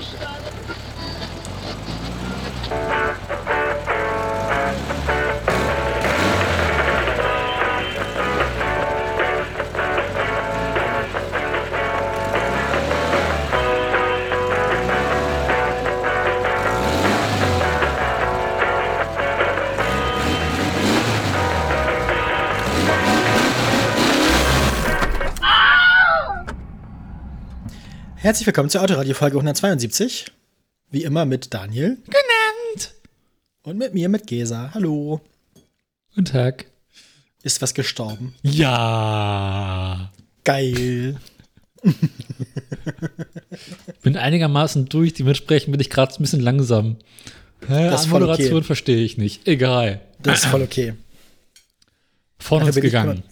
Hoşçakalın. 0.00 0.79
Herzlich 28.22 28.46
willkommen 28.46 28.68
zur 28.68 28.82
Autoradio 28.82 29.14
Folge 29.14 29.36
172. 29.38 30.26
Wie 30.90 31.04
immer 31.04 31.24
mit 31.24 31.54
Daniel. 31.54 31.96
Genannt. 32.04 32.94
Und 33.62 33.78
mit 33.78 33.94
mir, 33.94 34.10
mit 34.10 34.26
Gesa. 34.26 34.72
Hallo. 34.74 35.22
Guten 36.14 36.26
Tag. 36.26 36.66
Ist 37.42 37.62
was 37.62 37.72
gestorben? 37.72 38.34
Ja. 38.42 40.12
Geil. 40.44 41.18
bin 44.02 44.18
einigermaßen 44.18 44.84
durch, 44.90 45.14
dementsprechend 45.14 45.72
bin 45.72 45.80
ich 45.80 45.88
gerade 45.88 46.12
ein 46.12 46.20
bisschen 46.20 46.40
langsam. 46.40 46.98
Hä, 47.66 47.88
Das 47.88 48.02
ist 48.02 48.08
voll 48.08 48.20
Moderation 48.20 48.58
okay. 48.58 48.66
verstehe 48.66 49.02
ich 49.02 49.16
nicht. 49.16 49.48
Egal. 49.48 50.02
Das 50.18 50.40
ist 50.40 50.44
voll 50.50 50.60
okay. 50.60 50.92
Von 52.38 52.64
uns 52.64 52.76
gegangen. 52.76 53.22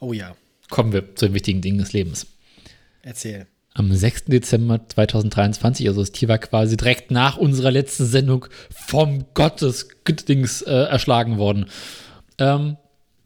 Oh 0.00 0.14
ja. 0.14 0.34
Kommen 0.70 0.94
wir 0.94 1.14
zu 1.16 1.26
den 1.26 1.34
wichtigen 1.34 1.60
Dingen 1.60 1.76
des 1.76 1.92
Lebens. 1.92 2.26
Erzähl. 3.02 3.46
Am 3.74 3.92
6. 3.92 4.26
Dezember 4.26 4.88
2023, 4.88 5.88
also 5.88 6.00
das 6.00 6.12
Tier 6.12 6.28
war 6.28 6.38
quasi 6.38 6.76
direkt 6.76 7.10
nach 7.10 7.36
unserer 7.36 7.70
letzten 7.72 8.06
Sendung 8.06 8.46
vom 8.70 9.26
Gottes 9.34 9.88
Dings 10.28 10.62
äh, 10.62 10.70
erschlagen 10.70 11.38
worden. 11.38 11.66
Ähm, 12.38 12.76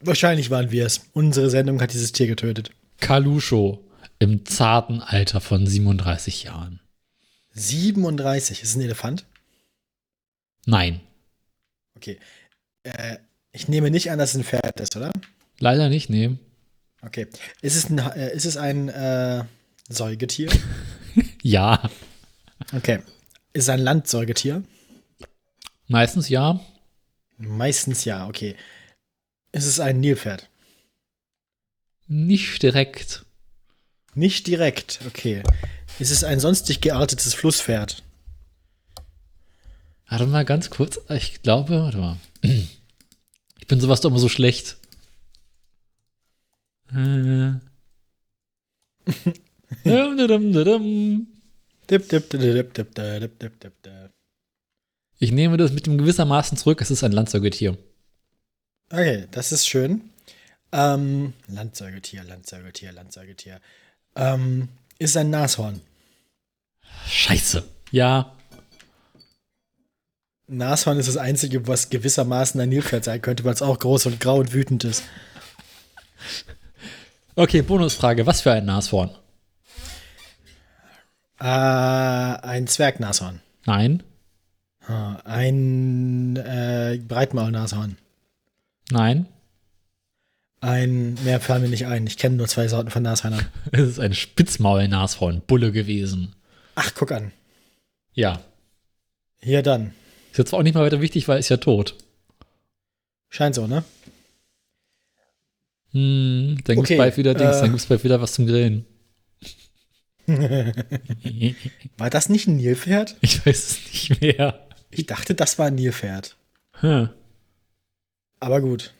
Wahrscheinlich 0.01 0.51
waren 0.51 0.71
wir 0.71 0.87
es. 0.87 1.03
Unsere 1.13 1.51
Sendung 1.51 1.81
hat 1.83 1.93
dieses 1.93 2.13
Tier 2.13 2.27
getötet. 2.29 2.71
Kalusho 3.01 3.85
im 4.19 4.47
zarten 4.47 5.01
Alter 5.03 5.41
von 5.41 5.67
37 5.67 6.45
Jahren. 6.45 6.81
37. 7.53 8.63
Ist 8.63 8.71
es 8.71 8.77
ein 8.77 8.81
Elefant? 8.83 9.27
Nein, 10.67 11.01
Okay. 11.99 12.19
Äh, 12.85 13.17
ich 13.51 13.67
nehme 13.67 13.91
nicht 13.91 14.11
an, 14.13 14.21
dass 14.21 14.31
es 14.31 14.37
ein 14.37 14.45
Pferd 14.45 14.81
ist, 14.81 14.97
oder? 14.97 15.11
leider 15.59 15.89
nicht, 15.89 16.11
nee. 16.11 16.37
Okay. 17.03 17.27
Ist 17.61 17.75
es 17.75 17.91
ein, 17.91 17.99
äh, 17.99 18.33
ist 18.35 18.45
es 18.45 18.57
ein 18.57 18.89
äh, 18.89 19.43
Säugetier? 19.89 20.51
Ja, 21.43 21.91
Okay. 22.75 23.01
Ist 23.53 23.69
ein 23.71 23.81
Landsäugetier? 23.81 24.63
meistens 25.87 26.29
ja. 26.29 26.61
Meistens 27.39 28.05
ja, 28.05 28.27
okay. 28.27 28.57
Ist 29.53 29.65
es 29.67 29.81
ein 29.81 30.01
Nilpferd? 30.01 30.51
Nicht 32.07 32.63
direkt. 32.63 33.25
Nicht 34.15 34.47
direkt, 34.47 35.01
okay. 35.07 35.43
Ist 35.99 36.11
es 36.11 36.25
ein 36.25 36.41
sonstig 36.41 36.81
geartetes 36.81 37.35
Flusspferd? 37.35 38.03
Warte 40.09 40.27
mal 40.27 40.45
ganz 40.45 40.71
kurz. 40.71 41.01
Ich 41.09 41.43
glaube, 41.43 41.81
warte 41.83 41.99
mal. 41.99 42.17
Ich 42.43 43.67
bin 43.67 43.81
sowas 43.81 44.01
doch 44.01 44.11
immer 44.11 44.19
so 44.19 44.29
schlecht. 44.29 44.77
Äh. 46.93 47.53
ich 55.19 55.33
nehme 55.33 55.57
das 55.57 55.73
mit 55.73 55.87
dem 55.87 55.99
gewissermaßen 55.99 56.57
zurück, 56.57 56.81
es 56.81 56.91
ist 56.91 57.05
ein 57.05 57.13
Landsäugetier. 57.13 57.77
Okay, 58.91 59.27
das 59.31 59.53
ist 59.53 59.67
schön. 59.67 60.11
Ähm, 60.73 61.33
Landsäugetier, 61.47 62.25
Landsäugetier, 62.25 62.93
Landsäugetier. 62.93 63.61
Ähm, 64.17 64.69
ist 64.99 65.17
ein 65.17 65.31
Nashorn. 65.31 65.81
Scheiße. 67.07 67.65
Ja. 67.91 68.35
Nashorn 70.47 70.99
ist 70.99 71.09
das 71.09 71.17
Einzige, 71.17 71.67
was 71.67 71.91
gewissermaßen 71.91 72.61
ein 72.61 72.71
Nilpferd 72.71 73.05
sein 73.05 73.21
könnte, 73.21 73.45
weil 73.45 73.55
es 73.55 73.63
auch 73.63 73.79
groß 73.79 74.07
und 74.07 74.21
grau 74.21 74.39
und 74.39 74.53
wütend 74.53 74.85
ist. 74.85 75.03
Okay, 77.35 77.63
Bonusfrage. 77.63 78.27
Was 78.27 78.41
für 78.41 78.53
ein 78.53 78.65
Nashorn? 78.65 79.11
Äh, 81.41 81.45
ein 81.45 82.67
Zwergnashorn. 82.67 83.41
Nein. 83.67 84.03
Ein 85.25 86.37
äh, 86.37 86.99
Breitmaulnashorn. 87.07 87.99
Nein. 88.91 89.27
Ein, 90.61 91.17
mehr 91.25 91.41
fallen 91.41 91.63
mir 91.63 91.69
nicht 91.69 91.87
ein. 91.87 92.07
Ich 92.07 92.17
kenne 92.17 92.37
nur 92.37 92.49
zwei 92.49 92.67
Sorten 92.69 92.91
von 92.91 93.03
Nashörnern. 93.03 93.47
Es 93.73 93.83
ist 93.83 94.01
ein 94.01 94.15
Spitzmaulnashorn. 94.15 95.43
Bulle 95.47 95.71
gewesen. 95.73 96.35
Ach, 96.75 96.91
guck 96.95 97.13
an. 97.13 97.33
Ja. 98.15 98.41
Hier 99.41 99.63
dann. 99.63 99.93
Ist 100.33 100.39
jetzt 100.39 100.53
auch 100.53 100.63
nicht 100.63 100.75
mal 100.75 100.85
weiter 100.85 101.01
wichtig, 101.01 101.29
weil 101.29 101.39
ist 101.39 101.49
ja 101.49 101.59
tot. 101.59 101.95
Scheint 103.29 103.55
so, 103.55 103.67
ne? 103.67 103.85
Hm, 105.93 106.59
dann 106.65 106.77
gibt's 106.77 106.91
Okay, 106.91 106.97
bald 106.97 107.17
wieder 107.17 107.35
Dings, 107.35 107.57
äh. 107.59 107.61
dann 107.61 107.71
gibt's 107.71 107.87
bald 107.87 108.03
wieder 108.03 108.21
was 108.21 108.33
zum 108.33 108.47
Grillen. 108.47 108.85
War 111.97 112.11
das 112.11 112.29
nicht 112.29 112.47
ein 112.49 112.57
Nilpferd? 112.57 113.17
Ich 113.23 113.47
weiß 113.47 113.71
es 113.71 113.87
nicht 113.87 114.21
mehr. 114.21 114.67
Ich 114.91 115.07
dachte, 115.07 115.35
das 115.35 115.59
war 115.59 115.69
ein 115.69 115.75
Nilpferd. 115.75 116.37
Hm. 116.81 117.09
Aber 118.41 118.61
gut. 118.61 118.93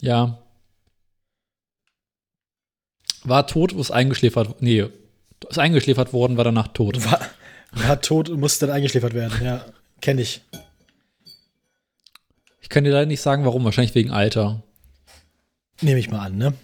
Ja. 0.00 0.38
War 3.24 3.46
tot, 3.48 3.72
ist 3.72 3.90
eingeschläfert. 3.90 4.62
Nee, 4.62 4.86
ist 5.48 5.58
eingeschläfert 5.58 6.12
worden, 6.12 6.36
war 6.36 6.44
danach 6.44 6.68
tot. 6.68 7.04
War, 7.04 7.20
war 7.72 8.00
tot 8.00 8.28
und 8.28 8.38
musste 8.38 8.66
dann 8.66 8.76
eingeschläfert 8.76 9.14
werden. 9.14 9.44
Ja, 9.44 9.64
kenne 10.00 10.22
ich. 10.22 10.42
Ich 12.60 12.68
kann 12.68 12.84
dir 12.84 12.92
leider 12.92 13.06
nicht 13.06 13.20
sagen, 13.20 13.44
warum. 13.44 13.64
Wahrscheinlich 13.64 13.94
wegen 13.96 14.10
Alter. 14.10 14.62
Nehme 15.80 15.98
ich 15.98 16.08
mal 16.08 16.20
an, 16.26 16.38
ne? 16.38 16.54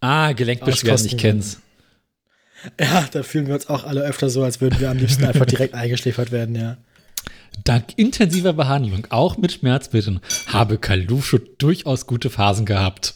Ah, 0.00 0.32
Gelenkbeschwerden, 0.32 1.06
ich 1.06 1.16
kenn's. 1.18 1.60
Ja, 2.80 3.06
da 3.10 3.22
fühlen 3.22 3.46
wir 3.46 3.54
uns 3.54 3.68
auch 3.68 3.84
alle 3.84 4.02
öfter 4.02 4.30
so, 4.30 4.42
als 4.42 4.60
würden 4.60 4.80
wir 4.80 4.90
am 4.90 4.98
liebsten 4.98 5.24
einfach 5.24 5.46
direkt 5.46 5.74
eingeschläfert 5.74 6.32
werden, 6.32 6.54
ja. 6.54 6.76
Dank 7.62 7.96
intensiver 7.96 8.52
Behandlung, 8.52 9.06
auch 9.10 9.36
mit 9.36 9.52
Schmerzmitteln, 9.52 10.20
habe 10.48 10.78
Kalusho 10.78 11.38
durchaus 11.58 12.06
gute 12.06 12.30
Phasen 12.30 12.66
gehabt. 12.66 13.14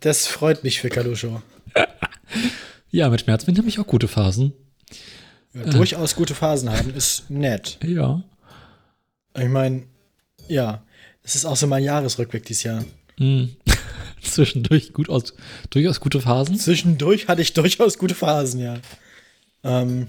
Das 0.00 0.26
freut 0.26 0.64
mich 0.64 0.80
für 0.80 0.88
Kalusho. 0.88 1.42
Ja, 2.90 3.10
mit 3.10 3.20
Schmerzmitteln 3.20 3.58
habe 3.58 3.68
ich 3.68 3.78
auch 3.78 3.86
gute 3.86 4.08
Phasen. 4.08 4.54
Ja, 5.52 5.64
durchaus 5.64 6.14
gute 6.14 6.34
Phasen 6.34 6.70
haben, 6.70 6.94
ist 6.94 7.28
nett. 7.28 7.78
Ja. 7.84 8.22
Ich 9.36 9.48
meine, 9.48 9.82
ja, 10.48 10.82
das 11.22 11.34
ist 11.34 11.44
auch 11.44 11.56
so 11.56 11.66
mein 11.66 11.84
Jahresrückblick 11.84 12.46
dieses 12.46 12.62
Jahr. 12.62 12.84
Hm. 13.18 13.56
Zwischendurch 14.32 14.92
gut 14.92 15.08
aus, 15.08 15.34
durchaus 15.70 16.00
gute 16.00 16.20
Phasen. 16.20 16.58
Zwischendurch 16.58 17.28
hatte 17.28 17.42
ich 17.42 17.52
durchaus 17.52 17.98
gute 17.98 18.14
Phasen, 18.14 18.60
ja. 18.60 18.78
Ähm, 19.64 20.08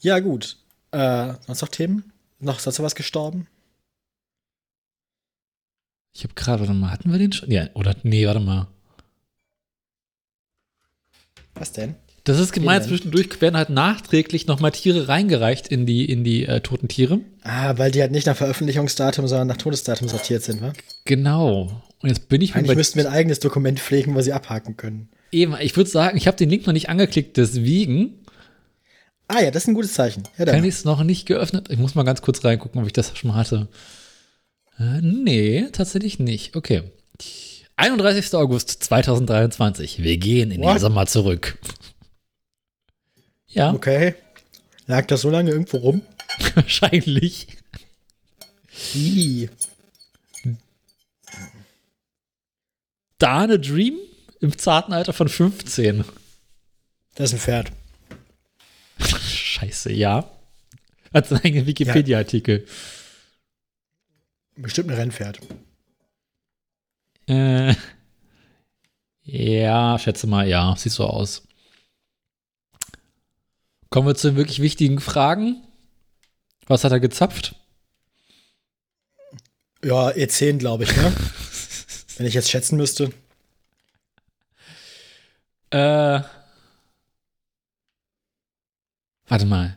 ja, 0.00 0.18
gut. 0.20 0.56
Äh, 0.92 1.34
sonst 1.46 1.62
noch 1.62 1.68
Themen? 1.68 2.12
Noch 2.38 2.58
sonst 2.58 2.80
was 2.80 2.94
gestorben? 2.94 3.46
Ich 6.12 6.24
habe 6.24 6.34
gerade, 6.34 6.60
warte 6.60 6.74
mal, 6.74 6.90
hatten 6.90 7.12
wir 7.12 7.18
den 7.18 7.32
schon? 7.32 7.50
Ja, 7.50 7.68
oder, 7.74 7.94
nee, 8.02 8.26
warte 8.26 8.40
mal. 8.40 8.66
Was 11.54 11.72
denn? 11.72 11.94
Das 12.30 12.38
ist 12.38 12.52
gemeint, 12.52 12.84
zwischendurch 12.84 13.40
werden 13.40 13.56
halt 13.56 13.70
nachträglich 13.70 14.46
nochmal 14.46 14.70
Tiere 14.70 15.08
reingereicht 15.08 15.66
in 15.66 15.84
die, 15.84 16.04
in 16.04 16.22
die 16.22 16.46
äh, 16.46 16.60
toten 16.60 16.86
Tiere. 16.86 17.18
Ah, 17.42 17.76
weil 17.76 17.90
die 17.90 18.00
halt 18.00 18.12
nicht 18.12 18.26
nach 18.28 18.36
Veröffentlichungsdatum, 18.36 19.26
sondern 19.26 19.48
nach 19.48 19.56
Todesdatum 19.56 20.06
sortiert 20.06 20.44
sind, 20.44 20.62
wa? 20.62 20.72
Genau. 21.06 21.82
Und 22.00 22.08
jetzt 22.08 22.28
bin 22.28 22.40
ich 22.40 22.54
mir 22.54 22.60
Eigentlich 22.60 22.76
müssten 22.76 23.00
wir 23.00 23.08
ein 23.08 23.12
eigenes 23.12 23.40
Dokument 23.40 23.80
pflegen, 23.80 24.14
was 24.14 24.26
sie 24.26 24.32
abhaken 24.32 24.76
können. 24.76 25.08
eben, 25.32 25.56
ich 25.60 25.76
würde 25.76 25.90
sagen, 25.90 26.16
ich 26.16 26.28
habe 26.28 26.36
den 26.36 26.48
Link 26.50 26.68
noch 26.68 26.72
nicht 26.72 26.88
angeklickt, 26.88 27.36
deswegen 27.36 28.14
Ah 29.26 29.42
ja, 29.42 29.50
das 29.50 29.64
ist 29.64 29.68
ein 29.68 29.74
gutes 29.74 29.94
Zeichen. 29.94 30.22
Ja, 30.38 30.44
kann 30.44 30.56
dann. 30.56 30.64
ich 30.64 30.74
es 30.74 30.84
noch 30.84 31.02
nicht 31.02 31.26
geöffnet. 31.26 31.68
Ich 31.70 31.78
muss 31.78 31.96
mal 31.96 32.04
ganz 32.04 32.22
kurz 32.22 32.44
reingucken, 32.44 32.80
ob 32.80 32.86
ich 32.86 32.92
das 32.92 33.16
schon 33.16 33.30
mal 33.30 33.36
hatte. 33.36 33.68
Äh, 34.78 35.00
nee, 35.02 35.66
tatsächlich 35.72 36.18
nicht. 36.20 36.56
Okay. 36.56 36.82
31. 37.76 38.34
August 38.34 38.70
2023. 38.84 40.02
Wir 40.02 40.16
gehen 40.18 40.50
in 40.50 40.60
den 40.60 40.68
What? 40.68 40.80
Sommer 40.80 41.06
zurück. 41.06 41.58
Ja, 43.50 43.72
Okay. 43.72 44.14
Lag 44.86 45.06
das 45.06 45.20
so 45.20 45.30
lange 45.30 45.50
irgendwo 45.50 45.76
rum? 45.76 46.02
wahrscheinlich. 46.54 47.46
Ih. 48.94 49.48
Dane 53.18 53.60
Dream 53.60 53.98
im 54.40 54.56
zarten 54.56 54.92
Alter 54.92 55.12
von 55.12 55.28
15. 55.28 56.04
Das 57.14 57.30
ist 57.30 57.34
ein 57.34 57.40
Pferd. 57.40 57.72
scheiße, 59.00 59.92
ja. 59.92 60.30
Hat 61.12 61.26
seinen 61.26 61.44
eigenen 61.44 61.66
Wikipedia-Artikel. 61.66 62.66
Bestimmt 64.56 64.90
ein 64.90 64.96
Rennpferd. 64.96 65.40
Äh, 67.26 67.74
ja, 69.22 69.98
schätze 69.98 70.26
mal, 70.26 70.48
ja, 70.48 70.74
sieht 70.76 70.92
so 70.92 71.06
aus. 71.06 71.46
Kommen 73.90 74.06
wir 74.06 74.14
zu 74.14 74.28
den 74.28 74.36
wirklich 74.36 74.62
wichtigen 74.62 75.00
Fragen. 75.00 75.62
Was 76.66 76.84
hat 76.84 76.92
er 76.92 77.00
gezapft? 77.00 77.56
Ja, 79.82 80.10
E10, 80.10 80.58
glaube 80.58 80.84
ich, 80.84 80.96
ne? 80.96 81.12
Wenn 82.16 82.26
ich 82.26 82.34
jetzt 82.34 82.50
schätzen 82.50 82.76
müsste. 82.76 83.12
Äh. 85.70 86.20
Warte 89.26 89.46
mal. 89.46 89.76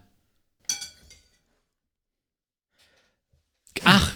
Ach. 3.84 4.14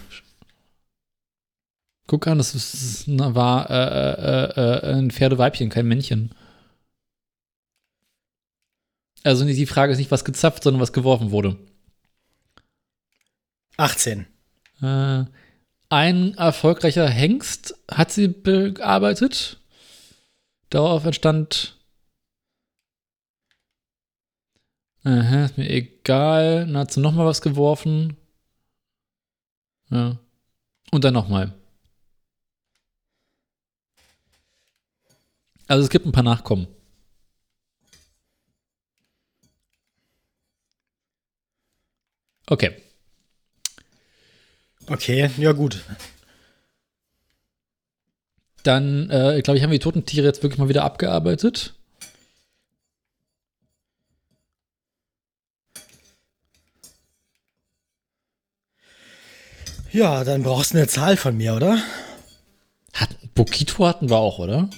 Guck 2.05 2.27
an, 2.27 2.37
das 2.37 2.53
ist, 2.53 3.05
war 3.07 3.69
äh, 3.69 3.73
äh, 3.73 4.91
äh, 4.91 4.95
ein 4.97 5.11
Pferdeweibchen, 5.11 5.69
kein 5.69 5.87
Männchen. 5.87 6.31
Also 9.27 9.43
die 9.43 9.65
Frage 9.65 9.91
ist 9.91 9.97
nicht, 9.97 10.09
was 10.09 10.23
gezapft, 10.23 10.63
sondern 10.63 10.81
was 10.81 10.93
geworfen 10.93 11.31
wurde. 11.31 11.57
18. 13.75 14.25
Äh, 14.81 15.25
ein 15.89 16.33
erfolgreicher 16.35 17.09
Hengst 17.09 17.77
hat 17.91 18.09
sie 18.09 18.29
bearbeitet. 18.29 19.59
Darauf 20.69 21.03
entstand. 21.03 21.77
Aha, 25.03 25.45
ist 25.45 25.57
mir 25.57 25.69
egal. 25.69 26.65
Dann 26.65 26.77
hat 26.77 26.93
sie 26.93 27.01
nochmal 27.01 27.25
was 27.25 27.41
geworfen. 27.41 28.15
Ja. 29.89 30.17
Und 30.91 31.03
dann 31.03 31.13
nochmal. 31.13 31.53
Also 35.67 35.83
es 35.83 35.89
gibt 35.89 36.05
ein 36.05 36.13
paar 36.13 36.23
Nachkommen. 36.23 36.67
Okay. 42.49 42.71
Okay, 44.89 45.29
ja 45.37 45.51
gut. 45.51 45.83
Dann, 48.63 49.09
äh, 49.09 49.41
glaube 49.41 49.57
ich, 49.57 49.63
haben 49.63 49.71
wir 49.71 49.79
die 49.79 49.83
toten 49.83 50.05
Tiere 50.05 50.25
jetzt 50.27 50.43
wirklich 50.43 50.57
mal 50.59 50.69
wieder 50.69 50.83
abgearbeitet. 50.83 51.73
Ja, 59.91 60.23
dann 60.23 60.43
brauchst 60.43 60.73
du 60.73 60.77
eine 60.77 60.87
Zahl 60.87 61.17
von 61.17 61.35
mir, 61.37 61.55
oder? 61.55 61.81
Hat, 62.93 63.09
Bokito 63.33 63.85
hatten 63.85 64.09
wir 64.09 64.17
auch, 64.17 64.39
oder? 64.39 64.69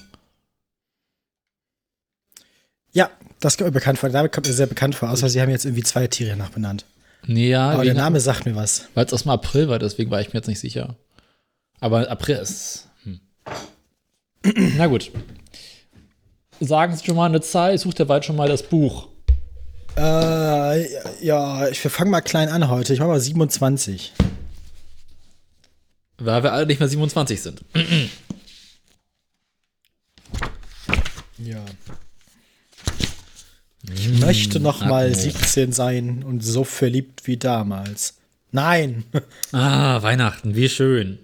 Ja, 2.91 3.09
das 3.39 3.57
kommt 3.57 3.67
mir 3.69 3.73
bekannt 3.73 3.99
vor. 3.99 4.09
Name 4.09 4.29
kommt 4.29 4.47
mir 4.47 4.53
sehr 4.53 4.67
bekannt 4.67 4.95
vor, 4.95 5.09
außer 5.09 5.29
sie 5.29 5.41
haben 5.41 5.49
jetzt 5.49 5.65
irgendwie 5.65 5.83
zwei 5.83 6.07
Tiere 6.07 6.35
nachbenannt. 6.35 6.85
Nee, 7.29 7.51
ja. 7.51 7.69
Aber 7.69 7.85
der 7.85 7.93
Name 7.93 8.19
sagt 8.19 8.47
mir 8.47 8.55
was. 8.55 8.87
Weil 8.95 9.05
es 9.05 9.13
aus 9.13 9.21
dem 9.21 9.29
April 9.29 9.69
war, 9.69 9.77
deswegen 9.77 10.09
war 10.09 10.19
ich 10.19 10.33
mir 10.33 10.39
jetzt 10.39 10.47
nicht 10.47 10.59
sicher. 10.59 10.95
Aber 11.79 12.09
April 12.09 12.37
ist. 12.37 12.87
Hm. 13.03 13.19
Na 14.77 14.87
gut. 14.87 15.11
Sagen 16.59 16.95
Sie 16.95 17.05
schon 17.05 17.15
mal 17.15 17.27
eine 17.27 17.39
Zahl, 17.41 17.75
ich 17.75 17.81
suche 17.81 17.93
derweil 17.93 18.23
schon 18.23 18.35
mal 18.35 18.47
das 18.47 18.63
Buch. 18.63 19.09
Äh, 19.95 21.23
ja, 21.23 21.67
ich 21.67 21.79
fange 21.79 22.09
mal 22.09 22.21
klein 22.21 22.49
an 22.49 22.67
heute. 22.67 22.93
Ich 22.93 22.99
mach 22.99 23.05
mal 23.05 23.19
27. 23.19 24.11
Weil 26.17 26.41
wir 26.41 26.51
alle 26.51 26.65
nicht 26.65 26.79
mehr 26.79 26.89
27 26.89 27.41
sind. 27.41 27.63
Ja. 31.41 31.63
Ich 33.95 34.19
möchte 34.19 34.59
noch 34.59 34.85
mal 34.85 35.11
Atmo. 35.11 35.21
17 35.21 35.71
sein 35.71 36.23
und 36.23 36.43
so 36.43 36.63
verliebt 36.63 37.21
wie 37.25 37.37
damals. 37.37 38.15
Nein. 38.51 39.03
Ah, 39.51 40.01
Weihnachten, 40.03 40.55
wie 40.55 40.69
schön. 40.69 41.17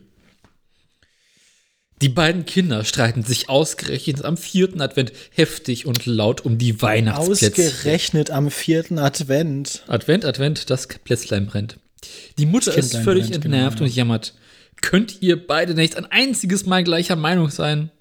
Die 2.02 2.10
beiden 2.10 2.46
Kinder 2.46 2.84
streiten 2.84 3.24
sich 3.24 3.50
ausgerechnet 3.50 4.26
am 4.26 4.36
vierten 4.36 4.82
Advent 4.82 5.14
heftig 5.32 5.86
und 5.86 6.06
laut 6.06 6.42
um 6.44 6.58
die 6.58 6.82
Weihnachtsplätzchen. 6.82 7.68
Ausgerechnet 7.68 8.32
am 8.32 8.52
vierten 8.52 9.00
Advent. 9.00 9.84
Advent, 9.88 10.26
Advent, 10.26 10.70
das 10.70 10.88
Plätzlein 10.88 11.46
brennt. 11.46 11.78
Die 12.38 12.46
Mutter 12.46 12.72
ist 12.76 12.92
Kindlein 12.92 13.04
völlig 13.04 13.30
brennt, 13.30 13.46
entnervt 13.46 13.78
genau, 13.78 13.88
und 13.88 13.96
jammert. 13.96 14.34
Könnt 14.82 15.22
ihr 15.22 15.48
beide 15.48 15.74
nicht 15.74 15.96
ein 15.96 16.06
einziges 16.06 16.66
Mal 16.66 16.84
gleicher 16.84 17.16
Meinung 17.16 17.50
sein? 17.50 17.92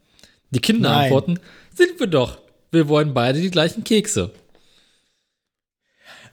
Die 0.50 0.60
Kinder 0.60 0.90
Nein. 0.90 1.04
antworten, 1.04 1.38
sind 1.74 2.00
wir 2.00 2.08
doch. 2.08 2.40
Wir 2.72 2.88
wollen 2.88 3.14
beide 3.14 3.40
die 3.40 3.50
gleichen 3.50 3.84
Kekse. 3.84 4.32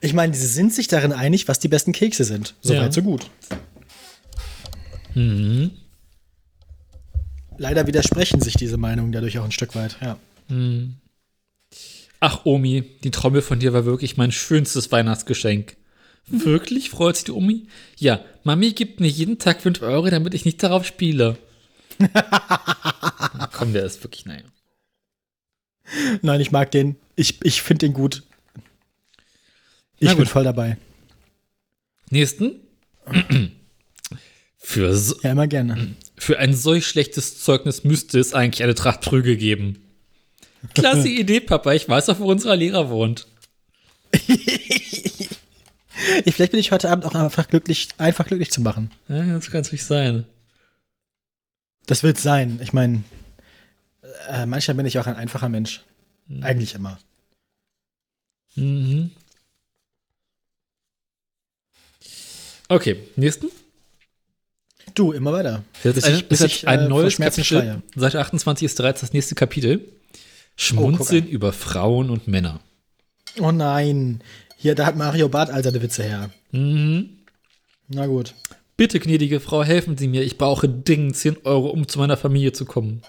Ich 0.02 0.14
meine, 0.14 0.34
sie 0.34 0.48
sind 0.48 0.74
sich 0.74 0.88
darin 0.88 1.14
einig, 1.14 1.48
was 1.48 1.60
die 1.60 1.68
besten 1.68 1.92
Kekse 1.94 2.24
sind. 2.24 2.56
Soweit, 2.62 2.82
Ja. 2.82 2.92
so 2.92 3.02
gut. 3.04 3.30
Mhm. 5.14 5.72
Leider 7.58 7.86
widersprechen 7.86 8.42
sich 8.42 8.56
diese 8.56 8.78
Meinungen 8.78 9.12
dadurch 9.12 9.38
auch 9.38 9.44
ein 9.46 9.52
Stück 9.52 9.76
weit. 9.76 9.98
Ja. 10.02 10.18
Ach, 12.20 12.46
Omi, 12.46 12.84
die 13.04 13.12
Trommel 13.12 13.42
von 13.42 13.60
dir 13.60 13.74
war 13.74 13.86
wirklich 13.86 14.18
mein 14.18 14.32
schönstes 14.32 14.92
Weihnachtsgeschenk. 14.92 15.78
Wirklich? 16.28 16.90
freut 16.90 17.16
sich 17.18 17.26
die 17.26 17.32
Omi. 17.32 17.68
Ja, 17.98 18.22
Mami 18.44 18.72
gibt 18.74 19.00
mir 19.00 19.08
jeden 19.08 19.38
Tag 19.38 19.62
5 19.62 19.82
Euro, 19.82 20.10
damit 20.10 20.34
ich 20.34 20.46
nicht 20.46 20.62
darauf 20.64 20.86
spiele. 20.86 21.38
Komm, 23.54 23.74
der 23.74 23.84
ist 23.86 24.04
wirklich, 24.04 24.26
naja. 24.26 24.44
Nein, 26.22 26.40
ich 26.42 26.52
mag 26.52 26.72
den. 26.72 26.96
Ich, 27.16 27.44
ich 27.44 27.62
finde 27.62 27.86
den 27.88 27.94
gut. 27.94 28.24
Ich 30.02 30.16
bin 30.16 30.26
voll 30.26 30.44
dabei. 30.44 30.78
Nächsten. 32.10 32.56
Für, 34.58 34.96
so, 34.96 35.16
Ja, 35.22 35.32
immer 35.32 35.48
gerne. 35.48 35.96
für 36.18 36.38
ein 36.38 36.54
solch 36.54 36.86
schlechtes 36.86 37.42
Zeugnis 37.44 37.84
müsste 37.84 38.20
es 38.20 38.34
eigentlich 38.34 38.64
eine 38.64 38.76
Tracht 38.76 39.02
Prügel 39.02 39.36
geben. 39.38 39.82
Klasse 40.76 41.08
Idee, 41.10 41.40
Papa. 41.40 41.74
Ich 41.74 41.90
weiß 41.90 42.10
auch, 42.10 42.20
wo 42.20 42.30
unser 42.30 42.56
Lehrer 42.56 42.90
wohnt. 42.90 43.28
Ich, 46.26 46.34
vielleicht 46.34 46.52
bin 46.52 46.60
ich 46.60 46.72
heute 46.72 46.90
Abend 46.90 47.06
auch 47.06 47.14
einfach 47.14 47.48
glücklich, 47.48 47.90
einfach 48.00 48.26
glücklich 48.26 48.50
zu 48.52 48.60
machen. 48.62 48.90
Ja, 49.08 49.24
das 49.24 49.52
kann 49.52 49.62
es 49.62 49.72
nicht 49.72 49.84
sein. 49.84 50.26
Das 51.86 52.02
wird 52.02 52.18
sein. 52.18 52.60
Ich 52.64 52.74
meine, 52.74 53.04
äh, 54.28 54.48
manchmal 54.48 54.76
bin 54.76 54.88
ich 54.88 54.98
auch 54.98 55.06
ein 55.06 55.16
einfacher 55.16 55.48
Mensch. 55.48 55.84
Eigentlich 56.42 56.74
immer. 56.74 57.00
Mhm. 58.56 59.12
Okay, 62.72 62.98
nächsten. 63.18 63.50
Du, 64.96 65.12
immer 65.12 65.34
weiter. 65.34 65.64
Jetzt 65.84 65.96
Bis 65.96 66.04
ein, 66.06 66.16
ich- 66.16 66.28
bis 66.30 66.40
ist 66.42 66.46
ich, 66.48 66.68
ein 66.68 66.80
äh, 66.82 66.88
neues 66.88 67.18
Kapitel. 67.18 67.82
Seite 67.96 68.20
28 68.22 68.66
ist 68.66 68.78
bereits 68.78 69.02
das 69.02 69.12
nächste 69.14 69.36
Kapitel. 69.36 69.92
Schmunzeln 70.56 71.28
über 71.28 71.52
Frauen 71.54 72.10
und 72.10 72.28
Männer. 72.28 72.60
Oh 73.40 73.52
nein. 73.52 74.22
Hier, 74.58 74.76
da 74.76 74.86
hat 74.86 74.96
Mario 74.96 75.28
Barth 75.28 75.50
all 75.50 75.64
seine 75.64 75.82
Witze 75.82 76.04
her. 76.04 76.30
Mhm. 76.52 77.10
Na 77.90 78.06
gut. 78.08 78.34
Bitte, 78.78 79.00
gnädige 79.00 79.40
Frau, 79.40 79.64
helfen 79.64 79.98
Sie 79.98 80.08
mir. 80.08 80.24
Ich 80.24 80.38
brauche 80.38 80.70
dringend 80.70 81.16
10 81.18 81.38
Euro, 81.46 81.68
um 81.70 81.88
zu 81.88 82.00
meiner 82.00 82.16
Familie 82.18 82.54
zu 82.54 82.66
kommen. 82.66 83.02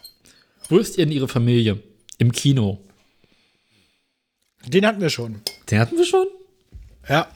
Wo 0.69 0.79
ist 0.79 0.99
denn 0.99 1.13
Ihre 1.13 1.29
Familie? 1.29 1.81
Im 2.19 2.33
Kino. 2.33 2.81
Den 4.67 4.87
hatten 4.87 5.01
wir 5.01 5.11
schon. 5.11 5.41
Den 5.71 5.79
hatten 5.79 5.97
wir 5.97 6.05
schon? 6.07 6.27
Ja. 7.09 7.29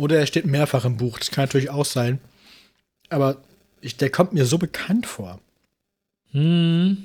Oder 0.00 0.18
er 0.18 0.26
steht 0.26 0.46
mehrfach 0.46 0.86
im 0.86 0.96
Buch. 0.96 1.18
Das 1.18 1.30
kann 1.30 1.44
natürlich 1.44 1.68
auch 1.68 1.84
sein. 1.84 2.20
Aber 3.10 3.36
ich, 3.82 3.98
der 3.98 4.08
kommt 4.08 4.32
mir 4.32 4.46
so 4.46 4.56
bekannt 4.56 5.04
vor. 5.04 5.40
Hm. 6.32 6.96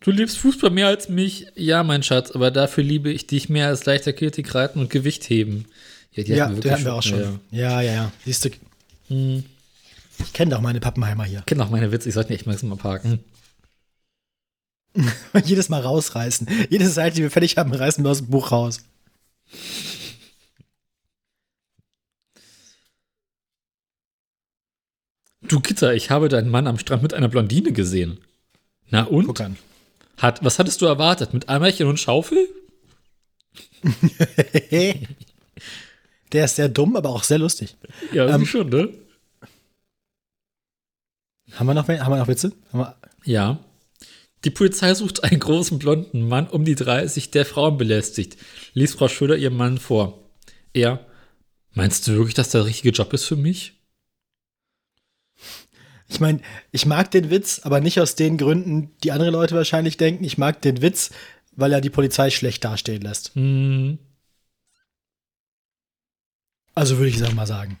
Du 0.00 0.10
liebst 0.10 0.38
Fußball 0.38 0.70
mehr 0.70 0.86
als 0.86 1.10
mich? 1.10 1.48
Ja, 1.56 1.82
mein 1.82 2.02
Schatz, 2.02 2.30
aber 2.30 2.50
dafür 2.50 2.84
liebe 2.84 3.10
ich 3.10 3.26
dich 3.26 3.50
mehr 3.50 3.66
als 3.66 3.84
Leichtathletik, 3.84 4.54
Reiten 4.54 4.78
und 4.78 4.88
Gewicht 4.88 5.28
heben. 5.28 5.66
Ja, 6.12 6.22
die 6.22 6.32
ja, 6.32 6.46
hatten 6.46 6.64
wir 6.64 6.72
hatten 6.72 6.84
wir 6.84 6.94
auch 6.94 7.02
schon. 7.02 7.40
Ja, 7.50 7.82
ja, 7.82 7.92
ja. 7.92 8.12
Siehst 8.24 8.46
du, 8.46 8.48
Ja. 8.48 8.54
Hm. 9.08 9.44
ich 10.20 10.32
kenne 10.32 10.52
doch 10.52 10.62
meine 10.62 10.80
Pappenheimer 10.80 11.24
hier. 11.24 11.40
Ich 11.40 11.46
kenne 11.46 11.62
auch 11.62 11.70
meine 11.70 11.92
Witze, 11.92 12.08
ich 12.08 12.14
sollte 12.14 12.32
nicht 12.32 12.46
mal 12.46 12.76
parken. 12.76 13.20
Jedes 15.44 15.68
Mal 15.68 15.80
rausreißen. 15.82 16.48
Jede 16.70 16.88
Seite, 16.88 17.16
die 17.16 17.22
wir 17.22 17.30
fertig 17.30 17.56
haben, 17.56 17.72
reißen 17.72 18.02
wir 18.04 18.10
aus 18.10 18.18
dem 18.18 18.28
Buch 18.28 18.52
raus. 18.52 18.80
Du 25.42 25.60
Gitter, 25.60 25.94
ich 25.94 26.10
habe 26.10 26.28
deinen 26.28 26.50
Mann 26.50 26.66
am 26.66 26.78
Strand 26.78 27.02
mit 27.02 27.14
einer 27.14 27.28
Blondine 27.28 27.72
gesehen. 27.72 28.18
Na 28.90 29.04
und? 29.04 29.26
Guck 29.26 29.40
an. 29.40 29.56
Hat, 30.16 30.44
was 30.44 30.58
hattest 30.58 30.80
du 30.80 30.86
erwartet? 30.86 31.32
Mit 31.34 31.48
Eimerchen 31.48 31.86
und 31.88 32.00
Schaufel? 32.00 32.48
Der 36.32 36.44
ist 36.46 36.56
sehr 36.56 36.68
dumm, 36.68 36.96
aber 36.96 37.10
auch 37.10 37.22
sehr 37.22 37.38
lustig. 37.38 37.76
Ja, 38.12 38.26
Ähm, 38.34 38.44
schon, 38.46 38.68
ne? 38.68 38.88
Haben 41.52 41.66
wir 41.66 41.74
noch, 41.74 41.86
haben 41.86 42.10
wir 42.12 42.16
noch 42.18 42.26
Witze? 42.28 42.52
Haben 42.72 42.80
wir, 42.80 42.96
Ja. 43.24 43.58
Die 44.46 44.50
Polizei 44.50 44.94
sucht 44.94 45.24
einen 45.24 45.40
großen 45.40 45.80
blonden 45.80 46.28
Mann 46.28 46.46
um 46.46 46.64
die 46.64 46.76
30, 46.76 47.32
der 47.32 47.44
Frauen 47.44 47.78
belästigt. 47.78 48.36
Lies 48.74 48.94
Frau 48.94 49.08
Schröder 49.08 49.36
ihrem 49.36 49.56
Mann 49.56 49.78
vor. 49.78 50.22
Er, 50.72 51.04
meinst 51.72 52.06
du 52.06 52.12
wirklich, 52.12 52.34
dass 52.34 52.50
der 52.50 52.64
richtige 52.64 52.90
Job 52.90 53.12
ist 53.12 53.24
für 53.24 53.34
mich? 53.34 53.72
ich 56.08 56.20
meine, 56.20 56.40
ich 56.70 56.86
mag 56.86 57.10
den 57.10 57.28
Witz, 57.28 57.62
aber 57.64 57.80
nicht 57.80 57.98
aus 58.00 58.14
den 58.14 58.38
Gründen, 58.38 58.92
die 59.02 59.10
andere 59.10 59.30
Leute 59.30 59.56
wahrscheinlich 59.56 59.96
denken. 59.96 60.22
Ich 60.22 60.38
mag 60.38 60.62
den 60.62 60.80
Witz, 60.80 61.10
weil 61.50 61.72
er 61.72 61.80
die 61.80 61.90
Polizei 61.90 62.30
schlecht 62.30 62.64
dastehen 62.64 63.02
lässt. 63.02 63.34
Hm, 63.34 63.98
Also 66.76 66.98
würde 66.98 67.08
ich 67.08 67.16
es 67.16 67.22
auch 67.24 67.32
mal 67.32 67.48
sagen. 67.48 67.80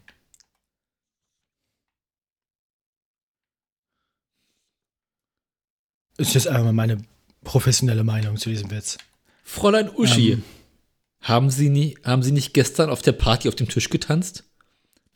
Ist 6.18 6.34
jetzt 6.34 6.48
einfach 6.48 6.64
mal 6.64 6.72
meine 6.72 6.98
professionelle 7.44 8.04
Meinung 8.04 8.36
zu 8.36 8.48
diesem 8.48 8.70
Witz. 8.70 8.98
Fräulein 9.44 9.90
Uschi, 9.94 10.32
Ähm. 10.32 10.44
haben, 11.20 11.50
Sie 11.50 11.68
nie, 11.68 11.96
haben 12.04 12.22
Sie 12.22 12.32
nicht 12.32 12.54
gestern 12.54 12.90
auf 12.90 13.02
der 13.02 13.12
Party 13.12 13.48
auf 13.48 13.54
dem 13.54 13.68
Tisch 13.68 13.90
getanzt? 13.90 14.44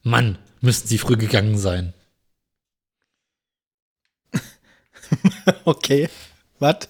Mann, 0.03 0.39
müssten 0.61 0.89
Sie 0.89 0.99
früh 0.99 1.17
gegangen 1.17 1.59
sein. 1.59 1.93
Okay. 5.65 6.09
Was? 6.61 6.89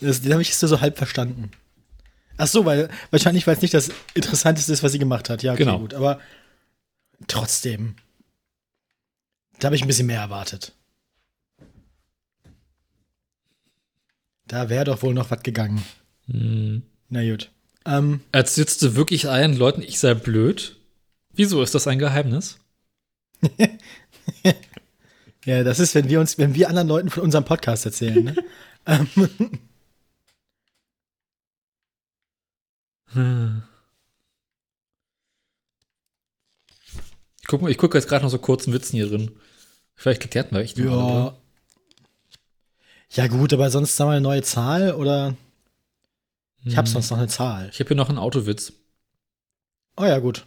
Das, 0.00 0.22
den 0.22 0.32
habe 0.32 0.42
ich 0.42 0.48
jetzt 0.48 0.58
so 0.58 0.80
halb 0.80 0.98
verstanden. 0.98 1.50
Ach 2.36 2.48
so, 2.48 2.64
weil 2.64 2.88
wahrscheinlich, 3.10 3.46
weil 3.46 3.54
es 3.54 3.62
nicht 3.62 3.74
das 3.74 3.90
Interessanteste 4.14 4.72
ist, 4.72 4.82
was 4.82 4.90
sie 4.92 4.98
gemacht 4.98 5.30
hat. 5.30 5.42
Ja, 5.44 5.52
okay, 5.52 5.62
Genau. 5.64 5.78
gut. 5.78 5.94
Aber 5.94 6.20
trotzdem. 7.28 7.94
Da 9.60 9.66
habe 9.66 9.76
ich 9.76 9.82
ein 9.82 9.86
bisschen 9.86 10.08
mehr 10.08 10.20
erwartet. 10.20 10.72
Da 14.46 14.68
wäre 14.68 14.84
doch 14.84 15.02
wohl 15.02 15.14
noch 15.14 15.30
was 15.30 15.42
gegangen. 15.42 15.82
Hm. 16.26 16.82
Na 17.08 17.28
gut. 17.28 17.50
Ähm, 17.86 18.20
Erzählst 18.32 18.82
du 18.82 18.96
wirklich 18.96 19.28
allen 19.28 19.56
Leuten, 19.56 19.82
ich 19.82 19.98
sei 19.98 20.14
blöd? 20.14 20.76
Wieso 21.32 21.62
ist 21.62 21.74
das 21.74 21.86
ein 21.86 21.98
Geheimnis? 21.98 22.58
ja, 25.44 25.64
das 25.64 25.80
ist, 25.80 25.94
wenn 25.94 26.08
wir 26.08 26.20
uns, 26.20 26.38
wenn 26.38 26.54
wir 26.54 26.68
anderen 26.68 26.88
Leuten 26.88 27.10
von 27.10 27.22
unserem 27.22 27.44
Podcast 27.44 27.84
erzählen, 27.84 28.24
ne? 28.24 28.36
ähm, 28.86 29.08
Hm. 33.14 33.62
Ich 37.40 37.46
gucke 37.46 37.70
ich 37.70 37.78
guck 37.78 37.94
jetzt 37.94 38.08
gerade 38.08 38.24
noch 38.24 38.30
so 38.30 38.38
kurzen 38.38 38.72
Witzen 38.72 38.96
hier 38.96 39.08
drin. 39.08 39.30
Vielleicht 39.94 40.22
erklärt 40.22 40.50
man 40.52 40.62
echt 40.62 40.78
ja. 40.78 41.36
Ja, 43.14 43.28
gut, 43.28 43.52
aber 43.52 43.70
sonst 43.70 43.96
sagen 43.96 44.10
wir 44.10 44.14
eine 44.16 44.20
neue 44.22 44.42
Zahl 44.42 44.92
oder 44.94 45.36
ich 46.64 46.76
habe 46.76 46.86
Hm. 46.88 46.92
sonst 46.92 47.10
noch 47.10 47.18
eine 47.18 47.28
Zahl. 47.28 47.68
Ich 47.72 47.78
habe 47.80 47.88
hier 47.88 47.96
noch 47.96 48.08
einen 48.08 48.18
Autowitz. 48.18 48.72
Oh 49.96 50.04
ja, 50.04 50.18
gut. 50.18 50.46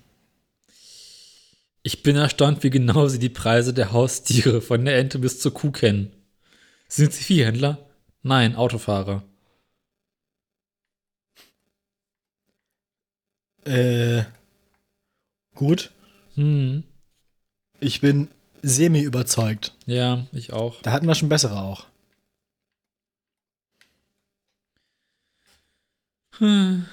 Ich 1.84 2.04
bin 2.04 2.18
erstaunt, 2.18 2.64
wie 2.64 2.70
genau 2.70 3.08
Sie 3.08 3.20
die 3.20 3.30
Preise 3.30 3.74
der 3.74 3.94
Haustiere 3.94 4.62
von 4.62 4.84
der 4.84 4.98
Ente 4.98 5.20
bis 5.20 5.40
zur 5.40 5.54
Kuh 5.54 5.72
kennen. 5.72 6.12
Sind 6.90 7.14
Sie 7.14 7.24
Viehhändler? 7.24 7.78
Nein, 8.24 8.56
Autofahrer. 8.56 9.24
Äh, 13.64 14.24
gut. 15.56 15.92
Hm. 16.36 16.84
Ich 17.80 18.02
bin 18.02 18.30
semi 18.62 19.02
überzeugt. 19.02 19.76
Ja, 19.86 20.26
ich 20.32 20.52
auch. 20.54 20.82
Da 20.82 20.92
hatten 20.92 21.08
wir 21.08 21.16
schon 21.16 21.30
bessere 21.30 21.62
auch. 21.62 21.87
Hm. 26.39 26.86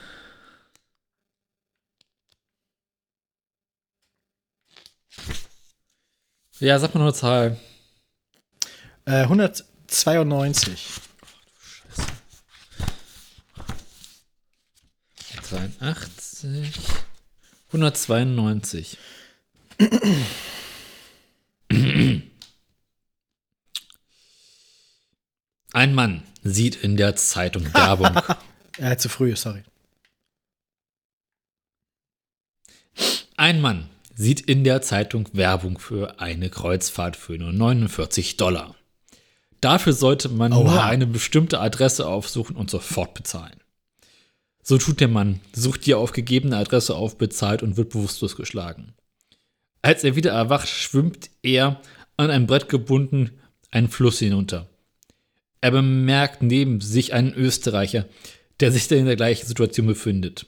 Ja, 6.61 6.79
sag 6.79 6.95
mal 6.95 7.01
noch 7.01 7.07
eine 7.07 7.15
Zahl. 7.15 7.61
Äh, 9.05 9.25
192. 9.25 10.89
83. 15.43 16.73
192. 17.69 18.99
Ein 25.73 25.95
Mann 25.95 26.23
sieht 26.43 26.77
in 26.77 26.97
der 26.97 27.17
Zeitung 27.17 27.75
Werbung. 27.75 28.17
Äh, 28.79 28.97
zu 28.97 29.09
früh, 29.09 29.35
sorry. 29.37 29.63
Ein 33.37 33.61
Mann 33.61 33.89
sieht 34.15 34.41
in 34.41 34.65
der 34.65 34.83
Zeitung 34.83 35.29
Werbung 35.33 35.79
für 35.79 36.21
eine 36.21 36.51
Kreuzfahrt 36.51 37.17
für 37.17 37.37
nur 37.37 37.53
49 37.53 38.37
Dollar. 38.37 38.77
Dafür 39.61 39.93
sollte 39.93 40.29
man 40.29 40.53
Oha. 40.53 40.63
nur 40.63 40.85
eine 40.85 41.07
bestimmte 41.07 41.59
Adresse 41.59 42.07
aufsuchen 42.07 42.55
und 42.55 42.71
sofort 42.71 43.15
bezahlen. 43.15 43.59
So 44.63 44.79
tut 44.79 45.01
der 45.01 45.09
Mann, 45.09 45.41
sucht 45.53 45.87
die 45.87 45.95
aufgegebene 45.95 46.57
Adresse 46.57 46.95
auf, 46.95 47.19
bezahlt 47.19 47.63
und 47.63 47.77
wird 47.77 47.91
bewusstlos 47.91 48.37
geschlagen. 48.37 48.95
Als 49.83 50.05
er 50.05 50.17
wieder 50.17 50.33
erwacht, 50.33 50.69
schwimmt 50.69 51.31
er 51.43 51.81
an 52.17 52.31
ein 52.31 52.47
Brett 52.47 52.69
gebunden 52.69 53.31
einen 53.71 53.89
Fluss 53.89 54.21
hinunter. 54.21 54.69
Er 55.61 55.73
bemerkt 55.73 56.43
neben 56.43 56.81
sich 56.81 57.13
einen 57.13 57.35
Österreicher, 57.35 58.07
der 58.61 58.73
sich 58.73 58.91
in 58.91 59.07
der 59.07 59.17
gleichen 59.17 59.47
Situation 59.47 59.87
befindet. 59.87 60.47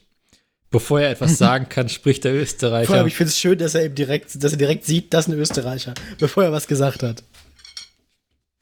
Bevor 0.69 0.99
er 1.01 1.11
etwas 1.11 1.37
sagen 1.39 1.69
kann, 1.69 1.89
spricht 1.89 2.23
der 2.23 2.33
Vor 2.33 2.41
Österreicher. 2.41 2.93
allem, 2.93 3.07
ich 3.07 3.15
finde 3.15 3.29
es 3.29 3.39
schön, 3.39 3.57
dass 3.57 3.75
er 3.75 3.85
eben 3.85 3.95
direkt, 3.95 4.43
dass 4.43 4.51
er 4.51 4.57
direkt 4.57 4.85
sieht, 4.85 5.13
das 5.13 5.27
ist 5.27 5.33
ein 5.33 5.39
Österreicher, 5.39 5.93
bevor 6.19 6.43
er 6.43 6.51
was 6.51 6.67
gesagt 6.67 7.03
hat. 7.03 7.23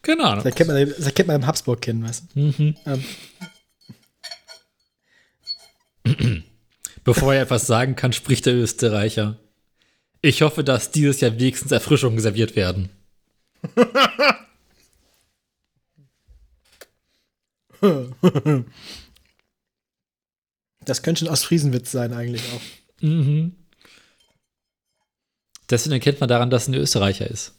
Keine 0.02 0.24
Ahnung. 0.24 0.44
Das 0.44 0.54
kennt 0.54 0.70
man, 0.70 0.88
das 0.88 1.14
kennt 1.14 1.28
man 1.28 1.38
im 1.38 1.48
Habsburg-Kind, 1.48 2.04
weißt 2.04 2.24
du? 2.36 2.40
Mhm. 2.40 2.76
Ähm, 2.86 3.04
Bevor 7.04 7.34
er 7.34 7.42
etwas 7.44 7.68
sagen 7.68 7.96
kann, 7.96 8.14
spricht 8.14 8.46
der 8.48 8.56
Österreicher. 8.56 9.38
Ich 10.22 10.42
hoffe, 10.42 10.64
dass 10.64 10.92
dieses 10.92 11.22
Jahr 11.22 11.40
wenigstens 11.40 11.72
Erfrischungen 11.72 12.20
serviert 12.20 12.56
werden. 12.56 12.90
das 20.86 21.04
könnte 21.04 21.20
schon 21.20 21.34
Ostfriesenwitz 21.34 21.92
sein, 21.92 22.14
eigentlich 22.14 22.44
auch. 22.54 22.62
Mhm. 23.02 23.56
Deswegen 25.70 25.94
erkennt 25.94 26.20
man 26.20 26.30
daran, 26.30 26.50
dass 26.50 26.64
es 26.64 26.70
ein 26.70 26.76
Österreicher 26.76 27.30
ist. 27.30 27.54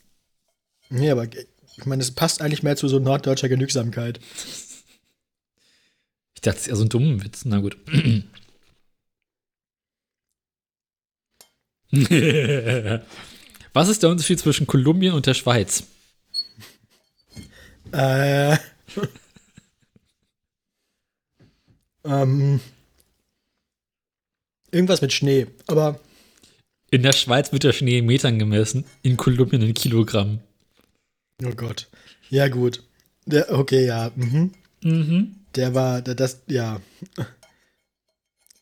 Nee, 0.88 1.11
aber 1.11 1.25
ich 1.25 1.87
meine, 1.87 2.02
es 2.02 2.12
passt 2.12 2.40
eigentlich 2.40 2.62
mehr 2.62 2.76
zu 2.76 2.88
so 2.88 2.99
norddeutscher 2.99 3.49
Genügsamkeit. 3.49 4.21
Ich 6.35 6.40
dachte, 6.40 6.59
es 6.59 6.62
ist 6.62 6.68
eher 6.68 6.76
so 6.76 6.85
ein 6.85 6.88
dummer 6.88 7.25
Witz. 7.25 7.45
Na 7.45 7.61
gut. 7.61 7.76
Was 13.73 13.88
ist 13.88 14.02
der 14.02 14.11
Unterschied 14.11 14.38
zwischen 14.38 14.66
Kolumbien 14.66 15.12
und 15.12 15.26
der 15.26 15.35
Schweiz? 15.35 15.85
Äh. 17.92 18.54
ähm. 22.04 22.61
Irgendwas 24.71 25.03
mit 25.03 25.13
Schnee, 25.13 25.47
aber 25.67 26.01
In 26.91 27.03
der 27.03 27.13
Schweiz 27.13 27.53
wird 27.53 27.65
der 27.65 27.73
Schnee 27.73 27.99
in 27.99 28.07
Metern 28.07 28.39
gemessen, 28.39 28.85
in 29.03 29.17
Kolumbien 29.17 29.63
in 29.63 29.75
Kilogramm. 29.75 30.41
oh 31.45 31.51
Gott. 31.51 31.89
Ja, 32.31 32.49
gut. 32.49 32.83
Der, 33.27 33.53
okay, 33.53 33.87
ja. 33.87 34.11
Mhm. 34.15 34.53
Mhm. 34.83 35.37
Der 35.55 35.75
war, 35.75 36.03
der, 36.03 36.15
das, 36.15 36.41
ja. 36.49 36.81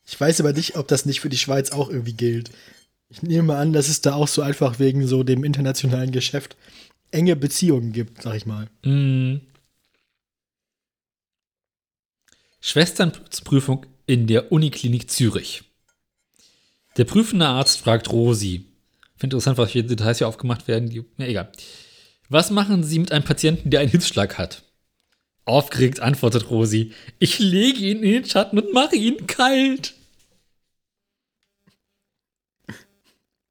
Ich 0.06 0.20
weiß 0.20 0.40
aber 0.40 0.52
nicht, 0.52 0.76
ob 0.76 0.88
das 0.88 1.06
nicht 1.06 1.20
für 1.20 1.28
die 1.28 1.38
Schweiz 1.38 1.70
auch 1.72 1.88
irgendwie 1.90 2.12
gilt. 2.12 2.50
Ich 3.08 3.22
nehme 3.22 3.44
mal 3.44 3.58
an, 3.60 3.72
dass 3.72 3.88
es 3.88 4.00
da 4.00 4.14
auch 4.14 4.28
so 4.28 4.42
einfach 4.42 4.78
wegen 4.78 5.06
so 5.06 5.22
dem 5.22 5.44
internationalen 5.44 6.12
Geschäft 6.12 6.56
enge 7.10 7.36
Beziehungen 7.36 7.92
gibt, 7.92 8.22
sag 8.22 8.34
ich 8.36 8.46
mal. 8.46 8.68
Mhm. 8.84 9.40
Schwesternprüfung 12.60 13.86
in 14.06 14.26
der 14.26 14.50
Uniklinik 14.52 15.10
Zürich. 15.10 15.64
Der 16.96 17.04
prüfende 17.04 17.46
Arzt 17.46 17.80
fragt 17.80 18.10
Rosi. 18.10 18.66
Finde 19.16 19.36
interessant, 19.36 19.58
was 19.58 19.70
hier 19.70 19.84
Details 19.84 20.18
hier 20.18 20.28
aufgemacht 20.28 20.68
werden. 20.68 20.90
Die, 20.90 21.04
ja, 21.18 21.26
egal. 21.26 21.52
Was 22.28 22.50
machen 22.50 22.84
Sie 22.84 22.98
mit 22.98 23.12
einem 23.12 23.24
Patienten, 23.24 23.70
der 23.70 23.80
einen 23.80 23.90
Hitzschlag 23.90 24.38
hat? 24.38 24.62
Aufgeregt 25.44 26.00
antwortet 26.00 26.50
Rosi. 26.50 26.92
Ich 27.18 27.38
lege 27.38 27.80
ihn 27.80 28.02
in 28.02 28.12
den 28.12 28.24
Schatten 28.24 28.58
und 28.58 28.72
mache 28.72 28.96
ihn 28.96 29.26
kalt. 29.26 29.94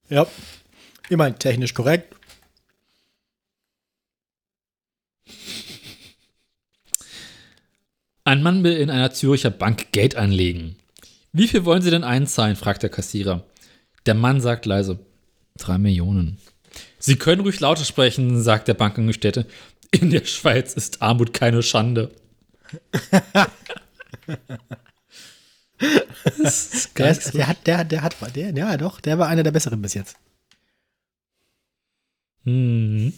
Ja. 0.10 0.28
Immerhin 1.10 1.38
technisch 1.38 1.74
korrekt. 1.74 2.16
Ein 8.26 8.42
Mann 8.42 8.64
will 8.64 8.78
in 8.78 8.90
einer 8.90 9.12
Züricher 9.12 9.50
Bank 9.50 9.92
Geld 9.92 10.16
anlegen. 10.16 10.78
Wie 11.34 11.48
viel 11.48 11.66
wollen 11.66 11.82
Sie 11.82 11.90
denn 11.90 12.04
einzahlen? 12.04 12.56
fragt 12.56 12.84
der 12.84 12.92
Kassierer. 12.92 13.44
Der 14.06 14.14
Mann 14.14 14.40
sagt 14.40 14.68
leise, 14.68 15.00
drei 15.58 15.80
Millionen. 15.80 16.38
Sie 17.00 17.16
können 17.16 17.42
ruhig 17.42 17.60
lauter 17.60 17.86
sprechen, 17.86 18.42
sagt 18.42 18.68
der 18.68 18.76
Bankangestellte. 18.76 19.48
In 19.92 20.12
der 20.12 20.26
Schweiz 20.26 20.74
ist 20.74 21.02
Armut 21.02 21.34
keine 21.34 21.64
Schande. 21.64 22.12
das 26.38 26.74
ist 26.74 26.98
der, 26.98 27.12
ist, 27.12 27.34
der, 27.34 27.48
hat, 27.48 27.66
der, 27.68 27.84
der 27.84 28.04
hat, 28.04 28.16
der, 28.36 28.52
ja 28.52 28.78
doch, 28.78 29.02
der 29.02 29.18
war 29.18 29.28
einer 29.28 29.44
der 29.44 29.52
besseren 29.52 29.82
bis 29.82 29.96
jetzt. 29.96 30.18
Mhm. 32.44 33.14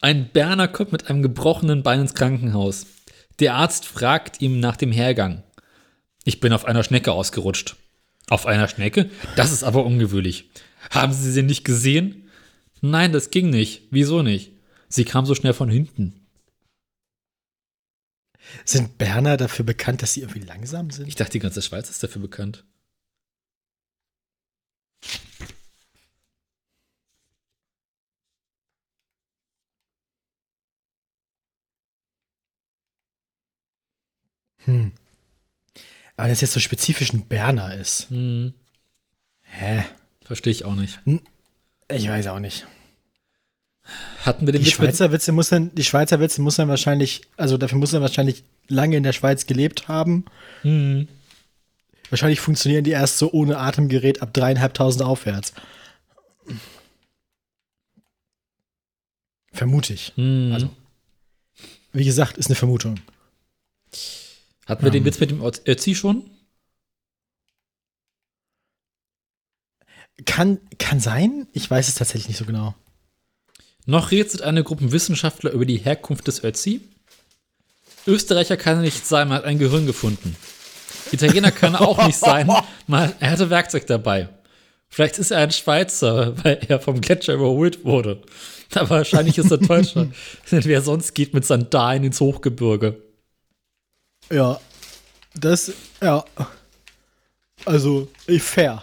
Ein 0.00 0.30
Berner 0.30 0.68
kommt 0.68 0.92
mit 0.92 1.08
einem 1.08 1.22
gebrochenen 1.22 1.82
Bein 1.82 2.00
ins 2.00 2.14
Krankenhaus. 2.14 2.86
Der 3.40 3.54
Arzt 3.54 3.86
fragt 3.86 4.40
ihm 4.40 4.60
nach 4.60 4.76
dem 4.76 4.92
Hergang. 4.92 5.42
Ich 6.24 6.40
bin 6.40 6.52
auf 6.52 6.64
einer 6.64 6.82
Schnecke 6.82 7.12
ausgerutscht. 7.12 7.76
Auf 8.28 8.46
einer 8.46 8.68
Schnecke? 8.68 9.10
Das 9.36 9.52
ist 9.52 9.62
aber 9.62 9.84
ungewöhnlich. 9.84 10.50
Haben 10.90 11.12
Sie 11.12 11.30
sie 11.30 11.42
nicht 11.42 11.64
gesehen? 11.64 12.28
Nein, 12.80 13.12
das 13.12 13.30
ging 13.30 13.50
nicht. 13.50 13.82
Wieso 13.90 14.22
nicht? 14.22 14.52
Sie 14.88 15.04
kam 15.04 15.26
so 15.26 15.34
schnell 15.34 15.54
von 15.54 15.68
hinten. 15.68 16.26
Sind 18.64 18.98
Berner 18.98 19.36
dafür 19.36 19.64
bekannt, 19.64 20.02
dass 20.02 20.14
sie 20.14 20.20
irgendwie 20.20 20.40
langsam 20.40 20.90
sind? 20.90 21.08
Ich 21.08 21.16
dachte, 21.16 21.32
die 21.32 21.38
ganze 21.38 21.60
Schweiz 21.62 21.90
ist 21.90 22.02
dafür 22.02 22.22
bekannt. 22.22 22.64
Hm. 34.68 34.92
Aber 36.16 36.28
das 36.28 36.42
jetzt 36.42 36.52
so 36.52 36.60
spezifisch 36.60 37.12
ein 37.12 37.26
Berner 37.26 37.74
ist. 37.74 38.10
Hm. 38.10 38.52
Hä? 39.42 39.84
Verstehe 40.24 40.52
ich 40.52 40.64
auch 40.64 40.74
nicht. 40.74 41.00
Ich 41.90 42.08
weiß 42.08 42.26
auch 42.26 42.38
nicht. 42.38 42.66
Hatten 44.26 44.44
wir 44.44 44.52
den 44.52 44.62
die 44.62 44.70
Schweizer 44.70 45.10
Witze 45.10 45.32
muss 45.32 45.48
dann, 45.48 45.74
die 45.74 45.84
Schweizer 45.84 46.20
Witze 46.20 46.42
muss 46.42 46.56
dann 46.56 46.68
wahrscheinlich, 46.68 47.22
also 47.38 47.56
dafür 47.56 47.78
muss 47.78 47.94
er 47.94 48.02
wahrscheinlich 48.02 48.44
lange 48.66 48.98
in 48.98 49.02
der 49.02 49.14
Schweiz 49.14 49.46
gelebt 49.46 49.88
haben. 49.88 50.26
Hm. 50.60 51.08
Wahrscheinlich 52.10 52.40
funktionieren 52.40 52.84
die 52.84 52.90
erst 52.90 53.16
so 53.16 53.32
ohne 53.32 53.56
Atemgerät 53.56 54.20
ab 54.20 54.34
dreieinhalbtausend 54.34 55.02
aufwärts. 55.02 55.54
Vermute 59.52 59.94
ich. 59.94 60.12
Hm. 60.16 60.50
Also, 60.52 60.70
wie 61.94 62.04
gesagt, 62.04 62.36
ist 62.36 62.48
eine 62.48 62.56
Vermutung. 62.56 63.00
Hatten 64.68 64.82
wir 64.82 64.88
um, 64.88 64.92
den 64.92 65.04
Witz 65.06 65.18
mit 65.18 65.30
dem 65.30 65.42
Ötzi 65.42 65.94
schon? 65.94 66.30
Kann, 70.26 70.60
kann 70.78 71.00
sein. 71.00 71.48
Ich 71.52 71.70
weiß 71.70 71.88
es 71.88 71.94
tatsächlich 71.94 72.28
nicht 72.28 72.38
so 72.38 72.44
genau. 72.44 72.74
Noch 73.86 74.10
rätselt 74.10 74.42
eine 74.42 74.62
Gruppe 74.62 74.92
Wissenschaftler 74.92 75.52
über 75.52 75.64
die 75.64 75.78
Herkunft 75.78 76.26
des 76.26 76.44
Ötzi. 76.44 76.82
Österreicher 78.06 78.56
kann 78.58 78.76
er 78.76 78.82
nicht 78.82 79.06
sein, 79.06 79.28
man 79.28 79.38
hat 79.38 79.44
ein 79.44 79.58
Gehirn 79.58 79.86
gefunden. 79.86 80.36
Italiener 81.12 81.50
kann 81.50 81.74
er 81.74 81.80
auch 81.80 82.06
nicht 82.06 82.18
sein, 82.18 82.46
man, 82.86 83.12
er 83.20 83.30
hatte 83.30 83.48
Werkzeug 83.50 83.86
dabei. 83.86 84.28
Vielleicht 84.90 85.18
ist 85.18 85.30
er 85.30 85.38
ein 85.38 85.50
Schweizer, 85.50 86.42
weil 86.44 86.60
er 86.68 86.80
vom 86.80 87.00
Gletscher 87.00 87.34
überholt 87.34 87.84
wurde. 87.84 88.22
Aber 88.74 88.90
wahrscheinlich 88.90 89.38
ist 89.38 89.50
er 89.50 89.58
Deutscher. 89.58 90.08
Denn 90.50 90.64
wer 90.64 90.82
sonst 90.82 91.14
geht 91.14 91.34
mit 91.34 91.44
Sandalen 91.44 92.04
ins 92.04 92.20
Hochgebirge? 92.20 93.02
Ja, 94.30 94.60
das, 95.40 95.72
ja. 96.02 96.24
Also, 97.64 98.08
fair. 98.38 98.82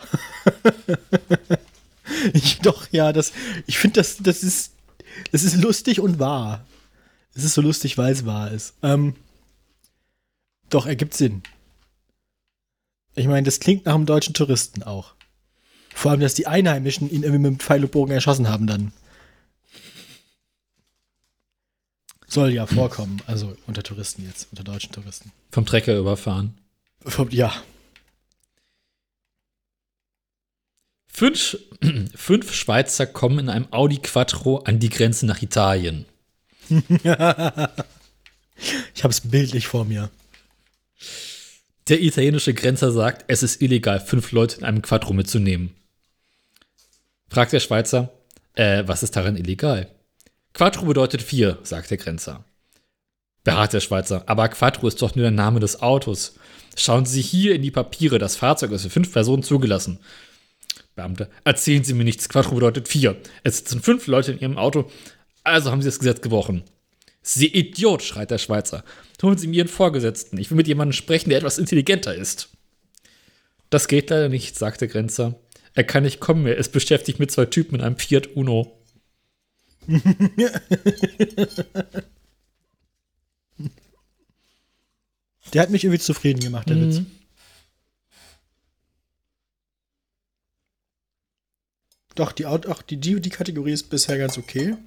ich 2.33 2.59
doch, 2.59 2.87
ja, 2.91 3.13
das, 3.13 3.31
ich 3.67 3.77
finde, 3.77 3.99
das, 3.99 4.17
das 4.17 4.43
ist, 4.43 4.73
das 5.31 5.43
ist 5.43 5.55
lustig 5.61 5.99
und 5.99 6.19
wahr. 6.19 6.65
Es 7.33 7.43
ist 7.43 7.53
so 7.53 7.61
lustig, 7.61 7.97
weil 7.97 8.13
es 8.13 8.25
wahr 8.25 8.51
ist. 8.51 8.73
Ähm, 8.81 9.15
doch, 10.69 10.85
ergibt 10.85 11.13
Sinn. 11.13 11.43
Ich 13.15 13.27
meine, 13.27 13.43
das 13.43 13.59
klingt 13.59 13.85
nach 13.85 13.95
einem 13.95 14.05
deutschen 14.05 14.33
Touristen 14.33 14.83
auch. 14.83 15.13
Vor 15.93 16.11
allem, 16.11 16.19
dass 16.19 16.33
die 16.33 16.47
Einheimischen 16.47 17.09
ihn 17.09 17.23
irgendwie 17.23 17.49
mit 17.49 17.51
dem 17.51 17.59
Pfeil 17.59 17.83
und 17.83 17.91
Bogen 17.91 18.11
erschossen 18.11 18.49
haben 18.49 18.67
dann. 18.67 18.91
Soll 22.35 22.51
ja 22.51 22.67
vorkommen, 22.67 23.21
also 23.27 23.55
unter 23.65 23.81
Touristen 23.81 24.25
jetzt, 24.27 24.49
unter 24.51 24.65
deutschen 24.65 24.91
Touristen. 24.91 25.31
Vom 25.51 25.65
Trecker 25.65 25.97
überfahren. 25.97 26.57
Vom, 26.99 27.29
ja. 27.29 27.53
Fünf, 31.07 31.57
fünf 32.13 32.53
Schweizer 32.53 33.05
kommen 33.05 33.39
in 33.39 33.47
einem 33.47 33.67
Audi 33.71 33.99
Quattro 33.99 34.57
an 34.57 34.79
die 34.79 34.89
Grenze 34.89 35.25
nach 35.25 35.41
Italien. 35.41 36.03
ich 36.69 37.05
habe 37.05 37.69
es 39.11 39.21
bildlich 39.21 39.67
vor 39.67 39.85
mir. 39.85 40.09
Der 41.87 42.01
italienische 42.01 42.53
Grenzer 42.53 42.91
sagt, 42.91 43.23
es 43.29 43.43
ist 43.43 43.61
illegal, 43.61 44.01
fünf 44.01 44.33
Leute 44.33 44.57
in 44.57 44.65
einem 44.65 44.81
Quattro 44.81 45.13
mitzunehmen. 45.13 45.73
Fragt 47.29 47.53
der 47.53 47.61
Schweizer, 47.61 48.11
äh, 48.55 48.83
was 48.85 49.03
ist 49.03 49.15
daran 49.15 49.37
illegal? 49.37 49.94
Quattro 50.55 50.85
bedeutet 50.85 51.21
vier, 51.21 51.59
sagt 51.63 51.91
der 51.91 51.97
Grenzer. 51.97 52.45
Beharrt 53.43 53.73
der 53.73 53.81
Schweizer, 53.81 54.23
aber 54.25 54.47
Quattro 54.47 54.87
ist 54.87 55.01
doch 55.01 55.13
nur 55.13 55.23
der 55.23 55.31
Name 55.31 55.59
des 55.59 55.81
Autos. 55.81 56.35
Schauen 56.77 57.05
Sie 57.05 57.21
hier 57.21 57.53
in 57.55 57.61
die 57.61 57.71
Papiere, 57.71 58.19
das 58.19 58.37
Fahrzeug 58.37 58.71
ist 58.71 58.83
für 58.83 58.89
fünf 58.89 59.11
Personen 59.11 59.43
zugelassen. 59.43 59.99
Beamte, 60.95 61.29
erzählen 61.43 61.83
Sie 61.83 61.93
mir 61.93 62.05
nichts, 62.05 62.29
Quattro 62.29 62.55
bedeutet 62.55 62.87
vier. 62.87 63.17
Es 63.43 63.57
sitzen 63.57 63.81
fünf 63.81 64.07
Leute 64.07 64.31
in 64.31 64.39
Ihrem 64.39 64.57
Auto, 64.57 64.89
also 65.43 65.71
haben 65.71 65.81
Sie 65.81 65.89
das 65.89 65.99
Gesetz 65.99 66.21
gebrochen. 66.21 66.63
Sie 67.21 67.47
Idiot, 67.47 68.01
schreit 68.01 68.31
der 68.31 68.37
Schweizer. 68.37 68.85
Holen 69.21 69.37
Sie 69.37 69.47
mir 69.47 69.57
Ihren 69.57 69.67
Vorgesetzten. 69.67 70.37
Ich 70.37 70.51
will 70.51 70.57
mit 70.57 70.69
jemandem 70.69 70.93
sprechen, 70.93 71.31
der 71.31 71.39
etwas 71.39 71.57
intelligenter 71.57 72.15
ist. 72.15 72.47
Das 73.69 73.89
geht 73.89 74.09
leider 74.09 74.29
nicht, 74.29 74.57
sagt 74.57 74.79
der 74.79 74.87
Grenzer. 74.87 75.35
Er 75.73 75.83
kann 75.83 76.03
nicht 76.03 76.21
kommen, 76.21 76.47
er 76.47 76.55
ist 76.55 76.71
beschäftigt 76.71 77.19
mit 77.19 77.29
zwei 77.29 77.45
Typen 77.45 77.75
in 77.75 77.81
einem 77.81 77.97
Fiat 77.97 78.27
Uno. 78.37 78.74
der 85.53 85.61
hat 85.61 85.69
mich 85.69 85.83
irgendwie 85.83 86.01
zufrieden 86.01 86.39
gemacht, 86.39 86.69
der 86.69 86.77
mhm. 86.77 86.87
Witz. 86.87 87.01
Doch, 92.15 92.31
die, 92.31 92.45
auch 92.45 92.81
die, 92.81 92.97
die, 92.97 93.19
die 93.19 93.29
Kategorie 93.29 93.73
ist 93.73 93.89
bisher 93.89 94.17
ganz 94.17 94.37
okay. 94.37 94.77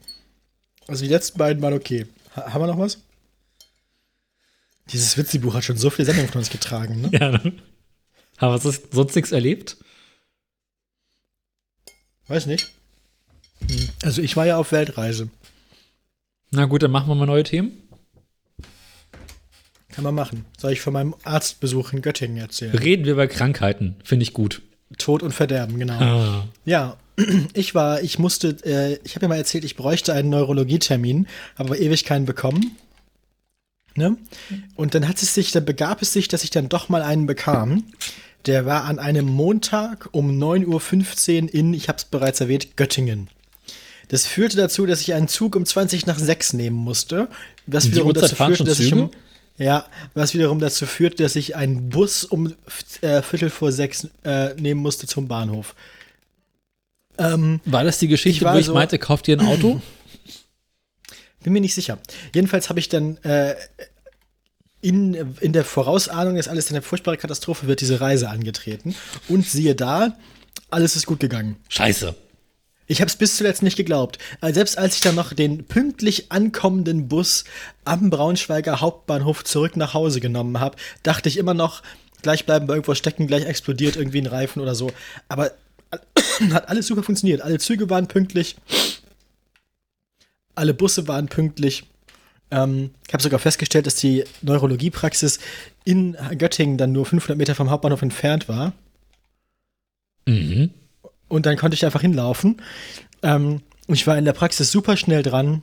Also 0.87 1.05
die 1.05 1.11
letzten 1.11 1.39
beiden 1.39 1.63
waren 1.63 1.75
okay. 1.75 2.07
Ha 2.35 2.53
haben 2.53 2.63
wir 2.63 2.67
noch 2.67 2.79
was? 2.79 2.99
Dieses 4.91 5.19
Witzebuch 5.19 5.55
hat 5.55 5.65
schon 5.65 5.77
so 5.77 5.91
viele 5.91 6.07
Sendungen 6.07 6.33
von 6.33 6.39
uns 6.39 6.51
getragen, 6.51 7.03
ne? 7.03 7.11
Ja. 7.13 7.33
Ne? 7.33 7.53
Haben 8.39 8.65
wir 8.65 8.73
sonst 8.93 9.15
nichts 9.15 9.33
erlebt? 9.33 9.77
Weiß 12.29 12.47
nicht. 12.47 12.71
Also 14.03 14.23
ich 14.23 14.37
war 14.37 14.47
ja 14.47 14.57
auf 14.57 14.73
Weltreise. 14.73 15.29
Na 16.51 16.65
gut, 16.65 16.83
dann 16.83 16.91
machen 16.91 17.09
wir 17.09 17.15
mal 17.15 17.27
neue 17.27 17.43
Themen. 17.43 17.73
Kann 19.91 20.05
man 20.05 20.15
machen. 20.15 20.45
Soll 20.57 20.73
ich 20.73 20.81
von 20.81 20.93
meinem 20.93 21.15
Arztbesuch 21.25 21.93
in 21.93 22.03
Göttingen 22.03 22.39
erzählen? 22.39 22.77
Reden 22.77 23.05
wir 23.05 23.13
über 23.13 23.27
Krankheiten, 23.27 23.97
finde 24.05 24.23
ich 24.23 24.33
gut. 24.33 24.63
Tod 24.97 25.23
und 25.23 25.33
Verderben, 25.33 25.79
genau. 25.79 26.01
Ah. 26.01 26.49
Ja, 26.65 26.97
ich 27.53 27.75
war, 27.75 28.01
ich 28.03 28.19
musste, 28.19 28.57
äh, 28.65 28.99
ich 29.05 29.17
habe 29.17 29.25
ja 29.25 29.29
mal 29.29 29.37
erzählt, 29.37 29.65
ich 29.65 29.77
bräuchte 29.77 30.13
einen 30.13 30.31
Neurologietermin, 30.31 31.27
habe 31.57 31.71
aber 31.71 31.81
ewig 31.81 32.05
keinen 32.05 32.27
bekommen. 32.27 32.77
Ne? 33.97 34.17
Und 34.77 34.95
dann 34.95 35.09
hat 35.09 35.21
es 35.21 35.35
sich, 35.35 35.51
dann 35.51 35.65
begab 35.65 36.01
es 36.01 36.13
sich, 36.13 36.29
dass 36.29 36.45
ich 36.45 36.51
dann 36.51 36.69
doch 36.69 36.89
mal 36.89 37.03
einen 37.03 37.27
bekam. 37.27 37.85
Der 38.47 38.65
war 38.65 38.85
an 38.85 39.01
einem 39.01 39.27
Montag 39.27 40.09
um 40.13 40.31
9.15 40.31 41.43
Uhr 41.43 41.55
in, 41.55 41.75
ich 41.75 41.89
habe 41.89 41.99
es 41.99 42.05
bereits 42.05 42.41
erwähnt, 42.41 42.77
Göttingen. 42.77 43.29
Das 44.09 44.27
führte 44.27 44.57
dazu, 44.57 44.87
dass 44.87 45.01
ich 45.03 45.15
einen 45.15 45.29
Zug 45.29 45.55
um 45.55 45.65
20 45.65 46.07
nach 46.07 46.19
6 46.19 46.55
nehmen 46.55 46.77
musste. 46.77 47.29
Was 47.67 47.91
wiederum 47.91 48.13
dazu 48.15 48.35
führte, 48.35 48.65
dass 48.65 48.81
ich 48.81 48.93
um, 48.93 49.11
ja, 49.59 49.87
was 50.15 50.35
wiederum 50.35 50.61
dazu 50.61 50.87
führt, 50.87 51.21
dass 51.21 51.37
ich 51.37 51.57
einen 51.57 51.91
Bus 51.91 52.25
um 52.25 52.55
äh, 53.03 53.23
Viertel 53.23 53.51
vor 53.51 53.73
sechs 53.73 54.09
äh, 54.25 54.55
nehmen 54.55 54.81
musste 54.81 55.07
zum 55.07 55.29
Bahnhof. 55.29 55.75
Ähm, 57.19 57.61
War 57.65 57.83
das 57.85 57.99
die 57.99 58.09
Geschichte, 58.09 58.45
ich 58.45 58.53
wo 58.53 58.57
ich 58.57 58.67
so, 58.67 58.75
meinte, 58.75 58.99
kauft 58.99 59.27
ihr 59.29 59.39
ein 59.39 59.47
Auto? 59.47 59.83
Bin 61.43 61.53
mir 61.53 61.61
nicht 61.61 61.75
sicher. 61.75 61.99
Jedenfalls 62.35 62.69
habe 62.69 62.79
ich 62.79 62.89
dann 62.89 63.17
äh, 63.19 63.57
in, 64.81 65.15
in 65.41 65.53
der 65.53 65.65
Vorausahnung, 65.65 66.37
dass 66.37 66.47
alles 66.47 66.71
eine 66.71 66.81
furchtbare 66.81 67.17
Katastrophe 67.17 67.67
wird, 67.67 67.81
diese 67.81 68.01
Reise 68.01 68.29
angetreten. 68.31 68.95
Und 69.29 69.45
siehe 69.47 69.75
da, 69.75 70.17
alles 70.71 70.95
ist 70.95 71.07
gut 71.07 71.19
gegangen. 71.19 71.57
Scheiße. 71.69 72.15
Ich 72.91 73.03
habe 73.03 73.09
es 73.11 73.17
bis 73.17 73.37
zuletzt 73.37 73.63
nicht 73.63 73.77
geglaubt. 73.77 74.19
Also 74.41 74.55
selbst 74.55 74.79
als 74.79 74.95
ich 74.95 75.03
dann 75.03 75.15
noch 75.15 75.35
den 75.35 75.65
pünktlich 75.67 76.33
ankommenden 76.33 77.07
Bus 77.07 77.45
am 77.85 78.09
Braunschweiger 78.09 78.81
Hauptbahnhof 78.81 79.45
zurück 79.45 79.77
nach 79.77 79.93
Hause 79.93 80.21
genommen 80.21 80.59
habe, 80.59 80.77
dachte 81.03 81.29
ich 81.29 81.37
immer 81.37 81.53
noch, 81.53 81.83
gleich 82.23 82.47
bleiben 82.47 82.67
wir 82.67 82.75
irgendwo 82.75 82.95
stecken, 82.95 83.27
gleich 83.27 83.45
explodiert 83.45 83.97
irgendwie 83.97 84.23
ein 84.23 84.27
Reifen 84.27 84.61
oder 84.63 84.75
so. 84.75 84.91
Aber 85.29 85.53
hat 86.51 86.69
alles 86.71 86.87
super 86.87 87.03
funktioniert. 87.03 87.43
Alle 87.43 87.59
Züge 87.59 87.91
waren 87.91 88.09
pünktlich. 88.09 88.57
Alle 90.55 90.73
Busse 90.73 91.07
waren 91.07 91.29
pünktlich. 91.29 91.85
Ähm, 92.51 92.91
ich 93.07 93.13
habe 93.13 93.23
sogar 93.23 93.39
festgestellt, 93.39 93.87
dass 93.87 93.97
die 93.97 94.25
Neurologiepraxis 94.41 95.41
in 95.85 96.17
Göttingen 96.39 96.79
dann 96.79 96.93
nur 96.93 97.05
500 97.05 97.37
Meter 97.37 97.55
vom 97.55 97.69
Hauptbahnhof 97.69 98.01
entfernt 98.01 98.49
war. 98.49 98.73
Mhm. 100.27 100.71
Und 101.29 101.47
dann 101.47 101.57
konnte 101.57 101.75
ich 101.75 101.85
einfach 101.85 102.01
hinlaufen. 102.01 102.61
Ähm, 103.23 103.61
ich 103.87 104.07
war 104.07 104.19
in 104.19 104.25
der 104.25 104.33
Praxis 104.33 104.71
super 104.71 104.97
schnell 104.97 105.23
dran. 105.23 105.63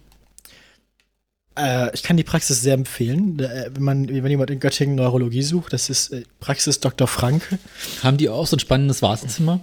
Äh, 1.58 1.94
ich 1.94 2.04
kann 2.04 2.18
die 2.18 2.24
Praxis 2.24 2.62
sehr 2.62 2.74
empfehlen, 2.74 3.40
äh, 3.40 3.70
wenn, 3.74 3.84
man, 3.84 4.08
wenn 4.10 4.30
jemand 4.30 4.50
in 4.50 4.60
Göttingen 4.60 4.96
Neurologie 4.96 5.44
sucht. 5.44 5.74
Das 5.74 5.90
ist 5.90 6.12
äh, 6.12 6.24
Praxis 6.40 6.80
Dr. 6.80 7.08
Franke. 7.08 7.60
Haben 8.04 8.18
die 8.18 8.30
auch 8.30 8.48
so 8.48 8.58
ein 8.58 8.60
spannendes 8.60 9.02
Wartezimmer? 9.02 9.62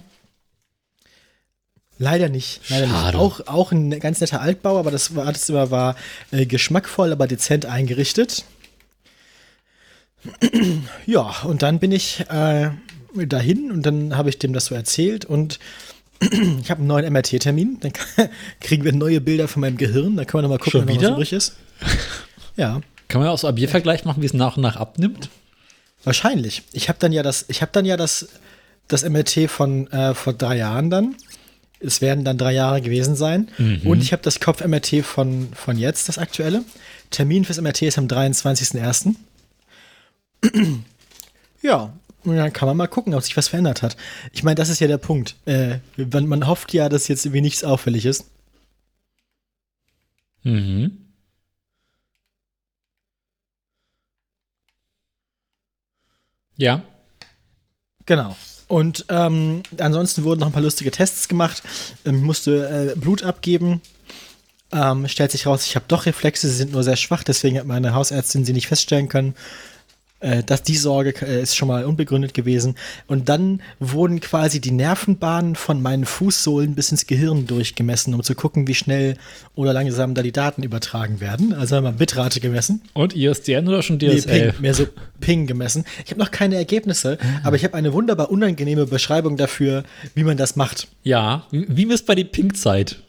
Leider 1.98 2.28
nicht. 2.28 2.60
Leider 2.70 2.88
Schade. 2.88 3.06
nicht. 3.06 3.16
Auch, 3.16 3.46
auch 3.46 3.72
ein 3.72 3.90
ganz 4.00 4.20
netter 4.20 4.40
Altbau, 4.40 4.78
aber 4.78 4.90
das 4.90 5.14
Wartezimmer 5.14 5.70
war 5.70 5.96
äh, 6.30 6.46
geschmackvoll, 6.46 7.12
aber 7.12 7.26
dezent 7.26 7.66
eingerichtet. 7.66 8.44
ja, 11.06 11.34
und 11.44 11.62
dann 11.62 11.78
bin 11.80 11.90
ich 11.92 12.24
dahin 12.28 13.72
und 13.72 13.82
dann 13.84 14.16
habe 14.16 14.28
ich 14.28 14.38
dem 14.38 14.52
das 14.52 14.66
so 14.66 14.74
erzählt 14.74 15.24
und 15.24 15.58
ich 16.60 16.70
habe 16.70 16.78
einen 16.78 16.86
neuen 16.86 17.12
MRT-Termin. 17.12 17.78
Dann 17.80 17.92
kriegen 18.60 18.84
wir 18.84 18.92
neue 18.92 19.20
Bilder 19.20 19.48
von 19.48 19.60
meinem 19.60 19.76
Gehirn. 19.76 20.16
Da 20.16 20.24
können 20.24 20.42
wir 20.44 20.48
nochmal 20.48 20.58
gucken, 20.58 20.88
Schon 20.88 20.88
was 20.88 21.10
übrig 21.10 21.32
ist. 21.32 21.56
Ja, 22.56 22.80
Kann 23.08 23.20
man 23.20 23.30
auch 23.30 23.38
so 23.38 23.46
einen 23.46 23.56
Biervergleich 23.56 24.04
machen, 24.04 24.22
wie 24.22 24.26
es 24.26 24.34
nach 24.34 24.56
und 24.56 24.62
nach 24.62 24.76
abnimmt? 24.76 25.28
wahrscheinlich. 26.04 26.62
Ich 26.72 26.88
habe 26.88 26.98
dann 26.98 27.12
ja 27.12 27.22
das, 27.22 27.44
ich 27.48 27.62
habe 27.62 27.70
dann 27.72 27.84
ja 27.84 27.96
das, 27.96 28.28
das 28.88 29.08
MRT 29.08 29.48
von 29.48 29.86
äh, 29.92 30.14
vor 30.14 30.32
drei 30.32 30.56
Jahren 30.56 30.90
dann. 30.90 31.14
Es 31.80 32.00
werden 32.00 32.24
dann 32.24 32.38
drei 32.38 32.52
Jahre 32.52 32.80
gewesen 32.80 33.16
sein. 33.16 33.48
Und 33.84 34.02
ich 34.02 34.12
habe 34.12 34.22
das 34.22 34.38
Kopf-MRT 34.38 35.04
von, 35.04 35.48
von 35.52 35.76
jetzt, 35.76 36.08
das 36.08 36.16
aktuelle. 36.18 36.62
Termin 37.10 37.44
fürs 37.44 37.60
MRT 37.60 37.82
ist 37.82 37.98
am 37.98 38.06
23.01. 38.06 39.16
ja, 41.62 41.92
und 42.24 42.36
dann 42.36 42.52
kann 42.52 42.68
man 42.68 42.76
mal 42.76 42.86
gucken, 42.88 43.14
ob 43.14 43.22
sich 43.22 43.36
was 43.36 43.48
verändert 43.48 43.82
hat. 43.82 43.96
Ich 44.32 44.42
meine, 44.42 44.54
das 44.56 44.68
ist 44.68 44.80
ja 44.80 44.86
der 44.88 44.98
Punkt. 44.98 45.36
Äh, 45.46 45.78
man, 45.96 46.26
man 46.26 46.46
hofft 46.46 46.72
ja, 46.72 46.88
dass 46.88 47.08
jetzt 47.08 47.24
irgendwie 47.24 47.40
nichts 47.42 47.64
auffällig 47.64 48.06
ist. 48.06 48.26
Mhm. 50.44 50.98
Ja. 56.56 56.82
Genau. 58.06 58.36
Und 58.68 59.04
ähm, 59.08 59.62
ansonsten 59.78 60.24
wurden 60.24 60.40
noch 60.40 60.46
ein 60.46 60.52
paar 60.52 60.62
lustige 60.62 60.90
Tests 60.90 61.28
gemacht. 61.28 61.62
Ähm, 62.04 62.16
Ich 62.16 62.22
musste 62.22 62.94
äh, 62.94 62.98
Blut 62.98 63.22
abgeben. 63.22 63.80
Ähm, 64.72 65.06
stellt 65.08 65.30
sich 65.30 65.46
raus, 65.46 65.66
ich 65.66 65.76
habe 65.76 65.84
doch 65.88 66.06
Reflexe, 66.06 66.48
sie 66.48 66.54
sind 66.56 66.72
nur 66.72 66.82
sehr 66.82 66.96
schwach, 66.96 67.22
deswegen 67.22 67.58
hat 67.58 67.66
meine 67.66 67.92
Hausärztin 67.94 68.46
sie 68.46 68.54
nicht 68.54 68.68
feststellen 68.68 69.08
können. 69.08 69.34
Äh, 70.22 70.44
dass 70.44 70.62
die 70.62 70.76
Sorge 70.76 71.14
äh, 71.26 71.42
ist 71.42 71.56
schon 71.56 71.66
mal 71.66 71.84
unbegründet 71.84 72.32
gewesen. 72.32 72.76
Und 73.08 73.28
dann 73.28 73.60
wurden 73.80 74.20
quasi 74.20 74.60
die 74.60 74.70
Nervenbahnen 74.70 75.56
von 75.56 75.82
meinen 75.82 76.04
Fußsohlen 76.04 76.76
bis 76.76 76.92
ins 76.92 77.08
Gehirn 77.08 77.48
durchgemessen, 77.48 78.14
um 78.14 78.22
zu 78.22 78.36
gucken, 78.36 78.68
wie 78.68 78.74
schnell 78.74 79.16
oder 79.56 79.72
langsam 79.72 80.14
da 80.14 80.22
die 80.22 80.30
Daten 80.30 80.62
übertragen 80.62 81.20
werden. 81.20 81.52
Also 81.52 81.74
haben 81.74 81.84
wir 81.84 81.92
Bitrate 81.92 82.38
gemessen. 82.38 82.82
Und 82.92 83.16
ISDN 83.16 83.66
oder 83.66 83.82
schon 83.82 83.96
Nee, 83.96 84.14
DSL? 84.16 84.52
Ping, 84.52 84.62
mehr 84.62 84.74
so 84.74 84.86
Ping 85.18 85.48
gemessen. 85.48 85.84
Ich 86.04 86.12
habe 86.12 86.20
noch 86.20 86.30
keine 86.30 86.54
Ergebnisse, 86.54 87.18
aber 87.42 87.56
ich 87.56 87.64
habe 87.64 87.74
eine 87.74 87.92
wunderbar 87.92 88.30
unangenehme 88.30 88.86
Beschreibung 88.86 89.36
dafür, 89.36 89.82
wie 90.14 90.22
man 90.22 90.36
das 90.36 90.54
macht. 90.54 90.86
ja. 91.02 91.46
Wie 91.50 91.84
misst 91.86 92.06
bei 92.06 92.14
die 92.14 92.24
Pink-Zeit? 92.24 93.02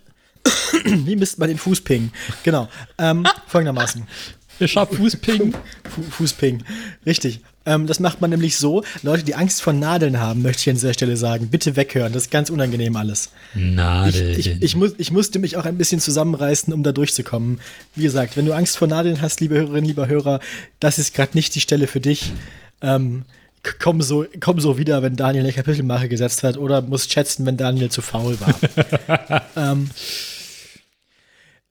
Wie 0.84 1.16
misst 1.16 1.40
man 1.40 1.48
den 1.48 1.58
Fußping? 1.58 2.12
Genau. 2.44 2.68
Ähm, 2.98 3.26
folgendermaßen. 3.48 4.06
Ich 4.60 4.76
hab 4.76 4.94
Fußping. 4.94 5.54
Fu 5.90 6.02
Fußping. 6.02 6.64
Richtig. 7.06 7.42
Ähm, 7.66 7.88
das 7.88 8.00
macht 8.00 8.22
man 8.22 8.30
nämlich 8.30 8.58
so. 8.58 8.84
Leute, 9.04 9.24
die 9.24 9.36
Angst 9.36 9.62
vor 9.62 9.74
Nadeln 9.74 10.20
haben, 10.20 10.42
möchte 10.42 10.62
ich 10.62 10.70
an 10.70 10.76
dieser 10.76 10.94
Stelle 10.94 11.18
sagen, 11.18 11.48
bitte 11.48 11.76
weghören. 11.76 12.12
Das 12.14 12.24
ist 12.24 12.32
ganz 12.32 12.50
unangenehm 12.50 12.96
alles. 12.96 13.32
Ich, 13.56 13.62
Nadel. 13.62 14.38
ich, 14.38 14.62
ich, 14.62 14.76
muss, 14.76 14.94
ich 14.98 15.12
musste 15.12 15.40
mich 15.40 15.58
auch 15.58 15.66
ein 15.66 15.78
bisschen 15.78 16.00
zusammenreißen, 16.00 16.74
um 16.74 16.84
da 16.84 16.92
durchzukommen. 16.92 17.60
Wie 17.96 18.04
gesagt, 18.04 18.36
wenn 18.38 18.46
du 18.46 18.54
Angst 18.54 18.78
vor 18.78 18.88
Nadeln 18.88 19.22
hast, 19.22 19.40
liebe 19.40 19.56
Hörerinnen, 19.56 19.86
lieber 19.86 20.08
Hörer, 20.08 20.40
das 20.80 21.00
ist 21.00 21.14
gerade 21.14 21.32
nicht 21.36 21.56
die 21.56 21.62
Stelle 21.62 21.88
für 21.88 22.02
dich. 22.02 22.32
Ähm, 22.82 23.24
komm, 23.80 24.02
so, 24.02 24.26
komm 24.40 24.60
so 24.60 24.78
wieder, 24.78 25.02
wenn 25.02 25.16
Daniel 25.16 25.44
eine 25.44 25.54
Kapitelmarke 25.54 26.10
gesetzt 26.10 26.44
hat, 26.44 26.58
oder 26.58 26.82
musst 26.82 27.12
schätzen, 27.12 27.46
wenn 27.46 27.58
Daniel 27.58 27.90
zu 27.90 28.02
faul 28.02 28.38
war. 28.40 29.42
ähm, 29.56 29.90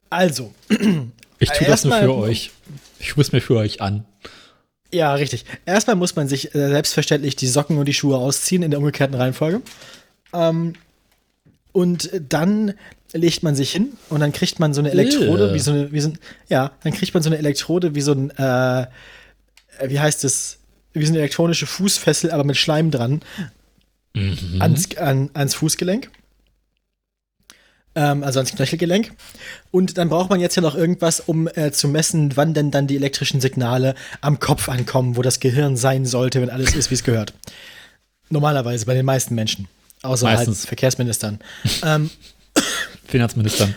also, 0.09 0.55
ich 1.42 1.50
tue 1.50 1.66
das 1.66 1.85
nur 1.85 1.96
für 1.96 2.14
euch. 2.14 2.50
Ich 2.98 3.16
muss 3.16 3.33
mir 3.33 3.40
für 3.40 3.57
euch 3.57 3.81
an. 3.81 4.05
Ja, 4.92 5.14
richtig. 5.14 5.44
Erstmal 5.64 5.96
muss 5.96 6.16
man 6.16 6.28
sich 6.28 6.55
äh, 6.55 6.68
selbstverständlich 6.68 7.35
die 7.37 7.48
Socken 7.48 7.78
und 7.78 7.87
die 7.87 7.94
Schuhe 7.94 8.16
ausziehen 8.16 8.62
in 8.62 8.70
der 8.70 8.78
umgekehrten 8.78 9.16
Reihenfolge. 9.16 9.62
Ähm, 10.33 10.74
und 11.72 12.11
dann 12.28 12.74
legt 13.14 13.42
man 13.42 13.55
sich 13.55 13.72
hin 13.72 13.94
und 14.11 14.20
dann 14.20 14.33
kriegt 14.33 14.59
man 14.61 14.74
so 14.74 14.81
eine 14.81 14.90
Elektrode, 14.90 15.50
Äh. 15.50 15.55
wie 15.55 15.59
so 15.59 15.70
eine, 15.72 15.92
wie 15.92 16.00
so 16.00 16.11
ein, 16.11 16.18
ja, 16.48 16.72
dann 16.83 16.92
kriegt 16.92 17.14
man 17.14 17.22
so 17.22 17.28
eine 17.31 17.38
Elektrode 17.38 17.94
wie 17.94 18.00
so 18.02 18.12
ein, 18.12 18.31
äh, 18.31 18.87
wie 19.87 19.98
heißt 20.00 20.24
es, 20.24 20.59
wie 20.92 21.05
so 21.07 21.12
eine 21.12 21.18
elektronische 21.20 21.66
Fußfessel, 21.66 22.31
aber 22.31 22.44
mit 22.44 22.57
Schleim 22.59 22.90
dran, 22.90 23.22
ans, 24.59 24.94
an, 24.96 25.31
ans 25.33 25.55
Fußgelenk. 25.55 26.11
Ähm, 27.94 28.24
also 28.24 28.38
ans 28.38 28.52
Knöchelgelenk. 28.52 29.12
Und 29.70 29.98
dann 29.98 30.09
braucht 30.09 30.31
man 30.31 30.40
jetzt 30.40 30.57
ja 30.57 30.62
noch 30.62 30.74
irgendwas, 30.74 31.20
um 31.20 31.48
äh, 31.48 31.72
zu 31.72 31.88
messen, 31.88 32.37
wann 32.37 32.55
denn 32.55 32.70
dann 32.70 32.87
die 32.87 32.96
elektrischen 32.96 33.40
Signale 33.40 33.94
am 34.20 34.38
Kopf 34.38 34.68
ankommen, 34.68 35.16
wo 35.16 35.22
das 35.22 35.40
Gehirn 35.40 35.76
sein 35.76 36.07
sollte, 36.07 36.40
wenn 36.40 36.50
alles 36.50 36.74
ist, 36.74 36.90
wie 36.90 36.94
es 36.94 37.05
gehört. 37.05 37.35
Normalerweise 38.31 38.87
bei 38.87 38.94
den 38.94 39.05
meisten 39.05 39.35
Menschen. 39.35 39.68
Außer 40.02 40.24
Meistens. 40.24 40.61
halt 40.61 40.68
Verkehrsministern. 40.68 41.38
ähm, 41.85 42.11
Finanzministern. 43.07 43.74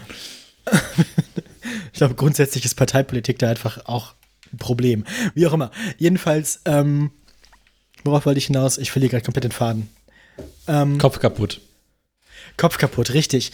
ich 1.92 1.98
glaube, 1.98 2.16
grundsätzlich 2.16 2.66
ist 2.66 2.76
Parteipolitik 2.76 3.38
da 3.38 3.50
einfach 3.50 3.86
auch 3.86 4.14
ein 4.52 4.58
Problem. 4.58 5.06
Wie 5.34 5.46
auch 5.46 5.54
immer. 5.54 5.72
Jedenfalls, 5.98 6.62
ähm, 6.66 7.12
worauf 8.04 8.26
wollte 8.26 8.38
ich 8.38 8.48
hinaus? 8.48 8.78
Ich 8.78 8.92
verliere 8.92 9.12
gerade 9.12 9.26
komplett 9.26 9.44
den 9.44 9.52
Faden. 9.52 9.90
Ähm, 10.68 10.98
Kopf 10.98 11.20
kaputt. 11.20 11.62
Kopf 12.58 12.78
kaputt, 12.78 13.14
richtig. 13.14 13.52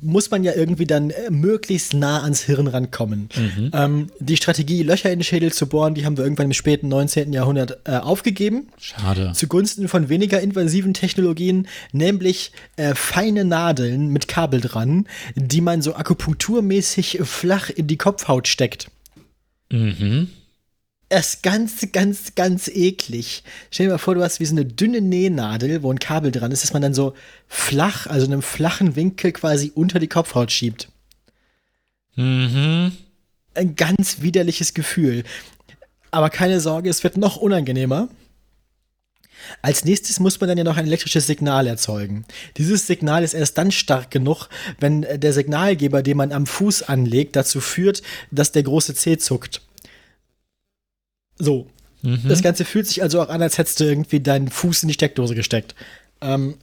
Muss 0.00 0.30
man 0.30 0.44
ja 0.44 0.52
irgendwie 0.54 0.84
dann 0.84 1.10
äh, 1.10 1.30
möglichst 1.30 1.94
nah 1.94 2.22
ans 2.22 2.42
Hirn 2.42 2.66
rankommen. 2.66 3.28
Ähm, 3.72 4.08
die 4.18 4.36
Strategie, 4.36 4.82
Löcher 4.82 5.10
in 5.10 5.20
den 5.20 5.24
Schädel 5.24 5.52
zu 5.52 5.66
bohren, 5.68 5.94
die 5.94 6.04
haben 6.04 6.16
wir 6.16 6.24
irgendwann 6.24 6.46
im 6.46 6.52
späten 6.52 6.88
19. 6.88 7.32
Jahrhundert 7.32 7.78
äh, 7.84 7.96
aufgegeben. 7.96 8.68
Schade. 8.78 9.32
Zugunsten 9.34 9.88
von 9.88 10.08
weniger 10.08 10.40
invasiven 10.40 10.92
Technologien, 10.92 11.68
nämlich 11.92 12.52
äh, 12.76 12.94
feine 12.94 13.44
Nadeln 13.44 14.08
mit 14.08 14.28
Kabel 14.28 14.60
dran, 14.60 15.06
die 15.34 15.60
man 15.60 15.82
so 15.82 15.94
akupunkturmäßig 15.94 17.20
flach 17.22 17.70
in 17.70 17.86
die 17.86 17.96
Kopfhaut 17.96 18.48
steckt. 18.48 18.90
Mhm. 19.70 20.28
Ist 21.08 21.44
ganz, 21.44 21.86
ganz, 21.92 22.34
ganz 22.34 22.66
eklig. 22.66 23.44
Stell 23.70 23.86
dir 23.86 23.92
mal 23.92 23.98
vor, 23.98 24.16
du 24.16 24.22
hast 24.22 24.40
wie 24.40 24.44
so 24.44 24.54
eine 24.54 24.64
dünne 24.64 25.00
Nähnadel, 25.00 25.84
wo 25.84 25.92
ein 25.92 26.00
Kabel 26.00 26.32
dran 26.32 26.50
ist, 26.50 26.64
dass 26.64 26.72
man 26.72 26.82
dann 26.82 26.94
so 26.94 27.14
flach, 27.46 28.08
also 28.08 28.26
in 28.26 28.32
einem 28.32 28.42
flachen 28.42 28.96
Winkel 28.96 29.30
quasi 29.30 29.70
unter 29.72 30.00
die 30.00 30.08
Kopfhaut 30.08 30.50
schiebt. 30.50 30.88
Mhm. 32.16 32.90
Ein 33.54 33.76
ganz 33.76 34.20
widerliches 34.20 34.74
Gefühl. 34.74 35.22
Aber 36.10 36.28
keine 36.28 36.60
Sorge, 36.60 36.90
es 36.90 37.04
wird 37.04 37.16
noch 37.16 37.36
unangenehmer. 37.36 38.08
Als 39.62 39.84
nächstes 39.84 40.18
muss 40.18 40.40
man 40.40 40.48
dann 40.48 40.58
ja 40.58 40.64
noch 40.64 40.76
ein 40.76 40.86
elektrisches 40.86 41.26
Signal 41.26 41.66
erzeugen. 41.66 42.24
Dieses 42.56 42.86
Signal 42.86 43.22
ist 43.22 43.34
erst 43.34 43.58
dann 43.58 43.70
stark 43.70 44.10
genug, 44.10 44.48
wenn 44.80 45.04
äh, 45.04 45.18
der 45.18 45.32
Signalgeber, 45.32 46.02
den 46.02 46.16
man 46.16 46.32
am 46.32 46.46
Fuß 46.46 46.82
anlegt, 46.82 47.36
dazu 47.36 47.60
führt, 47.60 48.02
dass 48.30 48.50
der 48.50 48.64
große 48.64 48.94
Zeh 48.94 49.18
zuckt. 49.18 49.62
So. 51.38 51.66
Mhm. 52.02 52.28
Das 52.28 52.42
Ganze 52.42 52.64
fühlt 52.64 52.86
sich 52.86 53.02
also 53.02 53.20
auch 53.22 53.28
an, 53.28 53.42
als 53.42 53.58
hättest 53.58 53.80
du 53.80 53.84
irgendwie 53.84 54.20
deinen 54.20 54.48
Fuß 54.48 54.82
in 54.82 54.88
die 54.88 54.94
Steckdose 54.94 55.34
gesteckt. 55.34 55.74
Ähm, 56.20 56.56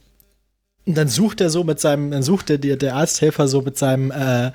und 0.86 0.96
dann 0.96 1.08
sucht 1.08 1.40
er 1.40 1.50
so 1.50 1.64
mit 1.64 1.80
seinem, 1.80 2.10
dann 2.10 2.22
sucht 2.22 2.50
der, 2.50 2.58
der 2.58 2.94
Arzthelfer 2.94 3.48
so 3.48 3.62
mit 3.62 3.78
seinem 3.78 4.10
äh, 4.10 4.48
äh, 4.48 4.52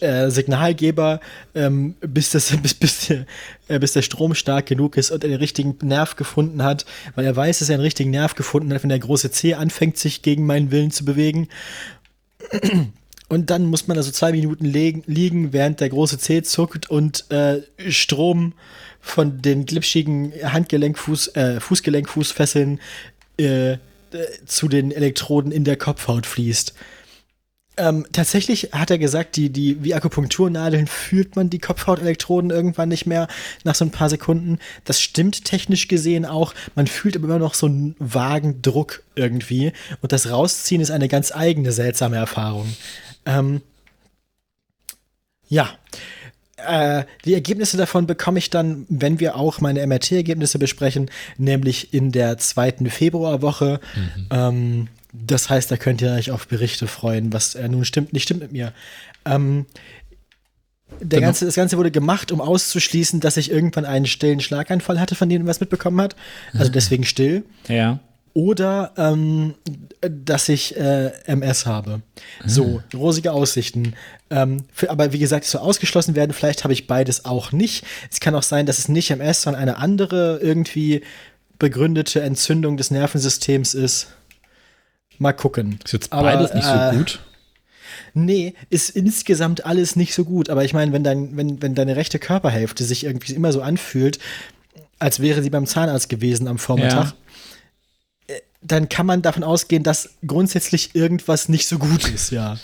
äh, 0.00 0.30
Signalgeber, 0.30 1.20
ähm, 1.54 1.94
bis, 2.00 2.30
das, 2.30 2.54
bis, 2.62 2.74
bis, 2.74 3.06
der, 3.06 3.26
äh, 3.68 3.78
bis 3.78 3.92
der 3.92 4.02
Strom 4.02 4.34
stark 4.34 4.66
genug 4.66 4.96
ist 4.96 5.10
und 5.10 5.24
er 5.24 5.30
den 5.30 5.38
richtigen 5.38 5.76
Nerv 5.82 6.16
gefunden 6.16 6.62
hat, 6.62 6.84
weil 7.14 7.24
er 7.24 7.36
weiß, 7.36 7.60
dass 7.60 7.68
er 7.68 7.74
einen 7.74 7.82
richtigen 7.82 8.10
Nerv 8.10 8.34
gefunden 8.34 8.72
hat, 8.74 8.82
wenn 8.82 8.90
der 8.90 8.98
große 8.98 9.30
C 9.30 9.54
anfängt, 9.54 9.96
sich 9.96 10.22
gegen 10.22 10.44
meinen 10.44 10.70
Willen 10.70 10.90
zu 10.90 11.04
bewegen. 11.04 11.48
Und 13.30 13.48
dann 13.50 13.66
muss 13.66 13.86
man 13.86 13.96
also 13.96 14.10
zwei 14.10 14.32
Minuten 14.32 14.64
liegen, 14.64 15.52
während 15.52 15.78
der 15.78 15.88
große 15.88 16.18
C 16.18 16.42
zuckt 16.42 16.90
und 16.90 17.30
äh, 17.30 17.60
Strom 17.88 18.54
von 19.00 19.40
den 19.40 19.66
glitschigen 19.66 20.32
Handgelenkfuß, 20.42 21.36
äh, 21.36 21.60
Fußgelenkfußfesseln 21.60 22.80
äh, 23.36 23.76
zu 24.46 24.66
den 24.66 24.90
Elektroden 24.90 25.52
in 25.52 25.62
der 25.62 25.76
Kopfhaut 25.76 26.26
fließt. 26.26 26.74
Ähm, 27.76 28.04
tatsächlich 28.10 28.70
hat 28.72 28.90
er 28.90 28.98
gesagt, 28.98 29.36
die, 29.36 29.50
die, 29.50 29.84
wie 29.84 29.94
Akupunkturnadeln 29.94 30.88
fühlt 30.88 31.36
man 31.36 31.50
die 31.50 31.60
Kopfhautelektroden 31.60 32.50
irgendwann 32.50 32.88
nicht 32.88 33.06
mehr 33.06 33.28
nach 33.62 33.76
so 33.76 33.84
ein 33.84 33.92
paar 33.92 34.10
Sekunden. 34.10 34.58
Das 34.84 35.00
stimmt 35.00 35.44
technisch 35.44 35.86
gesehen 35.86 36.26
auch. 36.26 36.52
Man 36.74 36.88
fühlt 36.88 37.14
aber 37.14 37.26
immer 37.26 37.38
noch 37.38 37.54
so 37.54 37.66
einen 37.66 37.94
vagen 38.00 38.60
Druck 38.60 39.04
irgendwie. 39.14 39.72
Und 40.02 40.10
das 40.10 40.30
Rausziehen 40.30 40.80
ist 40.80 40.90
eine 40.90 41.06
ganz 41.06 41.30
eigene 41.30 41.70
seltsame 41.70 42.16
Erfahrung. 42.16 42.74
Ähm, 43.26 43.62
ja. 45.48 45.70
Äh, 46.56 47.04
die 47.24 47.34
Ergebnisse 47.34 47.76
davon 47.76 48.06
bekomme 48.06 48.38
ich 48.38 48.50
dann, 48.50 48.86
wenn 48.88 49.18
wir 49.18 49.36
auch 49.36 49.60
meine 49.60 49.86
MRT-Ergebnisse 49.86 50.58
besprechen, 50.58 51.10
nämlich 51.38 51.94
in 51.94 52.12
der 52.12 52.38
zweiten 52.38 52.90
Februarwoche. 52.90 53.80
Mhm. 53.94 54.26
Ähm, 54.30 54.88
das 55.12 55.48
heißt, 55.48 55.70
da 55.70 55.76
könnt 55.76 56.02
ihr 56.02 56.12
euch 56.12 56.30
auf 56.30 56.46
Berichte 56.46 56.86
freuen, 56.86 57.32
was 57.32 57.54
äh, 57.54 57.68
nun 57.68 57.84
stimmt, 57.84 58.12
nicht 58.12 58.24
stimmt 58.24 58.40
mit 58.40 58.52
mir. 58.52 58.72
Ähm, 59.24 59.66
der 61.00 61.20
ganze, 61.20 61.46
das 61.46 61.54
Ganze 61.54 61.78
wurde 61.78 61.90
gemacht, 61.90 62.30
um 62.30 62.40
auszuschließen, 62.40 63.20
dass 63.20 63.36
ich 63.36 63.50
irgendwann 63.50 63.84
einen 63.86 64.06
stillen 64.06 64.40
Schlaganfall 64.40 65.00
hatte, 65.00 65.14
von 65.14 65.28
dem 65.28 65.42
man 65.42 65.48
was 65.48 65.60
mitbekommen 65.60 66.00
hat. 66.00 66.14
Also 66.52 66.68
mhm. 66.68 66.72
deswegen 66.74 67.04
still. 67.04 67.44
Ja 67.68 68.00
oder 68.32 68.92
ähm, 68.96 69.54
dass 70.00 70.48
ich 70.48 70.76
äh, 70.76 71.10
MS 71.26 71.66
habe. 71.66 72.02
So, 72.44 72.80
ah. 72.80 72.96
rosige 72.96 73.32
Aussichten. 73.32 73.94
Ähm, 74.30 74.64
für, 74.72 74.90
aber 74.90 75.12
wie 75.12 75.18
gesagt, 75.18 75.44
es 75.44 75.50
soll 75.50 75.60
ausgeschlossen 75.60 76.14
werden. 76.14 76.32
Vielleicht 76.32 76.64
habe 76.64 76.72
ich 76.72 76.86
beides 76.86 77.24
auch 77.24 77.52
nicht. 77.52 77.84
Es 78.10 78.20
kann 78.20 78.34
auch 78.34 78.42
sein, 78.42 78.66
dass 78.66 78.78
es 78.78 78.88
nicht 78.88 79.10
MS, 79.10 79.42
sondern 79.42 79.62
eine 79.62 79.78
andere 79.78 80.38
irgendwie 80.42 81.02
begründete 81.58 82.22
Entzündung 82.22 82.76
des 82.76 82.90
Nervensystems 82.90 83.74
ist. 83.74 84.08
Mal 85.18 85.32
gucken. 85.32 85.78
Ist 85.84 85.92
jetzt 85.92 86.10
beides 86.10 86.50
aber, 86.50 86.56
nicht 86.56 86.66
so 86.66 86.74
äh, 86.74 86.96
gut? 86.96 87.20
Nee, 88.14 88.54
ist 88.70 88.90
insgesamt 88.90 89.66
alles 89.66 89.96
nicht 89.96 90.14
so 90.14 90.24
gut. 90.24 90.50
Aber 90.50 90.64
ich 90.64 90.72
meine, 90.72 90.92
wenn, 90.92 91.04
dein, 91.04 91.36
wenn, 91.36 91.60
wenn 91.60 91.74
deine 91.74 91.96
rechte 91.96 92.18
Körperhälfte 92.18 92.84
sich 92.84 93.04
irgendwie 93.04 93.34
immer 93.34 93.52
so 93.52 93.60
anfühlt, 93.60 94.18
als 94.98 95.20
wäre 95.20 95.42
sie 95.42 95.50
beim 95.50 95.66
Zahnarzt 95.66 96.08
gewesen 96.08 96.48
am 96.48 96.58
Vormittag, 96.58 97.06
ja 97.06 97.14
dann 98.62 98.88
kann 98.88 99.06
man 99.06 99.22
davon 99.22 99.42
ausgehen, 99.42 99.82
dass 99.82 100.10
grundsätzlich 100.26 100.94
irgendwas 100.94 101.48
nicht 101.48 101.66
so 101.66 101.78
gut 101.78 102.08
ist, 102.08 102.30
ja. 102.30 102.58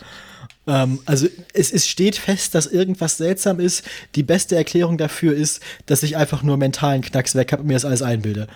ähm, 0.67 1.01
also 1.07 1.27
es, 1.55 1.73
es 1.73 1.89
steht 1.89 2.17
fest, 2.17 2.55
dass 2.55 2.67
irgendwas 2.67 3.17
seltsam 3.17 3.61
ist. 3.61 3.85
Die 4.15 4.23
beste 4.23 4.57
Erklärung 4.57 4.99
dafür 4.99 5.35
ist, 5.35 5.61
dass 5.87 6.03
ich 6.03 6.17
einfach 6.17 6.43
nur 6.43 6.57
mentalen 6.57 7.03
Knacks 7.03 7.35
weg 7.35 7.53
habe 7.53 7.63
und 7.63 7.69
mir 7.69 7.75
das 7.75 7.85
alles 7.85 8.03
einbilde. 8.03 8.47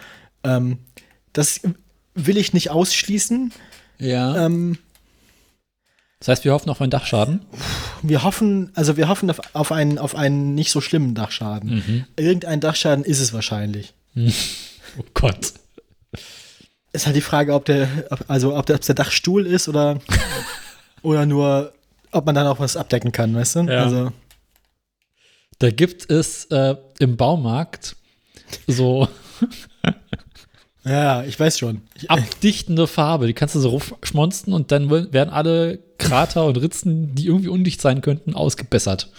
Ähm, 0.44 0.78
das 1.32 1.60
will 2.14 2.36
ich 2.36 2.52
nicht 2.52 2.70
ausschließen. 2.70 3.52
Ja. 3.98 4.46
Ähm, 4.46 4.78
das 6.18 6.28
heißt, 6.28 6.44
wir 6.44 6.52
hoffen 6.52 6.68
auf 6.68 6.82
einen 6.82 6.90
Dachschaden? 6.90 7.40
Wir 8.02 8.22
hoffen, 8.22 8.70
also 8.74 8.98
wir 8.98 9.08
hoffen 9.08 9.30
auf, 9.30 9.40
auf, 9.54 9.72
einen, 9.72 9.98
auf 9.98 10.14
einen 10.14 10.54
nicht 10.54 10.70
so 10.70 10.82
schlimmen 10.82 11.14
Dachschaden. 11.14 11.76
Mhm. 11.76 12.04
Irgendein 12.16 12.60
Dachschaden 12.60 13.04
ist 13.04 13.20
es 13.20 13.32
wahrscheinlich. 13.32 13.94
Oh 14.98 15.04
Gott. 15.14 15.52
Ist 16.92 17.06
halt 17.06 17.16
die 17.16 17.20
Frage, 17.20 17.54
ob 17.54 17.64
der, 17.64 17.88
also 18.26 18.56
ob 18.56 18.66
der, 18.66 18.76
ob 18.76 18.82
der 18.82 18.94
Dachstuhl 18.94 19.46
ist 19.46 19.68
oder, 19.68 20.00
oder 21.02 21.26
nur, 21.26 21.72
ob 22.10 22.26
man 22.26 22.34
dann 22.34 22.46
auch 22.46 22.58
was 22.58 22.76
abdecken 22.76 23.12
kann, 23.12 23.34
weißt 23.34 23.56
du? 23.56 23.60
Ja. 23.62 23.84
Also. 23.84 24.12
Da 25.58 25.70
gibt 25.70 26.10
es 26.10 26.46
äh, 26.46 26.76
im 26.98 27.16
Baumarkt 27.16 27.96
so. 28.66 29.08
ja, 30.84 31.22
ich 31.22 31.38
weiß 31.38 31.58
schon. 31.58 31.82
Abdichtende 32.08 32.86
Farbe, 32.86 33.26
die 33.26 33.34
kannst 33.34 33.54
du 33.54 33.60
so 33.60 33.80
schmonzen 34.02 34.52
und 34.52 34.72
dann 34.72 34.90
werden 34.90 35.30
alle 35.30 35.78
Krater 35.98 36.46
und 36.46 36.56
Ritzen, 36.56 37.14
die 37.14 37.26
irgendwie 37.26 37.48
undicht 37.48 37.80
sein 37.80 38.00
könnten, 38.00 38.34
ausgebessert. 38.34 39.10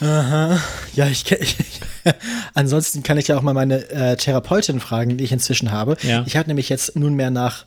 Aha. 0.00 0.60
Ja, 0.94 1.08
ich, 1.08 1.30
ich, 1.30 1.56
ansonsten 2.54 3.02
kann 3.02 3.18
ich 3.18 3.28
ja 3.28 3.36
auch 3.36 3.42
mal 3.42 3.54
meine 3.54 3.88
äh, 3.90 4.16
Therapeutin 4.16 4.80
fragen, 4.80 5.18
die 5.18 5.24
ich 5.24 5.32
inzwischen 5.32 5.70
habe. 5.72 5.96
Ja. 6.02 6.24
Ich 6.26 6.36
habe 6.36 6.48
nämlich 6.48 6.68
jetzt 6.68 6.96
nunmehr 6.96 7.30
nach 7.30 7.66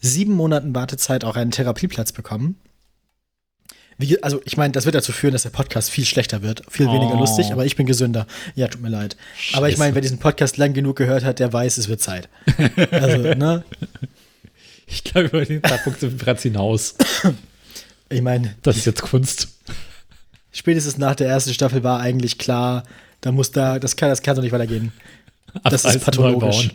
sieben 0.00 0.34
Monaten 0.34 0.74
Wartezeit 0.74 1.24
auch 1.24 1.36
einen 1.36 1.50
Therapieplatz 1.50 2.12
bekommen. 2.12 2.56
Wie, 3.96 4.20
also, 4.22 4.40
ich 4.44 4.56
meine, 4.56 4.72
das 4.72 4.86
wird 4.86 4.96
dazu 4.96 5.12
führen, 5.12 5.32
dass 5.32 5.44
der 5.44 5.50
Podcast 5.50 5.88
viel 5.88 6.04
schlechter 6.04 6.42
wird, 6.42 6.62
viel 6.68 6.86
weniger 6.86 7.14
oh. 7.14 7.20
lustig, 7.20 7.52
aber 7.52 7.64
ich 7.64 7.76
bin 7.76 7.86
gesünder. 7.86 8.26
Ja, 8.56 8.66
tut 8.66 8.82
mir 8.82 8.88
leid. 8.88 9.16
Scheiße. 9.38 9.56
Aber 9.56 9.68
ich 9.68 9.78
meine, 9.78 9.94
wer 9.94 10.02
diesen 10.02 10.18
Podcast 10.18 10.56
lang 10.56 10.72
genug 10.72 10.96
gehört 10.96 11.24
hat, 11.24 11.38
der 11.38 11.52
weiß, 11.52 11.78
es 11.78 11.88
wird 11.88 12.00
Zeit. 12.00 12.28
Also, 12.90 13.18
ne? 13.18 13.64
Ich 14.86 15.04
glaube, 15.04 15.28
über 15.28 15.44
den 15.44 15.62
Zeitpunkt 15.62 16.00
sind 16.00 16.12
wir 16.12 16.18
bereits 16.18 16.42
hinaus. 16.42 16.96
Ich 18.10 18.20
meine. 18.20 18.56
Das 18.62 18.76
ist 18.76 18.84
jetzt 18.84 19.00
Kunst 19.02 19.48
spätestens 20.54 20.96
nach 20.96 21.14
der 21.14 21.28
ersten 21.28 21.52
Staffel 21.52 21.82
war 21.82 22.00
eigentlich 22.00 22.38
klar, 22.38 22.84
da 23.20 23.32
muss 23.32 23.50
da, 23.50 23.78
das 23.78 23.96
kann, 23.96 24.08
das 24.08 24.22
kann 24.22 24.36
so 24.36 24.40
nicht 24.40 24.52
weitergehen. 24.52 24.92
Das 25.64 25.84
ist 25.84 26.02
pathologisch. 26.02 26.70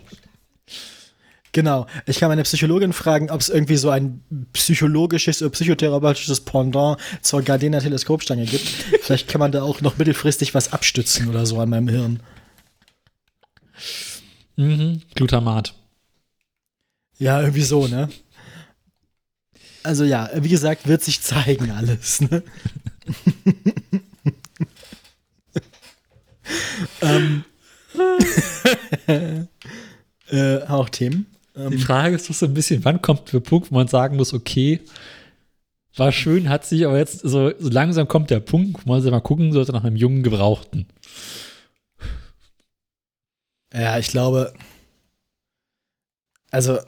Genau. 1.52 1.88
Ich 2.06 2.20
kann 2.20 2.30
meine 2.30 2.44
Psychologin 2.44 2.94
fragen, 2.94 3.32
ob 3.32 3.42
es 3.42 3.50
irgendwie 3.50 3.76
so 3.76 3.90
ein 3.90 4.22
psychologisches 4.54 5.42
oder 5.42 5.50
psychotherapeutisches 5.50 6.42
Pendant 6.42 7.00
zur 7.22 7.42
Gardena 7.42 7.80
Teleskopstange 7.80 8.46
gibt. 8.46 8.68
Vielleicht 9.02 9.28
kann 9.28 9.40
man 9.40 9.52
da 9.52 9.64
auch 9.64 9.82
noch 9.82 9.98
mittelfristig 9.98 10.54
was 10.54 10.72
abstützen 10.74 11.28
oder 11.28 11.46
so 11.46 11.60
an 11.60 11.70
meinem 11.70 11.88
Hirn. 11.88 12.20
Mhm. 14.58 15.02
Glutamat. 15.16 15.74
Ja, 17.18 17.42
irgendwie 17.42 17.64
so, 17.64 17.88
ne? 17.88 18.10
Also 19.84 20.04
ja, 20.04 20.30
wie 20.36 20.50
gesagt, 20.50 20.88
wird 20.88 21.04
sich 21.04 21.22
zeigen 21.22 21.72
alles, 21.72 22.22
ne? 22.22 22.44
ähm, 27.02 27.44
äh, 30.28 30.62
auch 30.68 30.90
Themen. 30.90 31.26
Ähm, 31.56 31.72
Die 31.72 31.78
Frage 31.78 32.16
ist 32.16 32.30
doch 32.30 32.36
so 32.36 32.46
ein 32.46 32.54
bisschen, 32.54 32.84
wann 32.86 33.02
kommt 33.02 33.32
der 33.34 33.40
Punkt, 33.40 33.72
wo 33.72 33.76
man 33.76 33.88
sagen 33.88 34.18
muss, 34.18 34.34
okay, 34.34 34.82
war 35.96 36.12
schön, 36.12 36.50
hat 36.50 36.66
sich, 36.66 36.86
aber 36.86 36.98
jetzt 36.98 37.20
so, 37.20 37.52
so 37.58 37.70
langsam 37.70 38.08
kommt 38.08 38.30
der 38.30 38.40
Punkt, 38.40 38.86
wo 38.86 38.90
man 38.92 39.02
sich 39.02 39.12
mal 39.12 39.20
gucken 39.20 39.52
sollte 39.52 39.74
nach 39.74 39.84
einem 39.84 39.96
jungen 39.96 40.24
Gebrauchten. 40.24 40.88
Ja, 43.74 44.00
ich 44.00 44.08
glaube, 44.08 44.54
also 46.52 46.80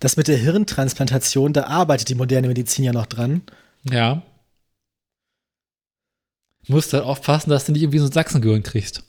das 0.00 0.16
mit 0.16 0.28
der 0.28 0.36
Hirntransplantation, 0.36 1.52
da 1.52 1.64
arbeitet 1.64 2.08
die 2.08 2.14
moderne 2.14 2.48
Medizin 2.48 2.84
ja 2.84 2.92
noch 2.92 3.06
dran. 3.06 3.42
Ja. 3.90 4.22
Musst 6.68 6.92
halt 6.92 7.04
aufpassen, 7.04 7.50
dass 7.50 7.66
du 7.66 7.72
nicht 7.72 7.82
irgendwie 7.82 7.98
so 7.98 8.06
ein 8.06 8.12
Sachsengehirn 8.12 8.62
kriegst. 8.62 9.02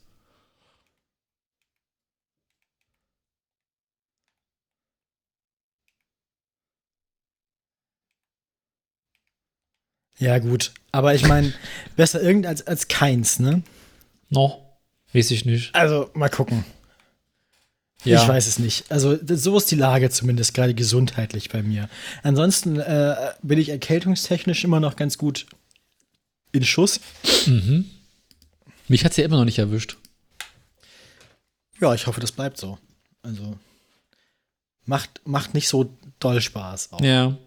Ja, 10.18 10.40
gut. 10.40 10.72
Aber 10.92 11.14
ich 11.14 11.28
meine, 11.28 11.54
besser 11.96 12.22
irgend 12.22 12.46
als, 12.46 12.66
als 12.66 12.88
keins, 12.88 13.40
ne? 13.40 13.62
Noch. 14.30 14.62
Weiß 15.14 15.32
ich 15.32 15.46
nicht. 15.46 15.76
Also, 15.76 16.10
mal 16.14 16.30
gucken. 16.30 16.66
Ja. 18.04 18.22
Ich 18.22 18.28
weiß 18.28 18.48
es 18.48 18.60
nicht. 18.60 18.92
Also, 18.92 19.18
so 19.24 19.58
ist 19.58 19.72
die 19.72 19.76
Lage 19.76 20.10
zumindest 20.10 20.54
gerade 20.54 20.74
gesundheitlich 20.74 21.50
bei 21.50 21.62
mir. 21.62 21.90
Ansonsten 22.22 22.80
äh, 22.80 23.16
bin 23.42 23.60
ich 23.60 23.70
erkältungstechnisch 23.70 24.64
immer 24.64 24.80
noch 24.80 24.96
ganz 24.96 25.18
gut 25.18 25.46
in 26.54 26.64
Schuss. 26.64 27.02
Mhm. 27.46 27.90
Mich 28.88 29.04
hat 29.04 29.12
es 29.12 29.18
ja 29.18 29.26
immer 29.26 29.38
noch 29.38 29.46
nicht 29.46 29.60
erwischt. 29.60 29.98
Ja, 31.82 31.94
ich 31.94 32.08
hoffe, 32.08 32.22
das 32.22 32.32
bleibt 32.32 32.58
so. 32.58 32.78
Also 33.24 33.58
macht, 34.86 35.22
macht 35.26 35.54
nicht 35.54 35.68
so 35.68 35.94
doll 36.20 36.40
Spaß. 36.40 36.94
Auch. 36.94 37.02
Ja. 37.02 37.38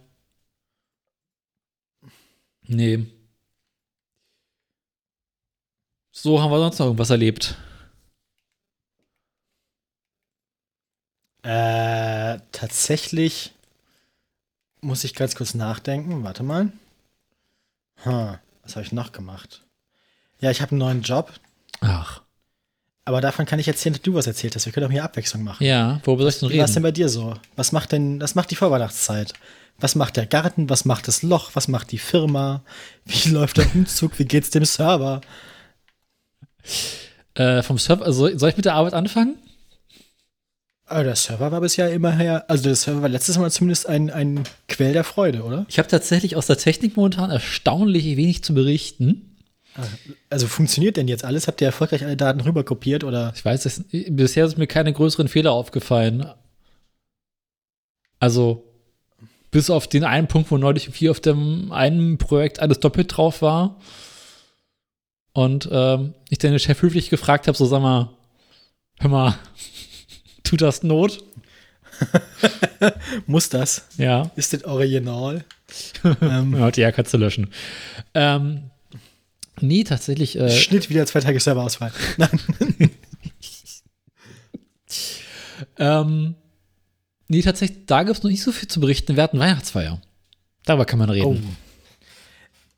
Nee. 2.62 3.06
So 6.10 6.42
haben 6.42 6.50
wir 6.50 6.58
sonst 6.58 6.78
noch 6.78 6.86
irgendwas 6.86 7.10
erlebt. 7.10 7.56
Äh, 11.42 12.40
tatsächlich 12.50 13.52
muss 14.80 15.04
ich 15.04 15.14
ganz 15.14 15.36
kurz 15.36 15.54
nachdenken. 15.54 16.24
Warte 16.24 16.42
mal. 16.42 16.72
Hm. 18.02 18.38
Was 18.66 18.76
habe 18.76 18.84
ich 18.84 18.92
noch 18.92 19.12
gemacht? 19.12 19.62
Ja, 20.40 20.50
ich 20.50 20.60
habe 20.60 20.72
einen 20.72 20.80
neuen 20.80 21.02
Job, 21.02 21.32
Ach. 21.80 22.20
aber 23.04 23.20
davon 23.22 23.46
kann 23.46 23.58
ich 23.58 23.68
erzählen, 23.68 23.94
dass 23.94 24.02
du 24.02 24.12
was 24.14 24.26
erzählt 24.26 24.54
hast. 24.54 24.66
Wir 24.66 24.72
können 24.72 24.86
auch 24.86 24.90
hier 24.90 25.04
Abwechslung 25.04 25.42
machen. 25.44 25.64
Ja, 25.64 26.00
worüber 26.04 26.24
soll 26.24 26.30
ich 26.30 26.38
denn 26.40 26.50
Wie 26.50 26.58
war 26.58 26.64
es 26.66 26.72
denn 26.72 26.82
reden? 26.84 26.92
bei 26.92 26.92
dir 26.92 27.08
so? 27.08 27.34
Was 27.54 27.72
macht 27.72 27.92
denn, 27.92 28.20
was 28.20 28.34
macht 28.34 28.50
die 28.50 28.56
Vorweihnachtszeit? 28.56 29.32
Was 29.78 29.94
macht 29.94 30.16
der 30.16 30.26
Garten? 30.26 30.68
Was 30.68 30.84
macht 30.84 31.06
das 31.08 31.22
Loch? 31.22 31.50
Was 31.54 31.68
macht 31.68 31.92
die 31.92 31.98
Firma? 31.98 32.62
Wie 33.04 33.28
läuft 33.30 33.56
der 33.58 33.72
Umzug? 33.74 34.18
Wie 34.18 34.24
geht's 34.24 34.50
dem 34.50 34.64
Server? 34.64 35.20
Äh, 37.34 37.62
vom 37.62 37.78
Server, 37.78 38.04
also 38.04 38.36
soll 38.36 38.48
ich 38.50 38.56
mit 38.56 38.64
der 38.64 38.74
Arbeit 38.74 38.94
anfangen? 38.94 39.36
Aber 40.88 41.02
der 41.02 41.16
Server 41.16 41.50
war 41.50 41.60
bisher 41.60 41.92
immerher, 41.92 42.48
also 42.48 42.62
der 42.62 42.76
Server 42.76 43.02
war 43.02 43.08
letztes 43.08 43.36
Mal 43.38 43.50
zumindest 43.50 43.88
ein, 43.88 44.08
ein 44.08 44.44
Quell 44.68 44.92
der 44.92 45.02
Freude, 45.02 45.42
oder? 45.42 45.66
Ich 45.68 45.78
habe 45.78 45.88
tatsächlich 45.88 46.36
aus 46.36 46.46
der 46.46 46.58
Technik 46.58 46.96
momentan 46.96 47.30
erstaunlich 47.30 48.04
wenig 48.16 48.44
zu 48.44 48.54
berichten. 48.54 49.36
Also 50.30 50.46
funktioniert 50.46 50.96
denn 50.96 51.08
jetzt 51.08 51.24
alles? 51.24 51.48
Habt 51.48 51.60
ihr 51.60 51.66
erfolgreich 51.66 52.04
alle 52.04 52.16
Daten 52.16 52.40
rüber 52.40 52.64
kopiert 52.64 53.02
oder? 53.02 53.32
Ich 53.34 53.44
weiß, 53.44 53.66
es, 53.66 53.84
bisher 53.90 54.48
sind 54.48 54.58
mir 54.58 54.68
keine 54.68 54.92
größeren 54.92 55.28
Fehler 55.28 55.52
aufgefallen. 55.52 56.30
Also, 58.20 58.64
bis 59.50 59.70
auf 59.70 59.88
den 59.88 60.04
einen 60.04 60.28
Punkt, 60.28 60.50
wo 60.50 60.56
neulich 60.56 60.84
irgendwie 60.86 61.10
auf 61.10 61.20
dem 61.20 61.72
einen 61.72 62.16
Projekt 62.16 62.60
alles 62.60 62.78
doppelt 62.78 63.14
drauf 63.14 63.42
war. 63.42 63.80
Und 65.32 65.68
ähm, 65.70 66.14
ich 66.30 66.38
den 66.38 66.58
Chef 66.58 66.80
höflich 66.80 67.10
gefragt 67.10 67.48
habe, 67.48 67.58
so 67.58 67.66
sag 67.66 67.82
mal, 67.82 68.10
hör 69.00 69.10
mal, 69.10 69.38
tut 70.46 70.60
das 70.62 70.82
Not? 70.82 71.22
Muss 73.26 73.48
das? 73.48 73.86
Ja. 73.96 74.30
Ist 74.36 74.52
das 74.52 74.64
original? 74.64 75.44
ähm, 76.20 76.56
Ja, 76.58 76.70
die 76.70 76.90
kannst 76.92 77.12
du 77.14 77.18
löschen. 77.18 77.50
Ähm, 78.14 78.70
nee, 79.60 79.84
tatsächlich. 79.84 80.38
Äh, 80.38 80.50
Schnitt 80.50 80.90
wieder 80.90 81.06
zwei 81.06 81.20
Tage 81.20 81.40
Serverausfall. 81.40 81.92
Nein. 82.16 82.40
ähm, 85.78 86.34
nee, 87.28 87.42
tatsächlich, 87.42 87.86
da 87.86 88.02
gibt 88.02 88.18
es 88.18 88.22
noch 88.22 88.30
nicht 88.30 88.42
so 88.42 88.52
viel 88.52 88.68
zu 88.68 88.80
berichten. 88.80 89.16
Wir 89.16 89.22
hatten 89.22 89.38
Weihnachtsfeier. 89.38 90.00
Darüber 90.64 90.84
kann 90.84 90.98
man 90.98 91.10
Oh. 91.10 91.12
reden. 91.12 91.56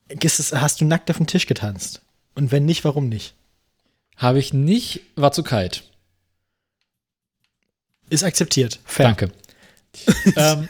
Ist 0.08 0.40
es, 0.40 0.52
hast 0.52 0.80
du 0.80 0.84
nackt 0.84 1.10
auf 1.10 1.16
dem 1.18 1.26
Tisch 1.26 1.46
getanzt? 1.46 2.02
Und 2.34 2.50
wenn 2.52 2.64
nicht, 2.64 2.84
warum 2.84 3.08
nicht? 3.08 3.34
Habe 4.16 4.38
ich 4.38 4.52
nicht, 4.52 5.00
war 5.16 5.32
zu 5.32 5.42
kalt. 5.42 5.84
Ist 8.10 8.24
akzeptiert. 8.24 8.80
Fair. 8.84 9.06
Danke. 9.06 9.30
ähm, 10.36 10.68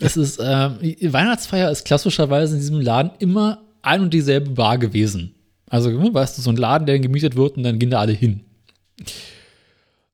es 0.00 0.16
ist, 0.16 0.40
ähm, 0.42 0.78
Weihnachtsfeier 1.00 1.70
ist 1.70 1.84
klassischerweise 1.84 2.54
in 2.54 2.60
diesem 2.60 2.80
Laden 2.80 3.12
immer 3.18 3.62
ein 3.82 4.00
und 4.00 4.12
dieselbe 4.14 4.50
Bar 4.50 4.78
gewesen. 4.78 5.34
Also, 5.68 5.90
ne, 5.90 6.12
weißt 6.12 6.38
du, 6.38 6.42
so 6.42 6.50
ein 6.50 6.56
Laden, 6.56 6.86
der 6.86 6.98
gemietet 6.98 7.36
wird 7.36 7.56
und 7.56 7.62
dann 7.62 7.78
gehen 7.78 7.90
da 7.90 8.00
alle 8.00 8.12
hin. 8.12 8.40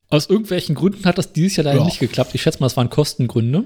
Aus 0.08 0.28
irgendwelchen 0.28 0.74
Gründen 0.74 1.04
hat 1.04 1.18
das 1.18 1.32
dieses 1.32 1.56
Jahr 1.56 1.64
leider 1.64 1.78
Ja. 1.78 1.84
nicht 1.84 2.00
geklappt. 2.00 2.34
Ich 2.34 2.42
schätze 2.42 2.60
mal, 2.60 2.66
es 2.66 2.76
waren 2.76 2.90
Kostengründe. 2.90 3.64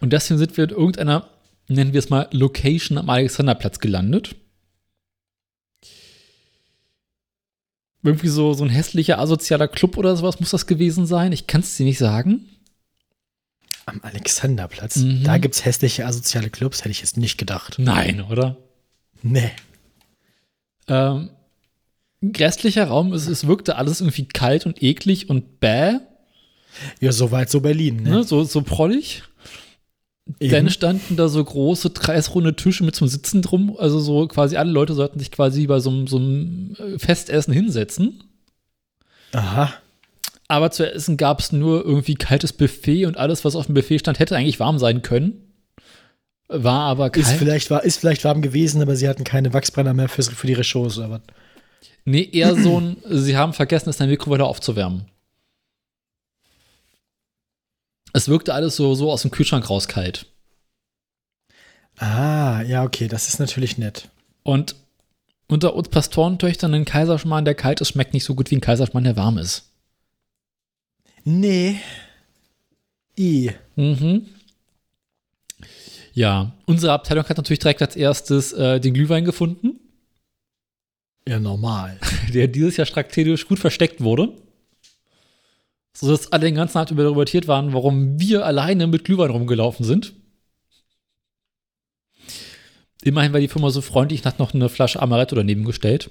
Und 0.00 0.12
deswegen 0.12 0.38
sind 0.38 0.56
wir 0.56 0.64
in 0.64 0.70
irgendeiner, 0.70 1.28
nennen 1.68 1.92
wir 1.92 1.98
es 1.98 2.10
mal, 2.10 2.28
Location 2.32 2.98
am 2.98 3.10
Alexanderplatz 3.10 3.78
gelandet. 3.78 4.34
Irgendwie 8.02 8.28
so, 8.28 8.52
so 8.54 8.64
ein 8.64 8.70
hässlicher, 8.70 9.18
asozialer 9.18 9.68
Club 9.68 9.96
oder 9.96 10.16
sowas 10.16 10.40
muss 10.40 10.50
das 10.50 10.66
gewesen 10.66 11.06
sein. 11.06 11.32
Ich 11.32 11.46
kann 11.46 11.60
es 11.60 11.76
dir 11.76 11.84
nicht 11.86 11.98
sagen. 11.98 12.48
Am 13.86 14.00
Alexanderplatz. 14.02 14.96
Mhm. 14.96 15.24
Da 15.24 15.38
gibt's 15.38 15.64
hässliche 15.64 16.06
asoziale 16.06 16.50
Clubs, 16.50 16.80
hätte 16.80 16.90
ich 16.90 17.00
jetzt 17.00 17.16
nicht 17.16 17.38
gedacht. 17.38 17.76
Nein, 17.78 18.20
oder? 18.22 18.56
Nee. 19.22 19.50
Ähm, 20.88 21.30
restlicher 22.22 22.86
Raum, 22.86 23.12
es, 23.12 23.26
es 23.28 23.46
wirkte 23.46 23.76
alles 23.76 24.00
irgendwie 24.00 24.26
kalt 24.26 24.66
und 24.66 24.82
eklig 24.82 25.30
und 25.30 25.60
bäh, 25.60 25.98
Ja, 27.00 27.12
soweit 27.12 27.50
so 27.50 27.60
Berlin, 27.60 28.02
ne? 28.02 28.10
ne? 28.10 28.24
so, 28.24 28.42
so 28.44 28.62
prollig. 28.62 29.22
Eben. 30.38 30.52
Dann 30.52 30.70
standen 30.70 31.16
da 31.16 31.28
so 31.28 31.42
große, 31.44 31.90
kreisrunde 31.90 32.54
Tische 32.54 32.84
mit 32.84 32.94
zum 32.94 33.08
Sitzen 33.08 33.42
drum. 33.42 33.76
Also 33.78 33.98
so 34.00 34.26
quasi 34.28 34.56
alle 34.56 34.70
Leute 34.70 34.94
sollten 34.94 35.18
sich 35.18 35.30
quasi 35.30 35.66
bei 35.66 35.80
so, 35.80 35.90
einem- 35.90 36.06
so 36.06 36.16
einem 36.16 36.76
äh, 36.78 36.98
Festessen 36.98 37.52
hinsetzen. 37.52 38.22
Aha. 39.32 39.72
Aber 40.48 40.70
zu 40.70 40.90
essen 40.92 41.16
gab 41.16 41.40
es 41.40 41.50
nur 41.52 41.84
irgendwie 41.84 42.14
kaltes 42.14 42.52
Buffet 42.52 43.06
und 43.06 43.16
alles, 43.16 43.44
was 43.44 43.56
auf 43.56 43.66
dem 43.66 43.74
Buffet 43.74 43.98
stand, 43.98 44.18
hätte 44.18 44.36
eigentlich 44.36 44.60
warm 44.60 44.78
sein 44.78 45.02
können. 45.02 45.52
War 46.48 46.82
aber 46.82 47.08
kalt. 47.10 47.26
Ist 47.26 47.32
vielleicht, 47.32 47.70
war, 47.70 47.82
ist 47.82 47.98
vielleicht 47.98 48.24
warm 48.24 48.42
gewesen, 48.42 48.82
aber 48.82 48.94
sie 48.94 49.08
hatten 49.08 49.24
keine 49.24 49.52
Wachsbrenner 49.54 49.94
mehr 49.94 50.08
für, 50.08 50.22
für 50.22 50.46
die 50.46 50.52
Rechauds 50.52 50.98
oder 50.98 51.10
was. 51.10 51.20
Nee, 52.04 52.28
eher 52.30 52.54
so 52.56 52.80
ein, 52.80 52.96
sie 53.08 53.36
haben 53.36 53.54
vergessen, 53.54 53.88
es 53.88 53.96
in 53.96 54.00
der 54.06 54.08
Mikrowelle 54.08 54.44
aufzuwärmen. 54.44 55.06
Es 58.12 58.28
wirkte 58.28 58.54
alles 58.54 58.76
so, 58.76 58.94
so 58.94 59.10
aus 59.10 59.22
dem 59.22 59.30
Kühlschrank 59.30 59.68
raus 59.70 59.88
kalt. 59.88 60.26
Ah, 61.98 62.62
ja, 62.62 62.84
okay, 62.84 63.08
das 63.08 63.28
ist 63.28 63.38
natürlich 63.38 63.78
nett. 63.78 64.08
Und 64.42 64.76
unter 65.48 65.74
uns 65.74 65.88
Pastorentöchtern 65.88 66.74
ein 66.74 66.84
Kaiserschmarrn, 66.84 67.44
der 67.44 67.54
kalt 67.54 67.80
ist, 67.80 67.88
schmeckt 67.88 68.14
nicht 68.14 68.24
so 68.24 68.34
gut 68.34 68.50
wie 68.50 68.56
ein 68.56 68.60
Kaiserschmarrn, 68.60 69.04
der 69.04 69.16
warm 69.16 69.38
ist. 69.38 69.70
Nee. 71.24 71.78
I. 73.18 73.52
Mhm. 73.76 74.26
Ja, 76.14 76.52
unsere 76.66 76.92
Abteilung 76.92 77.24
hat 77.28 77.36
natürlich 77.36 77.60
direkt 77.60 77.82
als 77.82 77.96
erstes 77.96 78.52
äh, 78.52 78.80
den 78.80 78.94
Glühwein 78.94 79.24
gefunden, 79.24 79.80
Ja, 81.26 81.38
normal. 81.38 81.98
der 82.34 82.48
dieses 82.48 82.76
Jahr 82.76 82.86
strategisch 82.86 83.46
gut 83.46 83.58
versteckt 83.58 84.02
wurde. 84.02 84.36
Sodass 85.94 86.32
alle 86.32 86.46
den 86.46 86.54
ganzen 86.54 86.78
Abend 86.78 86.90
über 86.90 87.02
darüber 87.02 87.20
irritiert 87.20 87.48
waren, 87.48 87.72
warum 87.72 88.18
wir 88.18 88.46
alleine 88.46 88.86
mit 88.86 89.04
Glühwein 89.04 89.30
rumgelaufen 89.30 89.84
sind. 89.84 90.14
Immerhin 93.02 93.32
war 93.32 93.40
die 93.40 93.48
Firma 93.48 93.70
so 93.70 93.80
freundlich 93.80 94.20
und 94.20 94.26
hat 94.26 94.38
noch 94.38 94.54
eine 94.54 94.68
Flasche 94.68 95.02
Amaretto 95.02 95.34
daneben 95.34 95.64
gestellt. 95.64 96.10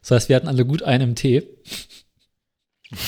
Das 0.00 0.10
heißt, 0.10 0.28
wir 0.28 0.36
hatten 0.36 0.48
alle 0.48 0.66
gut 0.66 0.82
einen 0.82 1.10
im 1.10 1.14
Tee. 1.16 1.48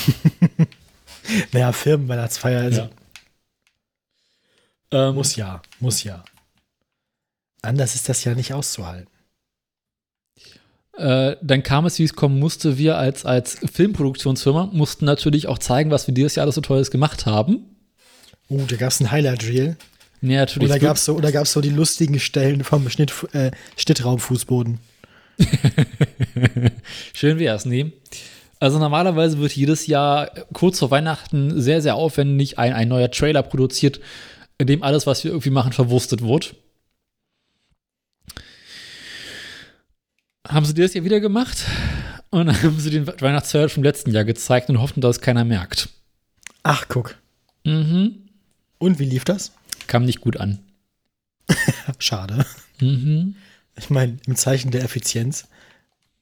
Naja, 1.51 1.71
Firmenweihnachtsfeier, 1.71 2.61
also 2.61 2.81
Ja. 2.81 2.89
Ähm, 5.09 5.15
muss 5.15 5.35
ja, 5.35 5.61
muss 5.79 6.03
ja. 6.03 6.23
Anders 7.61 7.95
ist 7.95 8.07
das 8.07 8.23
ja 8.23 8.35
nicht 8.35 8.53
auszuhalten. 8.53 9.09
Äh, 10.97 11.35
dann 11.41 11.63
kam 11.63 11.85
es, 11.85 11.99
wie 11.99 12.03
es 12.03 12.15
kommen 12.15 12.39
musste. 12.39 12.77
Wir 12.77 12.97
als, 12.97 13.25
als 13.25 13.57
Filmproduktionsfirma 13.71 14.69
mussten 14.71 15.05
natürlich 15.05 15.47
auch 15.47 15.57
zeigen, 15.57 15.91
was 15.91 16.07
wir 16.07 16.13
dieses 16.13 16.35
Jahr 16.35 16.43
alles 16.43 16.55
so 16.55 16.61
Tolles 16.61 16.91
gemacht 16.91 17.25
haben. 17.25 17.65
Uh, 18.49 18.63
da 18.67 18.75
gab's 18.77 18.99
ein 18.99 19.11
Highlight-Reel. 19.11 19.75
Nee, 20.21 20.37
natürlich. 20.37 20.69
Oder 20.69 20.79
gab's 20.79 21.05
so, 21.05 21.15
oder 21.15 21.31
gab's 21.31 21.51
so 21.51 21.61
die 21.61 21.69
lustigen 21.69 22.19
Stellen 22.19 22.63
vom 22.63 22.89
Schnitt, 22.89 23.13
äh, 23.33 23.51
Schnittraumfußboden. 23.75 24.79
Schön 27.13 27.39
wär's, 27.39 27.65
nee. 27.65 27.91
Also 28.59 28.79
normalerweise 28.79 29.37
wird 29.39 29.51
jedes 29.51 29.85
Jahr 29.87 30.31
kurz 30.53 30.79
vor 30.79 30.91
Weihnachten 30.91 31.61
sehr, 31.61 31.81
sehr 31.81 31.95
aufwendig 31.95 32.57
ein, 32.57 32.73
ein 32.73 32.87
neuer 32.87 33.11
Trailer 33.11 33.43
produziert, 33.43 33.99
in 34.57 34.67
dem 34.67 34.81
alles, 34.81 35.05
was 35.05 35.23
wir 35.23 35.31
irgendwie 35.31 35.49
machen, 35.49 35.73
verwurstet 35.73 36.21
wird. 36.21 36.55
Haben 40.47 40.65
sie 40.65 40.73
das 40.73 40.93
Jahr 40.93 41.03
wieder 41.03 41.19
gemacht 41.19 41.65
und 42.29 42.47
dann 42.47 42.61
haben 42.63 42.79
sie 42.79 42.89
den 42.91 43.07
Weihnachtstrailer 43.07 43.69
vom 43.69 43.83
letzten 43.83 44.11
Jahr 44.11 44.23
gezeigt 44.25 44.69
und 44.69 44.79
hofften, 44.79 45.01
dass 45.01 45.17
es 45.17 45.21
keiner 45.21 45.43
merkt. 45.43 45.89
Ach, 46.63 46.85
guck. 46.87 47.15
Mhm. 47.63 48.27
Und 48.77 48.99
wie 48.99 49.05
lief 49.05 49.25
das? 49.25 49.51
Kam 49.87 50.05
nicht 50.05 50.21
gut 50.21 50.37
an. 50.37 50.59
Schade. 51.99 52.45
Mhm. 52.79 53.35
Ich 53.75 53.89
meine, 53.89 54.17
im 54.25 54.35
Zeichen 54.35 54.71
der 54.71 54.83
Effizienz. 54.83 55.47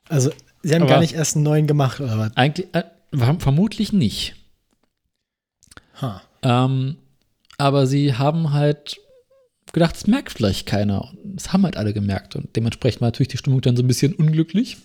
Also, 0.09 0.31
sie 0.63 0.73
haben 0.73 0.83
Aber- 0.83 0.91
gar 0.91 0.99
nicht 0.99 1.13
erst 1.13 1.35
einen 1.35 1.43
neuen 1.43 1.67
gemacht, 1.67 1.99
oder 1.99 2.17
was? 2.17 2.35
Eigentlich, 2.37 2.67
äh, 2.73 2.83
verm- 3.13 3.39
vermutlich 3.39 3.93
nicht. 3.93 4.35
Ha. 6.01 6.21
Ähm, 6.41 6.97
aber 7.57 7.87
sie 7.87 8.15
haben 8.15 8.51
halt 8.53 8.97
gedacht, 9.73 9.95
es 9.95 10.07
merkt 10.07 10.31
vielleicht 10.31 10.65
keiner. 10.65 11.11
Und 11.11 11.35
Das 11.35 11.51
haben 11.51 11.63
halt 11.63 11.75
alle 11.75 11.93
gemerkt. 11.93 12.35
Und 12.35 12.55
dementsprechend 12.55 13.01
war 13.01 13.07
natürlich 13.07 13.27
die 13.27 13.37
Stimmung 13.37 13.61
dann 13.61 13.75
so 13.75 13.83
ein 13.83 13.87
bisschen 13.87 14.13
unglücklich. 14.13 14.77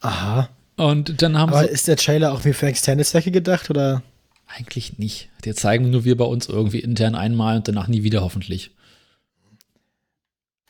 Aha. 0.00 0.50
Und 0.76 1.22
dann 1.22 1.38
haben 1.38 1.52
Aber 1.52 1.68
ist 1.68 1.88
der 1.88 1.96
Trailer 1.96 2.32
auch 2.32 2.44
wie 2.44 2.52
für 2.52 2.66
externe 2.66 3.04
Zwecke 3.04 3.30
gedacht, 3.30 3.70
oder? 3.70 4.02
Eigentlich 4.46 4.98
nicht. 4.98 5.30
Die 5.44 5.54
zeigen 5.54 5.90
nur 5.90 6.04
wir 6.04 6.16
bei 6.16 6.24
uns 6.24 6.48
irgendwie 6.48 6.80
intern 6.80 7.14
einmal 7.14 7.56
und 7.56 7.66
danach 7.66 7.88
nie 7.88 8.02
wieder 8.02 8.20
hoffentlich. 8.20 8.70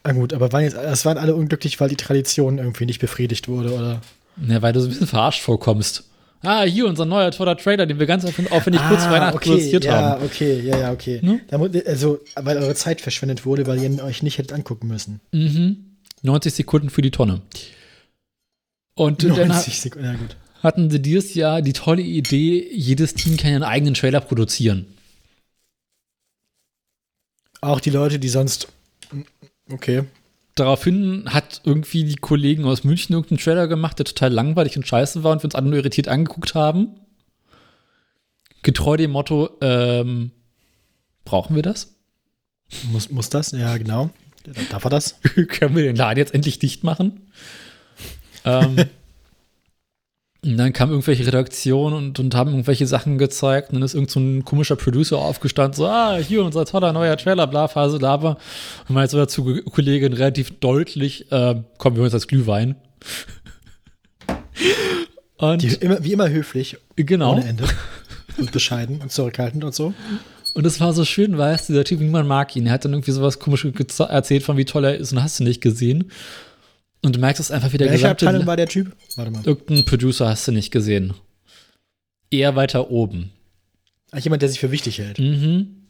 Na 0.05 0.12
gut, 0.12 0.32
aber 0.32 0.53
waren 0.53 0.62
jetzt, 0.62 0.76
es 0.76 1.05
waren 1.05 1.18
alle 1.18 1.34
unglücklich, 1.34 1.80
weil 1.80 1.88
die 1.88 1.97
Tradition 1.97 2.59
irgendwie 2.59 2.86
nicht 2.86 3.01
befriedigt 3.01 3.49
wurde, 3.49 3.74
oder? 3.74 4.01
Ja, 4.47 4.62
weil 4.62 4.72
du 4.72 4.80
so 4.80 4.86
ein 4.86 4.90
bisschen 4.90 5.09
verarscht 5.09 5.42
vorkommst. 5.42 6.05
Ah, 6.43 6.62
hier 6.62 6.87
unser 6.87 7.05
neuer 7.07 7.30
toller 7.30 7.57
Trailer, 7.57 7.87
den 7.87 7.99
wir 7.99 8.07
ganz 8.07 8.24
aufwendig 8.24 8.80
kurz 8.89 9.03
vor 9.03 9.12
Weihnachten 9.12 9.37
okay, 9.37 9.49
produziert 9.51 9.84
ja, 9.84 9.93
haben. 9.93 10.24
okay, 10.24 10.61
ja, 10.61 10.78
ja, 10.78 10.93
okay. 10.93 11.20
Ne? 11.22 11.41
Also, 11.87 12.20
weil 12.37 12.59
eure 12.59 12.74
Zeit 12.74 13.01
verschwendet 13.01 13.45
wurde, 13.45 13.66
weil 13.66 13.82
ihr 13.82 14.05
euch 14.05 14.22
nicht 14.22 14.39
hättet 14.39 14.53
angucken 14.53 14.87
müssen. 14.89 15.20
Mhm. 15.32 15.97
90 16.22 16.55
Sekunden 16.55 16.91
für 16.91 17.03
die 17.03 17.11
Tonne. 17.11 17.43
Und 18.95 19.22
dann 19.24 19.32
ha- 19.39 19.47
90 19.55 19.80
Sekunden, 19.80 20.07
ja 20.07 20.14
gut. 20.14 20.37
hatten 20.62 20.91
sie 20.91 21.01
dieses 21.01 21.34
Jahr 21.34 21.62
die 21.62 21.72
tolle 21.72 22.03
Idee, 22.03 22.68
jedes 22.72 23.14
Team 23.14 23.37
kann 23.37 23.51
ja 23.51 23.57
einen 23.57 23.64
eigenen 23.64 23.95
Trailer 23.95 24.20
produzieren. 24.20 24.87
Auch 27.61 27.80
die 27.80 27.91
Leute, 27.91 28.18
die 28.18 28.28
sonst. 28.28 28.68
Okay. 29.70 30.05
Daraufhin 30.57 31.32
hat 31.32 31.61
irgendwie 31.64 32.04
die 32.04 32.16
Kollegen 32.16 32.64
aus 32.64 32.82
München 32.82 33.14
irgendeinen 33.14 33.38
Trailer 33.38 33.68
gemacht, 33.68 33.98
der 33.98 34.07
total 34.07 34.32
langweilig 34.32 34.76
und 34.76 34.86
scheiße 34.86 35.22
war 35.22 35.32
und 35.32 35.42
wir 35.42 35.44
uns 35.44 35.54
alle 35.54 35.66
nur 35.66 35.76
irritiert 35.76 36.09
angeguckt 36.09 36.54
haben. 36.54 36.96
Getreu 38.62 38.96
dem 38.96 39.11
Motto, 39.11 39.50
ähm, 39.61 40.30
brauchen 41.26 41.54
wir 41.57 41.62
das? 41.62 41.94
Muss, 42.90 43.11
muss 43.11 43.28
das? 43.28 43.52
Ja, 43.52 43.76
genau. 43.76 44.11
Darf 44.70 44.84
er 44.84 44.90
das? 44.90 45.20
Können 45.48 45.76
wir 45.76 45.82
den 45.82 45.96
Laden 45.96 46.18
jetzt 46.18 46.34
endlich 46.34 46.59
dicht 46.59 46.84
machen? 46.84 47.30
ähm, 48.44 48.76
und 50.47 50.57
dann 50.57 50.72
kam 50.72 50.90
irgendwelche 50.90 51.26
Redaktionen 51.26 51.97
und, 51.97 52.18
und 52.18 52.34
haben 52.34 52.51
irgendwelche 52.51 52.86
Sachen 52.86 53.18
gezeigt. 53.18 53.70
Und 53.70 53.76
dann 53.76 53.82
ist 53.82 53.94
irgend 53.94 54.11
so 54.11 54.20
ein 54.20 54.44
komischer 54.44 54.76
Producer 54.76 55.18
aufgestanden, 55.18 55.74
so, 55.74 55.86
ah, 55.86 56.16
hier 56.16 56.44
unser 56.44 56.64
toller 56.64 56.92
neuer 56.92 57.16
Trailer, 57.16 57.47
bla, 57.47 57.68
Phase, 57.68 57.99
Lava. 57.99 58.38
Und 58.88 58.94
meinte 58.94 59.12
so 59.12 59.18
dazu, 59.18 59.61
Kollegin, 59.70 60.12
relativ 60.12 60.59
deutlich, 60.61 61.30
äh, 61.32 61.57
kommen 61.78 61.97
wir 61.97 62.05
uns 62.05 62.14
als 62.14 62.28
Glühwein. 62.28 62.76
und 65.38 65.62
Die, 65.62 65.74
immer, 65.74 66.03
wie 66.03 66.12
immer 66.12 66.30
höflich, 66.30 66.76
genau. 66.94 67.32
ohne 67.32 67.44
Ende. 67.44 67.64
Und 68.38 68.53
bescheiden 68.53 69.01
und 69.01 69.11
zurückhaltend 69.11 69.64
und 69.64 69.74
so. 69.74 69.94
Und 70.55 70.66
es 70.66 70.80
war 70.80 70.92
so 70.92 71.05
schön, 71.05 71.36
weil 71.36 71.55
es 71.55 71.66
dieser 71.66 71.84
Typ, 71.84 72.01
niemand 72.01 72.28
mag 72.28 72.55
ihn. 72.57 72.66
Er 72.66 72.72
hat 72.72 72.84
dann 72.84 72.92
irgendwie 72.92 73.11
sowas 73.11 73.38
komisches 73.38 74.01
erzählt 74.01 74.42
von, 74.42 74.57
wie 74.57 74.64
toll 74.64 74.84
er 74.84 74.97
ist 74.97 75.12
und 75.12 75.22
hast 75.22 75.40
du 75.40 75.44
nicht 75.44 75.61
gesehen. 75.61 76.11
Und 77.07 77.14
du 77.14 77.20
merkst 77.20 77.38
es 77.38 77.52
einfach 77.52 77.72
wieder 77.72 77.88
Welche 77.88 78.11
Abteilung 78.11 78.46
war 78.46 78.57
der 78.57 78.66
Typ? 78.66 78.96
Warte 79.14 79.30
mal. 79.30 79.46
Irgendein 79.46 79.84
Producer 79.84 80.28
hast 80.28 80.48
du 80.48 80.50
nicht 80.50 80.72
gesehen. 80.72 81.14
Eher 82.32 82.57
weiter 82.57 82.90
oben. 82.90 83.30
Ach, 84.11 84.18
jemand, 84.18 84.42
der 84.42 84.48
sich 84.48 84.59
für 84.59 84.72
wichtig 84.72 84.98
hält. 84.98 85.20
Mhm. 85.20 85.86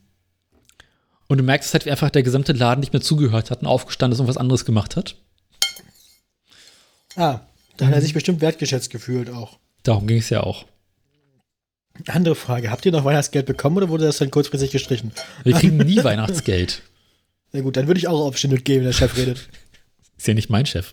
Und 1.26 1.38
du 1.38 1.42
merkst 1.42 1.72
halt, 1.72 1.86
wie 1.86 1.90
einfach 1.90 2.10
der 2.10 2.22
gesamte 2.22 2.52
Laden 2.52 2.80
nicht 2.80 2.92
mehr 2.92 3.00
zugehört 3.00 3.50
hat 3.50 3.62
und 3.62 3.66
aufgestanden 3.66 4.14
ist 4.14 4.20
und 4.20 4.28
was 4.28 4.36
anderes 4.36 4.66
gemacht 4.66 4.94
hat. 4.94 5.16
Ah, 7.14 7.40
da 7.78 7.86
hat 7.86 7.94
er 7.94 8.02
sich 8.02 8.12
bestimmt 8.12 8.42
wertgeschätzt 8.42 8.90
gefühlt 8.90 9.30
auch. 9.30 9.58
Darum 9.84 10.06
ging 10.06 10.18
es 10.18 10.28
ja 10.28 10.42
auch. 10.42 10.66
Andere 12.08 12.34
Frage: 12.34 12.70
Habt 12.70 12.84
ihr 12.84 12.92
noch 12.92 13.06
Weihnachtsgeld 13.06 13.46
bekommen 13.46 13.78
oder 13.78 13.88
wurde 13.88 14.04
das 14.04 14.18
dann 14.18 14.30
kurzfristig 14.30 14.70
gestrichen? 14.70 15.12
Wir 15.44 15.54
kriegen 15.54 15.78
nie 15.78 15.96
Weihnachtsgeld. 16.04 16.82
Na 17.52 17.62
gut, 17.62 17.78
dann 17.78 17.86
würde 17.86 17.96
ich 17.96 18.06
auch 18.06 18.20
aufstehen 18.20 18.52
und 18.52 18.66
gehen, 18.66 18.80
wenn 18.80 18.86
der 18.86 18.92
Chef 18.92 19.16
redet. 19.16 19.48
Ist 20.26 20.28
ja 20.28 20.34
nicht 20.34 20.50
mein 20.50 20.66
Chef. 20.66 20.92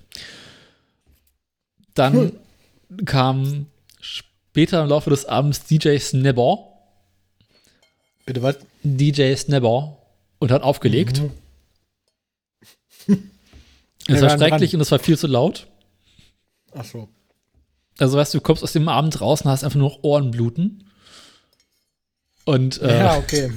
Dann 1.96 2.34
kam 3.06 3.66
später 4.00 4.84
im 4.84 4.90
Laufe 4.90 5.10
des 5.10 5.26
Abends 5.26 5.64
DJ 5.66 5.98
Snabber. 5.98 6.72
Bitte 8.28 8.44
was? 8.44 8.58
DJ 8.84 9.34
Snabber 9.34 9.98
und 10.38 10.52
hat 10.52 10.62
aufgelegt. 10.62 11.24
Mhm. 13.08 13.24
Es 14.08 14.22
war 14.22 14.38
schrecklich 14.38 14.76
und 14.76 14.82
es 14.82 14.92
war 14.92 15.00
viel 15.00 15.18
zu 15.18 15.26
laut. 15.26 15.66
Ach 16.74 16.86
so. 16.86 17.10
Also 17.98 18.18
weißt 18.18 18.36
du, 18.36 18.38
du 18.38 18.44
kommst 18.44 18.62
aus 18.62 18.74
dem 18.74 18.88
Abend 18.88 19.20
raus 19.20 19.42
und 19.42 19.50
hast 19.50 19.64
einfach 19.64 19.80
nur 19.80 19.90
noch 19.90 20.04
Ohrenbluten. 20.04 20.92
Und 22.46 22.82
äh, 22.82 23.00
Ja, 23.00 23.18
okay. 23.18 23.52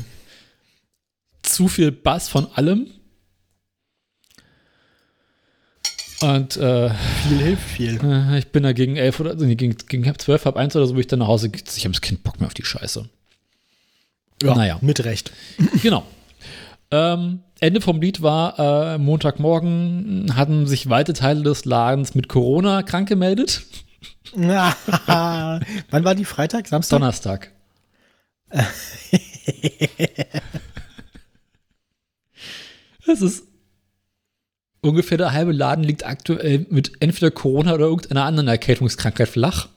zu 1.43 1.69
viel 1.69 1.93
Bass 1.93 2.31
von 2.31 2.47
allem. 2.53 2.96
Und 6.21 6.57
äh, 6.57 6.91
Viel 7.29 7.39
hilft 7.39 7.63
viel. 7.69 8.01
äh, 8.03 8.39
ich 8.39 8.49
bin 8.49 8.63
da 8.63 8.73
gegen 8.73 8.97
elf 8.97 9.21
oder 9.21 9.35
nee, 9.35 9.55
gegen, 9.55 9.77
gegen 9.89 10.19
zwölf, 10.19 10.45
halb 10.47 10.57
eins 10.57 10.75
oder 10.75 10.87
so, 10.87 10.97
wo 10.97 11.01
ich 11.01 11.07
dann 11.07 11.19
nach 11.19 11.27
Hause 11.29 11.51
gehe. 11.51 11.63
Ich 11.77 11.85
habe 11.85 11.93
das 11.93 12.01
Kind 12.01 12.23
Bock 12.23 12.41
mehr 12.41 12.47
auf 12.47 12.55
die 12.55 12.65
Scheiße. 12.65 13.09
Ja, 14.43 14.55
Naja. 14.55 14.79
Mit 14.81 15.05
Recht. 15.05 15.33
Genau. 15.83 16.05
Ähm, 16.91 17.41
Ende 17.59 17.81
vom 17.81 18.01
Lied 18.01 18.23
war 18.23 18.95
äh, 18.95 18.99
Montagmorgen 18.99 20.37
hatten 20.37 20.67
sich 20.67 20.89
weite 20.89 21.15
Teile 21.15 21.43
des 21.43 21.65
Ladens 21.65 22.15
mit 22.15 22.29
Corona 22.29 22.83
krank 22.83 23.09
gemeldet. 23.09 23.63
Wann 24.35 25.65
war 26.05 26.15
die 26.15 26.25
Freitag? 26.25 26.69
Samstag? 26.69 26.99
Donnerstag. 26.99 27.53
Es 33.09 33.23
ist 33.23 33.46
ungefähr 34.87 35.19
der 35.19 35.33
halbe 35.33 35.53
Laden 35.53 35.85
liegt 35.85 36.07
aktuell 36.07 36.67
mit 36.71 36.93
entweder 37.01 37.31
Corona 37.31 37.75
oder 37.75 37.87
irgendeiner 37.87 38.25
anderen 38.25 38.49
Erkältungskrankheit 38.49 39.29
flach. 39.29 39.69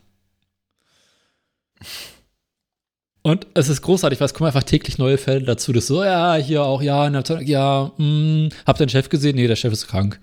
Und 3.22 3.48
es 3.54 3.70
ist 3.70 3.82
großartig, 3.82 4.20
weil 4.20 4.26
es 4.26 4.34
kommen 4.34 4.48
einfach 4.48 4.64
täglich 4.64 4.98
neue 4.98 5.18
Fälle 5.18 5.44
dazu. 5.44 5.74
Das 5.74 5.88
so, 5.88 6.04
ja, 6.04 6.36
hier 6.36 6.64
auch, 6.64 6.82
ja, 6.82 7.06
in 7.06 7.14
der 7.14 7.20
Abteilung, 7.20 7.46
ja, 7.46 7.92
mh, 7.98 8.50
habt 8.66 8.80
ihr 8.80 8.86
den 8.86 8.90
Chef 8.90 9.10
gesehen? 9.10 9.36
Nee, 9.36 9.48
der 9.48 9.56
Chef 9.56 9.74
ist 9.74 9.88
krank. 9.88 10.20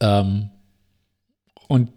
Ähm, 0.00 0.50
und 1.68 1.90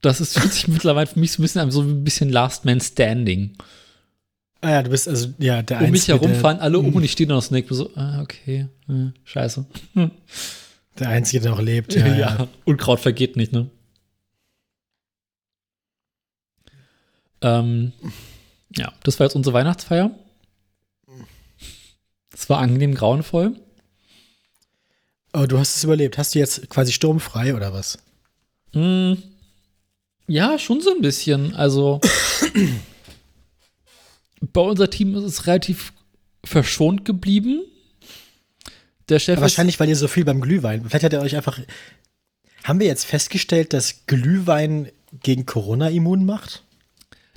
das 0.00 0.20
ist 0.20 0.38
fühlt 0.38 0.52
sich 0.52 0.68
mittlerweile 0.68 1.06
für 1.06 1.18
mich 1.18 1.32
so 1.32 1.40
ein 1.40 1.42
bisschen 1.42 1.70
so 1.70 1.82
ein 1.82 2.04
bisschen 2.04 2.30
Last 2.30 2.64
Man 2.64 2.80
Standing. 2.80 3.56
Ah 4.62 4.70
ja, 4.70 4.82
du 4.82 4.90
bist 4.90 5.08
also, 5.08 5.28
ja, 5.38 5.62
der 5.62 5.78
Um 5.78 5.90
mich 5.90 6.02
Einzige, 6.02 6.18
herum 6.18 6.32
der, 6.32 6.40
fahren 6.40 6.58
alle 6.58 6.78
um 6.78 6.94
und 6.94 7.02
ich 7.02 7.12
stehe 7.12 7.26
da 7.26 7.34
noch 7.34 7.50
mir 7.50 7.64
so, 7.70 7.90
ah, 7.96 8.20
okay, 8.20 8.68
äh, 8.88 9.08
scheiße. 9.24 9.64
der 10.98 11.08
Einzige, 11.08 11.42
der 11.42 11.52
noch 11.52 11.62
lebt. 11.62 11.94
Ja, 11.94 12.06
ja. 12.14 12.48
Unkraut 12.66 13.00
vergeht 13.00 13.36
nicht, 13.36 13.52
ne? 13.52 13.70
Ähm, 17.42 17.92
ja, 18.76 18.92
das 19.02 19.18
war 19.18 19.26
jetzt 19.26 19.34
unsere 19.34 19.54
Weihnachtsfeier. 19.54 20.10
Es 22.32 22.48
war 22.50 22.58
angenehm 22.58 22.94
grauenvoll. 22.94 23.56
Oh, 25.32 25.46
du 25.46 25.58
hast 25.58 25.76
es 25.76 25.84
überlebt. 25.84 26.18
Hast 26.18 26.34
du 26.34 26.38
jetzt 26.38 26.68
quasi 26.68 26.92
sturmfrei 26.92 27.54
oder 27.54 27.72
was? 27.72 27.98
Mm, 28.72 29.14
ja, 30.26 30.58
schon 30.58 30.80
so 30.80 30.90
ein 30.90 31.02
bisschen. 31.02 31.54
Also, 31.54 32.00
bei 34.40 34.60
unser 34.60 34.90
Team 34.90 35.14
ist 35.16 35.24
es 35.24 35.46
relativ 35.46 35.92
verschont 36.44 37.04
geblieben. 37.04 37.62
Der 39.08 39.18
Chef 39.18 39.40
wahrscheinlich, 39.40 39.78
weil 39.80 39.88
ihr 39.88 39.96
so 39.96 40.08
viel 40.08 40.24
beim 40.24 40.40
Glühwein. 40.40 40.84
Vielleicht 40.88 41.04
hat 41.04 41.12
er 41.12 41.22
euch 41.22 41.36
einfach. 41.36 41.58
Haben 42.64 42.80
wir 42.80 42.86
jetzt 42.86 43.04
festgestellt, 43.04 43.72
dass 43.72 44.06
Glühwein 44.06 44.90
gegen 45.22 45.46
Corona 45.46 45.88
immun 45.88 46.24
macht? 46.24 46.62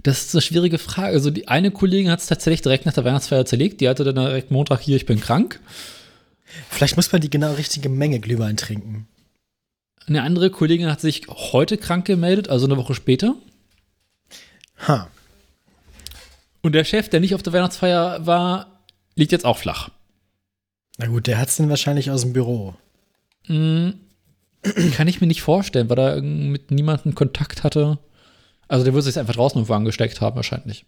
Das 0.03 0.21
ist 0.21 0.35
eine 0.35 0.41
schwierige 0.41 0.77
Frage. 0.77 1.13
Also 1.13 1.31
die 1.31 1.47
eine 1.47 1.71
Kollegin 1.71 2.11
hat 2.11 2.19
es 2.19 2.27
tatsächlich 2.27 2.61
direkt 2.61 2.85
nach 2.85 2.93
der 2.93 3.05
Weihnachtsfeier 3.05 3.45
zerlegt. 3.45 3.81
Die 3.81 3.87
hatte 3.87 4.03
dann 4.03 4.15
direkt 4.15 4.51
Montag 4.51 4.81
hier, 4.81 4.97
ich 4.97 5.05
bin 5.05 5.19
krank. 5.19 5.59
Vielleicht 6.69 6.97
muss 6.97 7.11
man 7.11 7.21
die 7.21 7.29
genau 7.29 7.53
richtige 7.53 7.89
Menge 7.89 8.19
Glühwein 8.19 8.57
trinken. 8.57 9.07
Eine 10.05 10.23
andere 10.23 10.49
Kollegin 10.49 10.91
hat 10.91 10.99
sich 10.99 11.27
heute 11.29 11.77
krank 11.77 12.05
gemeldet, 12.05 12.49
also 12.49 12.65
eine 12.65 12.77
Woche 12.77 12.93
später. 12.93 13.35
Ha. 14.87 15.09
Und 16.63 16.73
der 16.73 16.83
Chef, 16.83 17.09
der 17.09 17.19
nicht 17.19 17.35
auf 17.35 17.43
der 17.43 17.53
Weihnachtsfeier 17.53 18.25
war, 18.25 18.83
liegt 19.15 19.31
jetzt 19.31 19.45
auch 19.45 19.57
flach. 19.57 19.89
Na 20.97 21.07
gut, 21.07 21.27
der 21.27 21.37
hat 21.37 21.49
es 21.49 21.57
dann 21.57 21.69
wahrscheinlich 21.69 22.09
aus 22.09 22.21
dem 22.21 22.33
Büro. 22.33 22.73
Mm, 23.47 23.89
Kann 24.93 25.07
ich 25.07 25.21
mir 25.21 25.27
nicht 25.27 25.41
vorstellen, 25.41 25.89
weil 25.89 25.99
er 25.99 26.21
mit 26.21 26.71
niemandem 26.71 27.13
Kontakt 27.13 27.63
hatte. 27.63 27.99
Also 28.67 28.83
der 28.83 28.93
würde 28.93 29.03
sich 29.03 29.19
einfach 29.19 29.35
draußen 29.35 29.57
irgendwo 29.57 29.73
angesteckt 29.73 30.21
haben, 30.21 30.35
wahrscheinlich. 30.35 30.85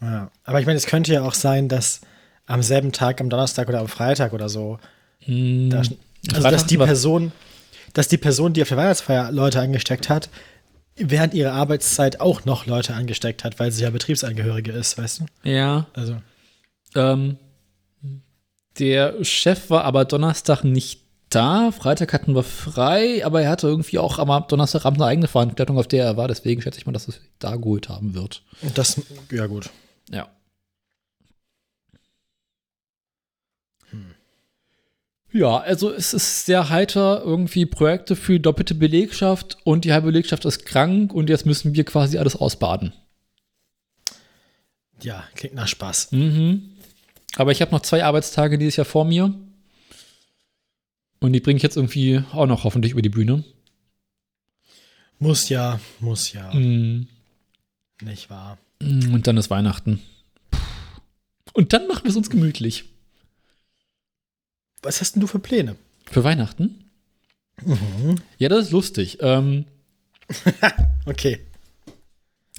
Ja. 0.00 0.30
Aber 0.44 0.60
ich 0.60 0.66
meine, 0.66 0.78
es 0.78 0.86
könnte 0.86 1.12
ja 1.12 1.22
auch 1.22 1.34
sein, 1.34 1.68
dass 1.68 2.00
am 2.46 2.62
selben 2.62 2.92
Tag, 2.92 3.20
am 3.20 3.28
Donnerstag 3.28 3.68
oder 3.68 3.80
am 3.80 3.88
Freitag 3.88 4.32
oder 4.32 4.48
so, 4.48 4.78
Mm, 5.26 5.70
da, 5.70 5.78
also 5.78 5.96
Freitag 6.30 6.52
dass 6.52 6.66
die 6.66 6.78
Person, 6.78 7.32
dass 7.92 8.08
die 8.08 8.18
Person, 8.18 8.52
die 8.52 8.62
auf 8.62 8.68
der 8.68 8.78
Weihnachtsfeier 8.78 9.30
Leute 9.32 9.60
angesteckt 9.60 10.08
hat, 10.08 10.28
während 11.00 11.34
ihrer 11.34 11.52
Arbeitszeit 11.52 12.20
auch 12.20 12.44
noch 12.44 12.66
Leute 12.66 12.94
angesteckt 12.94 13.44
hat, 13.44 13.58
weil 13.58 13.72
sie 13.72 13.82
ja 13.82 13.90
Betriebsangehörige 13.90 14.72
ist, 14.72 14.98
weißt 14.98 15.20
du? 15.20 15.48
Ja. 15.48 15.86
Also. 15.94 16.16
Ähm, 16.94 17.36
der 18.78 19.24
Chef 19.24 19.70
war 19.70 19.84
aber 19.84 20.04
Donnerstag 20.04 20.64
nicht 20.64 21.02
da. 21.28 21.70
Freitag 21.70 22.12
hatten 22.12 22.34
wir 22.34 22.42
frei, 22.42 23.24
aber 23.24 23.42
er 23.42 23.50
hatte 23.50 23.68
irgendwie 23.68 23.98
auch 23.98 24.18
am 24.18 24.44
Donnerstagabend 24.48 25.00
eine 25.00 25.10
eigene 25.10 25.28
Veranstaltung, 25.28 25.78
auf 25.78 25.88
der 25.88 26.04
er 26.04 26.16
war. 26.16 26.28
Deswegen 26.28 26.62
schätze 26.62 26.78
ich 26.78 26.86
mal, 26.86 26.92
dass 26.92 27.08
es 27.08 27.20
da 27.38 27.56
geholt 27.56 27.88
haben 27.88 28.14
wird. 28.14 28.42
Und 28.62 28.76
das, 28.76 29.00
ja 29.30 29.46
gut. 29.46 29.70
Ja. 30.10 30.28
Ja, 35.32 35.58
also 35.58 35.92
es 35.92 36.12
ist 36.12 36.46
sehr 36.46 36.70
heiter, 36.70 37.22
irgendwie 37.24 37.64
Projekte 37.64 38.16
für 38.16 38.40
doppelte 38.40 38.74
Belegschaft 38.74 39.58
und 39.64 39.84
die 39.84 39.92
halbe 39.92 40.06
Belegschaft 40.06 40.44
ist 40.44 40.66
krank 40.66 41.12
und 41.12 41.30
jetzt 41.30 41.46
müssen 41.46 41.74
wir 41.74 41.84
quasi 41.84 42.18
alles 42.18 42.34
ausbaden. 42.34 42.92
Ja, 45.02 45.24
klingt 45.34 45.54
nach 45.54 45.68
Spaß. 45.68 46.12
Mhm. 46.12 46.70
Aber 47.36 47.52
ich 47.52 47.62
habe 47.62 47.70
noch 47.70 47.82
zwei 47.82 48.04
Arbeitstage 48.04 48.58
dieses 48.58 48.76
Jahr 48.76 48.84
vor 48.84 49.04
mir. 49.04 49.32
Und 51.20 51.32
die 51.32 51.40
bringe 51.40 51.58
ich 51.58 51.62
jetzt 51.62 51.76
irgendwie 51.76 52.22
auch 52.32 52.46
noch 52.46 52.64
hoffentlich 52.64 52.92
über 52.92 53.02
die 53.02 53.08
Bühne. 53.08 53.44
Muss 55.18 55.48
ja, 55.48 55.78
muss 56.00 56.32
ja. 56.32 56.52
Mhm. 56.52 57.06
Nicht 58.02 58.30
wahr? 58.30 58.58
Und 58.80 59.26
dann 59.26 59.36
ist 59.36 59.50
Weihnachten. 59.50 60.00
Und 61.52 61.72
dann 61.72 61.86
machen 61.86 62.04
wir 62.04 62.10
es 62.10 62.16
uns 62.16 62.30
gemütlich. 62.30 62.84
Was 64.82 65.00
hast 65.00 65.14
denn 65.14 65.20
du 65.20 65.26
für 65.26 65.38
Pläne? 65.38 65.76
Für 66.10 66.24
Weihnachten? 66.24 66.84
Mhm. 67.64 68.16
Ja, 68.38 68.48
das 68.48 68.66
ist 68.66 68.70
lustig. 68.72 69.18
Ähm, 69.20 69.66
Okay. 71.06 71.40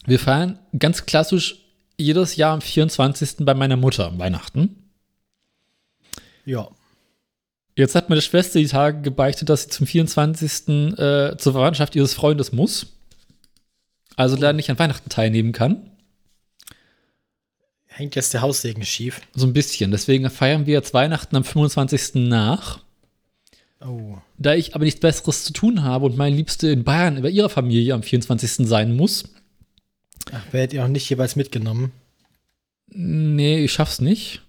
wir 0.06 0.20
feiern 0.20 0.60
ganz 0.78 1.06
klassisch 1.06 1.58
jedes 1.98 2.36
Jahr 2.36 2.54
am 2.54 2.62
24. 2.62 3.38
bei 3.40 3.54
meiner 3.54 3.78
Mutter 3.78 4.08
am 4.08 4.20
Weihnachten. 4.20 4.76
Ja. 6.46 6.70
Jetzt 7.78 7.96
hat 7.96 8.10
meine 8.10 8.22
Schwester 8.22 8.60
die 8.60 8.68
Tage 8.68 9.02
gebeichtet, 9.02 9.50
dass 9.50 9.64
sie 9.64 9.70
zum 9.70 9.88
24. 9.88 10.68
Äh, 10.98 11.38
zur 11.38 11.54
Verwandtschaft 11.54 11.96
ihres 11.96 12.14
Freundes 12.14 12.52
muss. 12.52 12.88
Also 14.18 14.36
leider 14.36 14.54
nicht 14.54 14.70
an 14.70 14.80
Weihnachten 14.80 15.10
teilnehmen 15.10 15.52
kann. 15.54 15.91
Hängt 17.94 18.16
jetzt 18.16 18.34
der 18.34 18.42
Haussegen 18.42 18.86
schief. 18.86 19.20
So 19.36 19.46
ein 19.46 19.52
bisschen. 19.54 19.92
Deswegen 19.92 20.30
feiern 20.30 20.66
wir 20.66 20.74
jetzt 20.74 20.94
Weihnachten 20.94 21.36
am 21.36 21.44
25. 21.44 22.16
nach. 22.30 22.80
Oh. 23.86 24.18
Da 24.38 24.54
ich 24.56 24.76
aber 24.76 24.86
nichts 24.86 25.02
Besseres 25.02 25.44
zu 25.44 25.52
tun 25.54 25.84
habe 25.84 26.06
und 26.06 26.16
meine 26.18 26.36
Liebste 26.36 26.70
in 26.70 26.84
Bayern 26.86 27.22
bei 27.22 27.30
ihrer 27.30 27.50
Familie 27.50 27.94
am 27.94 28.02
24. 28.04 28.68
sein 28.68 28.96
muss, 28.96 29.26
Ach, 30.32 30.42
werdet 30.54 30.74
ihr 30.74 30.84
auch 30.86 30.88
nicht 30.88 31.10
jeweils 31.10 31.36
mitgenommen? 31.36 31.92
nee, 32.88 33.64
ich 33.64 33.72
schaff's 33.74 34.00
nicht. 34.02 34.42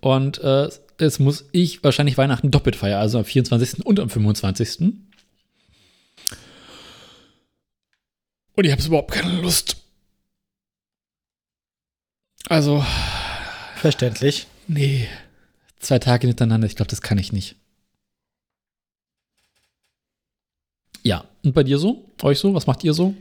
Und 0.00 0.38
äh, 0.38 0.68
jetzt 1.00 1.20
muss 1.20 1.44
ich 1.52 1.82
wahrscheinlich 1.84 2.18
Weihnachten 2.18 2.50
doppelt 2.50 2.76
feiern, 2.76 3.00
also 3.00 3.18
am 3.18 3.24
24. 3.24 3.86
und 3.86 4.00
am 4.00 4.10
25. 4.10 4.80
Und 8.54 8.64
ich 8.64 8.72
habe 8.72 8.82
überhaupt 8.82 9.12
keine 9.12 9.40
Lust. 9.40 9.81
Also, 12.48 12.84
Verständlich. 13.76 14.46
nee. 14.68 15.08
Zwei 15.80 15.98
Tage 15.98 16.26
hintereinander, 16.28 16.66
ich 16.66 16.76
glaube, 16.76 16.90
das 16.90 17.02
kann 17.02 17.18
ich 17.18 17.32
nicht. 17.32 17.56
Ja, 21.02 21.24
und 21.42 21.52
bei 21.54 21.64
dir 21.64 21.78
so? 21.78 22.08
Euch 22.22 22.38
so? 22.38 22.54
Was 22.54 22.66
macht 22.68 22.84
ihr 22.84 22.94
so? 22.94 23.14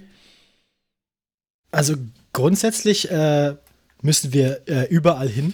Also 1.72 1.96
grundsätzlich 2.34 3.10
äh, 3.10 3.56
müssen 4.02 4.34
wir 4.34 4.68
äh, 4.68 4.86
überall 4.90 5.28
hin. 5.30 5.54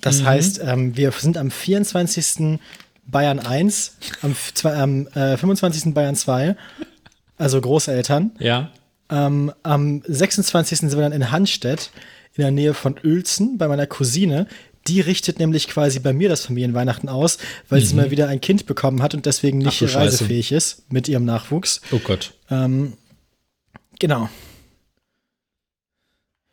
Das 0.00 0.20
Mhm. 0.20 0.26
heißt, 0.26 0.60
ähm, 0.62 0.96
wir 0.96 1.10
sind 1.12 1.38
am 1.38 1.50
24. 1.50 2.58
Bayern 3.06 3.38
1, 3.38 3.96
am, 4.20 4.36
am 4.64 5.06
äh, 5.08 5.36
25. 5.38 5.94
Bayern 5.94 6.14
2, 6.16 6.56
also 7.38 7.60
Großeltern. 7.60 8.32
Ja. 8.38 8.70
Ähm, 9.10 9.52
am 9.62 10.02
26. 10.06 10.78
sind 10.80 10.92
wir 10.92 11.00
dann 11.00 11.12
in 11.12 11.30
Hannstedt, 11.30 11.90
in 12.34 12.42
der 12.42 12.50
Nähe 12.50 12.74
von 12.74 12.96
Uelzen, 13.02 13.58
bei 13.58 13.66
meiner 13.68 13.86
Cousine. 13.86 14.46
Die 14.86 15.00
richtet 15.00 15.38
nämlich 15.38 15.68
quasi 15.68 15.98
bei 15.98 16.12
mir 16.12 16.28
das 16.28 16.46
Familienweihnachten 16.46 17.08
aus, 17.08 17.36
weil 17.68 17.80
sie 17.82 17.94
mal 17.94 18.10
wieder 18.10 18.28
ein 18.28 18.40
Kind 18.40 18.64
bekommen 18.66 19.02
hat 19.02 19.12
und 19.14 19.26
deswegen 19.26 19.58
nicht 19.58 19.80
Mhm. 19.80 19.86
Ach 19.88 19.92
Scheiße. 19.92 19.98
reisefähig 19.98 20.52
ist 20.52 20.90
mit 20.90 21.08
ihrem 21.08 21.24
Nachwuchs. 21.26 21.80
Oh 21.90 21.98
Gott. 21.98 22.32
Ähm, 22.50 22.94
genau, 23.98 24.28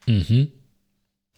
Mhm. 0.08 0.52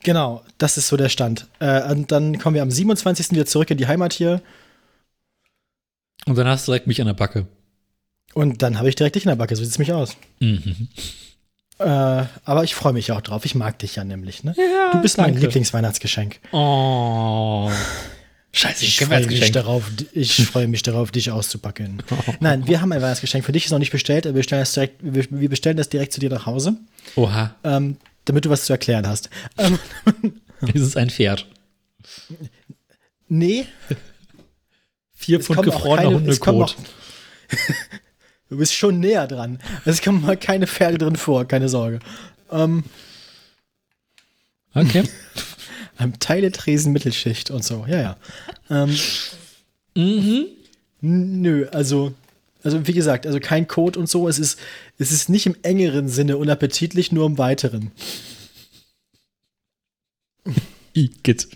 genau, 0.04 0.44
das 0.58 0.78
ist 0.78 0.88
so 0.88 0.98
der 0.98 1.10
Stand. 1.10 1.48
Äh, 1.60 1.90
und 1.92 2.12
dann 2.12 2.38
kommen 2.40 2.56
wir 2.56 2.62
am 2.62 2.72
27. 2.72 3.32
wieder 3.32 3.46
zurück 3.46 3.70
in 3.72 3.78
die 3.78 3.88
Heimat 3.88 4.14
hier 4.14 4.42
Und 6.26 6.38
dann 6.38 6.48
hast 6.48 6.68
du 6.68 6.72
direkt 6.72 6.88
mich 6.88 7.00
an 7.00 7.08
der 7.08 7.14
Backe. 7.14 7.48
Und 8.38 8.62
dann 8.62 8.78
habe 8.78 8.88
ich 8.88 8.96
direkt 8.96 9.16
dich 9.16 9.26
in 9.26 9.30
der 9.30 9.36
Backe, 9.36 9.56
so 9.56 9.64
sieht 9.64 9.72
es 9.72 9.80
mich 9.80 9.92
aus. 9.92 10.16
Mhm. 10.40 10.90
Äh, 11.80 11.84
aber 11.84 12.64
ich 12.64 12.76
freue 12.76 12.94
mich 12.94 13.12
auch 13.12 13.22
drauf, 13.22 13.46
ich 13.46 13.56
mag 13.56 13.80
dich 13.80 13.96
ja 13.96 14.04
nämlich, 14.04 14.44
ne? 14.44 14.54
Ja, 14.58 14.92
Du 14.92 15.02
bist 15.02 15.18
mein 15.18 15.32
danke. 15.32 15.42
Lieblingsweihnachtsgeschenk. 15.42 16.40
Oh. 16.52 17.72
Scheiße, 18.52 18.86
Ich 18.86 19.00
freue 19.00 19.26
mich 19.26 19.52
darauf, 19.52 19.90
ich 20.14 20.46
freue 20.46 20.68
mich 20.68 20.84
darauf, 20.84 21.12
dich 21.12 21.32
auszupacken. 21.32 22.04
Nein, 22.40 22.68
wir 22.68 22.80
haben 22.82 22.92
ein 22.92 23.02
Weihnachtsgeschenk 23.02 23.44
für 23.44 23.52
dich, 23.52 23.66
ist 23.66 23.72
noch 23.72 23.80
nicht 23.80 23.92
bestellt, 23.92 24.28
aber 24.28 24.36
wir 24.36 24.42
bestellen 24.42 24.62
das 24.62 24.74
direkt, 24.74 24.96
wir, 25.02 25.50
bestellen 25.50 25.78
das 25.78 25.90
direkt 25.90 26.14
zu 26.14 26.20
dir 26.20 26.30
nach 26.30 26.46
Hause, 26.46 26.76
Oha, 27.16 27.56
ähm, 27.64 27.98
damit 28.26 28.46
du 28.46 28.50
was 28.52 28.66
zu 28.66 28.74
erklären 28.74 29.08
hast. 29.08 29.30
Ähm, 29.58 29.80
ist 30.74 30.82
es 30.82 30.96
ein 30.96 31.10
Pferd. 31.10 31.48
nee, 33.28 33.66
Vier 35.16 35.40
Pfund 35.40 35.64
gefrorener 35.64 36.12
Hundekot. 36.12 36.76
Du 38.50 38.58
bist 38.58 38.74
schon 38.74 39.00
näher 39.00 39.28
dran. 39.28 39.60
Es 39.86 40.02
kommen 40.02 40.22
mal 40.22 40.38
keine 40.38 40.68
Pferde 40.68 40.98
drin 40.98 41.16
vor, 41.16 41.46
keine 41.46 41.70
Sorge. 41.70 42.00
Ähm, 42.52 42.84
Okay. 44.78 45.04
ähm, 46.00 46.14
Teile 46.20 46.52
Tresen 46.52 46.94
Mittelschicht 46.94 47.50
und 47.50 47.64
so, 47.64 47.86
ja, 47.88 48.00
ja. 48.00 48.18
Ähm, 48.70 48.96
mhm. 49.96 50.46
nö, 51.02 51.68
also, 51.72 52.14
also 52.64 52.86
wie 52.86 52.94
gesagt, 52.94 53.26
also 53.26 53.40
kein 53.40 53.68
Code 53.68 54.00
und 54.00 54.08
so. 54.08 54.28
Es 54.28 54.38
ist, 54.40 54.60
es 54.98 55.12
ist 55.12 55.30
nicht 55.30 55.46
im 55.46 55.56
engeren 55.64 56.10
Sinne 56.10 56.38
unappetitlich, 56.38 57.12
nur 57.12 57.26
im 57.26 57.38
weiteren. 57.38 57.92
Igitt. 60.94 61.48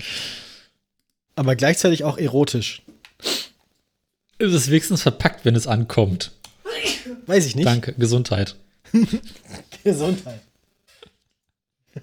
Aber 1.35 1.55
gleichzeitig 1.55 2.03
auch 2.03 2.17
erotisch. 2.17 2.81
Ist 4.37 4.53
es 4.53 4.69
wenigstens 4.69 5.03
verpackt, 5.03 5.45
wenn 5.45 5.55
es 5.55 5.67
ankommt. 5.67 6.31
Weiß 7.25 7.45
ich 7.45 7.55
nicht. 7.55 7.65
Danke, 7.65 7.93
Gesundheit. 7.93 8.55
Gesundheit. 9.83 10.41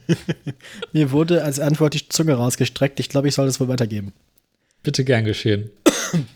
Mir 0.92 1.10
wurde 1.10 1.44
als 1.44 1.60
Antwort 1.60 1.94
die 1.94 2.08
Zunge 2.08 2.34
rausgestreckt. 2.34 3.00
Ich 3.00 3.08
glaube, 3.08 3.28
ich 3.28 3.34
soll 3.34 3.46
das 3.46 3.60
wohl 3.60 3.68
weitergeben. 3.68 4.12
Bitte 4.82 5.04
gern 5.04 5.24
geschehen. 5.24 5.70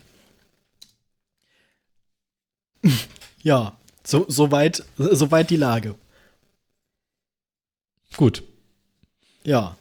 Ja, 3.41 3.77
so, 4.05 4.25
so, 4.29 4.51
weit, 4.51 4.83
so 4.97 5.29
weit 5.31 5.49
die 5.49 5.57
Lage. 5.57 5.95
Gut. 8.15 8.41
Ja. 9.43 9.75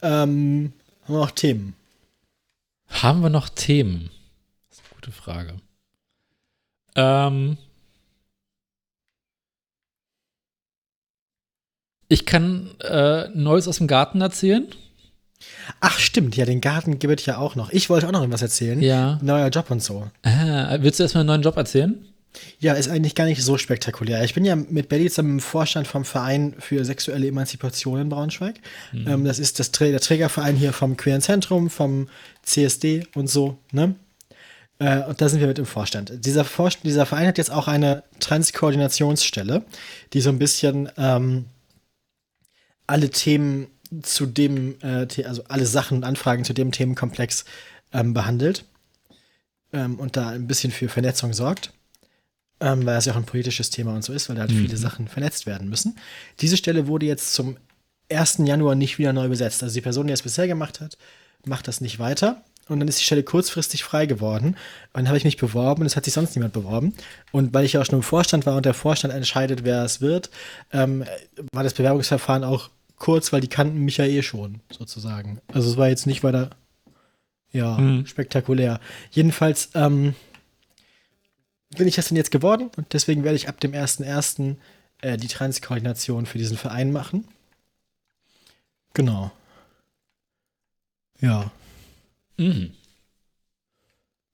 Ähm, 0.00 0.72
haben 1.02 1.14
wir 1.14 1.20
noch 1.20 1.30
Themen? 1.32 1.74
Haben 2.88 3.20
wir 3.22 3.30
noch 3.30 3.48
Themen? 3.48 4.10
Das 4.68 4.78
ist 4.78 4.84
eine 4.84 4.94
gute 4.94 5.10
Frage. 5.12 5.56
Ähm. 6.94 7.56
Ich 12.08 12.26
kann 12.26 12.70
äh, 12.80 13.28
Neues 13.34 13.66
aus 13.66 13.78
dem 13.78 13.86
Garten 13.86 14.20
erzählen. 14.20 14.68
Ach, 15.80 15.98
stimmt, 15.98 16.36
ja, 16.36 16.44
den 16.44 16.60
Garten 16.60 16.98
gibt 16.98 17.20
es 17.20 17.26
ja 17.26 17.38
auch 17.38 17.54
noch. 17.54 17.70
Ich 17.70 17.90
wollte 17.90 18.06
auch 18.06 18.12
noch 18.12 18.20
irgendwas 18.20 18.42
erzählen. 18.42 18.80
Ja. 18.80 19.18
Neuer 19.22 19.48
Job 19.48 19.70
und 19.70 19.82
so. 19.82 20.08
Ah, 20.22 20.76
willst 20.80 20.98
du 20.98 21.02
erstmal 21.02 21.22
einen 21.22 21.28
neuen 21.28 21.42
Job 21.42 21.56
erzählen? 21.56 22.04
Ja, 22.58 22.72
ist 22.74 22.88
eigentlich 22.88 23.14
gar 23.14 23.26
nicht 23.26 23.42
so 23.42 23.58
spektakulär. 23.58 24.24
Ich 24.24 24.34
bin 24.34 24.44
ja 24.44 24.56
mit 24.56 24.88
Belly 24.88 25.08
zusammen 25.08 25.34
im 25.34 25.40
Vorstand 25.40 25.86
vom 25.86 26.04
Verein 26.04 26.54
für 26.58 26.84
sexuelle 26.84 27.28
Emanzipation 27.28 28.00
in 28.00 28.08
Braunschweig. 28.08 28.56
Ähm, 29.06 29.24
das 29.24 29.38
ist 29.38 29.60
das, 29.60 29.70
der 29.70 30.00
Trägerverein 30.00 30.56
hier 30.56 30.72
vom 30.72 30.96
Queeren 30.96 31.20
Zentrum, 31.20 31.70
vom 31.70 32.08
CSD 32.42 33.06
und 33.14 33.28
so, 33.28 33.58
ne? 33.72 33.94
Äh, 34.78 35.02
und 35.04 35.20
da 35.20 35.28
sind 35.28 35.40
wir 35.40 35.46
mit 35.46 35.58
im 35.58 35.66
Vorstand. 35.66 36.12
Dieser, 36.24 36.44
Vorstand, 36.44 36.84
dieser 36.84 37.06
Verein 37.06 37.26
hat 37.26 37.38
jetzt 37.38 37.50
auch 37.50 37.68
eine 37.68 38.02
Transkoordinationsstelle, 38.20 39.64
die 40.12 40.20
so 40.20 40.30
ein 40.30 40.38
bisschen 40.38 40.90
ähm, 40.96 41.46
alle 42.86 43.10
Themen 43.10 43.68
zu 44.02 44.26
dem, 44.26 44.76
äh, 44.82 45.06
also 45.24 45.44
alle 45.48 45.66
Sachen 45.66 45.98
und 45.98 46.04
Anfragen 46.04 46.44
zu 46.44 46.52
dem 46.52 46.72
Themenkomplex 46.72 47.44
ähm, 47.92 48.14
behandelt 48.14 48.64
ähm, 49.72 49.98
und 49.98 50.16
da 50.16 50.30
ein 50.30 50.46
bisschen 50.46 50.72
für 50.72 50.88
Vernetzung 50.88 51.32
sorgt 51.32 51.72
ähm, 52.60 52.86
weil 52.86 52.96
es 52.96 53.04
ja 53.04 53.12
auch 53.12 53.16
ein 53.16 53.26
politisches 53.26 53.70
Thema 53.70 53.94
und 53.94 54.02
so 54.02 54.12
ist, 54.12 54.28
weil 54.28 54.36
da 54.36 54.42
halt 54.42 54.52
viele 54.52 54.76
Sachen 54.76 55.08
vernetzt 55.08 55.46
werden 55.46 55.68
müssen. 55.68 55.98
Diese 56.40 56.56
Stelle 56.56 56.86
wurde 56.86 57.06
jetzt 57.06 57.34
zum 57.34 57.56
1. 58.10 58.38
Januar 58.44 58.74
nicht 58.74 58.98
wieder 58.98 59.12
neu 59.12 59.28
besetzt. 59.28 59.62
Also 59.62 59.74
die 59.74 59.80
Person, 59.80 60.06
die 60.06 60.12
es 60.12 60.22
bisher 60.22 60.46
gemacht 60.46 60.80
hat, 60.80 60.96
macht 61.44 61.68
das 61.68 61.80
nicht 61.80 61.98
weiter. 61.98 62.42
Und 62.68 62.80
dann 62.80 62.88
ist 62.88 62.98
die 62.98 63.04
Stelle 63.04 63.22
kurzfristig 63.22 63.84
frei 63.84 64.06
geworden. 64.06 64.48
Und 64.48 64.56
dann 64.94 65.08
habe 65.08 65.18
ich 65.18 65.24
mich 65.24 65.36
beworben 65.36 65.82
und 65.82 65.86
es 65.86 65.96
hat 65.96 66.04
sich 66.04 66.14
sonst 66.14 66.34
niemand 66.34 66.52
beworben. 66.54 66.94
Und 67.32 67.52
weil 67.52 67.64
ich 67.64 67.74
ja 67.74 67.80
auch 67.80 67.84
schon 67.84 67.96
im 67.96 68.02
Vorstand 68.02 68.46
war 68.46 68.56
und 68.56 68.64
der 68.64 68.74
Vorstand 68.74 69.12
entscheidet, 69.12 69.64
wer 69.64 69.84
es 69.84 70.00
wird, 70.00 70.30
ähm, 70.72 71.04
war 71.52 71.62
das 71.62 71.74
Bewerbungsverfahren 71.74 72.42
auch 72.44 72.70
kurz, 72.96 73.32
weil 73.32 73.40
die 73.42 73.48
kannten 73.48 73.78
mich 73.80 73.96
ja 73.98 74.04
eh 74.06 74.22
schon, 74.22 74.60
sozusagen. 74.70 75.40
Also 75.52 75.70
es 75.70 75.76
war 75.76 75.88
jetzt 75.88 76.06
nicht 76.06 76.22
weiter 76.24 76.50
Ja, 77.52 77.76
Mhm. 77.78 78.06
spektakulär. 78.06 78.80
Jedenfalls 79.10 79.70
ähm, 79.74 80.14
bin 81.76 81.86
ich 81.86 81.94
das 81.96 82.08
denn 82.08 82.16
jetzt 82.16 82.30
geworden 82.30 82.70
und 82.76 82.92
deswegen 82.92 83.22
werde 83.24 83.36
ich 83.36 83.48
ab 83.48 83.60
dem 83.60 83.74
1.1. 83.74 84.56
Äh, 85.02 85.16
die 85.18 85.28
Transkoordination 85.28 86.26
für 86.26 86.38
diesen 86.38 86.56
Verein 86.56 86.92
machen. 86.92 87.28
Genau. 88.94 89.30
Ja. 91.20 91.50
Mhm. 92.36 92.72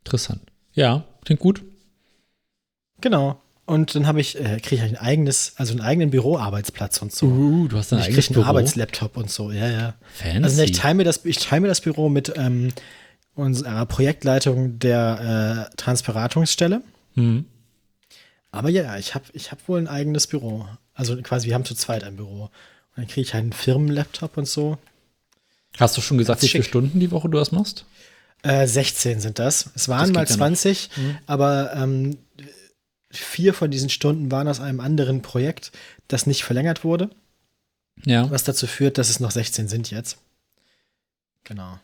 Interessant. 0.05 0.41
Ja, 0.73 1.05
klingt 1.25 1.41
gut. 1.41 1.63
Genau. 3.01 3.41
Und 3.67 3.95
dann 3.95 4.07
habe 4.07 4.21
ich, 4.21 4.39
äh, 4.39 4.59
kriege 4.61 4.77
ich 4.77 4.83
ein 4.83 4.97
eigenes, 4.97 5.53
also 5.57 5.73
einen 5.73 5.81
eigenen 5.81 6.11
Büroarbeitsplatz 6.11 7.01
und 7.03 7.13
so. 7.13 7.27
Uh, 7.27 7.69
du 7.69 7.77
hast 7.77 7.93
ein 7.93 8.01
ich 8.01 8.07
eigenes 8.07 8.27
kriege 8.27 8.39
einen 8.39 8.43
Büro. 8.43 8.49
Arbeitslaptop 8.49 9.17
und 9.17 9.31
so, 9.31 9.53
ja, 9.53 9.69
ja. 9.69 9.95
Fancy. 10.15 10.43
Also 10.43 10.63
ich 10.63 10.73
teile 10.73 10.95
mir 10.95 11.05
das, 11.05 11.25
ich 11.25 11.39
teile 11.39 11.61
mir 11.61 11.69
das 11.69 11.81
Büro 11.81 12.09
mit 12.09 12.33
ähm, 12.37 12.73
unserer 13.35 13.87
Projektleitung 13.87 14.81
der 14.81 15.69
äh, 15.71 15.77
Transberatungsstelle. 15.77 16.83
Mhm. 17.15 17.45
Aber 18.51 18.71
ja, 18.71 18.97
ich 18.97 19.15
habe 19.15 19.25
ich 19.35 19.53
hab 19.53 19.69
wohl 19.69 19.79
ein 19.79 19.87
eigenes 19.87 20.27
Büro. 20.27 20.67
Also 20.95 21.17
quasi, 21.23 21.47
wir 21.47 21.55
haben 21.55 21.65
zu 21.65 21.77
zweit 21.77 22.03
ein 22.03 22.17
Büro. 22.17 22.45
Und 22.45 22.51
dann 22.97 23.07
kriege 23.07 23.21
ich 23.21 23.35
einen 23.35 23.53
Firmenlaptop 23.53 24.37
und 24.37 24.49
so. 24.49 24.79
Hast 25.79 25.97
du 25.97 26.01
schon 26.01 26.19
gesagt, 26.19 26.43
wie 26.43 26.49
viele. 26.49 26.65
Stunden 26.65 27.01
die 27.01 27.11
Woche 27.11 27.29
du 27.29 27.39
das 27.39 27.53
machst? 27.53 27.85
Äh, 28.43 28.67
16 28.67 29.21
sind 29.21 29.39
das. 29.39 29.71
Es 29.75 29.89
waren 29.89 30.01
Das 30.01 30.11
mal 30.13 30.21
geht 30.25 30.31
ja 30.31 30.37
noch. 30.37 30.39
20, 30.57 30.91
aber 31.27 31.73
ähm, 31.75 32.19
vier 33.11 33.55
von 33.55 33.71
diesen 33.71 33.91
Stunden 33.91 34.31
waren 34.31 34.49
aus 34.49 34.61
einem 34.61 34.81
anderen 34.81 35.21
Projekt, 35.23 35.73
das 36.09 36.27
nicht 36.27 36.45
verlängert 36.45 36.83
wurde, 36.85 37.11
Ja. 38.05 38.31
was 38.31 38.45
dazu 38.45 38.67
führt, 38.67 38.99
dass 38.99 39.11
es 39.11 39.21
noch 39.21 39.31
16 39.31 39.69
sind 39.69 39.91
jetzt. 39.91 40.19
Genau. 41.45 41.79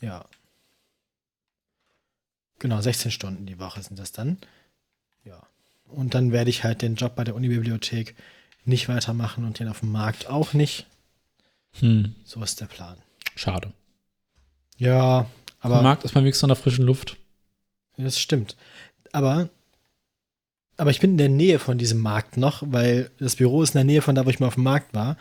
Ja. 0.00 0.24
Genau, 2.58 2.80
16 2.80 3.10
Stunden 3.10 3.46
die 3.46 3.58
Woche 3.58 3.82
sind 3.82 3.98
das 3.98 4.12
dann. 4.12 4.38
Ja. 5.24 5.40
Und 5.88 6.14
dann 6.14 6.32
werde 6.32 6.50
ich 6.50 6.64
halt 6.64 6.82
den 6.82 6.94
Job 6.94 7.14
bei 7.16 7.24
der 7.24 7.34
Unibibliothek 7.34 8.14
nicht 8.64 8.88
weitermachen 8.88 9.44
und 9.44 9.58
den 9.58 9.68
auf 9.68 9.80
dem 9.80 9.92
Markt 9.92 10.26
auch 10.28 10.52
nicht. 10.52 10.86
Hm. 11.80 12.14
So 12.24 12.42
ist 12.42 12.60
der 12.60 12.66
Plan. 12.66 12.98
Schade. 13.34 13.72
Ja, 14.76 15.26
Aber 15.60 15.76
aber 15.76 15.82
Markt 15.82 16.04
ist 16.04 16.14
mal 16.14 16.22
wenigstens 16.22 16.44
an 16.44 16.48
der 16.48 16.56
frischen 16.56 16.84
Luft. 16.84 17.16
das 17.96 18.18
stimmt. 18.18 18.56
Aber, 19.12 19.48
aber 20.76 20.90
ich 20.90 21.00
bin 21.00 21.12
in 21.12 21.18
der 21.18 21.28
Nähe 21.28 21.58
von 21.58 21.78
diesem 21.78 21.98
Markt 22.00 22.36
noch, 22.36 22.62
weil 22.66 23.10
das 23.18 23.36
Büro 23.36 23.62
ist 23.62 23.70
in 23.70 23.78
der 23.78 23.84
Nähe 23.84 24.02
von 24.02 24.14
da, 24.14 24.26
wo 24.26 24.30
ich 24.30 24.40
mal 24.40 24.48
auf 24.48 24.54
dem 24.54 24.64
Markt 24.64 24.94
war. 24.94 25.16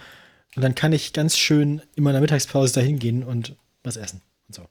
Und 0.56 0.62
dann 0.64 0.76
kann 0.76 0.92
ich 0.94 1.14
ganz 1.14 1.38
schön 1.38 1.82
in 1.96 2.04
meiner 2.04 2.20
Mittagspause 2.22 2.74
dahin 2.74 3.00
gehen 3.00 3.24
und 3.24 3.56
was 3.84 3.98
essen 3.98 4.22
und 4.48 4.56
so. 4.56 4.68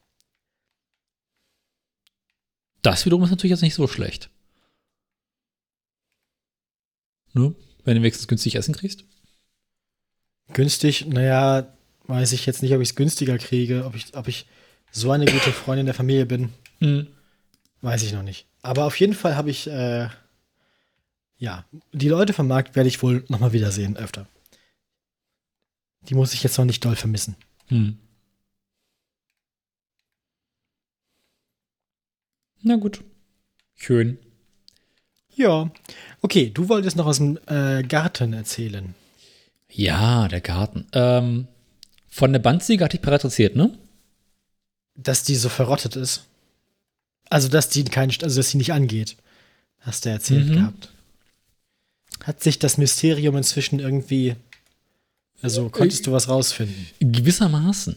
Das 2.82 3.04
wiederum 3.06 3.24
ist 3.24 3.30
natürlich 3.30 3.50
jetzt 3.52 3.62
nicht 3.62 3.74
so 3.74 3.86
schlecht. 3.88 4.30
Ne? 7.32 7.54
Wenn 7.84 7.96
du 7.96 8.02
wenigstens 8.02 8.28
günstig 8.28 8.56
Essen 8.56 8.74
kriegst. 8.74 9.04
Günstig, 10.52 11.06
naja, 11.06 11.72
weiß 12.06 12.32
ich 12.32 12.46
jetzt 12.46 12.62
nicht, 12.62 12.74
ob 12.74 12.80
ich 12.80 12.90
es 12.90 12.94
günstiger 12.96 13.38
kriege, 13.38 13.84
ob 13.84 13.94
ich, 13.94 14.16
ob 14.16 14.26
ich 14.28 14.46
so 14.90 15.10
eine 15.10 15.24
gute 15.26 15.52
Freundin 15.52 15.86
der 15.86 15.94
Familie 15.94 16.26
bin, 16.26 16.52
Hm. 16.80 17.06
weiß 17.82 18.02
ich 18.02 18.12
noch 18.12 18.22
nicht. 18.22 18.46
Aber 18.62 18.84
auf 18.86 18.98
jeden 18.98 19.14
Fall 19.14 19.36
habe 19.36 19.50
ich, 19.50 19.66
äh, 19.68 20.08
ja, 21.38 21.64
die 21.92 22.08
Leute 22.08 22.32
vom 22.32 22.48
Markt 22.48 22.74
werde 22.74 22.88
ich 22.88 23.02
wohl 23.02 23.24
nochmal 23.28 23.52
wiedersehen, 23.52 23.96
öfter. 23.96 24.26
Die 26.08 26.14
muss 26.14 26.34
ich 26.34 26.42
jetzt 26.42 26.58
noch 26.58 26.64
nicht 26.64 26.84
doll 26.84 26.96
vermissen. 26.96 27.36
Hm. 27.68 27.98
Na 32.62 32.76
gut. 32.76 33.02
Schön. 33.74 34.18
Ja. 35.34 35.70
Okay, 36.20 36.50
du 36.50 36.68
wolltest 36.68 36.96
noch 36.96 37.06
aus 37.06 37.16
dem 37.18 37.38
äh, 37.46 37.82
Garten 37.82 38.32
erzählen. 38.32 38.94
Ja, 39.72 40.28
der 40.28 40.40
Garten. 40.40 40.86
Ähm, 40.92 41.46
von 42.08 42.32
der 42.32 42.40
Bandziege 42.40 42.84
hatte 42.84 42.96
ich 42.96 43.02
bereits 43.02 43.24
erzählt, 43.24 43.56
ne? 43.56 43.70
Dass 44.96 45.22
die 45.22 45.36
so 45.36 45.48
verrottet 45.48 45.96
ist. 45.96 46.24
Also, 47.28 47.48
dass 47.48 47.68
die 47.68 47.84
kein, 47.84 48.10
also 48.22 48.36
dass 48.40 48.50
sie 48.50 48.58
nicht 48.58 48.72
angeht. 48.72 49.16
Hast 49.80 50.04
du 50.04 50.10
erzählt 50.10 50.48
Mhm. 50.48 50.54
gehabt. 50.54 50.88
Hat 52.24 52.42
sich 52.42 52.58
das 52.58 52.76
Mysterium 52.76 53.36
inzwischen 53.36 53.78
irgendwie. 53.78 54.36
Also, 55.42 55.68
konntest 55.70 56.06
du 56.06 56.12
was 56.12 56.28
rausfinden? 56.28 56.86
Gewissermaßen. 57.00 57.96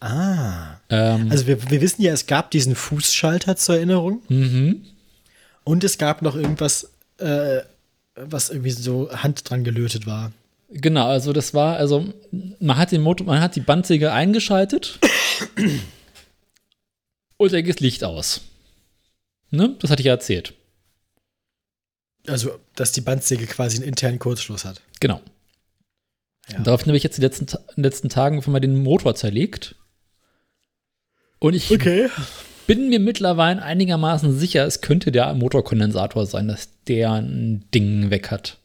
Ah. 0.00 0.76
Ähm, 0.88 1.28
Also, 1.30 1.46
wir, 1.46 1.70
wir 1.70 1.80
wissen 1.80 2.02
ja, 2.02 2.12
es 2.12 2.26
gab 2.26 2.50
diesen 2.50 2.74
Fußschalter 2.74 3.56
zur 3.56 3.76
Erinnerung. 3.76 4.22
mhm. 4.28 4.84
Und 5.64 5.84
es 5.84 5.98
gab 5.98 6.22
noch 6.22 6.36
irgendwas, 6.36 6.90
äh, 7.18 7.60
was 8.14 8.48
irgendwie 8.50 8.70
so 8.70 9.10
Hand 9.12 9.48
dran 9.48 9.62
gelötet 9.64 10.06
war. 10.06 10.32
Genau, 10.72 11.06
also 11.08 11.32
das 11.32 11.52
war, 11.52 11.76
also 11.76 12.12
man 12.60 12.76
hat 12.76 12.92
den 12.92 13.00
Motor, 13.00 13.26
man 13.26 13.40
hat 13.40 13.56
die 13.56 13.60
Bandsäge 13.60 14.12
eingeschaltet 14.12 15.00
und 17.36 17.52
da 17.52 17.60
geht 17.60 17.74
das 17.76 17.80
Licht 17.80 18.04
aus. 18.04 18.42
Ne? 19.50 19.76
Das 19.80 19.90
hatte 19.90 20.00
ich 20.02 20.06
ja 20.06 20.12
erzählt. 20.12 20.54
Also, 22.28 22.60
dass 22.76 22.92
die 22.92 23.00
Bandsäge 23.00 23.46
quasi 23.46 23.78
einen 23.78 23.88
internen 23.88 24.18
Kurzschluss 24.20 24.64
hat. 24.64 24.80
Genau. 25.00 25.20
Ja. 26.48 26.60
Daraufhin 26.60 26.88
habe 26.88 26.96
ich 26.96 27.02
jetzt 27.02 27.16
die 27.16 27.22
letzten, 27.22 27.46
in 27.46 27.74
den 27.76 27.84
letzten 27.84 28.08
Tagen 28.08 28.36
einfach 28.36 28.52
mal 28.52 28.60
den 28.60 28.80
Motor 28.82 29.14
zerlegt. 29.16 29.74
Und 31.40 31.54
ich 31.54 31.70
Okay. 31.72 32.10
bin 32.66 32.90
mir 32.90 33.00
mittlerweile 33.00 33.62
einigermaßen 33.62 34.38
sicher, 34.38 34.66
es 34.66 34.82
könnte 34.82 35.10
der 35.10 35.32
Motorkondensator 35.34 36.26
sein, 36.26 36.46
dass 36.46 36.68
der 36.86 37.12
ein 37.12 37.64
Ding 37.74 38.10
weg 38.10 38.30
hat. 38.30 38.58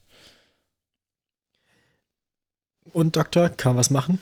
Und 2.95 3.17
Doktor, 3.17 3.49
kann 3.49 3.73
man 3.73 3.79
was 3.79 3.89
machen? 3.89 4.19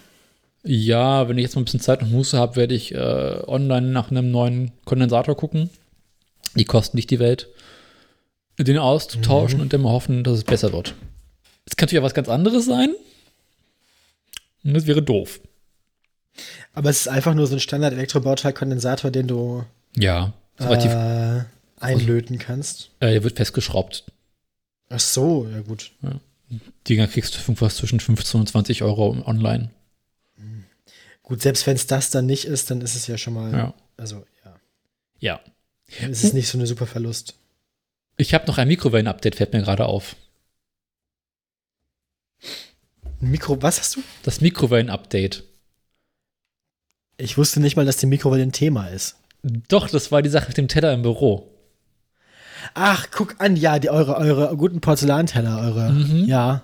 Ja, 0.63 1.29
wenn 1.29 1.37
ich 1.37 1.43
jetzt 1.43 1.55
mal 1.55 1.61
ein 1.61 1.65
bisschen 1.65 1.79
Zeit 1.79 2.01
und 2.01 2.11
Muße 2.11 2.35
habe, 2.39 2.55
werde 2.55 2.73
ich 2.73 2.91
äh, 2.91 2.97
online 2.97 3.89
nach 3.89 4.09
einem 4.09 4.31
neuen 4.31 4.71
Kondensator 4.83 5.37
gucken. 5.37 5.69
Die 6.55 6.65
kosten 6.65 6.97
nicht 6.97 7.11
die 7.11 7.19
Welt. 7.19 7.49
Den 8.57 8.79
auszutauschen 8.79 9.61
und 9.61 9.73
dann 9.73 9.81
mal 9.81 9.91
hoffen, 9.91 10.23
dass 10.23 10.39
es 10.39 10.43
besser 10.43 10.73
wird. 10.73 10.95
Es 11.65 11.75
kann 11.75 11.85
natürlich 11.85 11.99
auch 12.01 12.05
was 12.05 12.15
ganz 12.15 12.29
anderes 12.29 12.65
sein. 12.65 12.95
Und 14.63 14.73
das 14.73 14.87
wäre 14.87 15.03
doof. 15.03 15.39
Aber 16.73 16.89
es 16.89 17.01
ist 17.01 17.07
einfach 17.09 17.35
nur 17.35 17.45
so 17.45 17.53
ein 17.55 17.59
Standard-Elektrobauteil-Kondensator, 17.59 19.11
den 19.11 19.27
du 19.27 19.63
Ja, 19.95 20.33
ist 20.57 20.65
relativ, 20.65 20.91
äh, 20.93 21.43
einlöten 21.79 22.39
kannst. 22.39 22.89
äh, 23.01 23.11
der 23.11 23.23
wird 23.23 23.37
festgeschraubt. 23.37 24.05
Ach 24.89 24.99
so, 24.99 25.47
ja 25.51 25.61
gut. 25.61 25.91
Dinger 26.87 27.07
kriegst 27.07 27.35
du 27.47 27.61
was 27.61 27.75
zwischen 27.77 27.99
15 27.99 28.39
und 28.41 28.47
20 28.47 28.83
Euro 28.83 29.15
online. 29.25 29.69
Gut, 31.21 31.41
selbst 31.41 31.65
wenn 31.67 31.75
es 31.75 31.87
das 31.87 32.09
dann 32.09 32.25
nicht 32.25 32.45
ist, 32.45 32.69
dann 32.69 32.81
ist 32.81 32.95
es 32.95 33.07
ja 33.07 33.17
schon 33.17 33.33
mal, 33.33 33.51
Ja. 33.53 33.73
also 33.97 34.25
ja, 34.43 34.55
Ja. 35.19 35.41
dann 36.01 36.11
ist 36.11 36.23
es 36.23 36.33
nicht 36.33 36.49
so 36.49 36.57
eine 36.57 36.67
super 36.67 36.85
Verlust. 36.85 37.35
Ich 38.17 38.33
habe 38.33 38.45
noch 38.47 38.57
ein 38.57 38.67
Mikrowellen-Update, 38.67 39.35
fällt 39.35 39.53
mir 39.53 39.61
gerade 39.61 39.85
auf. 39.85 40.15
Ein 43.21 43.31
Mikro, 43.31 43.61
was 43.61 43.79
hast 43.79 43.95
du? 43.95 44.03
Das 44.23 44.41
Mikrowellen-Update. 44.41 45.43
Ich 47.17 47.37
wusste 47.37 47.59
nicht 47.61 47.75
mal, 47.77 47.85
dass 47.85 47.97
die 47.97 48.05
Mikrowelle 48.05 48.43
ein 48.43 48.51
Thema 48.51 48.87
ist. 48.87 49.15
Doch, 49.43 49.87
das 49.89 50.11
war 50.11 50.21
die 50.21 50.29
Sache 50.29 50.47
mit 50.49 50.57
dem 50.57 50.67
Teller 50.67 50.93
im 50.93 51.03
Büro. 51.03 51.49
Ach, 52.73 53.07
guck 53.11 53.35
an, 53.39 53.55
ja, 53.55 53.79
die 53.79 53.89
eure, 53.89 54.15
eure 54.17 54.55
guten 54.57 54.81
Porzellanteller, 54.81 55.59
eure, 55.61 55.91
Mhm. 55.91 56.25
ja. 56.25 56.63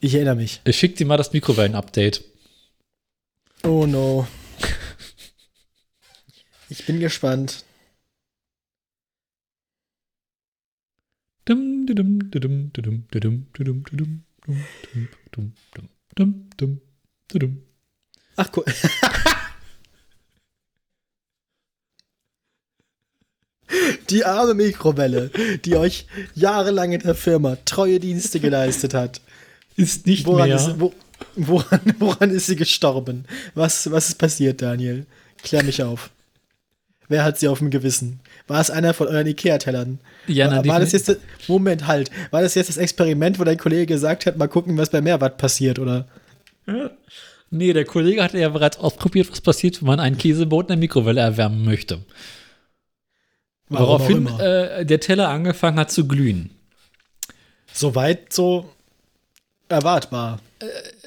Ich 0.00 0.14
erinnere 0.14 0.36
mich. 0.36 0.60
Ich 0.64 0.78
schick 0.78 0.96
dir 0.96 1.06
mal 1.06 1.16
das 1.16 1.32
Mikrowellen-Update. 1.32 2.22
Oh 3.64 3.86
no. 3.86 4.26
Ich 6.68 6.84
bin 6.84 7.00
gespannt. 7.00 7.64
Dum, 11.44 11.86
dum, 11.86 11.94
dum, 11.96 12.18
dum, 12.30 12.72
dum, 12.72 13.06
dum, 13.12 13.46
dum, 13.52 13.52
dum, 13.54 13.84
dum, 13.92 14.24
dum, 14.46 14.62
dum, 15.32 15.52
dum, 15.74 15.92
dum, 16.16 16.48
dum, 16.56 16.80
dum. 17.32 17.62
Ach, 18.36 18.48
cool. 18.56 18.64
Die 24.10 24.24
arme 24.24 24.54
Mikrowelle, 24.54 25.30
die 25.64 25.76
euch 25.76 26.06
jahrelang 26.34 26.92
in 26.92 27.00
der 27.00 27.14
Firma 27.14 27.56
treue 27.64 27.98
Dienste 27.98 28.40
geleistet 28.40 28.94
hat. 28.94 29.20
Ist 29.76 30.06
nicht 30.06 30.26
Woran, 30.26 30.48
mehr. 30.48 30.56
ist, 30.56 30.80
wo, 30.80 30.94
woran, 31.34 31.80
woran 31.98 32.30
ist 32.30 32.46
sie 32.46 32.56
gestorben? 32.56 33.24
Was, 33.54 33.90
was 33.90 34.08
ist 34.08 34.18
passiert, 34.18 34.62
Daniel? 34.62 35.06
Klär 35.42 35.64
mich 35.64 35.82
auf. 35.82 36.10
Wer 37.08 37.24
hat 37.24 37.38
sie 37.38 37.48
auf 37.48 37.58
dem 37.58 37.70
Gewissen? 37.70 38.20
War 38.48 38.60
es 38.60 38.70
einer 38.70 38.94
von 38.94 39.06
euren 39.06 39.26
Ikea-Tellern? 39.26 40.00
Ja, 40.26 40.46
war, 40.50 40.62
na, 40.62 40.68
war 40.68 40.80
das 40.80 40.92
jetzt, 40.92 41.16
Moment, 41.46 41.86
halt. 41.86 42.10
War 42.30 42.42
das 42.42 42.54
jetzt 42.54 42.68
das 42.68 42.78
Experiment, 42.78 43.38
wo 43.38 43.44
dein 43.44 43.58
Kollege 43.58 43.86
gesagt 43.86 44.26
hat, 44.26 44.36
mal 44.36 44.48
gucken, 44.48 44.76
was 44.76 44.90
bei 44.90 45.00
Mehrwatt 45.00 45.38
passiert, 45.38 45.78
oder? 45.78 46.06
Nee, 47.50 47.72
der 47.72 47.84
Kollege 47.84 48.22
hatte 48.22 48.38
ja 48.38 48.48
bereits 48.48 48.78
ausprobiert, 48.78 49.30
was 49.30 49.40
passiert, 49.40 49.80
wenn 49.80 49.86
man 49.86 50.00
einen 50.00 50.18
Käsebrot 50.18 50.64
in 50.64 50.68
der 50.68 50.76
Mikrowelle 50.78 51.20
erwärmen 51.20 51.64
möchte. 51.64 52.00
Warum 53.68 53.86
Woraufhin 53.86 54.26
äh, 54.38 54.86
der 54.86 55.00
Teller 55.00 55.28
angefangen 55.28 55.78
hat 55.78 55.90
zu 55.90 56.06
glühen. 56.06 56.50
Soweit 57.72 58.32
so 58.32 58.70
erwartbar. 59.68 60.40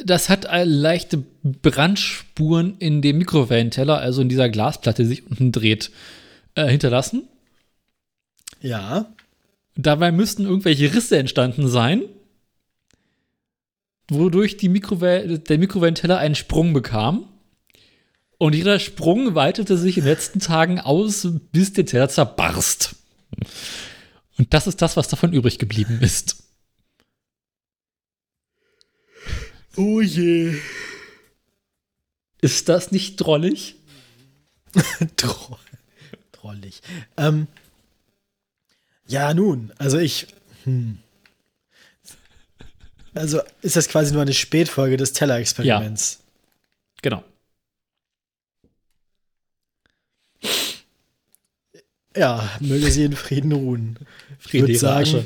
Das 0.04 0.30
hat 0.30 0.46
äh, 0.46 0.64
leichte 0.64 1.24
Brandspuren 1.44 2.78
in 2.80 3.02
dem 3.02 3.18
Mikrowellenteller, 3.18 3.98
also 3.98 4.22
in 4.22 4.30
dieser 4.30 4.50
Glasplatte, 4.50 5.04
die 5.04 5.08
sich 5.08 5.28
unten 5.28 5.52
dreht, 5.52 5.92
äh, 6.56 6.68
hinterlassen. 6.68 7.24
Ja. 8.62 9.14
Dabei 9.76 10.12
müssten 10.12 10.44
irgendwelche 10.44 10.94
Risse 10.94 11.18
entstanden 11.18 11.68
sein, 11.68 12.04
wodurch 14.10 14.58
die 14.58 14.70
Mikrowelle, 14.70 15.40
der 15.40 15.58
Mikrowellenteller 15.58 16.18
einen 16.18 16.36
Sprung 16.36 16.74
bekam. 16.74 17.26
Und 18.40 18.56
jeder 18.56 18.80
Sprung 18.80 19.36
weitete 19.36 19.78
sich 19.78 19.98
in 19.98 20.06
den 20.06 20.14
letzten 20.14 20.40
Tagen 20.40 20.80
aus, 20.80 21.28
bis 21.52 21.74
der 21.74 21.86
Teller 21.86 22.08
zerbarst. 22.08 22.96
Und 24.38 24.54
das 24.54 24.66
ist 24.66 24.82
das, 24.82 24.96
was 24.96 25.10
davon 25.10 25.34
übrig 25.34 25.60
geblieben 25.60 26.00
ist. 26.02 26.38
Oh 29.76 30.00
je. 30.00 30.56
Ist 32.40 32.70
das 32.70 32.92
nicht 32.92 33.18
drollig? 33.18 33.76
Tro 35.18 35.60
Trollig. 36.32 36.82
Ähm, 37.18 37.48
ja, 39.06 39.34
nun, 39.34 39.74
also 39.78 39.98
ich. 39.98 40.28
Hm. 40.64 41.00
Also 43.14 43.42
ist 43.62 43.76
das 43.76 43.90
quasi 43.90 44.14
nur 44.14 44.22
eine 44.22 44.34
Spätfolge 44.34 44.96
des 44.96 45.12
Teller-Experiments. 45.12 46.22
Genau. 47.02 47.24
Ja. 52.16 52.50
möge 52.60 52.92
sie 52.92 53.06
in 53.06 53.14
Frieden 53.14 53.52
ruhen. 53.52 53.98
Ich 54.40 54.48
Friede 54.48 54.64
würde 54.64 54.74
ihre 54.74 54.82
sagen, 54.82 55.02
Asche. 55.04 55.26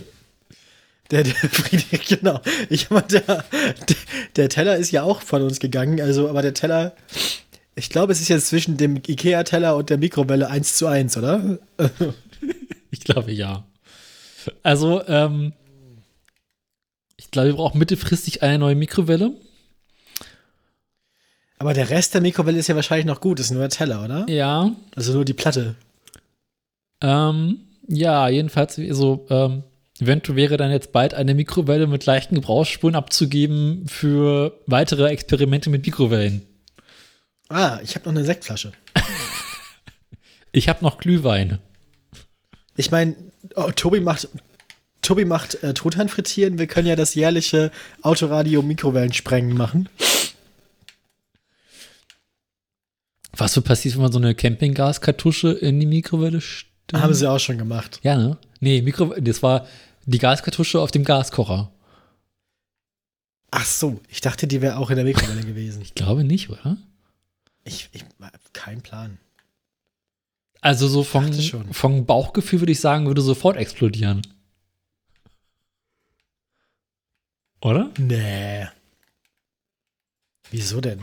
der, 1.11 1.23
der 1.23 1.33
Friedrich, 1.49 2.05
genau. 2.05 2.41
Ich 2.69 2.89
meine, 2.89 3.07
der, 3.07 3.21
der, 3.21 3.95
der 4.35 4.49
Teller 4.49 4.77
ist 4.77 4.91
ja 4.91 5.03
auch 5.03 5.21
von 5.21 5.41
uns 5.41 5.59
gegangen, 5.59 6.01
also, 6.01 6.29
aber 6.29 6.41
der 6.41 6.53
Teller, 6.53 6.95
ich 7.75 7.89
glaube, 7.89 8.11
es 8.13 8.21
ist 8.21 8.27
jetzt 8.29 8.47
zwischen 8.47 8.77
dem 8.77 8.97
IKEA-Teller 8.97 9.75
und 9.75 9.89
der 9.89 9.97
Mikrowelle 9.97 10.49
1 10.49 10.75
zu 10.77 10.87
1, 10.87 11.17
oder? 11.17 11.59
Ich 12.91 12.99
glaube 12.99 13.31
ja. 13.31 13.65
Also, 14.61 15.01
ähm, 15.07 15.53
ich 17.17 17.31
glaube, 17.31 17.47
wir 17.47 17.55
brauchen 17.55 17.79
mittelfristig 17.79 18.43
eine 18.43 18.59
neue 18.59 18.75
Mikrowelle. 18.75 19.31
Aber 21.63 21.73
der 21.73 21.89
Rest 21.89 22.13
der 22.13 22.19
Mikrowelle 22.19 22.59
ist 22.59 22.67
ja 22.67 22.75
wahrscheinlich 22.75 23.05
noch 23.05 23.21
gut, 23.21 23.39
ist 23.39 23.49
nur 23.49 23.61
der 23.61 23.69
Teller, 23.69 24.03
oder? 24.03 24.25
Ja. 24.27 24.69
Also 24.97 25.13
nur 25.13 25.23
die 25.23 25.31
Platte. 25.31 25.75
Ähm, 26.99 27.59
ja, 27.87 28.27
jedenfalls, 28.27 28.75
so, 28.89 29.25
ähm, 29.29 29.63
eventuell 29.97 30.35
wäre 30.35 30.57
dann 30.57 30.71
jetzt 30.71 30.91
bald 30.91 31.13
eine 31.13 31.33
Mikrowelle 31.33 31.87
mit 31.87 32.05
leichten 32.05 32.35
Gebrauchsspuren 32.35 32.95
abzugeben 32.95 33.87
für 33.87 34.59
weitere 34.67 35.07
Experimente 35.07 35.69
mit 35.69 35.85
Mikrowellen. 35.85 36.41
Ah, 37.47 37.79
ich 37.81 37.95
habe 37.95 38.09
noch 38.09 38.15
eine 38.17 38.25
Sektflasche. 38.25 38.73
Ich 40.55 40.69
habe 40.69 40.83
noch 40.83 40.99
Glühwein. 40.99 41.59
Ich 42.75 42.91
meine, 42.91 43.15
oh, 43.55 43.71
Tobi 43.71 44.01
macht, 44.01 44.27
Tobi 45.01 45.25
macht 45.25 45.63
äh, 45.63 45.73
Truthahn 45.73 46.09
frittieren. 46.09 46.59
Wir 46.59 46.67
können 46.67 46.87
ja 46.87 46.95
das 46.95 47.15
jährliche 47.15 47.71
Autoradio 48.03 48.61
Mikrowellensprengen 48.61 49.57
machen. 49.57 49.89
Was 53.35 53.53
so 53.53 53.61
passiert, 53.61 53.95
wenn 53.95 54.03
man 54.03 54.11
so 54.11 54.19
eine 54.19 54.35
Campinggaskartusche 54.35 55.51
in 55.51 55.79
die 55.79 55.85
Mikrowelle 55.85 56.39
stellt? 56.39 57.01
Haben 57.01 57.13
sie 57.13 57.29
auch 57.29 57.39
schon 57.39 57.57
gemacht. 57.57 57.99
Ja, 58.03 58.15
ne? 58.15 58.37
Nee, 58.59 58.81
Mikro 58.81 59.15
das 59.19 59.41
war 59.41 59.67
die 60.05 60.19
Gaskartusche 60.19 60.79
auf 60.79 60.91
dem 60.91 61.03
Gaskocher. 61.03 61.71
Ach 63.51 63.65
so, 63.65 63.99
ich 64.09 64.21
dachte, 64.21 64.47
die 64.47 64.61
wäre 64.61 64.77
auch 64.77 64.89
in 64.89 64.95
der 64.95 65.05
Mikrowelle 65.05 65.43
gewesen. 65.43 65.81
Ich 65.81 65.95
glaube 65.95 66.23
nicht, 66.23 66.49
oder? 66.49 66.77
Ich, 67.63 67.89
ich 67.91 68.03
kein 68.51 68.81
Plan. 68.81 69.17
Also 70.61 70.87
so 70.87 71.03
vom, 71.03 71.31
vom 71.71 72.05
Bauchgefühl 72.05 72.61
würde 72.61 72.71
ich 72.71 72.79
sagen, 72.79 73.05
würde 73.05 73.21
sofort 73.21 73.57
explodieren. 73.57 74.21
Oder? 77.61 77.91
Nee. 77.97 78.67
Wieso 80.51 80.81
denn? 80.81 81.01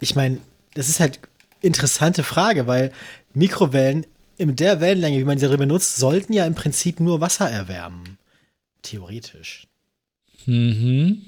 Ich 0.00 0.16
meine, 0.16 0.38
das 0.74 0.88
ist 0.88 1.00
halt 1.00 1.20
interessante 1.60 2.22
Frage, 2.22 2.66
weil 2.66 2.92
Mikrowellen 3.34 4.06
in 4.38 4.56
der 4.56 4.80
Wellenlänge, 4.80 5.18
wie 5.18 5.24
man 5.24 5.38
sie 5.38 5.44
darüber 5.44 5.58
benutzt, 5.58 5.96
sollten 5.96 6.32
ja 6.32 6.46
im 6.46 6.54
Prinzip 6.54 6.98
nur 6.98 7.20
Wasser 7.20 7.50
erwärmen. 7.50 8.18
Theoretisch. 8.82 9.66
Mhm. 10.46 11.22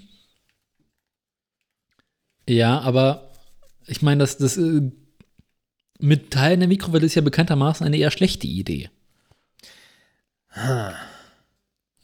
Ja, 2.49 2.81
aber 2.81 3.31
ich 3.87 4.01
meine, 4.03 4.21
das, 4.21 4.39
das 4.39 4.57
äh, 4.57 4.91
mit 5.99 6.31
Teilen 6.31 6.61
der 6.61 6.69
Mikrowelle 6.69 7.07
ist 7.07 7.15
ja 7.15 7.23
bekanntermaßen 7.23 7.87
eine 7.87 7.97
eher 7.97 8.11
schlechte 8.11 8.47
Idee. 8.47 8.91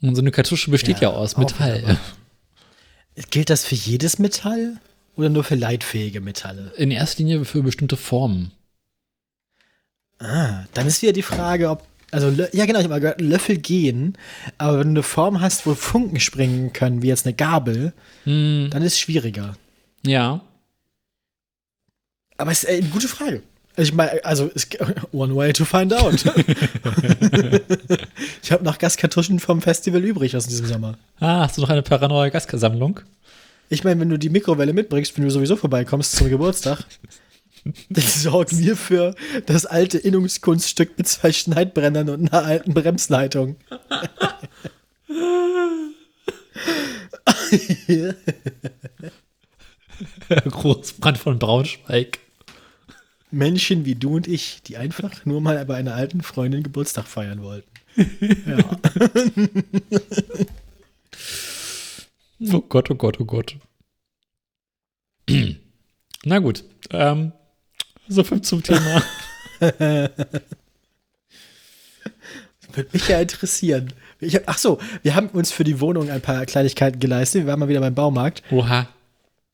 Und 0.01 0.15
so 0.15 0.21
eine 0.21 0.31
Kartusche 0.31 0.71
besteht 0.71 0.99
ja, 0.99 1.09
Ja, 1.09 1.15
aus 1.15 1.37
Metall. 1.37 1.99
Gilt 3.31 3.49
das 3.49 3.65
für 3.65 3.75
jedes 3.75 4.17
Metall 4.19 4.79
oder 5.15 5.29
nur 5.29 5.43
für 5.43 5.55
leitfähige 5.55 6.21
Metalle? 6.21 6.71
In 6.77 6.91
erster 6.91 7.19
Linie 7.23 7.43
für 7.45 7.61
bestimmte 7.63 7.97
Formen. 7.97 8.51
Ah, 10.19 10.65
dann 10.73 10.87
ist 10.87 11.01
wieder 11.01 11.13
die 11.13 11.21
Frage, 11.21 11.69
ob. 11.69 11.83
Also, 12.11 12.29
ja, 12.29 12.65
genau, 12.65 12.79
ich 12.79 12.85
habe 12.85 12.89
mal 12.89 12.99
gehört, 12.99 13.21
Löffel 13.21 13.57
gehen, 13.57 14.17
aber 14.57 14.79
wenn 14.79 14.87
du 14.87 15.01
eine 15.01 15.03
Form 15.03 15.41
hast, 15.41 15.67
wo 15.67 15.75
Funken 15.75 16.19
springen 16.19 16.73
können, 16.73 17.03
wie 17.03 17.07
jetzt 17.07 17.25
eine 17.27 17.35
Gabel, 17.35 17.93
Hm, 18.23 18.69
dann 18.71 18.81
ist 18.81 18.93
es 18.93 18.99
schwieriger. 18.99 19.55
ja. 20.03 20.41
Aber 22.37 22.51
es 22.51 22.63
ist 22.63 22.69
äh, 22.69 22.77
eine 22.77 22.87
gute 22.87 23.07
Frage. 23.09 23.43
Also, 23.75 23.89
ich 23.89 23.95
meine, 23.95 24.23
also, 24.25 24.49
es, 24.55 24.67
one 25.11 25.35
way 25.35 25.51
to 25.53 25.65
find 25.65 25.93
out. 25.93 26.13
ich 28.41 28.51
habe 28.51 28.63
noch 28.63 28.77
Gaskartuschen 28.79 29.39
vom 29.39 29.61
Festival 29.61 30.03
übrig 30.03 30.35
aus 30.37 30.47
diesem 30.47 30.65
Sommer. 30.65 30.97
Ah, 31.19 31.41
hast 31.41 31.57
du 31.57 31.61
noch 31.61 31.69
eine 31.69 31.81
paranoia 31.83 32.29
Gassammlung? 32.29 33.01
Ich 33.69 33.83
meine, 33.83 34.01
wenn 34.01 34.09
du 34.09 34.17
die 34.17 34.29
Mikrowelle 34.29 34.73
mitbringst, 34.73 35.15
wenn 35.15 35.23
du 35.23 35.31
sowieso 35.31 35.55
vorbeikommst 35.55 36.15
zum 36.15 36.27
Geburtstag, 36.29 36.83
dann 37.89 38.03
sorgen 38.03 38.57
wir 38.59 38.75
für 38.75 39.13
das 39.45 39.67
alte 39.67 39.99
Innungskunststück 39.99 40.97
mit 40.97 41.07
zwei 41.07 41.31
Schneidbrennern 41.31 42.09
und 42.09 42.33
einer 42.33 42.43
alten 42.43 42.73
Bremsleitung. 42.73 43.57
Großbrand 50.29 51.17
von 51.17 51.39
Braunschweig. 51.39 52.19
Menschen 53.31 53.85
wie 53.85 53.95
du 53.95 54.15
und 54.15 54.27
ich, 54.27 54.61
die 54.63 54.77
einfach 54.77 55.25
nur 55.25 55.41
mal 55.41 55.63
bei 55.65 55.75
einer 55.75 55.93
alten 55.93 56.21
Freundin 56.21 56.63
Geburtstag 56.63 57.07
feiern 57.07 57.43
wollten. 57.43 57.69
Ja. 58.45 58.57
Oh 62.41 62.61
Gott, 62.61 62.89
oh 62.91 62.95
Gott, 62.95 63.19
oh 63.19 63.25
Gott. 63.25 63.55
Na 66.23 66.39
gut. 66.39 66.63
Ähm, 66.91 67.31
so 68.07 68.23
viel 68.23 68.41
zum 68.41 68.63
Thema. 68.63 69.03
Würde 69.59 70.11
mich 72.93 73.07
ja 73.07 73.19
interessieren. 73.19 73.93
Ich 74.19 74.35
hab, 74.35 74.43
ach 74.47 74.57
so, 74.57 74.79
wir 75.01 75.15
haben 75.15 75.29
uns 75.29 75.51
für 75.51 75.63
die 75.63 75.79
Wohnung 75.79 76.09
ein 76.09 76.21
paar 76.21 76.45
Kleinigkeiten 76.45 76.99
geleistet. 76.99 77.43
Wir 77.43 77.47
waren 77.47 77.59
mal 77.59 77.69
wieder 77.69 77.79
beim 77.79 77.95
Baumarkt. 77.95 78.43
Oha. 78.51 78.87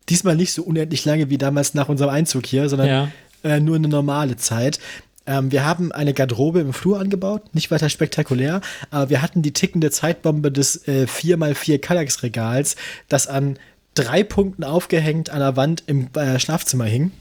Diesmal 0.10 0.36
nicht 0.36 0.54
so 0.54 0.64
unendlich 0.64 1.06
lange 1.06 1.30
wie 1.30 1.38
damals 1.38 1.74
nach 1.74 1.90
unserem 1.90 2.12
Einzug 2.12 2.46
hier, 2.46 2.70
sondern 2.70 2.88
Ja. 2.88 3.12
äh, 3.44 3.60
nur 3.60 3.76
eine 3.78 3.88
normale 3.88 4.36
Zeit. 4.38 4.80
Ähm, 5.28 5.52
wir 5.52 5.66
haben 5.66 5.92
eine 5.92 6.14
Garderobe 6.14 6.60
im 6.60 6.74
Flur 6.74 7.00
angebaut, 7.00 7.54
nicht 7.54 7.72
weiter 7.72 7.90
spektakulär, 7.90 8.62
aber 8.92 9.10
wir 9.10 9.22
hatten 9.22 9.42
die 9.42 9.54
tickende 9.54 9.92
Zeitbombe 9.92 10.52
des 10.52 10.88
äh, 10.88 11.06
4x4 11.06 11.80
Kallax-Regals, 11.80 12.76
das 13.10 13.28
an 13.28 13.58
drei 13.94 14.24
Punkten 14.24 14.64
aufgehängt 14.64 15.30
an 15.30 15.40
der 15.40 15.56
Wand 15.56 15.84
im 15.88 16.10
äh, 16.16 16.40
Schlafzimmer 16.40 16.86
hing 16.86 17.12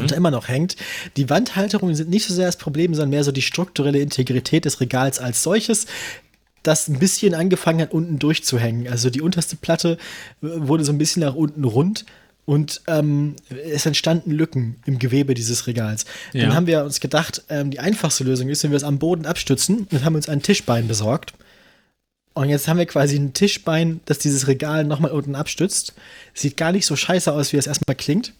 und 0.00 0.12
immer 0.12 0.30
noch 0.30 0.48
hängt. 0.48 0.76
Die 1.16 1.30
Wandhalterungen 1.30 1.94
sind 1.94 2.10
nicht 2.10 2.26
so 2.26 2.34
sehr 2.34 2.46
das 2.46 2.56
Problem, 2.56 2.94
sondern 2.94 3.10
mehr 3.10 3.24
so 3.24 3.32
die 3.32 3.42
strukturelle 3.42 4.00
Integrität 4.00 4.64
des 4.64 4.80
Regals 4.80 5.18
als 5.18 5.42
solches, 5.42 5.86
das 6.62 6.88
ein 6.88 6.98
bisschen 6.98 7.34
angefangen 7.34 7.80
hat, 7.80 7.92
unten 7.92 8.18
durchzuhängen. 8.18 8.88
Also 8.88 9.10
die 9.10 9.22
unterste 9.22 9.56
Platte 9.56 9.96
wurde 10.40 10.84
so 10.84 10.92
ein 10.92 10.98
bisschen 10.98 11.22
nach 11.22 11.34
unten 11.34 11.64
rund 11.64 12.04
und 12.50 12.80
ähm, 12.88 13.36
es 13.48 13.86
entstanden 13.86 14.32
Lücken 14.32 14.74
im 14.84 14.98
Gewebe 14.98 15.34
dieses 15.34 15.68
Regals. 15.68 16.04
Ja. 16.32 16.46
Dann 16.46 16.54
haben 16.56 16.66
wir 16.66 16.82
uns 16.82 16.98
gedacht, 16.98 17.44
ähm, 17.48 17.70
die 17.70 17.78
einfachste 17.78 18.24
Lösung 18.24 18.48
ist, 18.48 18.64
wenn 18.64 18.72
wir 18.72 18.76
es 18.76 18.82
am 18.82 18.98
Boden 18.98 19.24
abstützen 19.24 19.86
und 19.88 20.04
haben 20.04 20.16
uns 20.16 20.28
ein 20.28 20.42
Tischbein 20.42 20.88
besorgt. 20.88 21.32
Und 22.34 22.48
jetzt 22.48 22.66
haben 22.66 22.78
wir 22.78 22.86
quasi 22.86 23.14
ein 23.14 23.34
Tischbein, 23.34 24.00
das 24.06 24.18
dieses 24.18 24.48
Regal 24.48 24.82
nochmal 24.82 25.12
unten 25.12 25.36
abstützt. 25.36 25.94
Sieht 26.34 26.56
gar 26.56 26.72
nicht 26.72 26.86
so 26.86 26.96
scheiße 26.96 27.32
aus, 27.32 27.52
wie 27.52 27.56
es 27.56 27.68
erstmal 27.68 27.94
klingt. 27.94 28.32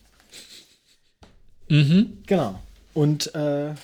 Mhm. 1.68 2.18
Genau. 2.26 2.58
Und 2.94 3.32
äh, 3.36 3.74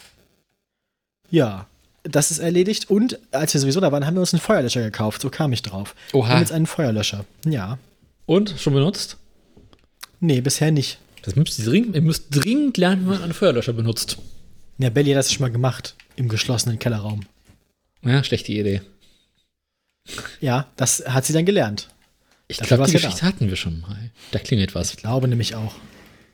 ja, 1.31 1.69
das 2.03 2.33
ist 2.33 2.41
erledigt. 2.41 2.91
Und 2.91 3.21
als 3.31 3.55
wir 3.55 3.61
sowieso 3.61 3.79
da 3.79 3.93
waren, 3.93 4.05
haben 4.05 4.15
wir 4.15 4.23
uns 4.23 4.35
einen 4.35 4.41
Feuerlöscher 4.41 4.83
gekauft. 4.83 5.23
So 5.23 5.31
kam 5.31 5.53
ich 5.53 5.63
drauf. 5.63 5.95
Wir 6.11 6.19
Oha. 6.19 6.31
haben 6.31 6.41
jetzt 6.41 6.51
einen 6.51 6.67
Feuerlöscher. 6.67 7.25
Ja. 7.45 7.79
Und 8.27 8.57
schon 8.59 8.75
benutzt? 8.75 9.19
Nee, 10.27 10.41
bisher 10.41 10.73
nicht. 10.73 10.99
Das 11.23 11.37
müsst 11.37 11.61
ihr 11.61 11.67
dringend, 11.67 11.95
ihr 11.95 12.03
müsst 12.03 12.27
dringend 12.31 12.77
lernen, 12.79 13.05
wie 13.05 13.11
man 13.11 13.23
einen 13.23 13.33
Feuerlöscher 13.33 13.73
benutzt. 13.73 14.19
Ja, 14.77 14.91
Belly 14.91 15.11
hat 15.11 15.19
das 15.19 15.33
schon 15.33 15.43
mal 15.43 15.53
gemacht. 15.53 15.95
Im 16.17 16.29
geschlossenen 16.29 16.81
Kellerraum. 16.81 17.21
Ja, 18.03 18.25
schlechte 18.25 18.51
Idee. 18.51 18.83
Ja, 20.41 20.69
das 20.75 21.05
hat 21.07 21.25
sie 21.25 21.33
dann 21.33 21.47
gelernt. 21.47 21.91
Ich 22.49 22.59
glaube, 22.59 22.87
die 22.87 22.93
Geschichte 22.93 23.23
hatten 23.23 23.49
wir 23.49 23.55
schon 23.55 23.81
mal. 23.83 24.11
Da 24.33 24.41
klingelt 24.41 24.75
was. 24.75 24.91
Ich 24.91 24.97
glaube 24.97 25.29
nämlich 25.29 25.55
auch. 25.55 25.77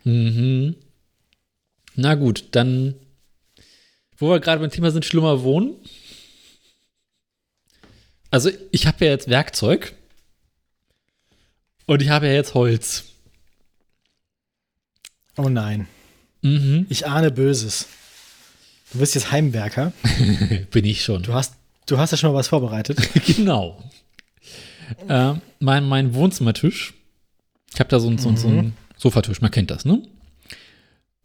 Mhm. 0.04 0.74
Na 1.94 2.14
gut, 2.14 2.46
dann, 2.52 2.94
wo 4.16 4.30
wir 4.30 4.40
gerade 4.40 4.62
beim 4.62 4.70
Thema 4.70 4.90
sind, 4.90 5.04
schlimmer 5.04 5.42
wohnen. 5.42 5.74
Also, 8.30 8.50
ich 8.70 8.86
habe 8.86 9.04
ja 9.04 9.10
jetzt 9.10 9.28
Werkzeug. 9.28 9.92
Und 11.84 12.00
ich 12.00 12.08
habe 12.08 12.26
ja 12.28 12.32
jetzt 12.32 12.54
Holz. 12.54 13.11
Oh 15.36 15.48
nein. 15.48 15.86
Mhm. 16.42 16.86
Ich 16.88 17.06
ahne 17.06 17.30
Böses. 17.30 17.86
Du 18.92 18.98
bist 18.98 19.14
jetzt 19.14 19.30
Heimwerker. 19.32 19.92
Bin 20.70 20.84
ich 20.84 21.02
schon. 21.04 21.22
Du 21.22 21.32
hast, 21.34 21.54
du 21.86 21.98
hast 21.98 22.10
ja 22.10 22.16
schon 22.18 22.30
mal 22.32 22.38
was 22.38 22.48
vorbereitet. 22.48 22.98
genau. 23.26 23.82
Äh, 25.08 25.34
mein, 25.60 25.84
mein 25.88 26.14
Wohnzimmertisch. 26.14 26.92
Ich 27.72 27.80
habe 27.80 27.88
da 27.88 27.98
so 28.00 28.08
einen 28.08 28.18
so, 28.18 28.28
einen- 28.28 28.36
so 28.36 28.48
einen 28.48 28.76
Sofatisch, 28.98 29.40
man 29.40 29.50
kennt 29.50 29.70
das, 29.70 29.84
ne? 29.84 30.02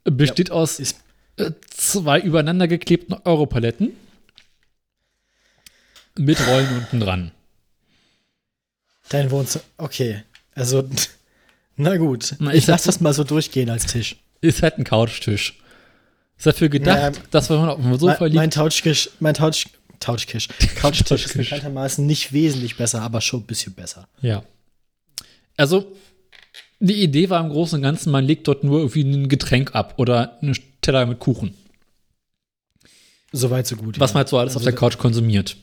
Besteht 0.06 0.52
aus 0.52 0.80
Ist, 0.80 1.02
äh, 1.36 1.52
zwei 1.70 2.20
übereinander 2.22 2.68
geklebten 2.70 3.14
Europaletten 3.26 3.92
mit 6.18 6.40
Rollen 6.48 6.78
unten 6.78 7.00
dran. 7.02 7.32
dein 9.10 9.30
Wohnzimmer. 9.30 9.64
Okay. 9.78 10.24
Also, 10.56 10.90
na 11.78 11.96
gut. 11.98 12.36
Na, 12.40 12.52
ich 12.52 12.58
ich 12.60 12.68
lass 12.68 12.82
hab- 12.82 12.86
das 12.88 13.00
mal 13.00 13.14
so 13.14 13.24
durchgehen 13.24 13.70
als 13.70 13.86
Tisch. 13.86 14.18
Ist 14.42 14.62
halt 14.62 14.78
ein 14.78 14.84
Couchtisch. 14.84 15.58
Ist 16.38 16.46
dafür 16.46 16.70
gedacht, 16.70 17.16
Ja, 17.16 17.22
dass 17.32 17.50
wenn 17.50 17.58
man 17.58 17.70
auf 17.70 17.82
dem 17.82 17.98
Sofa 17.98 18.18
mein, 18.26 18.34
mein 18.34 18.44
liegt. 18.50 18.56
Couchtisch, 18.58 19.10
mein 19.20 19.34
Couch, 19.34 19.66
Couchtisch, 20.00 20.50
Couchtisch 20.80 21.26
ist 21.26 21.38
bekanntermaßen 21.38 22.06
nicht 22.06 22.32
wesentlich 22.34 22.78
besser, 22.78 23.02
aber 23.02 23.22
schon 23.22 23.40
ein 23.42 23.46
bisschen 23.48 23.74
besser. 23.74 24.08
Ja. 24.22 24.44
Also, 25.56 25.92
die 26.80 27.02
Idee 27.02 27.32
war 27.32 27.44
im 27.44 27.50
Großen 27.50 27.78
und 27.78 27.82
Ganzen, 27.82 28.12
man 28.12 28.24
legt 28.24 28.48
dort 28.48 28.64
nur 28.64 28.80
irgendwie 28.80 29.02
ein 29.02 29.30
Getränk 29.30 29.74
ab 29.74 29.96
oder 29.98 30.38
einen 30.42 30.56
Teller 30.82 31.06
mit 31.08 31.18
Kuchen. 31.18 31.56
Soweit 33.32 33.66
so 33.66 33.76
gut. 33.76 34.00
Was 34.00 34.12
ja. 34.12 34.14
man 34.14 34.18
halt 34.20 34.30
so 34.30 34.38
alles 34.38 34.56
auf 34.56 34.64
der 34.64 34.74
Couch 34.74 34.98
konsumiert. 35.00 35.58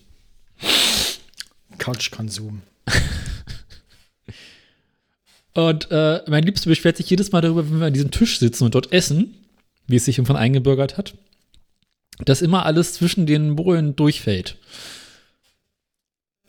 Couchkonsum. 1.79 2.63
Und 5.55 5.91
äh, 5.91 6.21
mein 6.27 6.43
Liebster 6.45 6.69
beschwert 6.69 6.97
sich 6.97 7.09
jedes 7.11 7.31
Mal 7.33 7.41
darüber, 7.41 7.69
wenn 7.71 7.79
wir 7.81 7.87
an 7.87 7.93
diesem 7.93 8.11
Tisch 8.11 8.39
sitzen 8.39 8.65
und 8.65 8.75
dort 8.75 8.93
essen, 8.93 9.35
wie 9.87 9.97
es 9.97 10.05
sich 10.05 10.19
irgendwann 10.19 10.37
eingebürgert 10.37 10.97
hat, 10.99 11.15
dass 12.25 12.43
immer 12.43 12.67
alles 12.67 12.95
zwischen 12.95 13.27
den 13.27 13.55
Bohlen 13.57 13.95
durchfällt. 13.97 14.57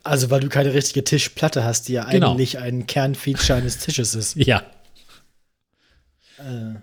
Also, 0.02 0.30
weil 0.30 0.40
du 0.40 0.48
keine 0.48 0.72
richtige 0.74 1.02
Tischplatte 1.04 1.64
hast, 1.64 1.88
die 1.88 1.94
ja 1.94 2.08
Genau. 2.10 2.32
eigentlich 2.32 2.58
ein 2.58 2.86
Kernfeature 2.86 3.58
eines 3.58 3.78
Tisches 3.78 4.14
ist. 4.14 4.36
Ja. 4.44 4.62
Äh, 6.38 6.74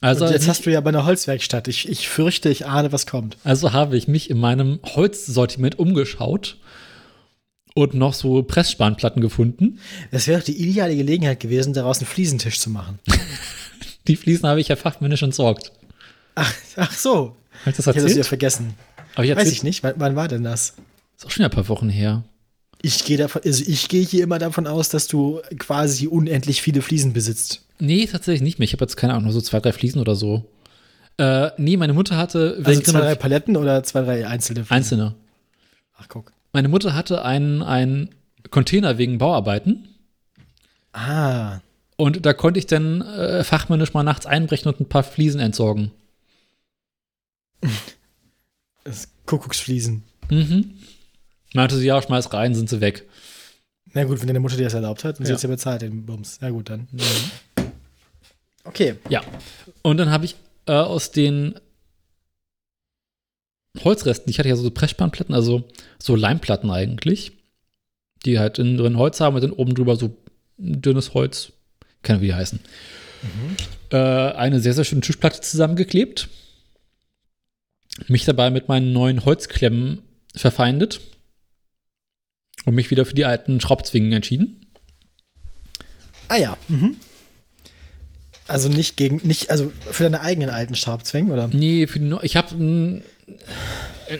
Also, 0.00 0.26
und 0.26 0.30
jetzt 0.32 0.46
hast 0.46 0.64
du 0.64 0.70
ja 0.70 0.80
bei 0.80 0.90
einer 0.90 1.04
Holzwerkstatt. 1.04 1.66
Ich, 1.68 1.88
ich 1.88 2.08
fürchte, 2.08 2.48
ich 2.50 2.66
ahne, 2.66 2.92
was 2.92 3.06
kommt. 3.06 3.36
also 3.44 3.72
habe 3.72 3.96
ich 3.96 4.06
mich 4.08 4.30
in 4.30 4.38
meinem 4.38 4.78
Holzsortiment 4.84 5.78
umgeschaut 5.78 6.56
und 7.78 7.94
noch 7.94 8.14
so 8.14 8.42
Pressspanplatten 8.42 9.22
gefunden. 9.22 9.78
Das 10.10 10.26
wäre 10.26 10.38
doch 10.40 10.44
die 10.46 10.60
ideale 10.60 10.96
Gelegenheit 10.96 11.40
gewesen, 11.40 11.72
daraus 11.72 11.98
einen 11.98 12.06
Fliesentisch 12.06 12.58
zu 12.60 12.70
machen. 12.70 12.98
Die 14.08 14.16
Fliesen 14.16 14.48
habe 14.48 14.60
ich 14.60 14.68
ja 14.68 14.76
fachmännisch 14.76 15.22
entsorgt. 15.22 15.70
Ach, 16.34 16.52
ach 16.76 16.92
so. 16.92 17.36
Habe 17.60 17.70
ich 17.70 17.76
das 17.76 17.80
Ich 17.80 17.86
hätte 17.86 17.86
das 17.86 17.94
wieder 17.96 18.08
erzählt? 18.08 18.26
vergessen. 18.26 18.74
Aber 19.14 19.24
ich 19.24 19.30
Weiß 19.30 19.38
erzählt? 19.38 19.54
ich 19.56 19.62
nicht. 19.62 19.82
Wann, 19.82 19.94
wann 19.96 20.16
war 20.16 20.28
denn 20.28 20.44
das? 20.44 20.74
Ist 21.16 21.26
auch 21.26 21.30
schon 21.30 21.44
ein 21.44 21.50
paar 21.50 21.68
Wochen 21.68 21.88
her. 21.88 22.24
Ich 22.80 23.04
gehe 23.04 23.16
davon, 23.18 23.42
also 23.44 23.64
ich 23.66 23.88
gehe 23.88 24.04
hier 24.04 24.22
immer 24.22 24.38
davon 24.38 24.66
aus, 24.66 24.88
dass 24.88 25.08
du 25.08 25.40
quasi 25.58 26.06
unendlich 26.06 26.62
viele 26.62 26.80
Fliesen 26.80 27.12
besitzt. 27.12 27.62
Nee, 27.80 28.06
tatsächlich 28.06 28.40
nicht 28.42 28.58
mehr. 28.58 28.64
Ich 28.64 28.72
habe 28.72 28.84
jetzt 28.84 28.96
keine 28.96 29.12
Ahnung, 29.12 29.24
nur 29.24 29.32
so 29.32 29.40
zwei, 29.40 29.60
drei 29.60 29.72
Fliesen 29.72 30.00
oder 30.00 30.14
so. 30.14 30.48
Äh, 31.18 31.50
nee, 31.58 31.76
meine 31.76 31.92
Mutter 31.92 32.16
hatte 32.16 32.60
Also 32.64 32.80
zwei, 32.80 33.00
drei 33.00 33.14
Paletten 33.16 33.56
oder 33.56 33.82
zwei, 33.82 34.02
drei 34.02 34.26
einzelne 34.26 34.60
Fliesen? 34.60 34.72
einzelne. 34.74 35.14
Ach, 35.98 36.06
guck. 36.08 36.32
Meine 36.52 36.68
Mutter 36.68 36.94
hatte 36.94 37.24
einen, 37.24 37.62
einen 37.62 38.14
Container 38.50 38.98
wegen 38.98 39.18
Bauarbeiten. 39.18 39.88
Ah, 40.92 41.60
Und 41.96 42.24
da 42.24 42.32
konnte 42.32 42.58
ich 42.58 42.66
dann 42.66 43.02
äh, 43.02 43.44
fachmännisch 43.44 43.92
mal 43.94 44.02
nachts 44.02 44.26
einbrechen 44.26 44.68
und 44.72 44.80
ein 44.80 44.88
paar 44.88 45.02
Fliesen 45.02 45.40
entsorgen. 45.40 45.90
das 48.84 49.08
Kuckucksfliesen. 49.26 50.02
Mhm. 50.30 50.74
Meinte 51.54 51.76
sie, 51.76 51.86
ja, 51.86 52.00
schmeiß 52.00 52.32
rein, 52.32 52.54
sind 52.54 52.68
sie 52.68 52.80
weg. 52.80 53.06
Na 53.94 54.04
gut, 54.04 54.20
wenn 54.20 54.26
deine 54.26 54.40
Mutter 54.40 54.56
dir 54.56 54.64
das 54.64 54.74
erlaubt 54.74 55.04
hat, 55.04 55.16
sie 55.16 55.24
Ja. 55.24 55.30
jetzt 55.30 55.42
ja 55.42 55.48
bezahlt, 55.48 55.82
den 55.82 56.04
Bums. 56.04 56.38
Na 56.40 56.50
gut, 56.50 56.68
dann. 56.70 56.88
Okay. 58.64 58.96
Ja. 59.08 59.22
Und 59.82 59.96
dann 59.96 60.10
habe 60.10 60.26
ich 60.26 60.36
äh, 60.66 60.72
aus 60.72 61.10
den 61.10 61.54
Holzresten, 63.84 64.30
ich 64.30 64.38
hatte 64.38 64.48
ja 64.48 64.56
so 64.56 64.70
Pressspanplatten, 64.70 65.34
also 65.34 65.64
so 65.98 66.16
Leimplatten 66.16 66.70
eigentlich, 66.70 67.32
die 68.24 68.38
halt 68.38 68.58
innen 68.58 68.76
drin 68.76 68.98
Holz 68.98 69.20
haben 69.20 69.36
und 69.36 69.42
dann 69.42 69.52
oben 69.52 69.74
drüber 69.74 69.96
so 69.96 70.16
dünnes 70.56 71.14
Holz, 71.14 71.52
keine 72.02 72.16
Ahnung, 72.16 72.22
wie 72.22 72.26
die 72.26 72.34
heißen. 72.34 72.60
Äh, 73.90 73.96
eine 73.96 74.60
sehr, 74.60 74.74
sehr 74.74 74.84
schöne 74.84 75.00
Tischplatte 75.00 75.40
zusammengeklebt. 75.40 76.28
Mich 78.06 78.24
dabei 78.24 78.50
mit 78.50 78.68
meinen 78.68 78.92
neuen 78.92 79.24
Holzklemmen 79.24 80.02
verfeindet 80.34 81.00
und 82.64 82.74
mich 82.74 82.90
wieder 82.90 83.04
für 83.04 83.14
die 83.14 83.24
alten 83.24 83.60
Schraubzwingen 83.60 84.12
entschieden. 84.12 84.66
Ah 86.28 86.36
ja. 86.36 86.56
Mhm. 86.68 86.96
Also 88.46 88.68
nicht 88.68 88.96
gegen, 88.96 89.26
nicht, 89.26 89.50
also 89.50 89.72
für 89.90 90.04
deine 90.04 90.20
eigenen 90.20 90.50
alten 90.50 90.74
Schraubzwingen, 90.74 91.32
oder? 91.32 91.48
Nee, 91.48 91.86
für 91.86 91.98
die 91.98 92.16
ich 92.22 92.36
habe 92.36 93.02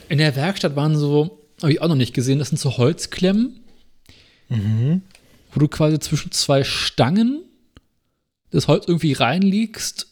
in 0.08 0.18
der 0.18 0.36
Werkstatt 0.36 0.76
waren 0.76 0.96
so, 0.96 1.44
habe 1.60 1.72
ich 1.72 1.80
auch 1.80 1.88
noch 1.88 1.94
nicht 1.94 2.14
gesehen, 2.14 2.38
das 2.38 2.48
sind 2.48 2.58
so 2.58 2.76
Holzklemmen, 2.76 3.60
wo 4.48 5.60
du 5.60 5.68
quasi 5.68 5.98
zwischen 5.98 6.32
zwei 6.32 6.64
Stangen 6.64 7.42
das 8.50 8.68
Holz 8.68 8.86
irgendwie 8.88 9.12
reinlegst, 9.12 10.06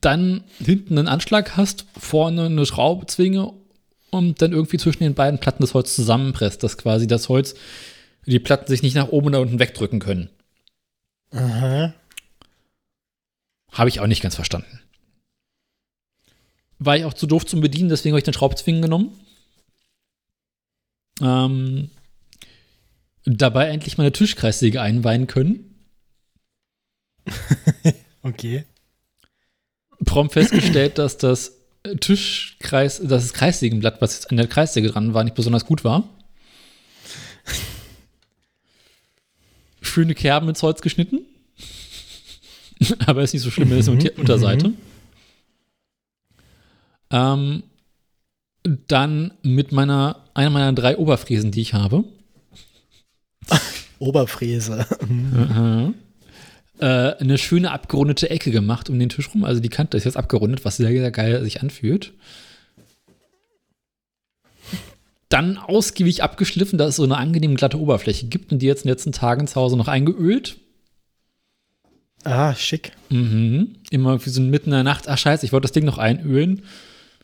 dann 0.00 0.44
hinten 0.58 0.98
einen 0.98 1.08
Anschlag 1.08 1.56
hast, 1.56 1.86
vorne 1.98 2.46
eine 2.46 2.66
Schraubzwinge 2.66 3.52
und 4.10 4.42
dann 4.42 4.52
irgendwie 4.52 4.78
zwischen 4.78 5.02
den 5.02 5.14
beiden 5.14 5.40
Platten 5.40 5.62
das 5.62 5.74
Holz 5.74 5.94
zusammenpresst, 5.94 6.62
dass 6.62 6.76
quasi 6.76 7.06
das 7.06 7.28
Holz, 7.28 7.54
die 8.26 8.38
Platten 8.38 8.66
sich 8.66 8.82
nicht 8.82 8.94
nach 8.94 9.08
oben 9.08 9.28
oder 9.28 9.40
unten 9.40 9.58
wegdrücken 9.58 10.00
können. 10.00 10.28
Aha. 11.32 11.94
Habe 13.72 13.88
ich 13.88 14.00
auch 14.00 14.06
nicht 14.06 14.22
ganz 14.22 14.34
verstanden. 14.34 14.80
War 16.80 16.96
ich 16.96 17.04
auch 17.04 17.14
zu 17.14 17.26
doof 17.26 17.46
zum 17.46 17.60
Bedienen, 17.60 17.90
deswegen 17.90 18.14
habe 18.14 18.18
ich 18.20 18.24
den 18.24 18.34
Schraubzwingen 18.34 18.82
genommen. 18.82 19.12
Ähm, 21.20 21.90
dabei 23.24 23.68
endlich 23.68 23.98
meine 23.98 24.12
Tischkreissäge 24.12 24.80
einweihen 24.80 25.26
können. 25.26 25.66
Okay. 28.22 28.66
Prompt 30.04 30.34
festgestellt, 30.34 30.98
dass 30.98 31.16
das 31.16 31.56
Tischkreis, 32.00 32.98
dass 32.98 33.22
das 33.22 33.32
Kreissägenblatt, 33.32 34.02
was 34.02 34.14
jetzt 34.14 34.30
an 34.30 34.36
der 34.36 34.46
Kreissäge 34.46 34.88
dran 34.90 35.14
war, 35.14 35.24
nicht 35.24 35.36
besonders 35.36 35.64
gut 35.64 35.84
war. 35.84 36.06
Schöne 39.80 40.14
Kerben 40.14 40.50
ins 40.50 40.62
Holz 40.62 40.82
geschnitten. 40.82 41.20
Aber 43.06 43.22
ist 43.22 43.32
nicht 43.32 43.42
so 43.42 43.50
schlimm, 43.50 43.72
ist 43.72 43.86
nur 43.86 43.96
die 43.96 44.10
Unterseite. 44.10 44.74
Ähm, 47.10 47.62
dann 48.86 49.32
mit 49.42 49.72
meiner, 49.72 50.24
einer 50.34 50.50
meiner 50.50 50.72
drei 50.72 50.96
Oberfräsen, 50.96 51.50
die 51.50 51.62
ich 51.62 51.74
habe. 51.74 52.04
Oberfräse. 53.98 54.86
Äh, 56.78 56.86
eine 56.86 57.38
schöne 57.38 57.70
abgerundete 57.72 58.30
Ecke 58.30 58.50
gemacht 58.50 58.88
um 58.88 58.98
den 58.98 59.08
Tisch 59.08 59.28
rum. 59.34 59.44
Also 59.44 59.60
die 59.60 59.68
Kante 59.68 59.96
ist 59.96 60.04
jetzt 60.04 60.16
abgerundet, 60.16 60.64
was 60.64 60.76
sehr, 60.76 60.88
sehr 60.88 61.10
geil 61.10 61.42
sich 61.42 61.60
anfühlt. 61.60 62.12
dann 65.30 65.58
ausgiebig 65.58 66.22
abgeschliffen, 66.22 66.76
dass 66.76 66.90
es 66.90 66.96
so 66.96 67.04
eine 67.04 67.16
angenehm 67.16 67.54
glatte 67.54 67.80
Oberfläche 67.80 68.26
gibt 68.26 68.52
und 68.52 68.58
die 68.60 68.66
jetzt 68.66 68.84
in 68.84 68.88
den 68.88 68.94
letzten 68.94 69.12
Tagen 69.12 69.46
zu 69.46 69.54
Hause 69.54 69.76
noch 69.76 69.88
eingeölt. 69.88 70.56
Ah, 72.24 72.54
schick. 72.54 72.92
Mhm. 73.08 73.76
Immer 73.90 74.24
wie 74.24 74.30
so 74.30 74.42
mitten 74.42 74.70
in 74.70 74.74
der 74.74 74.82
Nacht, 74.82 75.08
ach 75.08 75.16
scheiße, 75.16 75.46
ich 75.46 75.52
wollte 75.52 75.66
das 75.66 75.72
Ding 75.72 75.84
noch 75.84 75.98
einölen. 75.98 76.62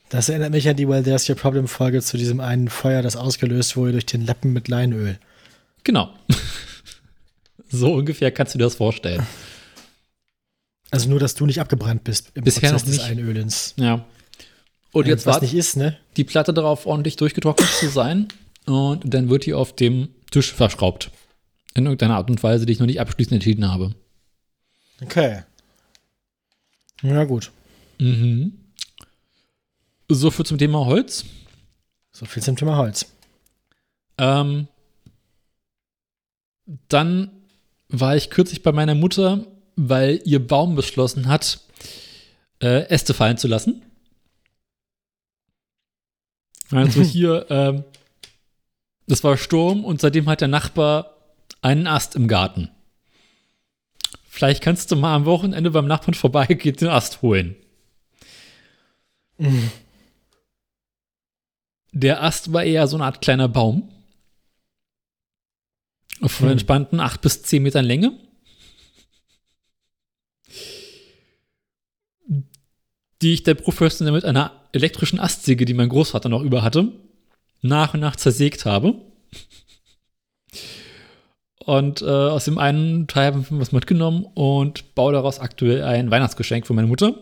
Das 0.08 0.28
erinnert 0.28 0.52
mich 0.52 0.68
an 0.68 0.76
die 0.76 0.88
Well 0.88 1.02
There's 1.02 1.28
Your 1.28 1.34
Problem 1.34 1.66
Folge 1.66 2.00
zu 2.00 2.16
diesem 2.16 2.40
einen 2.40 2.68
Feuer, 2.68 3.02
das 3.02 3.16
ausgelöst 3.16 3.76
wurde 3.76 3.92
durch 3.92 4.06
den 4.06 4.24
Lappen 4.24 4.52
mit 4.52 4.68
Leinöl. 4.68 5.18
Genau. 5.82 6.14
so 7.68 7.92
ungefähr 7.92 8.30
kannst 8.30 8.54
du 8.54 8.58
dir 8.58 8.64
das 8.64 8.76
vorstellen. 8.76 9.26
Also 10.90 11.08
nur, 11.08 11.18
dass 11.18 11.34
du 11.34 11.46
nicht 11.46 11.60
abgebrannt 11.60 12.04
bist 12.04 12.30
im 12.34 12.44
Bisher 12.44 12.70
Prozess 12.70 12.84
noch 12.84 12.90
nicht. 12.90 13.02
des 13.02 13.08
Einölens. 13.08 13.74
Ja. 13.76 14.04
Und 14.92 15.06
jetzt 15.06 15.26
war 15.26 15.40
nicht 15.40 15.54
ist, 15.54 15.76
ne? 15.76 15.98
die 16.16 16.24
Platte 16.24 16.54
darauf, 16.54 16.86
ordentlich 16.86 17.16
durchgetrocknet 17.16 17.68
zu 17.68 17.88
sein. 17.88 18.28
Und 18.64 19.02
dann 19.12 19.28
wird 19.28 19.46
die 19.46 19.54
auf 19.54 19.74
dem 19.74 20.08
Tisch 20.30 20.52
verschraubt. 20.52 21.10
In 21.74 21.84
irgendeiner 21.84 22.16
Art 22.16 22.30
und 22.30 22.42
Weise, 22.42 22.64
die 22.64 22.72
ich 22.72 22.78
noch 22.78 22.86
nicht 22.86 23.00
abschließend 23.00 23.34
entschieden 23.34 23.70
habe. 23.70 23.94
Okay. 25.02 25.42
Ja, 27.02 27.24
gut. 27.24 27.50
Mhm. 27.98 28.65
So 30.08 30.30
viel 30.30 30.46
zum 30.46 30.58
Thema 30.58 30.86
Holz. 30.86 31.24
So 32.12 32.26
viel 32.26 32.42
zum 32.42 32.56
Thema 32.56 32.76
Holz. 32.76 33.06
Ähm, 34.18 34.68
dann 36.88 37.30
war 37.88 38.16
ich 38.16 38.30
kürzlich 38.30 38.62
bei 38.62 38.72
meiner 38.72 38.94
Mutter, 38.94 39.46
weil 39.76 40.20
ihr 40.24 40.44
Baum 40.44 40.74
beschlossen 40.74 41.28
hat, 41.28 41.60
äh, 42.62 42.88
Äste 42.88 43.14
fallen 43.14 43.36
zu 43.36 43.48
lassen. 43.48 43.82
Also 46.70 47.02
hier, 47.02 47.46
ähm, 47.50 47.84
das 49.06 49.22
war 49.22 49.36
Sturm 49.36 49.84
und 49.84 50.00
seitdem 50.00 50.28
hat 50.28 50.40
der 50.40 50.48
Nachbar 50.48 51.16
einen 51.62 51.86
Ast 51.86 52.16
im 52.16 52.28
Garten. 52.28 52.70
Vielleicht 54.28 54.62
kannst 54.62 54.90
du 54.90 54.96
mal 54.96 55.14
am 55.14 55.24
Wochenende 55.24 55.70
beim 55.70 55.86
Nachbarn 55.86 56.14
vorbeigehen, 56.14 56.76
den 56.76 56.88
Ast 56.88 57.22
holen. 57.22 57.56
Mhm. 59.38 59.70
Der 61.96 62.22
Ast 62.22 62.52
war 62.52 62.62
eher 62.62 62.86
so 62.88 62.98
eine 62.98 63.06
Art 63.06 63.22
kleiner 63.22 63.48
Baum. 63.48 63.88
Von 66.20 66.46
mhm. 66.46 66.52
entspannten 66.52 67.00
8 67.00 67.22
bis 67.22 67.42
10 67.42 67.62
Metern 67.62 67.86
Länge. 67.86 68.12
Die 73.22 73.32
ich 73.32 73.44
der 73.44 73.54
professionell 73.54 74.12
mit 74.12 74.26
einer 74.26 74.68
elektrischen 74.72 75.18
Astsäge, 75.18 75.64
die 75.64 75.72
mein 75.72 75.88
Großvater 75.88 76.28
noch 76.28 76.42
über 76.42 76.60
hatte, 76.60 76.92
nach 77.62 77.94
und 77.94 78.00
nach 78.00 78.16
zersägt 78.16 78.66
habe. 78.66 79.00
Und 81.64 82.02
äh, 82.02 82.04
aus 82.04 82.44
dem 82.44 82.58
einen 82.58 83.06
Teil 83.06 83.32
habe 83.32 83.40
ich 83.40 83.46
was 83.50 83.72
mitgenommen 83.72 84.26
und 84.34 84.94
baue 84.94 85.14
daraus 85.14 85.38
aktuell 85.38 85.82
ein 85.82 86.10
Weihnachtsgeschenk 86.10 86.66
für 86.66 86.74
meine 86.74 86.88
Mutter. 86.88 87.14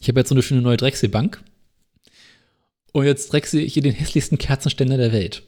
Ich 0.00 0.08
habe 0.08 0.18
jetzt 0.18 0.30
so 0.30 0.34
eine 0.34 0.42
schöne 0.42 0.62
neue 0.62 0.76
Drechselbank. 0.76 1.44
Und 2.96 3.04
jetzt 3.04 3.30
drechsel 3.30 3.60
ich 3.60 3.74
hier 3.74 3.82
den 3.82 3.92
hässlichsten 3.92 4.38
Kerzenständer 4.38 4.96
der 4.96 5.12
Welt. 5.12 5.42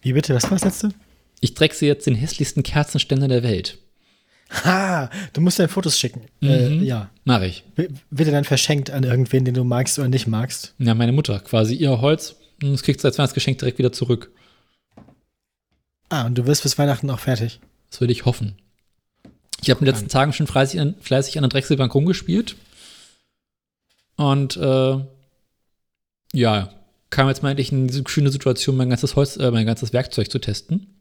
Wie 0.00 0.12
bitte? 0.12 0.36
Was 0.36 0.44
war 0.44 0.50
das 0.50 0.62
letzte? 0.62 0.90
Ich 1.40 1.54
drechsel 1.54 1.88
jetzt 1.88 2.06
den 2.06 2.14
hässlichsten 2.14 2.62
Kerzenständer 2.62 3.26
der 3.26 3.42
Welt. 3.42 3.78
Ha, 4.62 5.10
du 5.32 5.40
musst 5.40 5.58
deine 5.58 5.68
Fotos 5.68 5.98
schicken. 5.98 6.20
Äh, 6.40 6.68
mhm. 6.68 6.82
Äh, 6.82 6.84
ja. 6.84 7.10
Mach 7.24 7.42
ich. 7.42 7.64
Wird 7.74 8.28
er 8.28 8.30
dann 8.30 8.44
verschenkt 8.44 8.88
an 8.92 9.02
irgendwen, 9.02 9.44
den 9.44 9.54
du 9.54 9.64
magst 9.64 9.98
oder 9.98 10.06
nicht 10.06 10.28
magst? 10.28 10.74
Ja, 10.78 10.94
meine 10.94 11.10
Mutter 11.10 11.40
quasi. 11.40 11.74
Ihr 11.74 12.00
Holz, 12.00 12.36
das 12.60 12.84
kriegst 12.84 13.02
du 13.02 13.08
als 13.08 13.18
Weihnachtsgeschenk 13.18 13.58
direkt 13.58 13.78
wieder 13.78 13.90
zurück. 13.90 14.30
Ah, 16.08 16.24
und 16.24 16.38
du 16.38 16.46
wirst 16.46 16.62
bis 16.62 16.78
Weihnachten 16.78 17.10
auch 17.10 17.18
fertig. 17.18 17.58
Das 17.90 18.00
würde 18.00 18.12
ich 18.12 18.26
hoffen. 18.26 18.54
Ich 19.60 19.70
habe 19.70 19.80
in 19.80 19.86
den 19.86 19.92
letzten 19.92 20.08
Tagen 20.08 20.32
schon 20.32 20.46
fleißig 20.46 20.78
an, 20.78 20.94
fleißig 21.00 21.36
an 21.36 21.42
der 21.42 21.48
Drechselbank 21.48 21.92
rumgespielt. 21.92 22.54
Und 24.18 24.58
äh, 24.58 24.98
ja, 26.34 26.70
kam 27.08 27.28
jetzt 27.28 27.42
mal 27.42 27.50
endlich 27.50 27.72
in 27.72 27.88
diese 27.88 28.04
schöne 28.06 28.30
Situation, 28.30 28.76
mein 28.76 28.90
ganzes 28.90 29.16
Holz, 29.16 29.38
äh, 29.38 29.50
mein 29.50 29.64
ganzes 29.64 29.94
Werkzeug 29.94 30.30
zu 30.30 30.38
testen 30.38 30.98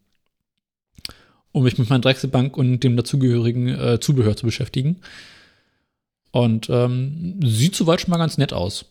um 1.57 1.63
mich 1.63 1.78
mit 1.78 1.89
meiner 1.89 2.01
Drechselbank 2.01 2.55
und 2.55 2.82
dem 2.82 2.95
dazugehörigen 2.95 3.68
äh, 3.68 3.99
Zubehör 3.99 4.38
zu 4.38 4.45
beschäftigen. 4.45 4.97
Und 6.32 6.70
ähm, 6.70 7.39
sieht 7.43 7.76
soweit 7.76 8.01
schon 8.01 8.11
mal 8.11 8.18
ganz 8.18 8.38
nett 8.38 8.53
aus. 8.53 8.86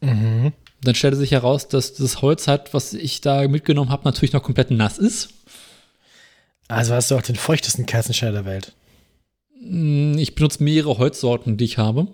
Mhm. 0.00 0.52
Dann 0.82 0.94
stellte 0.94 1.16
sich 1.16 1.32
heraus, 1.32 1.68
dass 1.68 1.94
das 1.94 2.22
Holz 2.22 2.46
halt, 2.46 2.72
was 2.72 2.94
ich 2.94 3.20
da 3.20 3.46
mitgenommen 3.48 3.90
habe, 3.90 4.04
natürlich 4.04 4.32
noch 4.32 4.42
komplett 4.42 4.70
nass 4.70 4.98
ist. 4.98 5.30
Also 6.68 6.94
hast 6.94 7.10
du 7.10 7.16
auch 7.16 7.22
den 7.22 7.36
feuchtesten 7.36 7.86
Kerzenständer 7.86 8.42
der 8.42 8.50
Welt. 8.50 8.72
Mm, 9.60 10.16
ich 10.16 10.36
benutze 10.36 10.62
mehrere 10.62 10.98
Holzsorten, 10.98 11.56
die 11.56 11.64
ich 11.64 11.78
habe. 11.78 12.06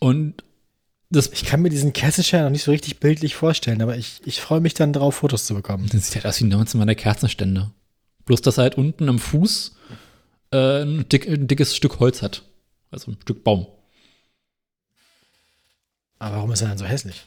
Und 0.00 0.42
das 1.10 1.30
ich 1.32 1.44
kann 1.44 1.60
mir 1.60 1.68
diesen 1.68 1.92
Kerzenständer 1.92 2.44
noch 2.44 2.52
nicht 2.52 2.64
so 2.64 2.70
richtig 2.70 2.98
bildlich 2.98 3.34
vorstellen, 3.34 3.82
aber 3.82 3.96
ich, 3.96 4.20
ich 4.24 4.40
freue 4.40 4.60
mich 4.60 4.74
dann 4.74 4.92
darauf, 4.92 5.16
Fotos 5.16 5.44
zu 5.44 5.54
bekommen. 5.54 5.88
Das 5.92 6.06
sieht 6.06 6.16
halt 6.16 6.26
aus 6.26 6.40
wie 6.40 6.44
19 6.44 6.78
meiner 6.78 6.94
Kerzenständer. 6.94 7.72
Bloß, 8.24 8.40
dass 8.40 8.58
er 8.58 8.62
halt 8.62 8.78
unten 8.78 9.08
am 9.08 9.18
Fuß 9.18 9.76
äh, 10.52 10.82
ein, 10.82 11.08
dick, 11.08 11.28
ein, 11.28 11.48
dickes 11.48 11.76
Stück 11.76 12.00
Holz 12.00 12.22
hat. 12.22 12.44
Also 12.90 13.10
ein 13.10 13.18
Stück 13.20 13.44
Baum. 13.44 13.66
Aber 16.18 16.36
warum 16.36 16.52
ist 16.52 16.62
er 16.62 16.68
dann 16.68 16.78
so 16.78 16.84
hässlich? 16.84 17.24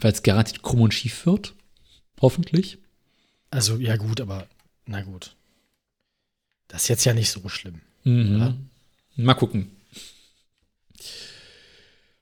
Weil 0.00 0.12
es 0.12 0.22
garantiert 0.22 0.62
krumm 0.62 0.80
und 0.80 0.94
schief 0.94 1.26
wird. 1.26 1.54
Hoffentlich. 2.20 2.78
Also, 3.50 3.76
ja, 3.76 3.96
gut, 3.96 4.20
aber 4.20 4.48
na 4.86 5.02
gut. 5.02 5.36
Das 6.68 6.82
ist 6.82 6.88
jetzt 6.88 7.04
ja 7.04 7.14
nicht 7.14 7.30
so 7.30 7.48
schlimm. 7.48 7.80
Mhm. 8.04 8.68
Mal 9.16 9.34
gucken. 9.34 9.70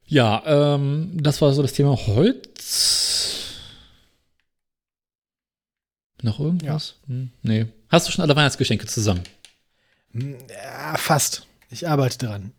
Ja, 0.07 0.43
ähm, 0.47 1.13
das 1.15 1.41
war 1.41 1.53
so 1.53 1.63
das 1.63 1.73
Thema 1.73 1.97
Holz. 1.97 3.53
Noch 6.23 6.39
irgendwas? 6.39 6.97
Ja. 7.03 7.15
Hm, 7.15 7.31
nee. 7.43 7.67
Hast 7.89 8.07
du 8.07 8.13
schon 8.13 8.23
alle 8.23 8.37
Weihnachtsgeschenke 8.37 8.87
zusammen? 8.87 9.23
Hm, 10.13 10.37
ja, 10.49 10.97
fast. 10.97 11.47
Ich 11.71 11.89
arbeite 11.89 12.19
dran. 12.19 12.53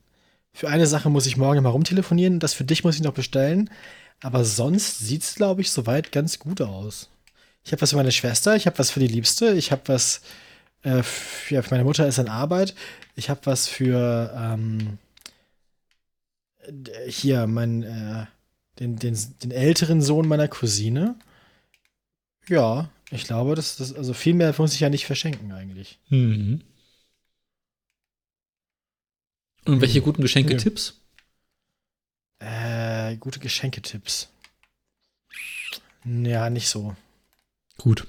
Für 0.53 0.69
eine 0.69 0.87
Sache 0.87 1.09
muss 1.09 1.25
ich 1.25 1.37
morgen 1.37 1.63
mal 1.63 1.69
rumtelefonieren. 1.69 2.39
Das 2.39 2.53
für 2.53 2.63
dich 2.63 2.83
muss 2.83 2.95
ich 2.95 3.01
noch 3.01 3.13
bestellen. 3.13 3.69
Aber 4.21 4.45
sonst 4.45 4.99
sieht 4.99 5.23
es, 5.23 5.35
glaube 5.35 5.61
ich, 5.61 5.71
soweit 5.71 6.11
ganz 6.11 6.39
gut 6.39 6.61
aus. 6.61 7.09
Ich 7.65 7.71
habe 7.71 7.81
was 7.81 7.91
für 7.91 7.97
meine 7.97 8.11
Schwester, 8.11 8.55
ich 8.55 8.65
habe 8.65 8.77
was 8.77 8.91
für 8.91 8.99
die 8.99 9.07
Liebste, 9.07 9.53
ich 9.53 9.71
habe 9.71 9.81
was 9.85 10.21
äh, 10.83 11.01
für, 11.01 11.63
für, 11.63 11.71
meine 11.71 11.85
Mutter 11.85 12.07
ist 12.07 12.19
an 12.19 12.27
Arbeit, 12.27 12.75
ich 13.15 13.29
habe 13.29 13.39
was 13.45 13.67
für 13.67 14.33
ähm, 14.37 14.97
hier 17.07 17.47
mein 17.47 17.83
äh, 17.83 18.25
den, 18.79 18.97
den, 18.97 19.17
den 19.43 19.51
älteren 19.51 20.01
Sohn 20.01 20.27
meiner 20.27 20.47
Cousine. 20.47 21.17
Ja, 22.47 22.89
ich 23.11 23.25
glaube, 23.25 23.55
das, 23.55 23.77
das 23.77 23.93
also 23.93 24.13
viel 24.13 24.33
mehr 24.33 24.53
muss 24.57 24.73
ich 24.73 24.79
ja 24.79 24.89
nicht 24.89 25.05
verschenken 25.05 25.51
eigentlich. 25.51 25.99
Mhm. 26.09 26.61
Und 29.65 29.81
welche 29.81 29.99
hm. 29.99 30.03
guten 30.03 30.21
Geschenketipps? 30.21 30.99
Äh, 32.39 33.15
gute 33.17 33.39
Geschenketipps. 33.39 34.29
Ja, 36.03 36.49
nicht 36.49 36.67
so. 36.67 36.95
Gut. 37.77 38.07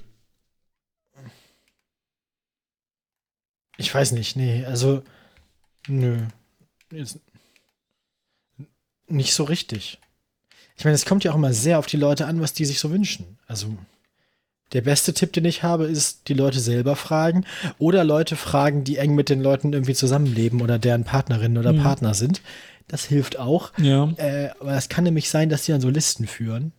Ich 3.77 3.93
weiß 3.93 4.11
nicht, 4.13 4.35
nee, 4.35 4.65
also 4.65 5.03
nö. 5.87 6.25
Jetzt, 6.91 7.19
nicht 9.07 9.33
so 9.33 9.43
richtig. 9.43 9.99
Ich 10.77 10.83
meine, 10.83 10.95
es 10.95 11.05
kommt 11.05 11.23
ja 11.23 11.31
auch 11.31 11.35
immer 11.35 11.53
sehr 11.53 11.79
auf 11.79 11.85
die 11.85 11.97
Leute 11.97 12.25
an, 12.25 12.41
was 12.41 12.53
die 12.53 12.65
sich 12.65 12.79
so 12.79 12.91
wünschen. 12.91 13.37
Also 13.47 13.77
der 14.73 14.81
beste 14.81 15.13
Tipp, 15.13 15.31
den 15.33 15.45
ich 15.45 15.63
habe, 15.63 15.85
ist, 15.85 16.27
die 16.27 16.33
Leute 16.33 16.59
selber 16.59 16.95
fragen 16.95 17.45
oder 17.77 18.03
Leute 18.03 18.35
fragen, 18.35 18.83
die 18.83 18.97
eng 18.97 19.15
mit 19.15 19.29
den 19.29 19.41
Leuten 19.41 19.73
irgendwie 19.73 19.93
zusammenleben 19.93 20.61
oder 20.61 20.79
deren 20.79 21.03
Partnerinnen 21.03 21.57
oder 21.57 21.73
mhm. 21.73 21.81
Partner 21.81 22.13
sind. 22.13 22.41
Das 22.87 23.05
hilft 23.05 23.39
auch. 23.39 23.71
Ja. 23.77 24.11
Äh, 24.17 24.49
aber 24.59 24.75
es 24.75 24.89
kann 24.89 25.05
nämlich 25.05 25.29
sein, 25.29 25.49
dass 25.49 25.63
die 25.63 25.71
dann 25.71 25.81
so 25.81 25.89
Listen 25.89 26.27
führen. 26.27 26.71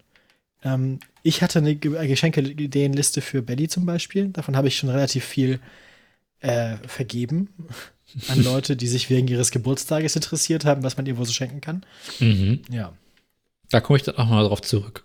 Ähm, 0.63 0.99
ich 1.23 1.43
hatte 1.43 1.59
eine 1.59 1.75
Geschenke-Ideenliste 1.75 3.21
für 3.21 3.43
Belly 3.43 3.69
zum 3.69 3.87
Beispiel. 3.87 4.29
Davon 4.29 4.57
habe 4.57 4.69
ich 4.69 4.77
schon 4.77 4.91
relativ 4.91 5.25
viel 5.25 5.59
äh, 6.41 6.77
vergeben 6.87 7.49
an 8.29 8.43
Leute, 8.43 8.77
die 8.77 8.89
sich 8.89 9.11
wegen 9.11 9.29
ihres 9.29 9.51
Geburtstages 9.51 10.17
interessiert 10.17 10.65
haben, 10.65 10.83
was 10.83 10.97
man 10.97 11.07
ihr 11.07 11.17
wohl 11.19 11.27
so 11.27 11.33
schenken 11.33 11.61
kann. 11.61 11.85
Mhm. 12.21 12.63
Ja. 12.71 12.93
Da 13.71 13.81
komme 13.81 13.99
ich 13.99 14.05
dann 14.05 14.17
auch 14.17 14.29
mal 14.29 14.45
drauf 14.45 14.63
zurück 14.63 15.05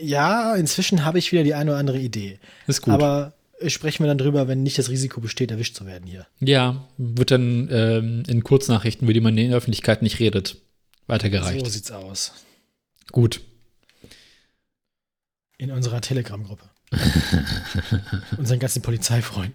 ja, 0.00 0.54
inzwischen 0.54 1.04
habe 1.04 1.18
ich 1.18 1.32
wieder 1.32 1.44
die 1.44 1.54
eine 1.54 1.72
oder 1.72 1.80
andere 1.80 1.98
Idee. 1.98 2.38
Ist 2.66 2.82
gut. 2.82 2.94
Aber 2.94 3.34
sprechen 3.66 4.04
wir 4.04 4.08
dann 4.08 4.18
drüber, 4.18 4.48
wenn 4.48 4.62
nicht 4.62 4.78
das 4.78 4.88
Risiko 4.88 5.20
besteht, 5.20 5.50
erwischt 5.50 5.76
zu 5.76 5.86
werden 5.86 6.06
hier. 6.06 6.26
Ja, 6.40 6.86
wird 6.98 7.30
dann 7.30 7.68
ähm, 7.70 8.22
in 8.26 8.42
Kurznachrichten, 8.42 9.06
über 9.06 9.14
die 9.14 9.20
man 9.20 9.36
in 9.36 9.48
der 9.48 9.58
Öffentlichkeit 9.58 10.02
nicht 10.02 10.18
redet, 10.18 10.56
weitergereicht. 11.06 11.64
So 11.64 11.70
sieht's 11.70 11.90
aus. 11.90 12.32
Gut. 13.12 13.40
In 15.58 15.70
unserer 15.70 16.00
Telegram-Gruppe. 16.00 16.68
Unseren 18.38 18.58
ganzen 18.58 18.82
Polizeifreunden. 18.82 19.54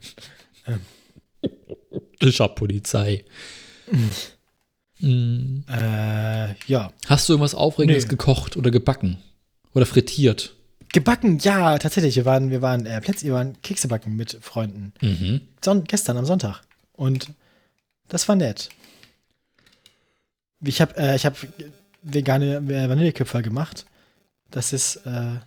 Ich 2.19 2.39
hab 2.39 2.55
Polizei. 2.55 3.25
Mm. 4.99 5.61
Äh, 5.67 6.53
ja. 6.67 6.91
Hast 7.07 7.27
du 7.27 7.33
irgendwas 7.33 7.55
Aufregendes 7.55 8.03
Nee. 8.05 8.09
gekocht 8.09 8.57
oder 8.57 8.69
gebacken? 8.69 9.17
Oder 9.73 9.85
frittiert? 9.85 10.55
Gebacken, 10.93 11.39
ja, 11.39 11.77
tatsächlich. 11.79 12.15
Wir 12.17 12.25
waren, 12.25 12.51
wir 12.51 12.61
waren, 12.61 12.85
äh, 12.85 12.99
Plätz, 13.01 13.23
wir 13.23 13.33
waren 13.33 13.59
Kekse 13.61 13.87
backen 13.87 14.15
mit 14.15 14.37
Freunden. 14.41 14.93
Mhm. 15.01 15.41
Son 15.63 15.85
gestern 15.85 16.17
am 16.17 16.25
Sonntag. 16.25 16.61
Und 16.93 17.29
das 18.09 18.27
war 18.27 18.35
nett. 18.35 18.69
Ich 20.63 20.81
habe 20.81 20.95
äh, 20.97 21.15
ich 21.15 21.25
hab 21.25 21.37
vegane 22.03 22.57
äh, 22.57 22.89
Vanilleköpfer 22.89 23.41
gemacht. 23.41 23.85
Das 24.51 24.73
ist, 24.73 24.97
äh, 25.05 25.37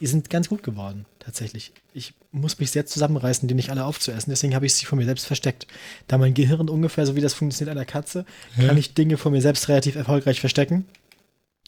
die 0.00 0.06
sind 0.06 0.30
ganz 0.30 0.48
gut 0.48 0.62
geworden, 0.62 1.04
tatsächlich. 1.18 1.72
Ich 1.92 2.14
muss 2.32 2.58
mich 2.58 2.70
sehr 2.70 2.86
zusammenreißen, 2.86 3.46
die 3.48 3.54
nicht 3.54 3.70
alle 3.70 3.84
aufzuessen. 3.84 4.30
Deswegen 4.30 4.54
habe 4.54 4.66
ich 4.66 4.74
sie 4.74 4.86
von 4.86 4.98
mir 4.98 5.04
selbst 5.04 5.26
versteckt. 5.26 5.66
Da 6.08 6.16
mein 6.16 6.34
Gehirn 6.34 6.68
ungefähr 6.68 7.06
so 7.06 7.16
wie 7.16 7.20
das 7.20 7.34
funktioniert 7.34 7.76
einer 7.76 7.84
Katze, 7.84 8.24
kann 8.56 8.78
ich 8.78 8.94
Dinge 8.94 9.18
von 9.18 9.32
mir 9.32 9.42
selbst 9.42 9.68
relativ 9.68 9.96
erfolgreich 9.96 10.40
verstecken. 10.40 10.86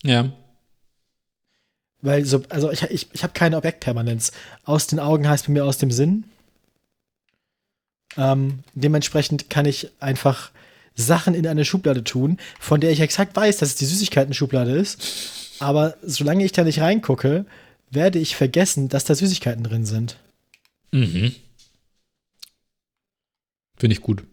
Ja. 0.03 0.33
Weil 2.01 2.25
so, 2.25 2.43
also 2.49 2.71
ich, 2.71 2.83
ich, 2.85 3.09
ich 3.13 3.23
habe 3.23 3.35
keine 3.35 3.57
Objektpermanenz. 3.57 4.33
Aus 4.65 4.87
den 4.87 4.99
Augen 4.99 5.29
heißt 5.29 5.47
bei 5.47 5.53
mir 5.53 5.65
aus 5.65 5.79
dem 5.79 5.91
Sinn. 5.91 6.25
Ähm, 8.17 8.61
dementsprechend 8.75 9.51
kann 9.51 9.67
ich 9.67 9.91
einfach 10.01 10.51
Sachen 10.95 11.35
in 11.35 11.47
eine 11.47 11.65
Schublade 11.65 12.05
tun, 12.05 12.39
von 12.59 12.81
der 12.81 12.91
ich 12.91 13.01
exakt 13.01 13.37
weiß, 13.37 13.59
dass 13.59 13.71
es 13.71 13.75
die 13.77 13.87
Süßigkeiten-Schublade 13.87 14.73
ist. 14.73 15.57
Aber 15.61 15.97
solange 16.03 16.45
ich 16.45 16.53
da 16.53 16.65
nicht 16.65 16.81
reingucke, 16.81 17.47
werde 17.93 18.19
ich 18.19 18.37
vergessen, 18.37 18.89
dass 18.89 19.05
da 19.05 19.15
Süßigkeiten 19.15 19.65
drin 19.65 19.87
sind. 19.87 20.19
Mhm. 20.93 21.35
Finde 23.77 23.95
ich 23.95 24.01
gut. 24.01 24.25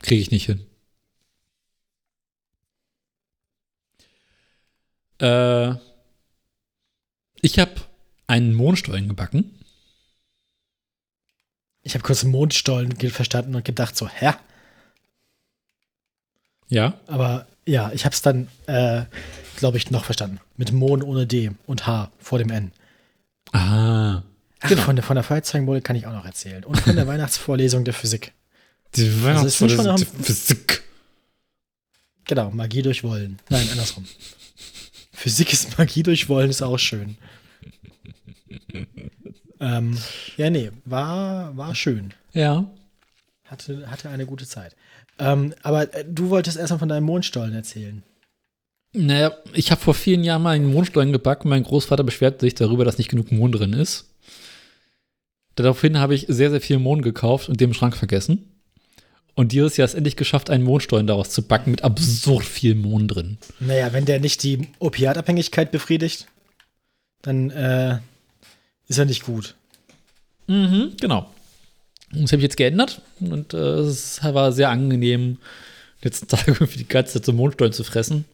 Kriege 0.00 0.20
ich 0.20 0.30
nicht 0.30 0.46
hin. 0.46 0.66
Äh, 5.20 5.74
ich 7.40 7.58
habe 7.58 7.72
einen 8.26 8.54
Mohnstollen 8.54 9.08
gebacken. 9.08 9.58
Ich 11.82 11.94
habe 11.94 12.04
kurz 12.04 12.24
Mondstollen 12.24 12.94
verstanden 13.10 13.54
und 13.54 13.64
gedacht 13.64 13.96
so, 13.96 14.08
hä? 14.08 14.34
Ja. 16.68 17.00
Aber 17.06 17.46
ja, 17.68 17.90
ich 17.92 18.04
habe 18.04 18.14
es 18.14 18.22
dann, 18.22 18.48
äh, 18.66 19.04
glaube 19.56 19.76
ich, 19.76 19.90
noch 19.90 20.04
verstanden. 20.04 20.40
Mit 20.56 20.72
Mond 20.72 21.04
ohne 21.04 21.26
D 21.26 21.50
und 21.66 21.86
H 21.86 22.10
vor 22.18 22.38
dem 22.38 22.50
N. 22.50 22.72
Ah. 23.52 24.22
Ach, 24.60 24.70
von 24.78 24.96
der, 24.96 25.04
von 25.04 25.14
der 25.14 25.22
Feuerzeugenbowle 25.24 25.80
kann 25.82 25.94
ich 25.96 26.06
auch 26.06 26.12
noch 26.12 26.24
erzählen. 26.24 26.64
Und 26.64 26.80
von 26.80 26.96
der 26.96 27.06
Weihnachtsvorlesung 27.06 27.84
der 27.84 27.94
Physik. 27.94 28.32
Die 28.96 29.10
Also 29.26 29.46
es 29.46 29.58
sind 29.58 29.70
schon 29.70 29.84
noch- 29.84 29.98
Physik. 29.98 30.82
Genau, 32.24 32.50
Magie 32.50 32.82
durch 32.82 33.04
Wollen. 33.04 33.38
Nein, 33.48 33.68
andersrum. 33.70 34.04
Physik 35.12 35.52
ist 35.52 35.78
Magie 35.78 36.02
durch 36.02 36.28
Wollen, 36.28 36.50
ist 36.50 36.62
auch 36.62 36.78
schön. 36.78 37.16
ähm, 39.60 39.98
ja, 40.36 40.50
nee, 40.50 40.70
war, 40.84 41.56
war 41.56 41.74
schön. 41.74 42.12
Ja. 42.32 42.64
Hatte, 43.44 43.90
hatte 43.90 44.08
eine 44.10 44.26
gute 44.26 44.46
Zeit. 44.46 44.76
Ähm, 45.18 45.54
aber 45.62 45.92
äh, 45.94 46.04
du 46.08 46.30
wolltest 46.30 46.56
erstmal 46.56 46.78
von 46.78 46.88
deinem 46.88 47.04
Mondstollen 47.04 47.54
erzählen. 47.54 48.02
Naja, 48.92 49.32
ich 49.52 49.70
habe 49.70 49.80
vor 49.80 49.94
vielen 49.94 50.24
Jahren 50.24 50.42
mal 50.42 50.56
einen 50.56 50.72
Mohnstollen 50.72 51.12
gebacken. 51.12 51.48
Mein 51.48 51.62
Großvater 51.62 52.04
beschwerte 52.04 52.40
sich 52.40 52.54
darüber, 52.54 52.84
dass 52.84 52.98
nicht 52.98 53.10
genug 53.10 53.30
Mohn 53.30 53.52
drin 53.52 53.72
ist. 53.72 54.06
Daraufhin 55.56 55.98
habe 55.98 56.14
ich 56.14 56.26
sehr, 56.28 56.50
sehr 56.50 56.60
viel 56.60 56.78
Mohn 56.78 57.02
gekauft 57.02 57.48
und 57.48 57.60
den 57.60 57.70
im 57.70 57.74
Schrank 57.74 57.96
vergessen. 57.96 58.44
Und 59.34 59.52
dieses 59.52 59.76
Jahr 59.76 59.84
ist 59.84 59.94
endlich 59.94 60.16
geschafft, 60.16 60.50
einen 60.50 60.64
Mohnstollen 60.64 61.06
daraus 61.06 61.30
zu 61.30 61.42
backen 61.42 61.70
mit 61.70 61.84
absurd 61.84 62.44
viel 62.44 62.74
Mohn 62.74 63.06
drin. 63.06 63.38
Naja, 63.60 63.92
wenn 63.92 64.04
der 64.04 64.20
nicht 64.20 64.42
die 64.42 64.68
Opiatabhängigkeit 64.78 65.70
befriedigt, 65.70 66.26
dann 67.22 67.50
äh, 67.50 67.98
ist 68.88 68.98
er 68.98 69.04
nicht 69.04 69.24
gut. 69.24 69.54
Mhm, 70.48 70.94
genau. 71.00 71.30
Und 72.12 72.22
das 72.22 72.32
habe 72.32 72.38
ich 72.38 72.44
jetzt 72.44 72.56
geändert 72.56 73.02
und 73.20 73.52
äh, 73.52 73.80
es 73.80 74.22
war 74.22 74.52
sehr 74.52 74.70
angenehm, 74.70 75.38
die 76.00 76.08
letzten 76.08 76.28
Tage 76.28 76.52
irgendwie 76.52 76.78
die 76.78 76.88
ganze 76.88 77.14
Zeit 77.14 77.24
so 77.24 77.32
Mohnstollen 77.32 77.72
zu 77.72 77.84
fressen. 77.84 78.24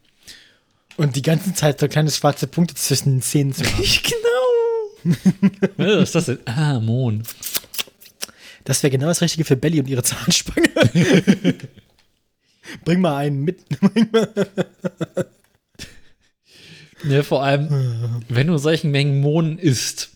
Und 0.97 1.17
die 1.17 1.23
ganze 1.23 1.53
Zeit 1.55 1.81
so 1.81 1.89
kleine 1.89 2.11
schwarze 2.11 2.47
Punkte 2.47 2.77
zwischen 2.77 3.15
den 3.15 3.23
Zähnen 3.23 3.53
zu 3.53 3.65
haben. 3.65 3.83
genau. 4.03 5.65
Was 5.77 6.03
ist 6.03 6.15
das 6.15 6.27
denn? 6.27 6.39
Ah, 6.47 6.79
Mohn. 6.79 7.25
Das 8.63 8.83
wäre 8.83 8.93
genau 8.93 9.07
das 9.07 9.21
Richtige 9.21 9.45
für 9.45 9.57
Belly 9.57 9.81
und 9.81 9.89
ihre 9.89 10.05
Zahnspange. 10.05 10.69
Bring 12.85 13.01
mal 13.01 13.17
einen 13.17 13.43
mit. 13.43 13.59
Ja, 17.07 17.23
vor 17.23 17.43
allem, 17.43 18.23
wenn 18.29 18.47
du 18.47 18.57
solchen 18.57 18.91
Mengen 18.91 19.21
Mohn 19.21 19.59
isst, 19.59 20.14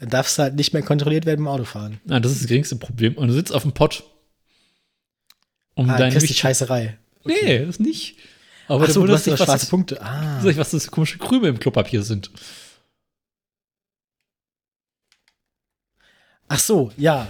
Dann 0.00 0.08
darfst 0.08 0.38
du 0.38 0.42
halt 0.42 0.54
nicht 0.54 0.72
mehr 0.72 0.82
kontrolliert 0.82 1.26
werden 1.26 1.44
beim 1.44 1.52
Autofahren. 1.54 2.00
na, 2.04 2.18
das 2.20 2.32
ist 2.32 2.40
das 2.42 2.48
geringste 2.48 2.76
Problem. 2.76 3.16
Und 3.16 3.28
du 3.28 3.34
sitzt 3.34 3.52
auf 3.52 3.62
dem 3.62 3.72
Pott. 3.72 4.02
Um 5.74 5.88
Ah, 5.90 5.96
dein 5.98 6.10
kriegst 6.10 6.28
die 6.28 6.34
Scheißerei. 6.34 6.98
Nee, 7.24 7.66
das 7.66 7.78
nicht. 7.78 8.16
Aber 8.66 8.84
Achso, 8.84 9.00
du 9.02 9.08
du 9.08 9.12
hast 9.12 9.26
ja 9.26 9.32
was, 9.34 9.38
schwarze 9.44 9.64
das, 9.66 9.70
Punkte. 9.70 10.00
Ah. 10.02 10.40
was 10.42 10.70
das 10.70 10.90
komische 10.90 11.18
Krümel 11.18 11.50
im 11.50 11.58
Klopapier 11.60 12.02
sind. 12.02 12.30
Ach 16.48 16.58
so, 16.58 16.90
ja. 16.96 17.26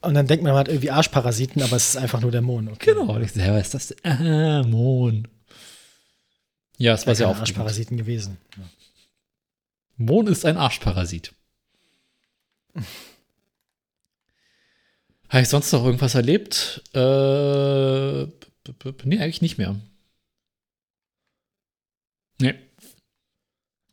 Und 0.00 0.14
dann 0.14 0.26
denkt 0.26 0.42
man, 0.42 0.52
man 0.52 0.60
hat 0.60 0.68
irgendwie 0.68 0.90
Arschparasiten, 0.90 1.62
aber 1.62 1.76
es 1.76 1.90
ist 1.90 1.96
einfach 1.96 2.20
nur 2.20 2.30
der 2.32 2.42
Mond. 2.42 2.70
Okay. 2.72 2.94
Genau. 2.94 3.14
Und 3.14 3.22
ich 3.22 3.32
selber 3.32 3.60
ist 3.60 3.74
das. 3.74 3.88
denn? 3.88 3.98
Ah, 4.04 4.62
Mohn. 4.64 5.28
Ja, 6.78 6.94
es 6.94 7.06
war 7.06 7.14
sehr 7.14 7.26
ja 7.26 7.30
aufregend. 7.30 7.48
Arschparasiten 7.50 7.96
gewesen. 7.96 8.38
Mohn 9.96 10.26
ist 10.26 10.44
ein 10.44 10.56
Arschparasit. 10.56 11.32
Habe 15.28 15.42
ich 15.42 15.48
sonst 15.48 15.72
noch 15.72 15.84
irgendwas 15.84 16.14
erlebt? 16.14 16.82
Äh, 16.94 18.22
nee, 19.04 19.18
eigentlich 19.18 19.40
nicht 19.42 19.56
mehr. 19.58 19.76
Nee. 22.38 22.54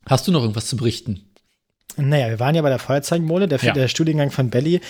Hast 0.06 0.28
du 0.28 0.32
noch 0.32 0.42
irgendwas 0.42 0.68
zu 0.68 0.76
berichten? 0.76 1.26
Naja, 1.96 2.30
wir 2.30 2.40
waren 2.40 2.56
ja 2.56 2.62
bei 2.62 2.70
der 2.70 2.80
Feuerzeugenmole. 2.80 3.48
Der, 3.48 3.60
Ja. 3.60 3.74
der 3.74 3.88
Studiengang 3.88 4.32
von 4.32 4.50
Belly 4.50 4.82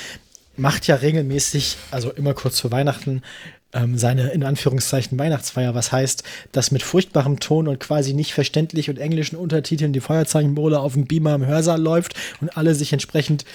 macht 0.57 0.87
ja 0.87 0.95
regelmäßig, 0.95 1.77
also 1.91 2.11
immer 2.11 2.33
kurz 2.33 2.59
vor 2.59 2.71
Weihnachten, 2.71 3.21
ähm, 3.71 3.97
seine 3.97 4.29
in 4.31 4.43
Anführungszeichen 4.43 5.19
Weihnachtsfeier. 5.19 5.75
Was 5.75 5.91
heißt, 5.91 6.23
dass 6.51 6.71
mit 6.71 6.81
furchtbarem 6.81 7.39
Ton 7.39 7.67
und 7.67 7.79
quasi 7.79 8.13
nicht 8.13 8.33
verständlich 8.33 8.89
und 8.89 8.97
englischen 8.97 9.35
Untertiteln 9.35 9.93
die 9.93 9.99
Feuerzeugenmole 10.01 10.79
auf 10.79 10.93
dem 10.93 11.05
Beamer 11.05 11.35
im 11.35 11.45
Hörsaal 11.45 11.79
läuft 11.81 12.15
und 12.41 12.57
alle 12.57 12.73
sich 12.73 12.91
entsprechend 12.93 13.45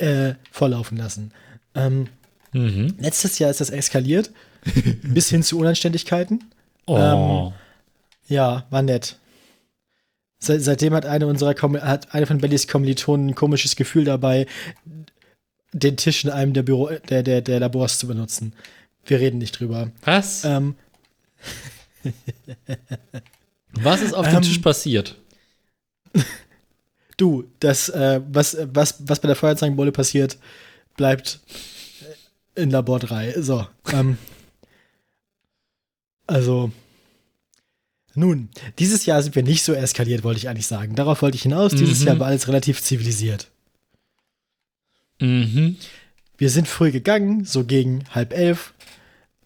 äh, 0.00 0.34
volllaufen 0.50 0.96
lassen. 0.96 1.32
Ähm, 1.74 2.08
Mhm. 2.52 2.96
letztes 2.98 3.38
Jahr 3.38 3.50
ist 3.50 3.60
das 3.60 3.70
eskaliert, 3.70 4.32
bis 5.04 5.28
hin 5.28 5.44
zu 5.44 5.56
Unanständigkeiten. 5.58 6.50
Oh. 6.86 7.52
Ja, 8.26 8.66
war 8.70 8.82
nett. 8.82 9.18
Se 10.40 10.58
seitdem 10.58 10.94
hat 10.94 11.06
eine 11.06 11.26
unserer 11.28 11.54
Kom 11.54 11.80
hat 11.80 12.12
eine 12.14 12.26
von 12.26 12.38
Bellys 12.38 12.66
Kommilitonen 12.66 13.28
ein 13.28 13.34
komisches 13.36 13.76
Gefühl 13.76 14.04
dabei, 14.04 14.46
den 15.72 15.96
Tisch 15.96 16.24
in 16.24 16.30
einem 16.30 16.52
der 16.52 16.62
Büro 16.64 16.88
der, 17.08 17.22
der, 17.22 17.40
der 17.40 17.60
Labors 17.60 17.98
zu 17.98 18.08
benutzen. 18.08 18.54
Wir 19.04 19.20
reden 19.20 19.38
nicht 19.38 19.60
drüber. 19.60 19.92
Was? 20.02 20.44
Ähm, 20.44 20.74
Was 23.74 24.02
ist 24.02 24.14
auf 24.14 24.26
dem 24.26 24.36
ähm, 24.36 24.42
Tisch 24.42 24.58
passiert? 24.58 25.16
du, 27.20 27.44
das, 27.60 27.88
äh, 27.88 28.20
was, 28.30 28.56
was, 28.72 28.96
was 29.00 29.20
bei 29.20 29.26
der 29.26 29.36
Feuerzeugenbolle 29.36 29.92
passiert, 29.92 30.38
bleibt 30.96 31.40
in 32.54 32.70
Labor 32.70 32.98
3. 32.98 33.40
So. 33.40 33.66
Ähm, 33.92 34.18
also. 36.26 36.70
Nun, 38.14 38.48
dieses 38.80 39.06
Jahr 39.06 39.22
sind 39.22 39.36
wir 39.36 39.44
nicht 39.44 39.62
so 39.62 39.72
eskaliert, 39.72 40.24
wollte 40.24 40.38
ich 40.38 40.48
eigentlich 40.48 40.66
sagen. 40.66 40.96
Darauf 40.96 41.22
wollte 41.22 41.36
ich 41.36 41.42
hinaus. 41.44 41.70
Dieses 41.72 42.00
Mhm. 42.00 42.06
Jahr 42.08 42.18
war 42.18 42.26
alles 42.26 42.48
relativ 42.48 42.82
zivilisiert. 42.82 43.48
Mhm. 45.20 45.76
Wir 46.36 46.50
sind 46.50 46.66
früh 46.66 46.90
gegangen, 46.90 47.44
so 47.44 47.64
gegen 47.64 48.04
halb 48.10 48.32
elf. 48.32 48.74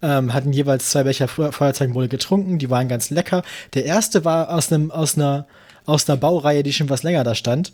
Ähm, 0.00 0.32
hatten 0.32 0.52
jeweils 0.52 0.88
zwei 0.90 1.02
Becher 1.02 1.28
Fe- 1.28 1.52
Feuerzeugenbowle 1.52 2.08
getrunken, 2.08 2.58
die 2.58 2.70
waren 2.70 2.88
ganz 2.88 3.10
lecker. 3.10 3.42
Der 3.74 3.84
erste 3.84 4.24
war 4.24 4.48
aus 4.50 4.72
einem, 4.72 4.90
aus 4.90 5.16
einer, 5.16 5.46
aus 5.86 6.08
einer 6.08 6.16
Baureihe, 6.16 6.62
die 6.62 6.72
schon 6.72 6.88
was 6.88 7.02
länger 7.02 7.24
da 7.24 7.34
stand. 7.34 7.72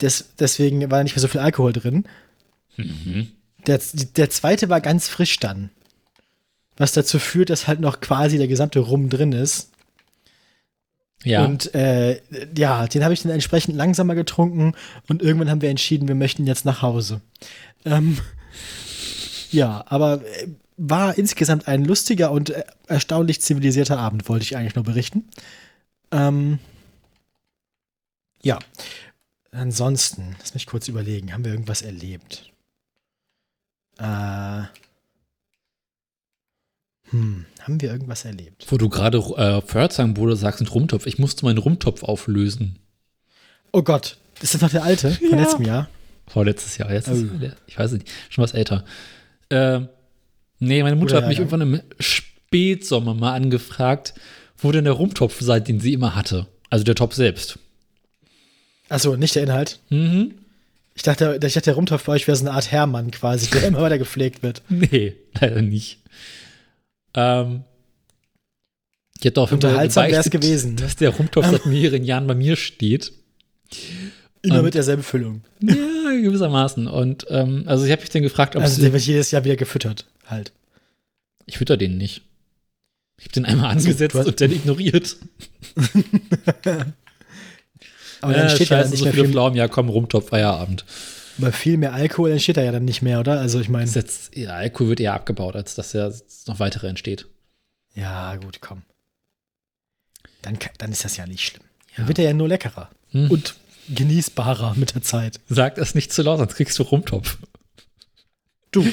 des, 0.00 0.30
deswegen 0.38 0.90
war 0.90 1.02
nicht 1.02 1.16
mehr 1.16 1.22
so 1.22 1.28
viel 1.28 1.40
Alkohol 1.40 1.72
drin. 1.72 2.04
Mhm. 2.76 3.28
Der, 3.66 3.80
der 4.16 4.30
zweite 4.30 4.68
war 4.68 4.80
ganz 4.80 5.08
frisch 5.08 5.38
dann. 5.38 5.70
Was 6.76 6.92
dazu 6.92 7.18
führt, 7.18 7.50
dass 7.50 7.66
halt 7.66 7.80
noch 7.80 8.00
quasi 8.00 8.38
der 8.38 8.48
gesamte 8.48 8.78
Rum 8.78 9.08
drin 9.08 9.32
ist. 9.32 9.70
Ja. 11.24 11.44
Und 11.44 11.74
äh, 11.74 12.20
ja, 12.56 12.86
den 12.86 13.02
habe 13.02 13.12
ich 13.12 13.22
dann 13.22 13.32
entsprechend 13.32 13.74
langsamer 13.74 14.14
getrunken 14.14 14.74
und 15.08 15.20
irgendwann 15.20 15.50
haben 15.50 15.62
wir 15.62 15.68
entschieden, 15.68 16.06
wir 16.06 16.14
möchten 16.14 16.46
jetzt 16.46 16.64
nach 16.64 16.80
Hause. 16.80 17.20
Ähm, 17.84 18.18
ja, 19.50 19.84
aber 19.88 20.22
äh, 20.24 20.48
war 20.76 21.18
insgesamt 21.18 21.66
ein 21.66 21.84
lustiger 21.84 22.30
und 22.30 22.50
äh, 22.50 22.62
erstaunlich 22.86 23.40
zivilisierter 23.40 23.98
Abend, 23.98 24.28
wollte 24.28 24.44
ich 24.44 24.56
eigentlich 24.56 24.76
nur 24.76 24.84
berichten. 24.84 25.28
Ähm, 26.12 26.60
ja. 28.42 28.58
Ansonsten, 29.50 30.36
lass 30.38 30.54
mich 30.54 30.66
kurz 30.66 30.88
überlegen, 30.88 31.32
haben 31.32 31.44
wir 31.44 31.52
irgendwas 31.52 31.82
erlebt? 31.82 32.50
Äh, 33.98 34.62
hm, 37.10 37.46
haben 37.62 37.80
wir 37.80 37.90
irgendwas 37.90 38.24
erlebt? 38.24 38.66
Wo 38.68 38.76
du 38.76 38.88
gerade 38.88 39.18
äh, 39.18 39.62
Pferdzahnbowle 39.62 40.36
sagst 40.36 40.60
und 40.60 40.72
Rumtopf. 40.74 41.06
Ich 41.06 41.18
musste 41.18 41.44
meinen 41.46 41.58
Rumtopf 41.58 42.02
auflösen. 42.02 42.78
Oh 43.72 43.82
Gott, 43.82 44.18
ist 44.42 44.54
das 44.54 44.60
noch 44.60 44.70
der 44.70 44.84
alte 44.84 45.10
von 45.12 45.30
Ja. 45.30 45.36
letztem 45.36 45.64
Jahr? 45.64 45.88
Vorletztes 46.26 46.76
Jahr. 46.76 46.92
Jetzt 46.92 47.08
ist, 47.08 47.24
Oh. 47.24 47.48
ich 47.66 47.78
weiß 47.78 47.92
nicht, 47.92 48.08
schon 48.28 48.44
was 48.44 48.52
älter. 48.52 48.84
Ähm, 49.50 49.88
nee, 50.58 50.82
meine 50.82 50.96
Mutter 50.96 51.14
Guter 51.14 51.22
hat 51.22 51.28
mich 51.28 51.38
irgendwann 51.38 51.62
im 51.62 51.80
Spätsommer 51.98 53.14
mal 53.14 53.32
angefragt, 53.32 54.12
wo 54.58 54.70
denn 54.72 54.84
der 54.84 54.92
Rumtopf 54.92 55.40
sei, 55.40 55.60
den 55.60 55.80
sie 55.80 55.94
immer 55.94 56.14
hatte. 56.14 56.46
Also 56.68 56.84
der 56.84 56.94
Topf 56.94 57.14
selbst. 57.14 57.58
Achso, 58.88 59.16
nicht 59.16 59.34
der 59.34 59.42
Inhalt. 59.42 59.80
Mhm. 59.90 60.34
Ich 60.94 61.02
dachte, 61.02 61.38
ich 61.42 61.54
dachte, 61.54 61.60
der 61.66 61.74
Rumtopf 61.74 62.04
bei 62.04 62.12
euch 62.14 62.26
wäre 62.26 62.36
so 62.36 62.44
eine 62.44 62.52
Art 62.52 62.72
Hermann 62.72 63.10
quasi, 63.10 63.48
der 63.50 63.64
immer 63.68 63.80
weiter 63.82 63.98
gepflegt 63.98 64.42
wird. 64.42 64.62
Nee, 64.68 65.14
leider 65.40 65.62
nicht. 65.62 65.98
Ähm, 67.14 67.62
ich 69.18 69.24
hätte 69.24 69.46
Fall 69.46 69.54
Unterhaltsam 69.54 70.04
wär's 70.10 70.30
gebeichtet, 70.30 70.32
gewesen. 70.32 70.76
dass 70.76 70.96
der 70.96 71.10
Rumtopf 71.10 71.46
seit 71.46 71.66
mehreren 71.66 72.04
Jahren 72.04 72.26
bei 72.26 72.34
mir 72.34 72.56
steht. 72.56 73.12
Immer 74.42 74.58
Ähm, 74.58 74.64
mit 74.64 74.74
derselben 74.74 75.02
Füllung. 75.02 75.42
Ja, 75.60 75.74
gewissermaßen. 76.20 76.86
Und 76.86 77.26
ähm, 77.28 77.64
also 77.66 77.84
ich 77.84 77.92
habe 77.92 78.00
mich 78.02 78.10
dann 78.10 78.22
gefragt, 78.22 78.56
ob 78.56 78.62
Also 78.62 78.80
der 78.80 78.92
wird 78.92 79.02
jedes 79.02 79.30
Jahr 79.30 79.44
wieder 79.44 79.56
gefüttert, 79.56 80.06
halt. 80.26 80.52
ich 81.46 81.58
fütter 81.58 81.76
den 81.76 81.96
nicht. 81.98 82.22
Ich 83.18 83.24
habe 83.24 83.32
den 83.34 83.44
einmal 83.44 83.70
angesetzt 83.70 84.14
und 84.14 84.40
dann 84.40 84.52
ignoriert. 84.52 85.16
Aber 88.20 88.32
dann 88.32 88.46
Äh, 88.46 88.50
steht 88.50 88.68
ja 88.70 88.80
dann 88.80 88.90
nicht 88.90 88.98
so 88.98 89.04
mehr 89.06 89.14
viel, 89.14 89.28
Pflaumen, 89.28 89.56
ja 89.56 89.68
komm, 89.68 89.88
Rumtopf, 89.88 90.28
Feierabend. 90.30 90.84
bei 91.38 91.52
viel 91.52 91.76
mehr 91.76 91.92
Alkohol 91.92 92.32
entsteht 92.32 92.56
da 92.56 92.62
ja 92.62 92.72
dann 92.72 92.84
nicht 92.84 93.02
mehr, 93.02 93.20
oder? 93.20 93.38
Also 93.40 93.60
ich 93.60 93.68
meine, 93.68 93.90
ja, 94.34 94.50
Alkohol 94.50 94.90
wird 94.90 95.00
eher 95.00 95.14
abgebaut, 95.14 95.54
als 95.56 95.74
dass 95.74 95.92
ja 95.92 96.10
noch 96.46 96.58
weitere 96.58 96.88
entsteht. 96.88 97.26
ja 97.94 98.34
gut, 98.36 98.60
komm. 98.60 98.82
Dann, 100.42 100.58
dann 100.78 100.92
ist 100.92 101.04
das 101.04 101.16
ja 101.16 101.26
nicht 101.26 101.44
schlimm. 101.44 101.62
Ja. 101.90 101.94
Dann 101.98 102.08
wird 102.08 102.18
er 102.18 102.24
ja 102.26 102.32
nur 102.32 102.48
leckerer 102.48 102.90
Hm. 103.10 103.30
und 103.30 103.54
genießbarer 103.88 104.74
mit 104.76 104.94
der 104.94 105.02
Zeit. 105.02 105.40
Sag 105.48 105.76
das 105.76 105.94
nicht 105.94 106.12
zu 106.12 106.22
laut, 106.22 106.38
sonst 106.38 106.54
kriegst 106.56 106.78
du 106.78 106.82
Rumtopf. 106.82 107.38
Du, 108.70 108.86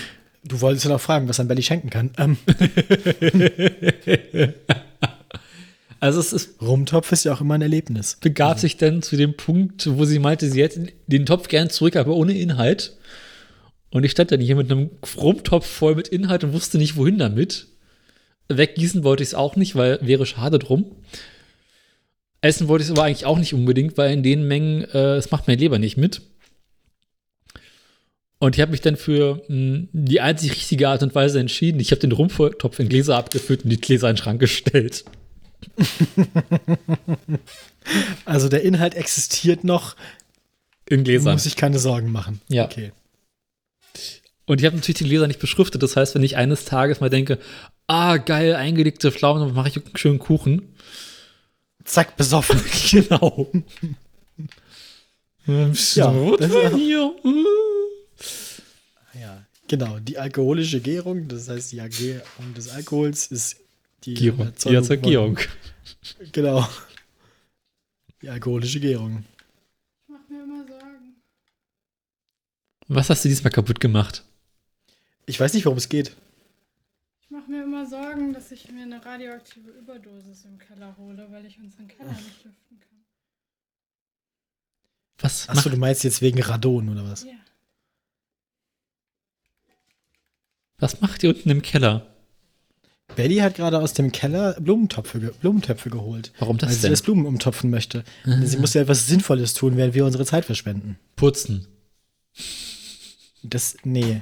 du 0.43 0.61
wolltest 0.61 0.85
ja 0.85 0.91
noch 0.91 1.01
fragen, 1.01 1.27
was 1.27 1.39
ein 1.41 1.49
Belly 1.49 1.61
schenken 1.63 1.89
kann. 1.89 2.11
Ähm, 2.17 2.37
Also 6.05 6.19
es 6.19 6.33
ist, 6.33 6.61
Rumtopf 6.61 7.11
ist 7.11 7.23
ja 7.23 7.33
auch 7.33 7.41
immer 7.41 7.55
ein 7.55 7.63
Erlebnis. 7.63 8.19
begab 8.21 8.59
sich 8.59 8.77
dann 8.77 9.01
zu 9.01 9.17
dem 9.17 9.35
Punkt, 9.35 9.89
wo 9.97 10.05
sie 10.05 10.19
meinte, 10.19 10.47
sie 10.51 10.61
hätte 10.61 10.89
den 11.07 11.25
Topf 11.25 11.47
gern 11.47 11.71
zurück, 11.71 11.95
aber 11.95 12.13
ohne 12.13 12.37
Inhalt. 12.37 12.95
Und 13.89 14.03
ich 14.03 14.11
stand 14.11 14.31
dann 14.31 14.39
hier 14.39 14.55
mit 14.55 14.71
einem 14.71 14.91
Rumtopf 15.17 15.65
voll 15.65 15.95
mit 15.95 16.07
Inhalt 16.07 16.43
und 16.43 16.53
wusste 16.53 16.77
nicht, 16.77 16.95
wohin 16.95 17.17
damit. 17.17 17.69
Weggießen 18.49 19.03
wollte 19.03 19.23
ich 19.23 19.29
es 19.29 19.33
auch 19.33 19.55
nicht, 19.55 19.75
weil 19.75 19.97
wäre 19.99 20.27
schade 20.27 20.59
drum. 20.59 20.95
Essen 22.39 22.67
wollte 22.67 22.83
ich 22.83 22.89
es 22.91 22.95
aber 22.95 23.05
eigentlich 23.05 23.25
auch 23.25 23.39
nicht 23.39 23.55
unbedingt, 23.55 23.97
weil 23.97 24.13
in 24.13 24.21
den 24.21 24.47
Mengen, 24.47 24.83
äh, 24.83 25.15
es 25.15 25.31
macht 25.31 25.47
mein 25.47 25.57
Leber 25.57 25.79
nicht 25.79 25.97
mit. 25.97 26.21
Und 28.37 28.55
ich 28.55 28.61
habe 28.61 28.73
mich 28.73 28.81
dann 28.81 28.95
für 28.95 29.41
mh, 29.47 29.87
die 29.91 30.21
einzig 30.21 30.51
richtige 30.51 30.87
Art 30.87 31.01
und 31.01 31.15
Weise 31.15 31.39
entschieden. 31.39 31.79
Ich 31.79 31.89
habe 31.89 32.01
den 32.01 32.11
Rumtopf 32.11 32.77
in 32.77 32.89
Gläser 32.89 33.17
abgefüllt 33.17 33.63
und 33.63 33.71
die 33.71 33.81
Gläser 33.81 34.07
in 34.07 34.13
den 34.13 34.21
Schrank 34.21 34.39
gestellt. 34.39 35.03
Also 38.25 38.49
der 38.49 38.63
Inhalt 38.63 38.95
existiert 38.95 39.63
noch, 39.63 39.95
In 40.89 41.03
Gläsern. 41.03 41.33
muss 41.33 41.45
ich 41.45 41.55
keine 41.55 41.77
Sorgen 41.79 42.11
machen. 42.11 42.41
Ja. 42.47 42.65
Okay. 42.65 42.91
Und 44.47 44.59
ich 44.59 44.65
habe 44.65 44.75
natürlich 44.75 44.97
die 44.97 45.03
Gläser 45.05 45.27
nicht 45.27 45.39
beschriftet. 45.39 45.83
Das 45.83 45.95
heißt, 45.95 46.15
wenn 46.15 46.23
ich 46.23 46.35
eines 46.35 46.65
Tages 46.65 46.99
mal 46.99 47.09
denke, 47.09 47.39
ah, 47.87 48.17
geil, 48.17 48.55
eingelegte 48.55 49.11
Pflaumen, 49.11 49.45
dann 49.45 49.55
mache 49.55 49.69
ich 49.69 49.77
einen 49.77 49.95
schönen 49.97 50.19
Kuchen. 50.19 50.73
Zack, 51.83 52.17
besoffen. 52.17 52.59
Genau. 52.91 53.51
Ja, 55.47 55.67
das 55.67 56.51
ist 56.51 56.75
hier. 56.75 57.13
Ja, 59.13 59.45
genau. 59.67 59.99
Die 59.99 60.17
alkoholische 60.17 60.81
Gärung, 60.81 61.27
das 61.27 61.47
heißt 61.47 61.71
die 61.71 61.77
Gärung 61.77 62.55
des 62.57 62.69
Alkohols, 62.69 63.27
ist 63.27 63.57
die 64.05 64.13
Gierung. 64.13 64.51
Die 64.53 64.61
von- 64.61 64.75
Erzeugung. 64.75 65.37
Genau. 66.31 66.67
Die 68.21 68.29
alkoholische 68.29 68.79
Gärung. 68.79 69.25
Ich 70.03 70.09
mach 70.09 70.27
mir 70.29 70.43
immer 70.43 70.65
Sorgen. 70.67 71.15
Was 72.87 73.09
hast 73.09 73.23
du 73.25 73.29
diesmal 73.29 73.51
kaputt 73.51 73.79
gemacht? 73.79 74.23
Ich 75.25 75.39
weiß 75.39 75.53
nicht, 75.53 75.65
worum 75.65 75.77
es 75.77 75.89
geht. 75.89 76.15
Ich 77.21 77.29
mache 77.31 77.49
mir 77.49 77.63
immer 77.63 77.85
Sorgen, 77.87 78.33
dass 78.33 78.51
ich 78.51 78.71
mir 78.71 78.83
eine 78.83 79.03
radioaktive 79.03 79.71
Überdosis 79.71 80.45
im 80.45 80.57
Keller 80.59 80.95
hole, 80.97 81.27
weil 81.31 81.45
ich 81.45 81.57
unseren 81.59 81.87
Keller 81.87 82.11
nicht 82.11 82.43
lüften 82.45 82.79
kann. 82.79 83.03
Was? 85.19 85.49
Achso, 85.49 85.69
du 85.69 85.77
meinst 85.77 86.03
jetzt 86.03 86.21
wegen 86.21 86.41
Radon 86.41 86.89
oder 86.89 87.03
was? 87.09 87.23
Ja. 87.23 87.31
was 90.77 91.01
macht 91.01 91.23
ihr 91.23 91.29
unten 91.29 91.49
im 91.49 91.61
Keller? 91.61 92.14
Belly 93.15 93.37
hat 93.37 93.55
gerade 93.55 93.79
aus 93.79 93.93
dem 93.93 94.11
Keller 94.11 94.53
Blumentöpfe, 94.59 95.19
Blumentöpfe 95.39 95.89
geholt. 95.89 96.31
Warum 96.39 96.57
das 96.57 96.69
weil 96.69 96.75
sie 96.75 96.81
denn? 96.83 96.91
das 96.91 97.01
Blumen 97.01 97.25
umtopfen 97.25 97.69
möchte. 97.69 98.03
Sie 98.43 98.57
muss 98.57 98.73
ja 98.73 98.81
etwas 98.81 99.07
Sinnvolles 99.07 99.53
tun, 99.53 99.77
während 99.77 99.93
wir 99.93 100.05
unsere 100.05 100.25
Zeit 100.25 100.43
verschwenden. 100.45 100.97
Putzen. 101.15 101.67
Das, 103.43 103.77
nee. 103.83 104.21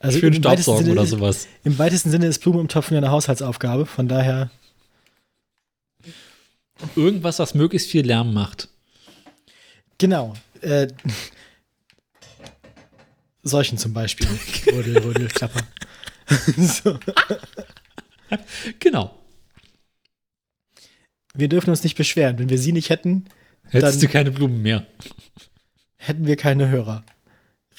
Also 0.00 0.18
Schön 0.18 0.34
Staubsaugen 0.34 0.86
Sinne- 0.86 0.92
oder 1.00 1.06
sowas. 1.06 1.46
Im 1.62 1.78
weitesten 1.78 2.10
Sinne 2.10 2.26
ist 2.26 2.40
Blumenumtopfen 2.40 2.94
ja 2.94 2.98
eine 2.98 3.10
Haushaltsaufgabe, 3.10 3.86
von 3.86 4.08
daher, 4.08 4.50
Irgendwas, 6.96 7.38
was 7.38 7.54
möglichst 7.54 7.88
viel 7.88 8.04
Lärm 8.04 8.34
macht. 8.34 8.68
genau. 9.98 10.34
Äh, 10.60 10.88
solchen 13.42 13.78
zum 13.78 13.92
Beispiel. 13.92 14.26
Rödel, 14.72 14.98
Rödel, 14.98 15.28
Klapper. 15.28 15.60
so. 16.56 16.98
Genau. 18.80 19.14
Wir 21.34 21.48
dürfen 21.48 21.70
uns 21.70 21.82
nicht 21.82 21.96
beschweren. 21.96 22.38
Wenn 22.38 22.48
wir 22.48 22.58
sie 22.58 22.72
nicht 22.72 22.90
hätten, 22.90 23.24
Hättest 23.70 24.02
du 24.02 24.08
keine 24.08 24.30
Blumen 24.30 24.62
mehr. 24.62 24.86
hätten 25.96 26.26
wir 26.26 26.36
keine 26.36 26.68
Hörer. 26.68 27.02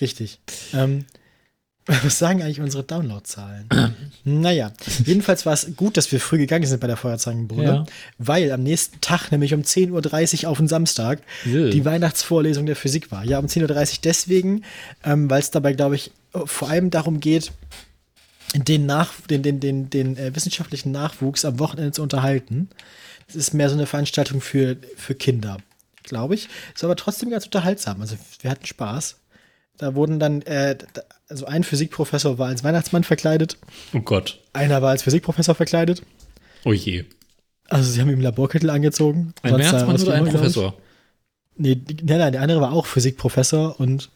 Richtig. 0.02 0.40
Ähm, 0.74 1.06
was 1.86 2.18
sagen 2.20 2.42
eigentlich 2.42 2.60
unsere 2.60 2.84
Downloadzahlen? 2.84 3.70
naja, 4.26 4.74
jedenfalls 5.06 5.46
war 5.46 5.54
es 5.54 5.76
gut, 5.76 5.96
dass 5.96 6.12
wir 6.12 6.20
früh 6.20 6.38
gegangen 6.40 6.66
sind 6.66 6.80
bei 6.82 6.88
der 6.88 6.98
Feuerzangenbowle, 6.98 7.64
Ja. 7.64 7.86
weil 8.18 8.52
am 8.52 8.64
nächsten 8.64 9.00
Tag, 9.00 9.32
nämlich 9.32 9.54
um 9.54 9.62
10.30 9.62 10.44
Uhr 10.44 10.50
auf 10.50 10.58
den 10.58 10.68
Samstag, 10.68 11.22
Ja. 11.46 11.70
die 11.70 11.86
Weihnachtsvorlesung 11.86 12.66
der 12.66 12.76
Physik 12.76 13.12
war. 13.12 13.24
Ja, 13.24 13.40
um 13.40 13.46
10.30 13.46 13.92
Uhr 13.94 14.00
deswegen, 14.04 14.64
ähm, 15.04 15.30
weil 15.30 15.40
es 15.40 15.52
dabei, 15.52 15.74
glaube 15.74 15.96
ich, 15.96 16.12
vor 16.46 16.70
allem 16.70 16.90
darum 16.90 17.20
geht, 17.22 17.52
den, 18.54 18.86
Nach 18.86 19.14
den, 19.22 19.42
den, 19.44 19.60
den, 19.60 19.90
den 19.90 20.18
äh, 20.18 20.36
wissenschaftlichen 20.36 20.92
Nachwuchs 20.92 21.46
am 21.46 21.60
Wochenende 21.60 21.92
zu 21.92 22.02
unterhalten. 22.04 22.70
Das 23.28 23.36
ist 23.36 23.54
mehr 23.54 23.70
so 23.70 23.76
eine 23.76 23.86
Veranstaltung 23.88 24.40
für, 24.42 24.78
für 24.96 25.16
Kinder, 25.16 25.58
glaube 26.04 26.36
ich. 26.36 26.48
Ist 26.74 26.84
aber 26.84 26.96
trotzdem 26.96 27.30
ganz 27.32 27.46
unterhaltsam. 27.46 28.02
Also 28.02 28.16
wir 28.42 28.52
hatten 28.52 28.66
Spaß. 28.66 29.18
Da 29.78 29.96
wurden 29.96 30.20
dann, 30.20 30.42
äh, 30.44 30.78
da- 30.94 31.02
also 31.28 31.46
ein 31.48 31.64
Physikprofessor 31.64 32.38
war 32.38 32.48
als 32.48 32.64
Weihnachtsmann 32.64 33.04
verkleidet, 33.04 33.58
Oh 33.94 34.00
Gott. 34.00 34.40
einer 34.54 34.82
war 34.82 34.92
als 34.92 35.02
Physikprofessor 35.04 35.56
verkleidet. 35.56 36.04
Oh 36.64 36.72
je. 36.74 37.04
Also 37.68 37.92
sie 37.92 38.00
haben 38.00 38.10
ihm 38.12 38.22
Laborkittel 38.22 38.70
angezogen. 38.70 39.34
Ein 39.42 39.54
Weihnachtsmann 39.54 40.00
oder 40.00 40.14
ein. 40.14 40.26
Professor? 40.26 40.78
Nee, 41.58 41.82
nein, 42.04 42.20
nein, 42.20 42.32
der 42.34 42.42
andere 42.42 42.62
war 42.62 42.72
auch 42.74 42.86
Physikprofessor 42.86 43.80
und 43.80 44.12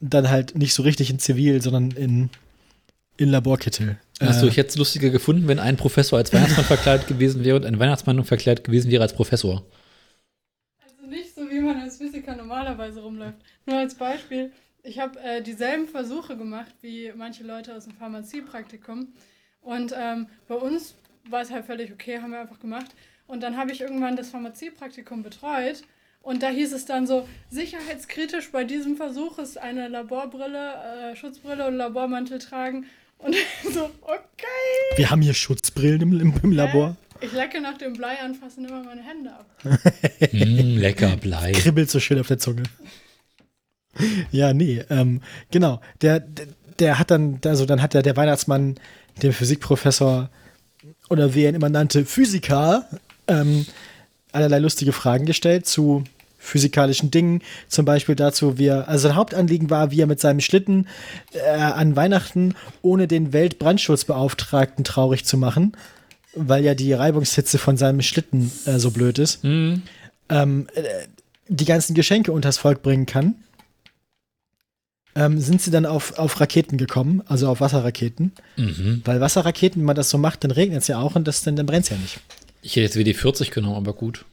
dann 0.00 0.28
halt 0.30 0.54
nicht 0.56 0.74
so 0.74 0.82
richtig 0.84 1.10
in 1.10 1.18
Zivil, 1.18 1.60
sondern 1.60 1.90
in, 1.92 2.30
in 3.16 3.30
Laborkittel. 3.30 3.98
Achso, 4.20 4.46
Äh, 4.46 4.48
ich 4.48 4.56
hätte 4.56 4.70
es 4.70 4.76
lustiger 4.76 5.10
gefunden, 5.10 5.48
wenn 5.48 5.58
ein 5.58 5.76
Professor 5.76 6.18
als 6.18 6.32
Weihnachtsmann 6.32 6.64
verkleidet 6.64 7.06
gewesen 7.06 7.44
wäre 7.44 7.56
und 7.56 7.64
ein 7.64 7.78
Weihnachtsmann 7.78 8.24
verkleidet 8.24 8.64
gewesen 8.64 8.90
wäre 8.90 9.02
als 9.02 9.12
Professor. 9.12 9.64
Also 10.82 11.06
nicht 11.08 11.34
so, 11.34 11.42
wie 11.50 11.60
man 11.60 11.80
als 11.80 11.98
Physiker 11.98 12.34
normalerweise 12.36 13.00
rumläuft. 13.00 13.38
Nur 13.66 13.78
als 13.78 13.94
Beispiel, 13.94 14.52
ich 14.82 14.98
habe 14.98 15.18
äh, 15.20 15.42
dieselben 15.42 15.88
Versuche 15.88 16.36
gemacht 16.36 16.74
wie 16.80 17.12
manche 17.16 17.44
Leute 17.44 17.74
aus 17.74 17.84
dem 17.84 17.94
Pharmaziepraktikum. 17.94 19.08
Und 19.60 19.92
ähm, 19.98 20.28
bei 20.48 20.54
uns 20.54 20.94
war 21.28 21.42
es 21.42 21.50
halt 21.50 21.66
völlig 21.66 21.92
okay, 21.92 22.20
haben 22.20 22.30
wir 22.30 22.40
einfach 22.40 22.60
gemacht. 22.60 22.94
Und 23.26 23.42
dann 23.42 23.56
habe 23.56 23.72
ich 23.72 23.80
irgendwann 23.80 24.16
das 24.16 24.30
Pharmaziepraktikum 24.30 25.22
betreut. 25.22 25.82
Und 26.22 26.42
da 26.42 26.48
hieß 26.48 26.72
es 26.72 26.86
dann 26.86 27.06
so, 27.06 27.28
sicherheitskritisch 27.50 28.50
bei 28.50 28.64
diesem 28.64 28.96
Versuch 28.96 29.38
ist 29.38 29.58
eine 29.58 29.88
Laborbrille, 29.88 30.74
äh, 31.12 31.16
Schutzbrille 31.16 31.66
und 31.66 31.74
Labormantel 31.76 32.38
tragen. 32.38 32.86
Und 33.18 33.34
so, 33.72 33.90
okay. 34.02 34.96
Wir 34.96 35.10
haben 35.10 35.22
hier 35.22 35.34
Schutzbrillen 35.34 36.02
im, 36.02 36.20
im, 36.20 36.34
im 36.42 36.52
Labor. 36.52 36.96
Ich 37.20 37.32
lecke 37.32 37.60
nach 37.60 37.78
dem 37.78 37.94
Blei 37.94 38.18
anfassen 38.20 38.66
immer 38.66 38.82
meine 38.82 39.02
Hände 39.02 39.30
ab. 39.32 39.46
Mm, 40.32 40.78
lecker 40.78 41.16
Blei. 41.16 41.52
Kribbelt 41.52 41.90
so 41.90 41.98
schön 42.00 42.20
auf 42.20 42.28
der 42.28 42.38
Zunge. 42.38 42.64
Ja, 44.30 44.52
nee, 44.52 44.84
ähm, 44.90 45.22
genau. 45.50 45.80
Der, 46.02 46.20
der, 46.20 46.46
der 46.78 46.98
hat 46.98 47.10
dann, 47.10 47.40
also 47.44 47.64
dann 47.64 47.80
hat 47.80 47.94
der, 47.94 48.02
der 48.02 48.16
Weihnachtsmann 48.16 48.76
dem 49.22 49.32
Physikprofessor 49.32 50.28
oder 51.08 51.34
wie 51.34 51.44
er 51.44 51.50
ihn 51.50 51.54
immer 51.54 51.70
nannte, 51.70 52.04
Physiker, 52.04 52.86
ähm, 53.28 53.64
allerlei 54.32 54.58
lustige 54.58 54.92
Fragen 54.92 55.24
gestellt 55.24 55.66
zu 55.66 56.04
physikalischen 56.46 57.10
Dingen. 57.10 57.42
Zum 57.68 57.84
Beispiel 57.84 58.14
dazu, 58.14 58.58
wie 58.58 58.66
er, 58.66 58.88
also 58.88 59.08
sein 59.08 59.16
Hauptanliegen 59.16 59.68
war, 59.70 59.90
wie 59.90 60.00
er 60.00 60.06
mit 60.06 60.20
seinem 60.20 60.40
Schlitten 60.40 60.86
äh, 61.32 61.40
an 61.50 61.96
Weihnachten 61.96 62.54
ohne 62.82 63.08
den 63.08 63.32
Weltbrandschutzbeauftragten 63.32 64.84
traurig 64.84 65.24
zu 65.24 65.36
machen, 65.36 65.72
weil 66.34 66.64
ja 66.64 66.74
die 66.74 66.92
Reibungshitze 66.92 67.58
von 67.58 67.76
seinem 67.76 68.00
Schlitten 68.02 68.50
äh, 68.64 68.78
so 68.78 68.90
blöd 68.90 69.18
ist, 69.18 69.42
Mm, 69.42 69.82
ähm, 70.28 70.66
äh, 70.74 70.82
die 71.48 71.64
ganzen 71.64 71.94
Geschenke 71.94 72.32
unters 72.32 72.58
Volk 72.58 72.82
bringen 72.82 73.06
kann. 73.06 73.34
Ähm, 75.14 75.40
sind 75.40 75.62
sie 75.62 75.70
dann 75.70 75.86
auf, 75.86 76.18
auf 76.18 76.40
Raketen 76.40 76.76
gekommen, 76.76 77.22
also 77.26 77.48
auf 77.48 77.60
Wasserraketen. 77.60 78.32
mhm. 78.56 79.00
Weil 79.04 79.20
Wasserraketen, 79.20 79.80
wenn 79.80 79.86
man 79.86 79.96
das 79.96 80.10
so 80.10 80.18
macht, 80.18 80.44
dann 80.44 80.50
regnet 80.50 80.82
es 80.82 80.88
ja 80.88 80.98
auch 80.98 81.16
und 81.16 81.26
das, 81.26 81.42
dann, 81.42 81.56
dann 81.56 81.64
brennt 81.64 81.84
es 81.84 81.90
ja 81.90 81.96
nicht. 81.96 82.20
Ich 82.60 82.76
hätte 82.76 83.00
jetzt 83.00 83.18
WD-40 83.18 83.50
genommen, 83.50 83.76
aber 83.76 83.94
gut. 83.94 84.26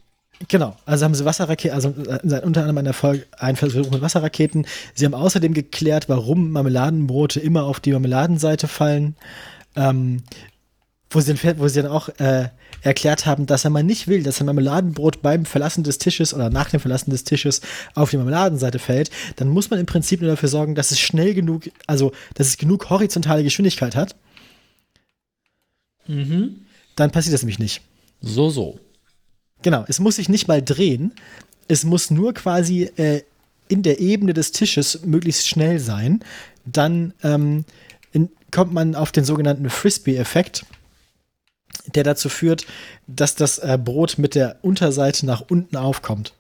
Genau, 0.48 0.76
also 0.86 1.06
haben 1.06 1.16
sie 1.16 1.26
Wasserraketen, 1.26 1.76
also 1.76 1.90
äh, 1.90 2.42
unter 2.42 2.62
anderem 2.62 2.78
ein 2.80 2.86
Erfolg, 2.86 3.26
ein 3.38 3.56
Versuch 3.56 3.90
mit 3.92 4.02
Wasserraketen. 4.02 4.66
Sie 4.94 5.06
haben 5.06 5.14
außerdem 5.14 5.54
geklärt, 5.54 6.10
warum 6.10 6.52
Marmeladenbrote 6.52 7.40
immer 7.40 7.64
auf 7.64 7.80
die 7.80 7.92
Marmeladenseite 7.92 8.68
fallen. 8.68 9.16
Ähm, 9.76 10.24
wo, 11.10 11.20
sie 11.20 11.34
dann, 11.34 11.60
wo 11.60 11.68
sie 11.68 11.82
dann 11.82 11.92
auch 11.92 12.10
äh, 12.20 12.50
erklärt 12.82 13.26
haben, 13.26 13.46
dass 13.46 13.64
er 13.64 13.70
mal 13.70 13.84
nicht 13.84 14.08
will, 14.08 14.24
dass 14.24 14.42
ein 14.42 14.46
Marmeladenbrot 14.46 15.22
beim 15.22 15.46
Verlassen 15.46 15.84
des 15.84 15.98
Tisches 15.98 16.34
oder 16.34 16.50
nach 16.50 16.70
dem 16.70 16.80
Verlassen 16.80 17.12
des 17.12 17.24
Tisches 17.24 17.62
auf 17.96 18.10
die 18.10 18.18
Marmeladenseite 18.18 18.80
fällt, 18.80 19.10
dann 19.38 19.48
muss 19.48 19.70
man 19.70 19.80
im 19.80 19.86
Prinzip 19.86 20.22
nur 20.22 20.32
dafür 20.32 20.50
sorgen, 20.50 20.76
dass 20.76 20.92
es 20.92 21.00
schnell 21.00 21.34
genug, 21.34 21.70
also 21.88 22.12
dass 22.34 22.48
es 22.48 22.58
genug 22.58 22.90
horizontale 22.90 23.44
Geschwindigkeit 23.44 23.96
hat. 23.96 24.16
Mhm. 26.08 26.66
Dann 26.96 27.12
passiert 27.12 27.34
das 27.34 27.42
nämlich 27.42 27.60
nicht. 27.60 27.82
So, 28.22 28.50
so. 28.50 28.80
Genau, 29.64 29.86
es 29.88 30.00
muss 30.00 30.18
sich 30.18 30.30
nicht 30.30 30.48
mal 30.48 30.62
drehen. 30.62 31.14
Es 31.68 31.84
muss 31.84 32.12
nur 32.12 32.34
quasi 32.34 32.84
äh, 32.98 33.24
in 33.70 33.82
der 33.82 34.00
Ebene 34.00 34.34
des 34.34 34.52
Tisches 34.52 35.04
möglichst 35.06 35.48
schnell 35.48 35.80
sein. 35.80 36.24
Dann 36.66 37.14
ähm, 37.24 37.66
in, 38.12 38.30
kommt 38.52 38.74
man 38.74 38.94
auf 38.94 39.12
den 39.12 39.24
sogenannten 39.24 39.70
Frisbee-Effekt, 39.70 40.66
der 41.96 42.04
dazu 42.04 42.30
führt, 42.30 42.68
dass 43.08 43.36
das 43.36 43.58
äh, 43.58 43.80
Brot 43.82 44.18
mit 44.18 44.36
der 44.36 44.58
Unterseite 44.62 45.26
nach 45.26 45.42
unten 45.42 45.78
aufkommt. 45.78 46.34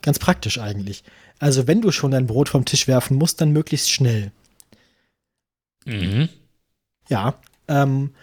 Ganz 0.00 0.18
praktisch 0.18 0.58
eigentlich. 0.58 1.04
Also 1.38 1.66
wenn 1.66 1.82
du 1.82 1.90
schon 1.90 2.12
dein 2.12 2.26
Brot 2.26 2.48
vom 2.48 2.64
Tisch 2.64 2.86
werfen 2.86 3.16
musst, 3.16 3.40
dann 3.40 3.52
möglichst 3.52 3.90
schnell. 3.90 4.30
Mhm. 5.84 6.28
Ja. 7.08 7.34
Ähm, 7.66 8.14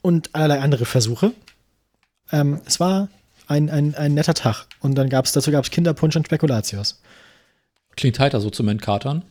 und 0.00 0.34
allerlei 0.34 0.60
andere 0.60 0.84
Versuche. 0.84 1.32
Ähm, 2.32 2.60
es 2.66 2.80
war 2.80 3.08
ein, 3.52 3.70
ein, 3.70 3.94
ein 3.94 4.14
netter 4.14 4.34
Tag. 4.34 4.66
Und 4.80 4.96
dann 4.96 5.08
gab 5.08 5.24
es, 5.24 5.32
dazu 5.32 5.50
gab 5.50 5.64
es 5.64 5.70
Kinderpunsch 5.70 6.16
und 6.16 6.26
Spekulatius. 6.26 7.00
Klingt 7.96 8.18
heiter 8.18 8.40
so 8.40 8.50
zum 8.50 8.68
Entkatern. 8.68 9.24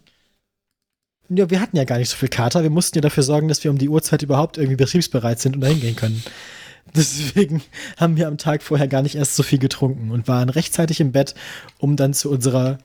Ja, 1.30 1.50
wir 1.50 1.62
hatten 1.62 1.78
ja 1.78 1.86
gar 1.86 1.98
nicht 1.98 2.10
so 2.10 2.18
viel 2.18 2.30
Kater. 2.30 2.64
Wir 2.64 2.70
mussten 2.70 2.98
ja 2.98 3.02
dafür 3.02 3.24
sorgen, 3.24 3.48
dass 3.48 3.64
wir 3.64 3.72
um 3.72 3.78
die 3.78 3.90
Uhrzeit 3.90 4.22
überhaupt 4.22 4.58
irgendwie 4.58 4.76
betriebsbereit 4.76 5.40
sind 5.40 5.56
und 5.56 5.62
dahin 5.62 5.80
gehen 5.80 5.96
können. 5.96 6.22
Deswegen 6.96 7.64
haben 7.98 8.18
wir 8.18 8.28
am 8.28 8.38
Tag 8.38 8.62
vorher 8.64 8.88
gar 8.88 9.02
nicht 9.02 9.16
erst 9.16 9.36
so 9.36 9.44
viel 9.44 9.60
getrunken 9.60 10.12
und 10.12 10.28
waren 10.28 10.50
rechtzeitig 10.50 11.00
im 11.00 11.14
Bett, 11.14 11.36
um 11.78 11.96
dann 11.96 12.14
zu 12.14 12.30
unserer 12.30 12.80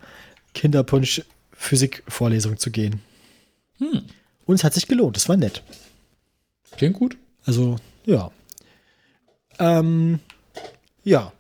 Kinderpunsch-Physik-Vorlesung 0.55 2.59
zu 2.59 2.71
gehen. 2.71 3.01
Hm. 3.79 4.03
Und 4.45 4.55
es 4.55 4.65
hat 4.65 4.75
sich 4.75 4.87
gelohnt, 4.87 5.17
es 5.17 5.29
war 5.29 5.37
nett. 5.37 5.63
Klingt 6.77 6.95
gut. 6.95 7.17
Also, 7.45 7.77
ja. 8.05 8.31
Ähm, 9.59 10.21
ja. 11.07 11.33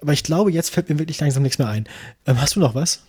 Aber 0.00 0.12
ich 0.12 0.24
glaube, 0.24 0.50
jetzt 0.50 0.70
fällt 0.70 0.88
mir 0.88 0.98
wirklich 0.98 1.20
langsam 1.20 1.42
nichts 1.42 1.58
mehr 1.58 1.68
ein. 1.68 1.86
Ähm, 2.26 2.40
hast 2.40 2.56
du 2.56 2.60
noch 2.60 2.74
was? 2.74 3.04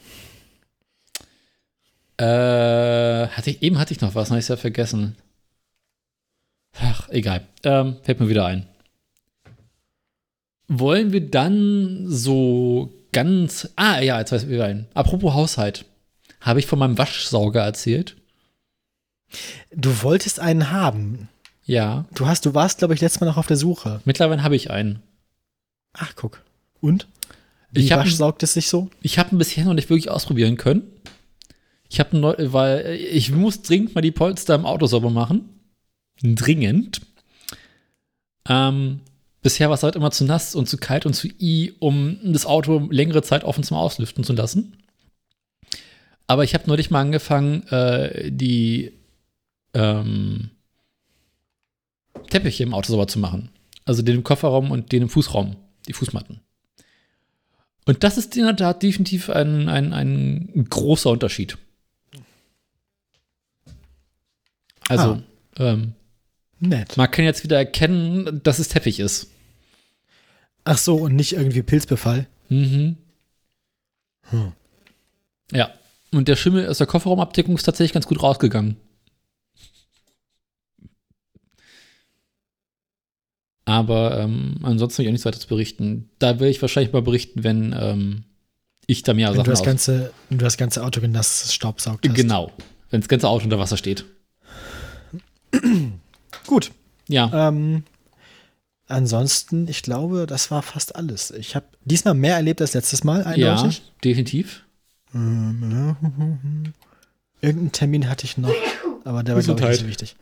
Äh, 2.18 3.28
hatte 3.28 3.50
ich, 3.50 3.62
eben 3.62 3.80
hatte 3.80 3.94
ich 3.94 4.02
noch 4.02 4.16
was, 4.16 4.30
habe 4.30 4.40
ich 4.40 4.48
ja 4.48 4.58
vergessen. 4.58 5.16
Ach, 6.80 7.10
egal. 7.10 7.48
Ähm, 7.64 7.98
fällt 8.04 8.20
mir 8.20 8.30
wieder 8.30 8.46
ein. 8.46 8.68
Wollen 10.68 11.12
wir 11.12 11.30
dann 11.30 12.06
so 12.08 12.94
ganz. 13.12 13.70
Ah, 13.76 14.02
ja, 14.02 14.20
jetzt 14.20 14.32
weiß 14.32 14.44
ich 14.44 14.50
wieder 14.50 14.66
ein. 14.66 14.88
Apropos 14.94 15.34
Haushalt. 15.34 15.86
Habe 16.42 16.60
ich 16.60 16.68
von 16.68 16.80
meinem 16.80 16.98
Waschsauger 16.98 17.64
erzählt? 17.64 18.16
Du 19.72 20.04
wolltest 20.04 20.40
einen 20.40 20.72
haben. 20.72 21.30
Ja. 21.66 22.06
Du 22.14 22.26
hast, 22.28 22.46
du 22.46 22.54
warst, 22.54 22.78
glaube 22.80 22.94
ich, 22.94 23.02
letztes 23.02 23.20
Mal 23.22 23.28
noch 23.28 23.38
auf 23.38 23.48
der 23.48 23.58
Suche. 23.58 24.02
Mittlerweile 24.06 24.44
habe 24.44 24.56
ich 24.56 24.70
einen. 24.72 25.02
Ach, 25.94 26.14
guck. 26.16 26.42
Und? 26.82 27.08
Wie 27.72 27.82
Ich 27.84 27.92
hab- 27.92 28.08
saugt 28.08 28.44
es 28.44 28.54
sich 28.54 28.68
so? 28.68 28.90
Ich 29.02 29.18
habe 29.20 29.36
ihn 29.36 29.38
bisher 29.40 29.66
noch 29.66 29.74
nicht 29.74 29.90
wirklich 29.90 30.10
ausprobieren 30.10 30.58
können. 30.58 30.84
Ich 31.90 32.00
habe 32.00 32.18
neu, 32.18 32.36
weil 32.38 32.96
ich 33.12 33.32
muss 33.32 33.62
dringend 33.62 33.96
mal 33.96 34.02
die 34.02 34.12
Polster 34.12 34.56
im 34.56 34.66
Auto 34.66 34.86
sauber 34.86 35.10
machen. 35.10 35.50
Dringend. 36.22 37.02
Ähm, 38.48 39.02
bisher 39.42 39.70
war 39.70 39.76
es 39.76 39.84
halt 39.84 39.96
immer 39.96 40.12
zu 40.12 40.24
nass 40.26 40.56
und 40.56 40.68
zu 40.70 40.78
kalt 40.78 41.06
und 41.06 41.14
zu 41.14 41.28
i, 41.40 41.74
um 41.80 42.18
das 42.24 42.46
Auto 42.46 42.88
längere 42.92 43.24
Zeit 43.24 43.44
offen 43.44 43.64
zum 43.64 43.78
Auslüften 43.78 44.24
zu 44.24 44.34
lassen. 44.34 44.78
Aber 46.28 46.44
ich 46.44 46.54
habe 46.54 46.66
neulich 46.68 46.92
mal 46.92 47.02
angefangen, 47.02 47.68
äh, 47.68 48.32
die 48.32 48.94
ähm, 49.74 50.50
Teppiche 52.28 52.64
im 52.64 52.74
Auto 52.74 52.92
sauber 52.92 53.08
zu 53.08 53.20
machen. 53.20 53.50
Also 53.86 54.02
den 54.02 54.16
im 54.16 54.24
Kofferraum 54.24 54.72
und 54.72 54.92
den 54.92 55.04
im 55.04 55.10
Fußraum, 55.10 55.56
die 55.88 55.94
Fußmatten. 55.94 56.42
Und 57.86 58.04
das 58.04 58.18
ist 58.18 58.36
in 58.36 58.46
der 58.46 58.56
Tat 58.56 58.82
definitiv 58.82 59.30
ein, 59.30 59.70
ein, 59.70 59.94
ein 59.94 60.68
großer 60.70 61.12
Unterschied. 61.12 61.58
Also, 64.88 65.22
ähm, 65.58 65.94
Nett. 66.60 66.98
man 66.98 67.10
kann 67.10 67.26
jetzt 67.26 67.44
wieder 67.44 67.58
erkennen, 67.58 68.42
dass 68.44 68.60
es 68.60 68.70
Teppich 68.70 69.00
ist. 69.00 69.32
Ach 70.64 70.78
so, 70.78 70.96
und 70.96 71.16
nicht 71.16 71.34
irgendwie 71.34 71.62
Pilzbefall. 71.62 72.28
Mhm. 72.50 72.98
Hm. 74.30 74.52
Ja. 75.52 75.72
Und 76.12 76.28
der 76.28 76.36
Schimmel 76.36 76.68
aus 76.68 76.80
der 76.80 76.88
Kofferraumabdeckung 76.88 77.56
ist 77.56 77.64
tatsächlich 77.64 77.94
ganz 77.94 78.08
gut 78.08 78.22
rausgegangen. 78.22 78.78
Aber 83.66 84.20
ähm, 84.20 84.58
ansonsten 84.62 84.98
habe 85.00 85.04
ich 85.04 85.10
auch 85.10 85.12
nichts 85.14 85.26
weiter 85.26 85.40
zu 85.40 85.48
berichten. 85.48 86.10
Da 86.20 86.40
will 86.40 86.50
ich 86.50 86.62
wahrscheinlich 86.62 86.94
mal 86.94 87.02
berichten, 87.02 87.44
wenn 87.44 87.76
ähm, 87.78 88.24
ich 88.86 89.02
da 89.02 89.14
mehr 89.14 89.30
Wenn 89.30 89.34
du 89.34 89.40
Sachen 89.42 89.50
das 89.50 89.60
aus. 89.62 89.66
ganze, 89.66 90.12
wenn 90.30 90.38
du 90.38 90.46
das 90.46 90.58
ganze 90.58 90.84
Auto 90.84 91.02
genass 91.02 91.54
staubsaugt 91.54 92.08
hast. 92.08 92.16
Genau. 92.16 92.52
Wenn 92.92 93.02
das 93.02 93.08
ganze 93.10 93.28
Auto 93.28 93.46
unter 93.46 93.58
Wasser 93.58 93.78
steht. 93.78 94.06
Gut. 96.48 96.72
Ja. 97.08 97.50
Ähm, 97.50 97.84
ansonsten, 98.88 99.68
ich 99.68 99.82
glaube, 99.82 100.28
das 100.28 100.52
war 100.52 100.62
fast 100.62 100.96
alles. 100.96 101.32
Ich 101.32 101.56
habe 101.56 101.66
diesmal 101.86 102.14
mehr 102.14 102.36
erlebt 102.36 102.62
als 102.62 102.74
letztes 102.74 103.04
Mal, 103.04 103.22
ja, 103.38 103.56
eindeutig. 103.56 103.82
definitiv. 104.04 104.64
Ähm, 105.14 106.06
Irgendeinen 107.42 107.72
Termin 107.72 108.10
hatte 108.10 108.26
ich 108.26 108.38
noch, 108.38 108.54
aber 109.04 109.24
der 109.24 109.36
war, 109.36 109.42
glaube 109.42 109.62
ich, 109.62 109.68
nicht 109.68 109.80
so 109.80 109.88
wichtig. 109.88 110.16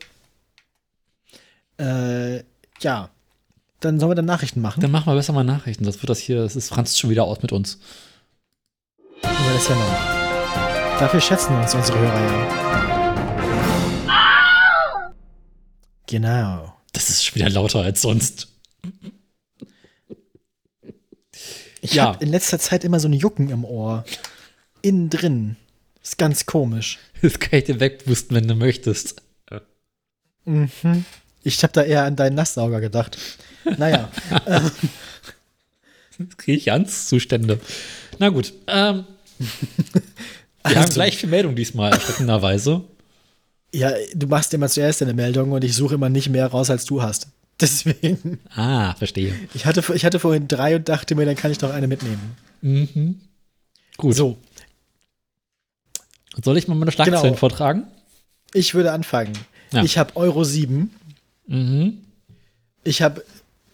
Äh, 1.78 2.39
ja. 2.81 3.10
Dann 3.81 3.98
sollen 3.98 4.10
wir 4.12 4.14
dann 4.14 4.24
Nachrichten 4.27 4.60
machen. 4.60 4.81
Dann 4.81 4.90
machen 4.90 5.06
wir 5.06 5.14
besser 5.14 5.32
mal 5.32 5.43
Nachrichten. 5.44 5.85
Das 5.85 5.97
wird 6.02 6.10
das 6.10 6.19
hier, 6.20 6.36
das 6.43 6.55
ist 6.56 6.69
Franz 6.69 6.98
schon 6.98 7.10
wieder 7.10 7.24
aus 7.24 7.43
mit 7.43 7.52
uns. 7.52 7.78
Wir 9.23 9.55
das 9.55 9.69
ja 9.69 9.74
noch. 9.74 11.01
Dafür 11.01 11.20
schätzen 11.20 11.55
uns 11.56 11.74
unsere 11.74 11.98
Hörer 11.98 12.20
ja. 12.31 12.62
Genau. 16.06 16.74
Das 16.93 17.09
ist 17.10 17.24
schon 17.24 17.36
wieder 17.36 17.51
lauter 17.51 17.81
als 17.81 18.02
sonst. 18.02 18.48
Ich 21.81 21.94
Ja. 21.94 22.05
habe 22.09 22.23
in 22.24 22.31
letzter 22.31 22.59
Zeit 22.60 22.85
immer 22.85 23.01
so 23.01 23.09
ein 23.09 23.12
Jucken 23.14 23.51
im 23.51 23.64
Ohr. 23.64 24.05
Innen 24.82 25.10
drin. 25.10 25.56
Ist 26.03 26.19
ganz 26.19 26.47
komisch. 26.47 26.99
Das 27.23 27.39
kann 27.39 27.59
ich 27.61 27.65
dir 27.66 27.79
wegpusten, 27.81 28.37
wenn 28.37 28.49
du 28.49 28.55
möchtest. 28.55 29.23
Mhm. 30.45 31.05
Ich 31.45 31.62
habe 31.62 31.73
da 31.73 31.83
eher 31.83 32.05
an 32.05 32.16
deinen 32.16 32.35
Nasssauger 32.35 32.81
gedacht. 32.81 33.16
Naja, 33.79 34.11
Jetzt 36.19 36.39
kriege 36.39 36.59
ich 36.59 36.73
Angstzustände. 36.73 37.59
Na 38.19 38.29
gut. 38.29 38.53
Ähm, 38.66 39.05
wir 39.39 40.70
haben 40.74 40.77
Also- 40.79 40.95
gleich 40.95 41.16
viel 41.16 41.29
Meldung 41.29 41.57
diesmal, 41.57 41.93
erschreckenderweise. 41.93 42.83
ja, 43.74 43.93
du 44.15 44.27
machst 44.27 44.53
immer 44.55 44.69
zuerst 44.69 45.03
eine 45.03 45.15
Meldung 45.15 45.53
und 45.53 45.65
ich 45.65 45.74
suche 45.74 45.95
immer 45.95 46.09
nicht 46.09 46.29
mehr 46.29 46.47
raus, 46.47 46.70
als 46.70 46.85
du 46.85 47.03
hast. 47.03 47.29
Deswegen, 47.61 48.41
Ah, 48.55 48.95
verstehe. 48.95 49.35
ich 49.55 49.66
hatte, 49.66 49.85
ich 49.95 50.05
hatte 50.05 50.19
vorhin 50.19 50.49
drei 50.49 50.77
und 50.77 50.89
dachte 50.89 51.15
mir, 51.15 51.24
dann 51.27 51.37
kann 51.37 51.51
ich 51.53 51.59
doch 51.59 51.70
eine 51.73 51.87
mitnehmen. 51.87 52.37
Mhm. 52.61 53.20
Gut. 53.97 54.15
So, 54.16 54.39
Soll 56.43 56.57
ich 56.57 56.69
mal 56.69 56.75
meine 56.75 56.93
Schlagzeilen 56.93 57.23
Genau. 57.23 57.37
vortragen? 57.37 57.87
ich 58.55 58.75
würde 58.75 58.93
anfangen. 58.93 59.33
Ja. 59.73 59.83
Ich 59.83 59.97
habe 59.99 60.15
Euro 60.17 60.45
7. 60.45 60.91
Mhm. 61.47 62.05
Ich 62.85 63.01
habe 63.03 63.25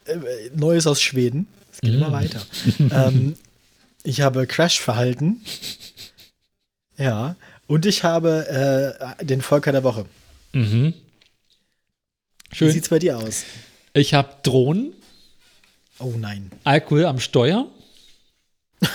äh, 0.05 0.17
Neues 0.55 0.87
aus 0.87 1.03
Schweden. 1.03 1.49
Es 1.73 1.81
geht 1.81 1.91
Mhm. 1.93 1.97
immer 1.99 2.13
weiter. 2.13 2.41
ähm, 2.79 3.37
ich 4.05 4.21
habe 4.21 4.47
Crash-Verhalten. 4.47 5.41
Ja. 6.97 7.35
Und 7.67 7.87
ich 7.87 8.05
habe 8.05 8.97
äh, 9.19 9.25
den 9.25 9.43
Volker 9.43 9.73
der 9.73 9.83
Woche. 9.85 10.07
Mhm. 10.53 10.95
Wie 12.51 12.55
Schön. 12.57 12.71
sieht's 12.73 12.89
bei 12.89 12.99
dir 13.01 13.19
aus? 13.19 13.45
Ich 13.95 14.15
habe 14.15 14.35
Drohnen, 14.43 14.93
Oh 16.01 16.15
nein. 16.17 16.53
Alkohol 16.63 17.05
am 17.07 17.19
Steuer. 17.19 17.67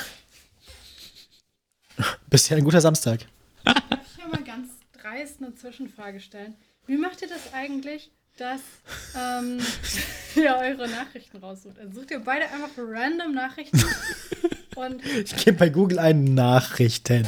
Bisher 2.29 2.57
ein 2.57 2.63
guter 2.63 2.81
Samstag. 2.81 3.25
Ich 3.65 4.23
will 4.23 4.31
mal 4.31 4.43
ganz 4.43 4.69
dreist 5.01 5.41
eine 5.41 5.52
Zwischenfrage 5.63 6.19
stellen. 6.19 6.55
Wie 6.87 6.97
macht 6.97 7.21
ihr 7.21 7.29
das 7.29 7.53
eigentlich, 7.53 8.11
dass 8.37 8.59
ähm, 9.17 9.59
ihr 10.35 10.55
eure 10.55 10.89
Nachrichten 10.89 11.37
raussucht? 11.37 11.79
Also 11.79 12.01
sucht 12.01 12.11
ihr 12.11 12.19
beide 12.19 12.49
einfach 12.49 12.69
random 12.77 13.33
Nachrichten 13.33 13.81
und 14.75 15.05
Ich 15.05 15.37
gebe 15.37 15.57
bei 15.57 15.69
Google 15.69 15.99
ein 15.99 16.25
Nachrichten. 16.33 17.25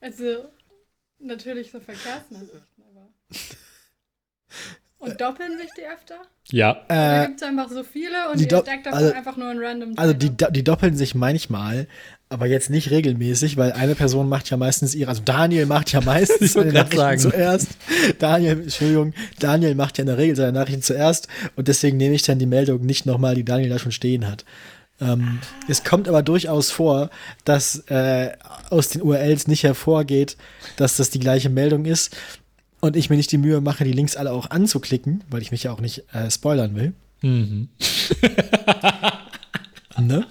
also 0.00 0.48
natürlich 1.18 1.72
so 1.72 1.80
Verkehrsnachrichten, 1.80 2.84
aber. 2.88 3.08
Und 4.98 5.20
doppeln 5.20 5.58
sich 5.58 5.68
die 5.76 5.82
öfter? 5.82 6.14
Ja. 6.50 6.84
Äh, 6.88 7.26
gibt 7.26 7.42
es 7.42 7.46
einfach 7.46 7.68
so 7.68 7.82
viele 7.82 8.30
und 8.32 8.38
die 8.40 8.44
ihr 8.48 8.58
steckt 8.60 8.86
davon 8.86 8.98
also- 8.98 9.12
einfach 9.12 9.36
nur 9.36 9.48
ein 9.48 9.58
random 9.58 9.92
also 9.96 10.12
Teil 10.12 10.18
die, 10.18 10.28
ab? 10.28 10.36
do- 10.38 10.50
die 10.52 10.64
doppeln 10.64 10.96
sich 10.96 11.14
manchmal, 11.14 11.86
aber 12.28 12.46
jetzt 12.46 12.70
nicht 12.70 12.90
regelmäßig, 12.90 13.56
weil 13.56 13.72
eine 13.72 13.94
Person 13.94 14.28
macht 14.28 14.48
ja 14.50 14.56
meistens 14.56 14.94
ihre, 14.94 15.10
also 15.10 15.22
Daniel 15.24 15.66
macht 15.66 15.92
ja 15.92 16.00
meistens 16.00 16.52
seine 16.54 16.72
Nachrichten 16.72 16.96
sagen. 16.98 17.18
zuerst. 17.20 17.68
Daniel, 18.18 18.60
Entschuldigung, 18.62 19.12
Daniel 19.38 19.74
macht 19.74 19.98
ja 19.98 20.02
in 20.02 20.06
der 20.08 20.18
Regel 20.18 20.34
seine 20.34 20.52
Nachrichten 20.52 20.82
zuerst 20.82 21.28
und 21.56 21.68
deswegen 21.68 21.98
nehme 21.98 22.14
ich 22.14 22.22
dann 22.22 22.38
die 22.38 22.46
Meldung 22.46 22.80
nicht 22.86 23.04
nochmal, 23.06 23.34
die 23.34 23.44
Daniel 23.44 23.68
da 23.70 23.78
schon 23.78 23.92
stehen 23.92 24.26
hat. 24.26 24.44
Ähm, 24.98 25.40
es 25.68 25.84
kommt 25.84 26.08
aber 26.08 26.22
durchaus 26.22 26.70
vor, 26.70 27.10
dass 27.44 27.80
äh, 27.90 28.32
aus 28.70 28.88
den 28.88 29.02
URLs 29.02 29.46
nicht 29.46 29.62
hervorgeht, 29.62 30.38
dass 30.78 30.96
das 30.96 31.10
die 31.10 31.20
gleiche 31.20 31.50
Meldung 31.50 31.84
ist 31.84 32.16
und 32.86 32.96
ich 32.96 33.10
mir 33.10 33.16
nicht 33.16 33.32
die 33.32 33.38
Mühe 33.38 33.60
mache, 33.60 33.84
die 33.84 33.92
Links 33.92 34.16
alle 34.16 34.32
auch 34.32 34.50
anzuklicken, 34.50 35.24
weil 35.30 35.42
ich 35.42 35.50
mich 35.50 35.64
ja 35.64 35.72
auch 35.72 35.80
nicht 35.80 36.04
äh, 36.14 36.30
spoilern 36.30 36.74
will. 36.74 36.94
Mhm. 37.22 37.68
Ne? 39.98 40.26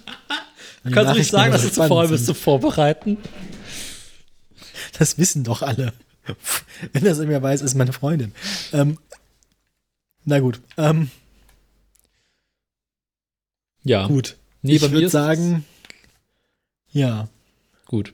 Kannst 0.84 1.14
du 1.14 1.18
nicht 1.18 1.32
sagen, 1.32 1.52
dass 1.52 1.64
du 1.64 1.72
zu 1.72 1.88
faul 1.88 2.08
bist 2.08 2.28
zu 2.28 2.36
vorbereiten? 2.36 3.18
Das 5.00 5.18
wissen 5.18 5.44
doch 5.44 5.64
alle. 5.64 5.92
Wenn 6.94 7.04
das 7.04 7.18
irgendwer 7.18 7.42
weiß, 7.42 7.62
ist 7.62 7.74
meine 7.74 7.92
Freundin. 7.92 8.32
Ähm, 8.74 9.00
na 10.24 10.40
gut. 10.40 10.62
Ähm, 10.78 11.10
Ja. 13.84 14.06
gut. 14.06 14.38
Nee, 14.62 14.76
ich 14.76 14.92
würde 14.92 15.10
sagen, 15.10 15.66
ja, 16.92 17.28
Gut. 17.86 18.14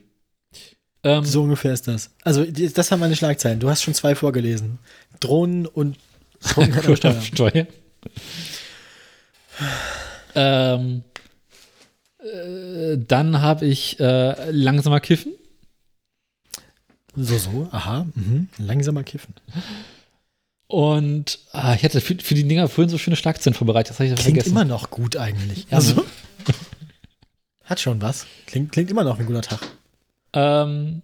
Ähm, 1.03 1.25
so 1.25 1.43
ungefähr 1.43 1.73
ist 1.73 1.87
das. 1.87 2.11
Also, 2.23 2.45
das 2.45 2.91
haben 2.91 2.99
meine 2.99 3.15
Schlagzeilen. 3.15 3.59
Du 3.59 3.69
hast 3.69 3.81
schon 3.81 3.93
zwei 3.93 4.15
vorgelesen. 4.15 4.79
Drohnen 5.19 5.65
und 5.65 5.97
Steuer. 7.33 7.67
Ähm, 10.35 11.03
äh, 12.19 12.97
dann 12.97 13.41
habe 13.41 13.65
ich 13.65 13.99
äh, 13.99 14.51
langsamer 14.51 14.99
Kiffen. 14.99 15.33
So, 17.15 17.37
so, 17.37 17.67
aha. 17.71 18.05
Mhm. 18.15 18.47
Langsamer 18.57 19.03
kiffen. 19.03 19.35
Und 20.67 21.39
ah, 21.51 21.75
ich 21.75 21.83
hatte 21.83 21.99
für, 21.99 22.15
für 22.15 22.35
die 22.35 22.47
Dinger 22.47 22.69
vorhin 22.69 22.89
so 22.89 22.97
schöne 22.97 23.17
Schlagzeilen 23.17 23.53
vorbereitet. 23.53 23.91
Das 23.91 23.99
habe 23.99 24.07
ich 24.07 24.15
Klingt 24.15 24.37
vergessen. 24.37 24.51
immer 24.51 24.63
noch 24.63 24.89
gut 24.89 25.17
eigentlich. 25.17 25.67
Also, 25.71 25.95
ne? 25.95 26.03
hat 27.65 27.81
schon 27.81 28.01
was. 28.01 28.25
Klingt, 28.45 28.71
klingt 28.71 28.89
immer 28.89 29.03
noch 29.03 29.19
ein 29.19 29.25
guter 29.25 29.41
Tag. 29.41 29.59
Ähm, 30.33 31.01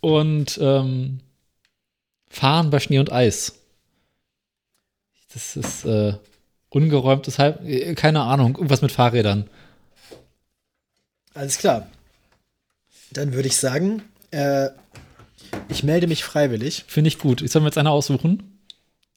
und 0.00 0.58
ähm, 0.60 1.20
Fahren 2.28 2.70
bei 2.70 2.80
Schnee 2.80 2.98
und 2.98 3.12
Eis. 3.12 3.54
Das 5.32 5.56
ist 5.56 5.84
äh, 5.84 6.14
ungeräumtes 6.70 7.38
Halb. 7.38 7.64
äh, 7.64 7.94
Keine 7.94 8.22
Ahnung, 8.22 8.54
irgendwas 8.56 8.82
mit 8.82 8.92
Fahrrädern. 8.92 9.48
Alles 11.34 11.58
klar. 11.58 11.88
Dann 13.12 13.32
würde 13.32 13.48
ich 13.48 13.56
sagen, 13.56 14.02
äh, 14.30 14.68
ich 15.68 15.82
melde 15.82 16.06
mich 16.06 16.24
freiwillig. 16.24 16.84
Finde 16.88 17.08
ich 17.08 17.18
gut. 17.18 17.42
Ich 17.42 17.50
soll 17.52 17.62
mir 17.62 17.68
jetzt 17.68 17.78
eine 17.78 17.90
aussuchen. 17.90 18.58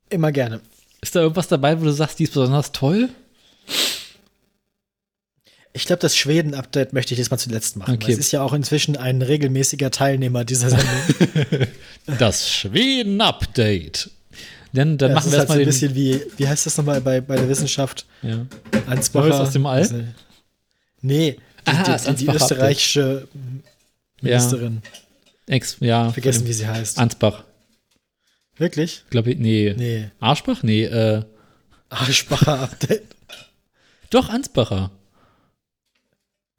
Immer 0.10 0.31
gerne. 0.31 0.61
Ist 1.02 1.15
da 1.15 1.22
irgendwas 1.22 1.48
dabei, 1.48 1.80
wo 1.80 1.85
du 1.85 1.91
sagst, 1.91 2.19
die 2.19 2.23
ist 2.23 2.34
besonders 2.34 2.72
toll? 2.72 3.10
Ich 5.73 5.85
glaube, 5.85 6.02
das 6.02 6.18
Schweden-Update 6.18 6.91
möchte 6.91 7.14
ich 7.14 7.18
jetzt 7.19 7.31
mal 7.31 7.38
zuletzt 7.38 7.77
machen. 7.77 7.93
Okay. 7.95 8.11
Es 8.11 8.18
ist 8.18 8.31
ja 8.34 8.41
auch 8.41 8.52
inzwischen 8.53 8.98
ein 8.98 9.22
regelmäßiger 9.22 9.89
Teilnehmer 9.91 10.43
dieser 10.45 10.69
Sendung. 10.69 11.68
Das 12.19 12.49
Schweden-Update. 12.49 14.10
Denn 14.73 14.98
dann 14.98 15.10
Ja, 15.11 15.15
machen 15.15 15.31
wir 15.31 15.38
ist 15.38 15.39
halt 15.39 15.48
so 15.49 15.53
erstmal 15.53 15.60
ein 15.60 15.65
bisschen 15.65 15.95
wie, 15.95 16.22
wie 16.38 16.48
heißt 16.48 16.65
das 16.65 16.77
nochmal 16.77 16.99
bei, 17.02 17.22
bei 17.22 17.35
der 17.35 17.48
Wissenschaft? 17.48 18.06
ja. 18.22 18.45
Ansbacher. 18.88 19.41
Aus 19.41 19.52
dem 19.52 19.65
All? 19.65 19.80
Also, 19.80 20.03
nee, 21.02 21.34
die, 21.34 21.39
Ah, 21.72 21.98
die, 21.98 22.15
die, 22.15 22.26
die 22.26 22.31
österreichische 22.35 23.27
Ministerin. 24.22 24.81
Ex, 25.48 25.77
ja. 25.80 26.10
Vergessen, 26.11 26.48
wie 26.48 26.53
sie 26.53 26.68
heißt. 26.68 26.98
Ansbach. 26.98 27.43
Wirklich? 28.57 29.03
Glaube 29.10 29.31
ich, 29.31 29.38
nee. 29.39 29.73
Nee. 29.77 30.10
Arschbach? 30.19 30.64
Nee, 30.64 30.85
äh. 30.85 31.22
Arschbacher 31.89 32.60
Update. 32.61 33.03
Doch, 34.10 34.30
Ansbacher. 34.30 34.91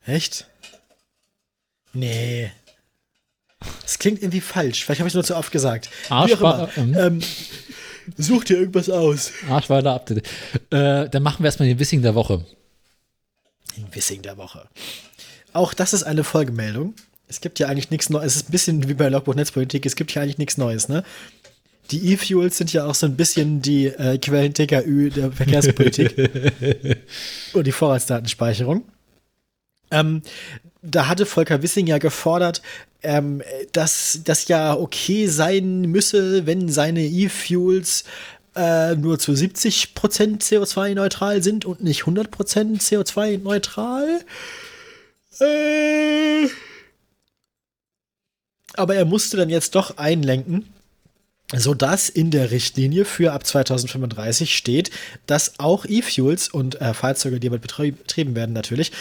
Echt? 0.07 0.47
Nee. 1.93 2.51
Das 3.83 3.99
klingt 3.99 4.21
irgendwie 4.23 4.41
falsch. 4.41 4.85
Vielleicht 4.85 5.01
habe 5.01 5.09
ich 5.09 5.15
nur 5.15 5.25
zu 5.25 5.37
oft 5.37 5.53
gesagt. 5.53 5.89
Immer. 6.41 6.69
Ähm, 6.77 6.95
Ähm, 6.99 7.21
such 8.17 8.45
dir 8.45 8.57
irgendwas 8.59 8.91
aus. 8.91 9.31
Arschweiler 9.49 9.95
Update. 9.95 10.27
Äh, 10.71 11.09
dann 11.09 11.23
machen 11.23 11.41
wir 11.41 11.47
erstmal 11.47 11.69
den 11.69 11.79
Wissing 11.79 12.03
der 12.03 12.15
Woche. 12.15 12.45
Den 13.77 13.95
Wissing 13.95 14.23
der 14.23 14.37
Woche. 14.37 14.67
Auch 15.53 15.75
das 15.75 15.93
ist 15.93 16.03
eine 16.03 16.25
Folgemeldung. 16.25 16.95
Es 17.29 17.41
gibt 17.41 17.59
ja 17.59 17.69
eigentlich 17.69 17.91
nichts 17.91 18.11
Neues. 18.11 18.27
Es 18.27 18.37
ist 18.37 18.49
ein 18.49 18.53
bisschen 18.53 18.89
wie 18.89 18.95
bei 18.95 19.09
Logbuch 19.09 19.35
Netzpolitik. 19.35 19.87
Es 19.87 19.97
gibt 19.97 20.13
ja 20.15 20.23
eigentlich 20.23 20.39
nichts 20.39 20.59
Neues, 20.59 20.89
ne? 20.89 21.05
Die 21.91 22.13
E-Fuels 22.13 22.57
sind 22.57 22.73
ja 22.73 22.87
auch 22.87 22.95
so 22.95 23.07
ein 23.07 23.17
bisschen 23.17 23.61
die 23.61 23.87
äh, 23.87 24.19
Quellen 24.19 24.55
TKÜ 24.55 25.11
der 25.11 25.33
Verkehrspolitik 25.33 26.17
und 27.53 27.67
die 27.67 27.73
Vorratsdatenspeicherung. 27.73 28.85
Ähm, 29.93 30.23
da 30.83 31.07
hatte 31.07 31.27
Volker 31.27 31.63
Wissing 31.63 31.87
ja 31.87 31.99
gefordert, 31.99 32.63
ähm, 33.03 33.43
dass 33.73 34.21
das 34.25 34.49
ja 34.49 34.75
okay 34.75 35.29
sein 35.29 35.83
müsse, 35.83 36.47
wenn 36.47 36.69
seine 36.69 37.03
E-Fuels 37.03 38.05
äh, 38.57 38.97
nur 38.97 39.19
zu 39.19 39.33
70% 39.33 39.93
CO2-neutral 40.41 41.43
sind 41.43 41.65
und 41.65 41.83
nicht 41.83 42.03
100% 42.03 42.81
CO2-neutral. 42.81 44.25
Äh, 45.41 46.49
aber 48.75 48.95
er 48.97 49.05
musste 49.05 49.37
dann 49.37 49.51
jetzt 49.51 49.75
doch 49.75 49.99
einlenken 49.99 50.73
sodass 51.53 52.09
in 52.09 52.31
der 52.31 52.51
Richtlinie 52.51 53.05
für 53.05 53.33
ab 53.33 53.47
2035 53.47 54.55
steht, 54.55 54.91
dass 55.27 55.59
auch 55.59 55.85
E-Fuels 55.85 56.49
und 56.49 56.81
äh, 56.81 56.95
Fahrzeuge, 56.95 57.41
die 57.41 57.49
damit 57.49 57.63
betrieben 57.63 58.35
werden, 58.35 58.53
natürlich 58.53 58.93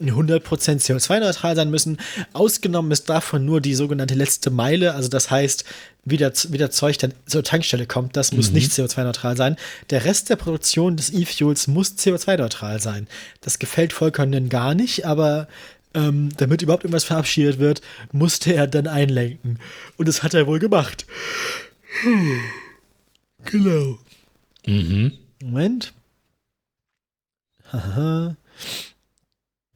100% 0.00 0.42
CO2-neutral 0.42 1.56
sein 1.56 1.70
müssen. 1.70 1.98
Ausgenommen 2.32 2.92
ist 2.92 3.08
davon 3.08 3.44
nur 3.44 3.60
die 3.60 3.74
sogenannte 3.74 4.14
letzte 4.14 4.50
Meile, 4.50 4.94
also 4.94 5.08
das 5.08 5.30
heißt, 5.30 5.64
wie 6.04 6.16
der, 6.16 6.32
wie 6.48 6.58
der 6.58 6.70
Zeug 6.70 6.98
dann 6.98 7.12
zur 7.26 7.42
Tankstelle 7.42 7.86
kommt, 7.86 8.16
das 8.16 8.32
muss 8.32 8.48
mhm. 8.48 8.54
nicht 8.54 8.72
CO2-neutral 8.72 9.36
sein. 9.36 9.56
Der 9.90 10.04
Rest 10.04 10.30
der 10.30 10.36
Produktion 10.36 10.96
des 10.96 11.12
E-Fuels 11.12 11.66
muss 11.66 11.96
CO2-neutral 11.98 12.80
sein. 12.80 13.08
Das 13.40 13.58
gefällt 13.58 13.92
Volkern 13.92 14.48
gar 14.48 14.74
nicht, 14.74 15.04
aber 15.04 15.48
ähm, 15.94 16.30
damit 16.36 16.62
überhaupt 16.62 16.84
irgendwas 16.84 17.04
verabschiedet 17.04 17.58
wird, 17.58 17.82
musste 18.12 18.54
er 18.54 18.66
dann 18.66 18.86
einlenken. 18.86 19.58
Und 19.96 20.08
das 20.08 20.22
hat 20.22 20.34
er 20.34 20.46
wohl 20.46 20.58
gemacht. 20.58 21.06
Genau. 23.44 23.98
Mhm. 24.66 25.12
Moment. 25.42 25.92
Haha. 27.72 28.36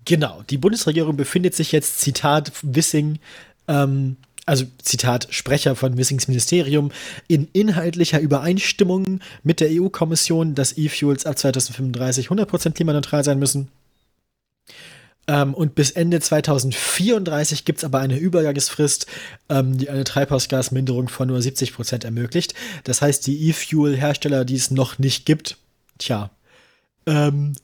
Genau, 0.05 0.43
die 0.51 0.59
Bundesregierung 0.59 1.17
befindet 1.17 1.55
sich 1.55 1.73
jetzt, 1.73 2.01
Zitat 2.01 2.53
Wissing, 2.63 3.19
ähm, 3.69 4.17
also 4.47 4.65
Zitat 4.83 5.29
Sprecher 5.31 5.77
von 5.77 5.97
Wissings 5.97 6.27
Ministerium, 6.27 6.91
in 7.29 7.49
inhaltlicher 7.53 8.19
Übereinstimmung 8.19 9.21
mit 9.45 9.61
der 9.61 9.69
EU-Kommission, 9.71 10.55
dass 10.55 10.77
E-Fuels 10.77 11.27
ab 11.27 11.39
2035 11.39 12.29
100% 12.29 12.73
klimaneutral 12.73 13.23
sein 13.23 13.39
müssen. 13.39 13.69
Ähm, 15.29 15.55
und 15.55 15.75
bis 15.75 15.93
Ende 15.93 16.21
2034 16.21 17.65
gibt 17.65 17.79
es 17.79 17.85
aber 17.85 18.01
eine 18.01 18.19
Übergangsfrist, 18.19 19.07
ähm, 19.49 19.79
die 19.79 19.89
eine 19.89 20.05
Treibhausgasminderung 20.05 21.09
von 21.09 21.29
nur 21.29 21.41
70 21.41 21.75
Prozent 21.75 22.05
ermöglicht. 22.05 22.55
Das 22.85 23.03
heißt, 23.03 23.27
die 23.27 23.49
E-Fuel-Hersteller, 23.49 24.45
die 24.45 24.57
es 24.57 24.71
noch 24.71 24.99
nicht 24.99 25.25
gibt, 25.25 25.59
tja, 25.99 26.31
ähm, 27.07 27.55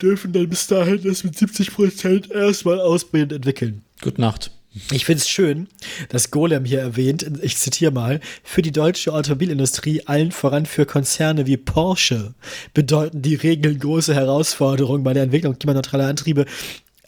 dürfen 0.00 0.32
dann 0.32 0.48
bis 0.48 0.66
dahin 0.66 1.02
das 1.02 1.24
mit 1.24 1.36
70 1.36 1.74
Prozent 1.74 2.30
erstmal 2.30 2.80
ausprobieren 2.80 3.30
und 3.30 3.36
entwickeln. 3.36 3.84
Gute 4.00 4.20
Nacht. 4.20 4.50
Ich 4.92 5.04
finde 5.04 5.20
es 5.20 5.28
schön, 5.28 5.68
dass 6.10 6.30
Golem 6.30 6.64
hier 6.64 6.80
erwähnt, 6.80 7.26
ich 7.42 7.56
zitiere 7.56 7.90
mal, 7.90 8.20
für 8.44 8.62
die 8.62 8.70
deutsche 8.70 9.12
Automobilindustrie, 9.12 10.06
allen 10.06 10.30
voran 10.30 10.64
für 10.64 10.86
Konzerne 10.86 11.46
wie 11.46 11.56
Porsche, 11.56 12.34
bedeuten 12.72 13.20
die 13.20 13.34
Regeln 13.34 13.80
große 13.80 14.14
Herausforderungen 14.14 15.02
bei 15.02 15.12
der 15.12 15.24
Entwicklung 15.24 15.58
klimaneutraler 15.58 16.06
Antriebe. 16.06 16.46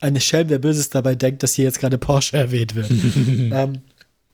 Eine 0.01 0.21
Schelm, 0.21 0.49
wer 0.49 0.59
Böses 0.59 0.91
dabei 0.91 1.15
denkt, 1.15 1.45
dass 1.45 1.55
hier 1.55 1.65
jetzt 1.65 1.79
gerade 1.79 1.99
Porsche 1.99 2.37
erwähnt 2.37 2.75
wird. 2.75 2.91
ähm, 2.91 3.83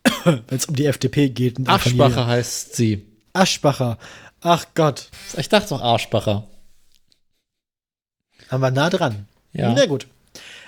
Wenn 0.24 0.44
es 0.58 0.66
um 0.66 0.74
die 0.74 0.86
FDP 0.86 1.28
geht. 1.28 1.56
Aschbacher 1.68 2.26
heißt 2.26 2.76
sie. 2.76 3.04
Aschbacher. 3.34 3.98
Ach 4.40 4.66
Gott. 4.74 5.10
Ich 5.36 5.48
dachte 5.48 5.70
doch 5.70 5.82
Arschbacher. 5.82 6.46
Haben 8.48 8.62
wir 8.62 8.70
nah 8.70 8.88
dran. 8.88 9.26
Ja. 9.52 9.74
Na 9.74 9.86
gut. 9.86 10.06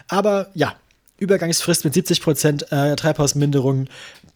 Aber 0.08 0.48
ja, 0.54 0.74
Übergangsfrist 1.20 1.84
mit 1.84 1.94
70 1.94 2.20
Prozent 2.20 2.72
äh, 2.72 2.96
Treibhausminderung 2.96 3.88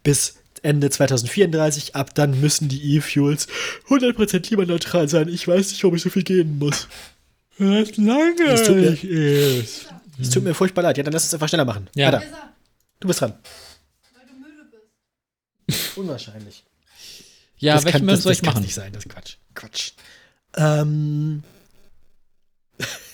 bis 0.02 0.36
Ende 0.62 0.90
2034. 0.90 1.96
Ab 1.96 2.14
dann 2.14 2.40
müssen 2.40 2.68
die 2.68 2.96
E-Fuels 2.96 3.48
100% 3.88 4.40
klimaneutral 4.40 5.08
sein. 5.08 5.28
Ich 5.28 5.48
weiß 5.48 5.70
nicht, 5.70 5.84
ob 5.84 5.94
ich 5.94 6.02
so 6.02 6.10
viel 6.10 6.22
gehen 6.22 6.58
muss. 6.58 6.88
Was 7.58 7.96
lange 7.96 8.42
es 8.46 8.64
tut, 8.64 8.76
mir, 8.76 9.64
es 10.20 10.30
tut 10.30 10.42
mir 10.42 10.54
furchtbar 10.54 10.82
leid. 10.82 10.96
Ja, 10.96 11.04
dann 11.04 11.12
lass 11.12 11.24
uns 11.24 11.34
einfach 11.34 11.48
schneller 11.48 11.64
machen. 11.64 11.88
Ja. 11.94 12.12
Weiter. 12.12 12.22
Du 13.00 13.08
bist 13.08 13.20
dran. 13.20 13.34
Weil 14.12 14.26
du 14.26 14.34
müde 14.34 14.64
bist. 15.66 15.96
Unwahrscheinlich. 15.96 16.64
Ja, 17.58 17.74
das 17.74 17.84
welchen 17.84 17.98
kann, 17.98 18.08
das, 18.08 18.22
soll 18.22 18.32
ich 18.32 18.40
das 18.40 18.46
machen? 18.46 18.62
nicht 18.62 18.74
sein, 18.74 18.92
das 18.92 19.04
ist 19.04 19.12
Quatsch. 19.12 19.36
Quatsch. 19.54 19.92
Ähm. 20.56 21.42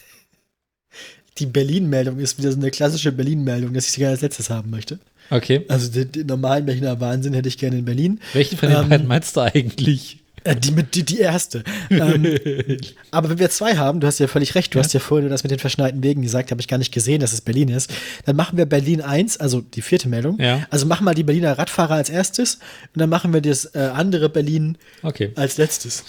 die 1.40 1.46
Berlin-Meldung 1.46 2.18
ist 2.18 2.38
wieder 2.38 2.52
so 2.52 2.58
eine 2.58 2.70
klassische 2.70 3.12
Berlin-Meldung, 3.12 3.72
dass 3.72 3.86
ich 3.86 3.92
sie 3.92 3.98
gerne 3.98 4.12
als 4.12 4.20
letztes 4.20 4.50
haben 4.50 4.70
möchte. 4.70 4.98
Okay. 5.30 5.64
Also 5.68 5.90
den, 5.90 6.12
den 6.12 6.26
normalen 6.26 6.66
Berliner 6.66 7.00
Wahnsinn 7.00 7.34
hätte 7.34 7.48
ich 7.48 7.58
gerne 7.58 7.78
in 7.78 7.84
Berlin. 7.84 8.20
Welchen 8.32 8.58
von 8.58 8.68
den 8.68 8.78
ähm, 8.78 8.88
beiden 8.88 9.06
meinst 9.06 9.36
du 9.36 9.40
eigentlich? 9.40 10.18
Äh, 10.44 10.56
die, 10.56 10.72
die, 10.72 11.04
die 11.04 11.18
erste. 11.18 11.62
ähm, 11.90 12.36
aber 13.10 13.30
wenn 13.30 13.38
wir 13.38 13.50
zwei 13.50 13.76
haben, 13.76 14.00
du 14.00 14.06
hast 14.06 14.18
ja 14.18 14.26
völlig 14.26 14.54
recht, 14.54 14.74
du 14.74 14.78
ja? 14.78 14.84
hast 14.84 14.92
ja 14.92 15.00
vorhin 15.00 15.28
das 15.28 15.42
mit 15.42 15.50
den 15.50 15.58
verschneiten 15.58 16.02
Wegen 16.02 16.22
gesagt, 16.22 16.50
habe 16.50 16.60
ich 16.60 16.68
gar 16.68 16.78
nicht 16.78 16.92
gesehen, 16.92 17.20
dass 17.20 17.32
es 17.32 17.40
Berlin 17.40 17.68
ist. 17.68 17.90
Dann 18.24 18.36
machen 18.36 18.56
wir 18.56 18.66
Berlin 18.66 19.02
1, 19.02 19.36
also 19.38 19.60
die 19.60 19.82
vierte 19.82 20.08
Meldung. 20.08 20.38
Ja. 20.40 20.66
Also 20.70 20.86
machen 20.86 21.04
wir 21.04 21.14
die 21.14 21.24
Berliner 21.24 21.58
Radfahrer 21.58 21.94
als 21.94 22.10
erstes 22.10 22.56
und 22.94 23.00
dann 23.00 23.10
machen 23.10 23.32
wir 23.32 23.40
das 23.40 23.66
äh, 23.74 23.90
andere 23.92 24.28
Berlin 24.28 24.78
okay. 25.02 25.32
als 25.36 25.58
letztes. 25.58 26.04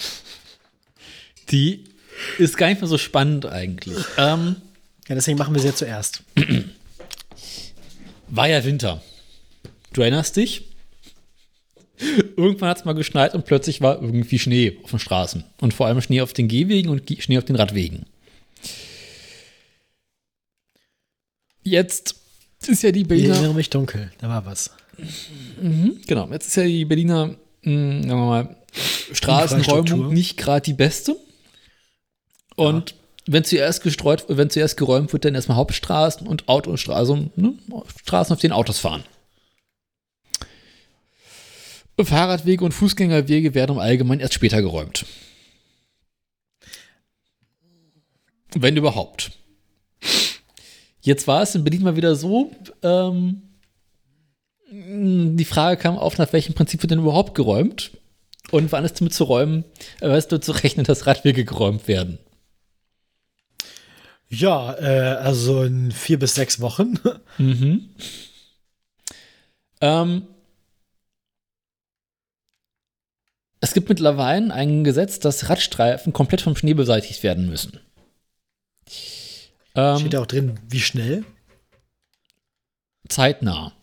Die 1.52 1.84
ist 2.38 2.58
gar 2.58 2.68
nicht 2.68 2.82
mehr 2.82 2.88
so 2.88 2.98
spannend 2.98 3.46
eigentlich. 3.46 3.98
ähm, 4.18 4.56
ja, 5.12 5.16
deswegen 5.16 5.38
machen 5.38 5.54
wir 5.54 5.60
sie 5.60 5.68
ja 5.68 5.76
zuerst. 5.76 6.24
War 8.30 8.48
ja 8.48 8.64
Winter. 8.64 9.02
Du 9.92 10.00
erinnerst 10.00 10.38
dich? 10.38 10.70
Irgendwann 12.38 12.70
hat 12.70 12.78
es 12.78 12.86
mal 12.86 12.94
geschneit 12.94 13.36
und 13.36 13.46
plötzlich 13.46 13.82
war 13.82 14.02
irgendwie 14.02 14.40
Schnee 14.40 14.78
auf 14.84 14.92
den 14.92 15.00
Straßen. 15.00 15.44
Und 15.60 15.74
vor 15.74 15.88
allem 15.88 16.00
Schnee 16.00 16.22
auf 16.22 16.32
den 16.32 16.48
Gehwegen 16.48 16.88
und 16.88 17.12
Schnee 17.20 17.38
auf 17.38 17.44
den 17.44 17.58
Radwegen. 17.58 18.06
Jetzt 21.62 22.16
ist 22.66 22.82
ja 22.82 22.94
die 22.94 23.04
Berliner. 23.04 23.32
Ich 23.32 23.36
erinnere 23.36 23.56
mich 23.56 23.70
dunkel, 23.70 24.14
da 24.20 24.30
war 24.30 24.46
was. 24.46 24.72
Mhm, 25.62 26.00
genau, 26.08 26.32
jetzt 26.32 26.48
ist 26.48 26.56
ja 26.56 26.64
die 26.64 26.86
Berliner, 26.86 27.28
mh, 27.28 27.36
hm, 27.64 28.04
sagen 28.04 28.22
wir 28.22 28.28
mal, 28.28 28.56
Straßenräumung 29.12 30.14
nicht 30.14 30.38
gerade 30.38 30.64
die 30.64 30.74
beste. 30.74 31.18
Und 32.56 32.92
ja 32.92 32.96
wenn 33.32 33.44
zuerst 33.44 33.82
gestreut, 33.84 34.26
wenn 34.28 34.50
zuerst 34.50 34.78
geräumt 34.78 35.14
wird, 35.14 35.26
dann 35.26 35.36
erstmal 35.36 35.58
Hauptstraßen 35.58 36.28
und 36.28 36.50
Autostraßen, 36.50 36.94
also, 36.94 37.30
ne, 37.36 37.54
Straßen, 38.02 38.34
auf 38.34 38.42
denen 38.42 38.54
Autos 38.54 38.80
fahren. 38.80 39.04
Fahrradwege 42.04 42.66
und 42.66 42.72
Fußgängerwege 42.72 43.54
werden 43.54 43.74
im 43.74 43.80
Allgemeinen 43.80 44.22
erst 44.22 44.34
später 44.34 44.62
geräumt. 44.62 45.06
Wenn 48.56 48.76
überhaupt. 48.76 49.32
Jetzt 51.02 51.28
war 51.28 51.44
es 51.44 51.56
in 51.56 51.64
Berlin 51.64 51.84
mal 51.84 51.96
wieder 51.96 52.16
so, 52.16 52.52
ähm, 52.82 53.44
die 54.72 55.46
Frage 55.46 55.80
kam 55.80 55.98
auf, 55.98 56.18
nach 56.18 56.34
welchem 56.34 56.54
Prinzip 56.54 56.82
wird 56.82 56.92
denn 56.92 57.00
überhaupt 57.00 57.36
geräumt? 57.36 57.92
Und 58.52 58.72
wann 58.72 58.84
ist 58.84 59.00
damit 59.00 59.14
zu 59.14 59.26
räumen, 59.26 59.64
äh, 60.02 60.10
weißt 60.10 60.32
du, 60.32 60.40
zu 60.40 60.52
rechnen, 60.52 60.86
dass 60.86 61.08
Radwege 61.08 61.46
geräumt 61.46 61.88
werden? 61.88 62.20
Ja, 64.32 64.74
äh, 64.80 65.18
also 65.18 65.64
in 65.64 65.92
vier 65.92 66.18
bis 66.18 66.36
sechs 66.36 66.60
Wochen. 66.62 66.98
Mhm. 67.38 67.90
Ähm, 69.80 70.28
es 73.62 73.74
gibt 73.74 73.90
mittlerweile 73.90 74.54
ein 74.54 74.84
Gesetz, 74.84 75.18
dass 75.20 75.50
Radstreifen 75.50 76.14
komplett 76.14 76.42
vom 76.42 76.56
Schnee 76.56 76.74
beseitigt 76.76 77.24
werden 77.24 77.50
müssen. 77.50 77.80
Ähm, 79.74 79.98
Steht 80.00 80.14
da 80.14 80.22
auch 80.22 80.28
drin, 80.28 80.60
wie 80.68 80.82
schnell? 80.82 81.24
Zeitnah. 83.08 83.74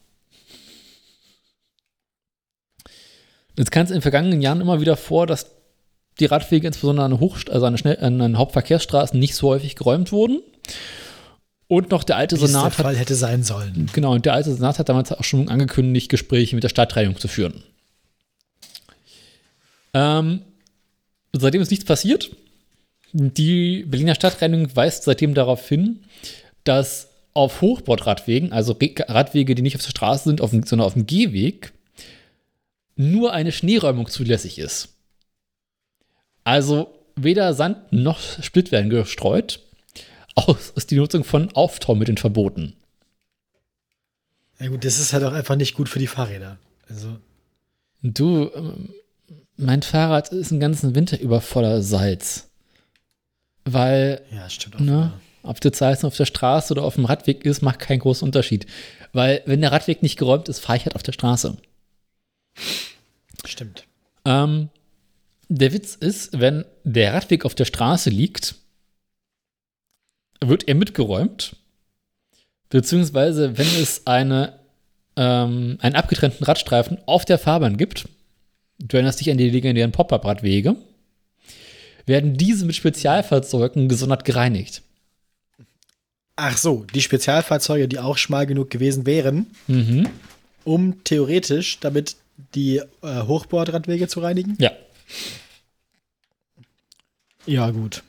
Jetzt 3.57 3.73
kam 3.73 3.85
es 3.85 3.91
in 3.91 3.97
den 3.97 4.03
vergangenen 4.03 4.41
Jahren 4.41 4.61
immer 4.61 4.81
wieder 4.81 4.97
vor, 4.97 5.27
dass 5.27 5.58
die 6.21 6.27
Radwege, 6.27 6.67
insbesondere 6.67 7.07
an, 7.07 7.21
Hochst 7.21 7.51
also 7.51 7.67
an, 7.67 7.79
Schnell 7.79 7.99
an 8.01 8.39
Hauptverkehrsstraßen, 8.39 9.19
nicht 9.19 9.35
so 9.35 9.49
häufig 9.49 9.77
geräumt 9.77 10.13
wurden. 10.13 10.41
Und 11.69 11.91
noch 11.91 12.03
der 12.03 12.17
alte 12.17 12.41
Wie 12.41 12.47
Senat. 12.47 12.65
der 12.79 12.85
Fall 12.85 12.97
hätte 12.97 13.15
sein 13.15 13.43
sollen. 13.43 13.91
Genau, 13.93 14.15
und 14.15 14.25
der 14.25 14.33
alte 14.33 14.53
Senat 14.53 14.79
hat 14.79 14.89
damals 14.89 15.13
auch 15.13 15.25
schon 15.25 15.49
angekündigt, 15.49 16.09
Gespräche 16.09 16.57
mit 16.57 16.65
der 16.65 16.71
Stadtreinigung 16.71 17.19
zu 17.19 17.29
führen. 17.29 17.63
Ähm, 19.93 20.43
seitdem 21.35 21.61
ist 21.61 21.71
nichts 21.71 21.85
passiert. 21.85 22.31
Die 23.13 23.85
Berliner 23.87 24.15
Stadtreinigung 24.15 24.75
weist 24.75 25.05
seitdem 25.05 25.35
darauf 25.35 25.69
hin, 25.69 26.05
dass 26.65 27.09
auf 27.35 27.61
Hochbordradwegen, 27.61 28.53
also 28.53 28.77
Radwege, 28.81 29.55
die 29.55 29.63
nicht 29.63 29.77
auf 29.77 29.83
der 29.83 29.91
Straße 29.91 30.25
sind, 30.25 30.41
auf 30.41 30.51
dem, 30.51 30.65
sondern 30.65 30.87
auf 30.87 30.95
dem 30.95 31.07
Gehweg, 31.07 31.73
nur 32.97 33.33
eine 33.33 33.53
Schneeräumung 33.53 34.09
zulässig 34.09 34.59
ist. 34.59 34.98
Also 36.49 36.95
weder 37.15 37.53
Sand 37.53 37.93
noch 37.93 38.19
Split 38.43 38.73
werden 38.73 38.89
gestreut. 38.89 39.61
Auch 40.35 40.57
ist 40.77 40.91
die 40.91 40.97
Nutzung 40.97 41.23
von 41.23 41.53
Auftaumitteln 41.53 42.17
verboten. 42.17 42.73
Ja 44.59 44.69
gut, 44.69 44.83
das 44.83 44.99
ist 44.99 45.13
halt 45.13 45.25
auch 45.25 45.35
einfach 45.35 45.57
nicht 45.57 45.75
gut 45.75 45.91
für 45.91 45.99
die 45.99 46.07
Fahrräder. 46.07 46.57
Also. 46.89 47.19
Du, 48.03 48.51
ähm, 48.55 48.95
mein 49.59 49.83
Fahrrad 49.83 50.31
ist 50.31 50.51
den 50.51 50.59
ganzen 50.59 50.95
Winter 50.95 51.21
über 51.21 51.43
voller 51.43 51.83
Salz. 51.83 52.49
Weil, 53.67 54.23
ja, 54.31 54.49
stimmt 54.49 54.77
auch, 54.77 54.81
ne, 54.81 55.13
ob 55.43 55.61
das 55.61 55.77
Salz 55.77 56.03
auf 56.03 56.17
der 56.17 56.25
Straße 56.25 56.73
oder 56.73 56.83
auf 56.83 56.95
dem 56.95 57.05
Radweg 57.05 57.45
ist, 57.45 57.61
macht 57.61 57.81
keinen 57.81 57.99
großen 57.99 58.27
Unterschied. 58.27 58.65
Weil, 59.13 59.43
wenn 59.45 59.61
der 59.61 59.73
Radweg 59.73 60.03
nicht 60.03 60.19
geräumt 60.19 60.49
ist, 60.49 60.61
fahre 60.61 60.79
ich 60.79 60.87
halt 60.87 60.97
auf 60.97 61.03
der 61.03 61.13
Straße. 61.13 61.59
stimmt. 63.45 63.85
Ähm, 64.25 64.71
der 65.49 65.73
Witz 65.73 65.95
ist, 65.95 66.39
wenn 66.39 66.65
der 66.85 67.15
Radweg 67.15 67.45
auf 67.45 67.55
der 67.55 67.65
Straße 67.65 68.11
liegt, 68.11 68.55
wird 70.41 70.69
er 70.69 70.75
mitgeräumt. 70.75 71.57
Beziehungsweise, 72.71 73.57
wenn 73.57 73.67
es 73.67 74.07
eine, 74.07 74.59
ähm, 75.17 75.79
einen 75.81 75.95
abgetrennten 75.97 76.45
Radstreifen 76.45 76.99
auf 77.07 77.25
der 77.25 77.39
Fahrbahn 77.39 77.77
gibt, 77.79 78.09
du 78.79 78.97
erinnerst 78.97 79.21
dich 79.21 79.31
an 79.31 79.39
die 79.39 79.51
legendären 79.51 79.91
Pop-Up-Radwege, 79.93 80.77
werden 82.07 82.37
diese 82.37 82.65
mit 82.67 82.77
Spezialfahrzeugen 82.77 83.89
gesondert 83.89 84.25
gereinigt. 84.25 84.83
Ach 86.37 86.57
so, 86.57 86.85
die 86.95 87.03
Spezialfahrzeuge, 87.03 87.89
die 87.89 87.99
auch 87.99 88.17
schmal 88.17 88.47
genug 88.47 88.71
gewesen 88.71 89.07
wären, 89.07 89.49
Mhm. 89.67 90.09
um 90.65 91.03
theoretisch 91.05 91.81
damit 91.81 92.17
die 92.55 92.77
äh, 93.03 93.23
Hochbordradwege 93.23 94.07
zu 94.09 94.21
reinigen? 94.21 94.57
Ja. 94.61 94.71
Ja, 97.47 97.71
gut. 97.71 98.03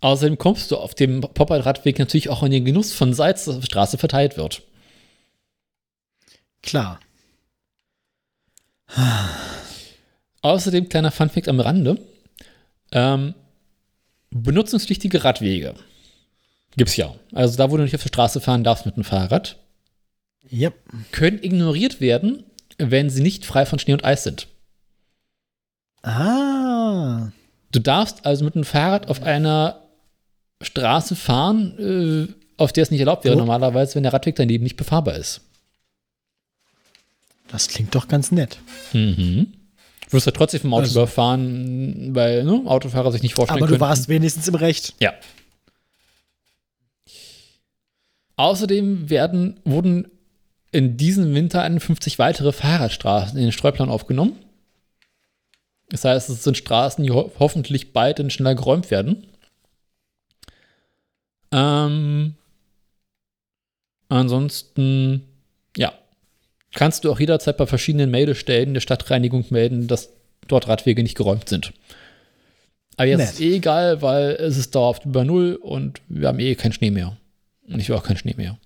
Außerdem 0.00 0.38
kommst 0.38 0.70
du 0.70 0.76
auf 0.76 0.94
dem 0.94 1.20
Pop-Up-Radweg 1.22 1.98
natürlich 1.98 2.28
auch 2.28 2.42
in 2.42 2.50
den 2.52 2.64
Genuss 2.64 2.92
von 2.92 3.14
Salz, 3.14 3.46
das 3.46 3.54
auf 3.56 3.60
der 3.62 3.66
Straße 3.66 3.98
verteilt 3.98 4.36
wird. 4.36 4.62
Klar. 6.62 7.00
Außerdem, 10.42 10.88
kleiner 10.88 11.10
Funfact 11.10 11.48
am 11.48 11.60
Rande: 11.60 11.98
ähm, 12.92 13.34
Benutzungspflichtige 14.30 15.24
Radwege 15.24 15.74
gibt's 16.76 16.96
ja. 16.96 17.14
Also 17.32 17.56
da, 17.56 17.70
wo 17.70 17.76
du 17.76 17.82
nicht 17.84 17.94
auf 17.94 18.02
der 18.02 18.08
Straße 18.08 18.40
fahren 18.40 18.64
darfst 18.64 18.84
mit 18.84 18.96
dem 18.96 19.04
Fahrrad, 19.04 19.56
Ja. 20.50 20.70
können 21.12 21.42
ignoriert 21.42 22.00
werden, 22.00 22.44
wenn 22.78 23.10
sie 23.10 23.22
nicht 23.22 23.46
frei 23.46 23.64
von 23.64 23.78
Schnee 23.78 23.92
und 23.94 24.04
Eis 24.04 24.24
sind. 24.24 24.48
Ah. 26.04 27.30
Du 27.72 27.78
darfst 27.80 28.24
also 28.26 28.44
mit 28.44 28.54
dem 28.54 28.64
Fahrrad 28.64 29.08
auf 29.08 29.22
einer 29.22 29.80
Straße 30.62 31.16
fahren, 31.16 32.28
äh, 32.28 32.32
auf 32.56 32.72
der 32.72 32.82
es 32.84 32.90
nicht 32.90 33.00
erlaubt 33.00 33.24
wäre 33.24 33.34
Oh. 33.34 33.38
normalerweise, 33.38 33.96
wenn 33.96 34.02
der 34.04 34.12
Radweg 34.12 34.36
daneben 34.36 34.62
nicht 34.64 34.76
befahrbar 34.76 35.16
ist. 35.16 35.40
Das 37.48 37.68
klingt 37.68 37.94
doch 37.94 38.08
ganz 38.08 38.30
nett. 38.32 38.58
Mhm. 38.92 39.52
Du 40.06 40.12
wirst 40.12 40.26
ja 40.26 40.32
trotzdem 40.32 40.60
vom 40.60 40.74
Auto 40.74 40.82
Also- 40.82 41.00
überfahren, 41.00 42.14
weil 42.14 42.44
ne, 42.44 42.62
Autofahrer 42.66 43.10
sich 43.12 43.22
nicht 43.22 43.34
vorstellen 43.34 43.58
Aber 43.58 43.66
du 43.66 43.72
können. 43.72 43.80
warst 43.80 44.08
wenigstens 44.08 44.46
im 44.46 44.54
Recht. 44.54 44.94
Ja. 45.00 45.12
Außerdem 48.36 49.10
werden, 49.10 49.60
wurden 49.64 50.08
in 50.72 50.96
diesem 50.96 51.34
Winter 51.34 51.62
51 51.62 52.18
weitere 52.18 52.52
Fahrradstraßen 52.52 53.36
in 53.38 53.44
den 53.44 53.52
Streuplan 53.52 53.88
aufgenommen. 53.88 54.32
Das 55.94 56.04
heißt, 56.04 56.28
es 56.28 56.42
sind 56.42 56.56
Straßen, 56.56 57.04
die 57.04 57.12
ho 57.12 57.30
hoffentlich 57.38 57.92
bald 57.92 58.18
und 58.18 58.32
schneller 58.32 58.56
geräumt 58.56 58.90
werden. 58.90 59.28
Ähm, 61.52 62.34
ansonsten, 64.08 65.22
ja, 65.76 65.92
kannst 66.72 67.04
du 67.04 67.12
auch 67.12 67.20
jederzeit 67.20 67.56
bei 67.58 67.66
verschiedenen 67.66 68.10
Meldestellen 68.10 68.74
der 68.74 68.80
Stadtreinigung 68.80 69.44
melden, 69.50 69.86
dass 69.86 70.10
dort 70.48 70.66
Radwege 70.66 71.04
nicht 71.04 71.16
geräumt 71.16 71.48
sind. 71.48 71.72
Aber 72.96 73.06
jetzt 73.06 73.18
Nett. 73.18 73.30
ist 73.34 73.40
eh 73.40 73.54
egal, 73.54 74.02
weil 74.02 74.30
es 74.30 74.56
ist 74.56 74.74
dauerhaft 74.74 75.04
über 75.04 75.24
Null 75.24 75.54
und 75.54 76.00
wir 76.08 76.26
haben 76.26 76.40
eh 76.40 76.56
keinen 76.56 76.72
Schnee 76.72 76.90
mehr. 76.90 77.16
Und 77.68 77.78
ich 77.78 77.88
will 77.88 77.94
auch 77.94 78.02
keinen 78.02 78.16
Schnee 78.16 78.34
mehr. 78.36 78.58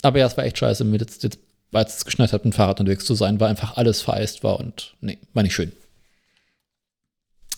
Aber 0.00 0.18
ja, 0.18 0.24
es 0.24 0.38
war 0.38 0.44
echt 0.44 0.56
scheiße, 0.56 0.82
mit 0.84 1.02
jetzt, 1.02 1.24
jetzt, 1.24 1.40
als 1.72 1.98
es 1.98 2.04
geschneit 2.06 2.32
hat, 2.32 2.46
mit 2.46 2.54
dem 2.54 2.56
Fahrrad 2.56 2.80
unterwegs 2.80 3.04
zu 3.04 3.14
sein, 3.14 3.38
weil 3.38 3.50
einfach 3.50 3.76
alles 3.76 4.00
vereist 4.00 4.44
war 4.44 4.58
und 4.58 4.94
nee, 5.02 5.18
war 5.34 5.42
nicht 5.42 5.54
schön. 5.54 5.72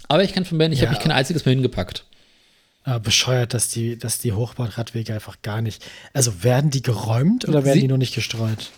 Aber 0.09 0.25
ich 0.25 0.33
kann 0.33 0.45
von 0.45 0.59
Ben, 0.59 0.73
ich 0.73 0.81
Ja. 0.81 0.87
habe 0.87 0.95
mich 0.97 1.03
kein 1.03 1.13
einziges 1.13 1.45
Mal 1.45 1.53
hingepackt. 1.53 2.05
Aber 2.85 3.01
bescheuert, 3.01 3.53
dass 3.55 3.69
die, 3.69 3.99
dass 3.99 4.19
die 4.19 4.33
Hochbordradwege 4.33 5.13
einfach 5.13 5.43
gar 5.43 5.61
nicht. 5.61 5.85
Also 6.15 6.43
werden 6.43 6.71
die 6.71 6.83
geräumt 6.83 7.47
oder 7.47 7.65
werden 7.65 7.75
Sie- 7.75 7.81
die 7.83 7.89
nur 7.89 7.99
nicht 7.99 8.15
gestreut? 8.15 8.71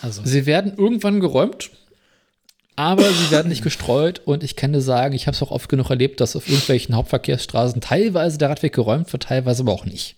Also. 0.00 0.22
Sie 0.24 0.46
werden 0.46 0.72
irgendwann 0.78 1.20
geräumt, 1.20 1.70
aber 2.76 3.04
sie 3.12 3.30
werden 3.30 3.48
nicht 3.48 3.62
gestreut. 3.62 4.22
Und 4.24 4.42
ich 4.42 4.56
kann 4.56 4.72
dir 4.72 4.80
sagen, 4.80 5.14
ich 5.14 5.26
habe 5.26 5.34
es 5.34 5.42
auch 5.42 5.50
oft 5.50 5.68
genug 5.68 5.90
erlebt, 5.90 6.20
dass 6.22 6.36
auf 6.36 6.48
irgendwelchen 6.48 6.94
Hauptverkehrsstraßen 6.96 7.82
teilweise 7.82 8.38
der 8.38 8.48
Radweg 8.48 8.72
geräumt 8.72 9.12
wird, 9.12 9.24
teilweise 9.24 9.62
aber 9.62 9.72
auch 9.72 9.84
nicht. 9.84 10.16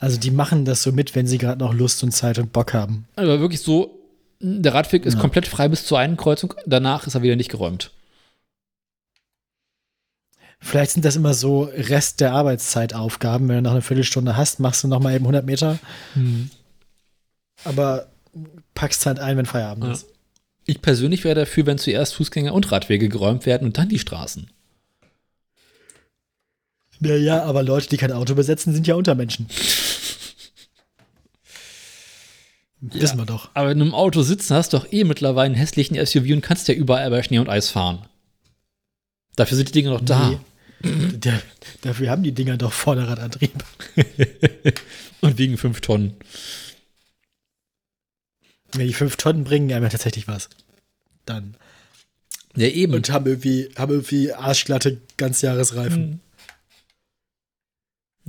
Also 0.00 0.18
die 0.18 0.32
machen 0.32 0.64
das 0.64 0.82
so 0.82 0.90
mit, 0.90 1.14
wenn 1.14 1.26
sie 1.28 1.38
gerade 1.38 1.60
noch 1.62 1.74
Lust 1.74 2.02
und 2.02 2.10
Zeit 2.12 2.38
und 2.40 2.52
Bock 2.52 2.74
haben. 2.74 3.06
Aber 3.14 3.38
wirklich 3.38 3.60
so, 3.60 4.00
der 4.40 4.74
Radweg 4.74 5.04
ist 5.06 5.14
Ja. 5.14 5.20
komplett 5.20 5.46
frei 5.46 5.68
bis 5.68 5.84
zur 5.86 5.98
einen 6.00 6.16
Kreuzung, 6.16 6.54
danach 6.66 7.06
ist 7.06 7.14
er 7.14 7.22
wieder 7.22 7.36
nicht 7.36 7.50
geräumt. 7.50 7.92
Vielleicht 10.60 10.90
sind 10.92 11.04
das 11.04 11.16
immer 11.16 11.34
so 11.34 11.62
Rest 11.62 12.20
der 12.20 12.32
Arbeitszeitaufgaben. 12.32 13.48
Wenn 13.48 13.56
du 13.56 13.62
noch 13.62 13.70
eine 13.72 13.82
Viertelstunde 13.82 14.36
hast, 14.36 14.58
machst 14.60 14.82
du 14.84 14.88
noch 14.88 15.00
mal 15.00 15.14
eben 15.14 15.24
100 15.24 15.46
Meter. 15.46 15.78
Aber 17.64 18.08
packst 18.74 19.06
halt 19.06 19.18
ein, 19.20 19.36
wenn 19.36 19.46
Feierabend 19.46 19.84
Ja. 19.84 19.92
ist. 19.92 20.06
Ich 20.66 20.82
persönlich 20.82 21.24
wäre 21.24 21.34
dafür, 21.34 21.64
wenn 21.66 21.78
zuerst 21.78 22.14
Fußgänger 22.14 22.52
und 22.52 22.70
Radwege 22.70 23.08
geräumt 23.08 23.46
werden 23.46 23.64
und 23.66 23.78
dann 23.78 23.88
die 23.88 23.98
Straßen. 23.98 24.50
Ja, 27.00 27.14
ja, 27.14 27.42
aber 27.44 27.62
Leute, 27.62 27.88
die 27.88 27.96
kein 27.96 28.12
Auto 28.12 28.34
besetzen, 28.34 28.74
sind 28.74 28.86
ja 28.86 28.96
Untermenschen. 28.96 29.46
Wissen 32.80 33.18
wir 33.18 33.26
doch. 33.26 33.50
Aber 33.54 33.72
in 33.72 33.80
einem 33.80 33.94
Auto 33.94 34.22
sitzen 34.22 34.54
hast 34.54 34.72
du 34.72 34.78
doch 34.78 34.92
eh 34.92 35.04
mittlerweile 35.04 35.46
einen 35.46 35.54
hässlichen 35.54 35.96
SUV 36.04 36.32
und 36.32 36.42
kannst 36.42 36.68
ja 36.68 36.74
überall 36.74 37.10
bei 37.10 37.22
Schnee 37.22 37.38
und 37.38 37.48
Eis 37.48 37.70
fahren. 37.70 38.04
Dafür 39.36 39.56
sind 39.56 39.68
die 39.68 39.72
Dinge 39.72 39.90
noch 39.90 40.00
da. 40.00 40.30
Nee. 40.30 40.38
Der, 40.82 41.42
dafür 41.80 42.10
haben 42.10 42.22
die 42.22 42.32
Dinger 42.32 42.56
doch 42.56 42.72
Vorderradantrieb. 42.72 43.52
Und 45.20 45.38
wiegen 45.38 45.56
fünf 45.58 45.80
Tonnen. 45.80 46.14
Wenn 48.72 48.86
die 48.86 48.94
fünf 48.94 49.16
Tonnen 49.16 49.44
bringen, 49.44 49.72
haben 49.74 49.82
ja 49.82 49.88
tatsächlich 49.88 50.28
was. 50.28 50.48
Dann. 51.24 51.56
Ja, 52.54 52.68
eben. 52.68 52.94
Und 52.94 53.10
haben 53.10 53.26
irgendwie, 53.26 53.70
haben 53.76 53.92
irgendwie 53.92 54.32
arschglatte 54.32 55.00
Ganzjahresreifen. 55.16 56.20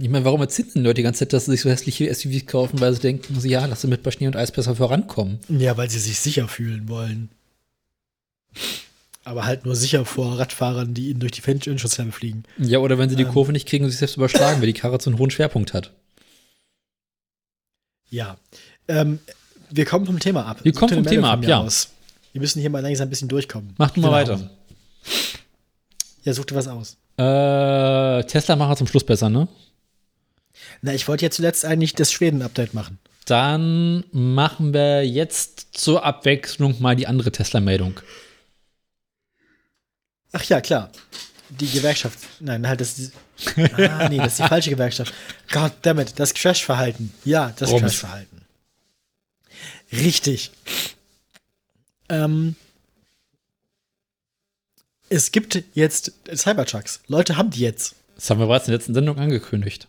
Ich 0.01 0.09
meine, 0.09 0.23
warum 0.23 0.39
erzählen 0.39 0.71
denn 0.73 0.83
Leute 0.83 0.95
die 0.95 1.03
ganze 1.03 1.19
Zeit, 1.19 1.33
dass 1.33 1.45
sie 1.45 1.51
sich 1.51 1.61
so 1.61 1.69
hässliche 1.69 2.13
SUVs 2.13 2.45
kaufen, 2.45 2.79
weil 2.79 2.93
sie 2.93 3.01
denken, 3.01 3.37
ja, 3.47 3.65
lass 3.65 3.81
sie 3.81 3.87
mit 3.87 4.01
bei 4.01 4.11
Schnee 4.11 4.27
und 4.27 4.35
Eis 4.37 4.51
besser 4.51 4.75
vorankommen. 4.75 5.39
Ja, 5.49 5.75
weil 5.75 5.89
sie 5.89 5.99
sich 5.99 6.19
sicher 6.19 6.47
fühlen 6.47 6.87
wollen. 6.87 7.29
Aber 9.29 9.45
halt 9.45 9.63
nur 9.63 9.75
sicher 9.75 10.05
vor 10.05 10.39
Radfahrern, 10.39 10.95
die 10.95 11.09
ihnen 11.09 11.19
durch 11.19 11.33
die 11.33 11.45
Windschutzscheibe 11.45 12.11
fliegen. 12.11 12.45
Ja, 12.57 12.79
oder 12.79 12.97
wenn 12.97 13.11
sie 13.11 13.15
die 13.15 13.23
Ähm. 13.23 13.29
Kurve 13.29 13.51
nicht 13.51 13.67
kriegen 13.67 13.83
und 13.85 13.91
sich 13.91 13.99
selbst 13.99 14.17
überschlagen, 14.17 14.59
weil 14.59 14.65
die 14.65 14.73
Karre 14.73 14.99
so 14.99 15.11
einen 15.11 15.19
hohen 15.19 15.29
Schwerpunkt 15.29 15.75
hat. 15.75 15.91
Ja. 18.09 18.37
Ähm, 18.87 19.19
wir 19.69 19.85
kommen 19.85 20.07
vom 20.07 20.19
Thema 20.19 20.47
ab. 20.47 20.61
Wir 20.63 20.73
kommen 20.73 20.95
vom 20.95 21.05
Thema 21.05 21.33
ab, 21.33 21.43
ja. 21.43 21.59
Aus. 21.59 21.89
Wir 22.31 22.41
müssen 22.41 22.59
hier 22.59 22.71
mal 22.71 22.79
langsam 22.79 23.05
ein 23.05 23.11
bisschen 23.11 23.27
durchkommen. 23.27 23.75
Mach 23.77 23.91
du 23.91 24.01
mal 24.01 24.11
weiter. 24.11 24.33
Hause. 24.33 24.49
Ja, 26.23 26.33
such 26.33 26.45
dir 26.45 26.55
was 26.55 26.67
aus. 26.67 26.97
Äh, 27.17 28.23
Tesla 28.23 28.55
machen 28.55 28.71
wir 28.71 28.77
zum 28.77 28.87
Schluss 28.87 29.03
besser, 29.03 29.29
ne? 29.29 29.47
Na, 30.81 30.91
ich 30.95 31.07
wollte 31.07 31.25
ja 31.25 31.29
zuletzt 31.29 31.65
eigentlich 31.65 31.93
das 31.93 32.11
Schweden-Update 32.11 32.73
machen. 32.73 32.97
Dann 33.25 34.05
machen 34.11 34.73
wir 34.73 35.05
jetzt 35.05 35.67
zur 35.73 36.03
Abwechslung 36.03 36.81
mal 36.81 36.95
die 36.95 37.05
andere 37.05 37.31
Tesla-Meldung. 37.31 37.99
Ach 40.31 40.43
ja, 40.43 40.61
klar. 40.61 40.91
Die 41.49 41.69
Gewerkschaft. 41.69 42.19
Nein, 42.39 42.67
halt, 42.67 42.81
das 42.81 42.99
ist. 42.99 43.13
Ah, 43.57 44.07
nee, 44.09 44.17
das 44.17 44.33
ist 44.33 44.39
die 44.39 44.47
falsche 44.47 44.69
Gewerkschaft. 44.69 45.13
God 45.51 45.71
damn 45.81 45.99
it, 45.99 46.13
das 46.17 46.33
Crash-Verhalten. 46.33 47.11
Ja, 47.25 47.53
das. 47.57 47.71
Crash-Verhalten. 47.71 48.41
Richtig. 49.91 50.51
Ähm, 52.09 52.55
es 55.09 55.31
gibt 55.31 55.63
jetzt 55.73 56.11
Cybertrucks. 56.33 57.01
Leute 57.07 57.37
haben 57.37 57.49
die 57.49 57.61
jetzt. 57.61 57.95
Das 58.15 58.29
haben 58.29 58.39
wir 58.39 58.45
bereits 58.45 58.67
in 58.67 58.71
der 58.71 58.79
letzten 58.79 58.93
Sendung 58.93 59.17
angekündigt. 59.17 59.87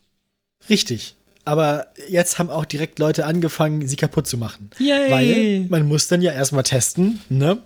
Richtig. 0.69 1.15
Aber 1.45 1.89
jetzt 2.09 2.39
haben 2.39 2.51
auch 2.51 2.65
direkt 2.65 2.99
Leute 2.99 3.27
angefangen, 3.27 3.87
sie 3.89 3.97
kaputt 3.97 4.27
zu 4.27 4.39
machen. 4.39 4.71
Yay! 4.79 5.11
Weil 5.11 5.67
man 5.69 5.89
muss 5.89 6.09
dann 6.09 6.23
ja 6.23 6.33
erstmal 6.33 6.63
testen, 6.63 7.21
ne? 7.29 7.59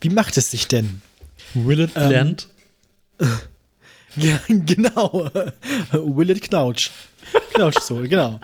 Wie 0.00 0.08
macht 0.08 0.36
es 0.36 0.50
sich 0.50 0.66
denn? 0.66 1.02
Will 1.54 1.80
it 1.80 1.90
Ähm, 1.94 2.10
land? 2.10 2.48
Ja, 4.16 4.38
genau. 4.48 5.30
Will 5.92 6.28
it 6.30 6.42
Knautsch. 6.42 6.90
Knautsch 7.54 7.80
so, 7.80 7.96
genau. 8.02 8.40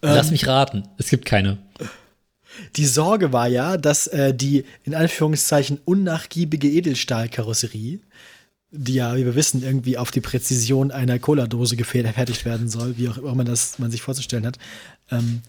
Lass 0.00 0.30
mich 0.30 0.46
raten. 0.46 0.84
Es 0.96 1.08
gibt 1.08 1.24
keine. 1.24 1.58
Die 2.76 2.86
Sorge 2.86 3.32
war 3.32 3.48
ja, 3.48 3.76
dass 3.76 4.06
äh, 4.06 4.32
die 4.32 4.64
in 4.84 4.94
Anführungszeichen 4.94 5.80
unnachgiebige 5.84 6.68
Edelstahlkarosserie, 6.68 7.98
die 8.70 8.94
ja, 8.94 9.16
wie 9.16 9.24
wir 9.24 9.34
wissen, 9.34 9.62
irgendwie 9.62 9.98
auf 9.98 10.10
die 10.10 10.20
Präzision 10.20 10.90
einer 10.92 11.18
Cola-Dose 11.18 11.76
gefertigt 11.76 12.44
werden 12.44 12.68
soll, 12.68 12.96
wie 12.96 13.08
auch 13.08 13.18
immer 13.18 13.44
das 13.44 13.78
man 13.78 13.90
sich 13.90 14.02
vorzustellen 14.02 14.46
hat, 14.46 14.58
ähm, 15.10 15.42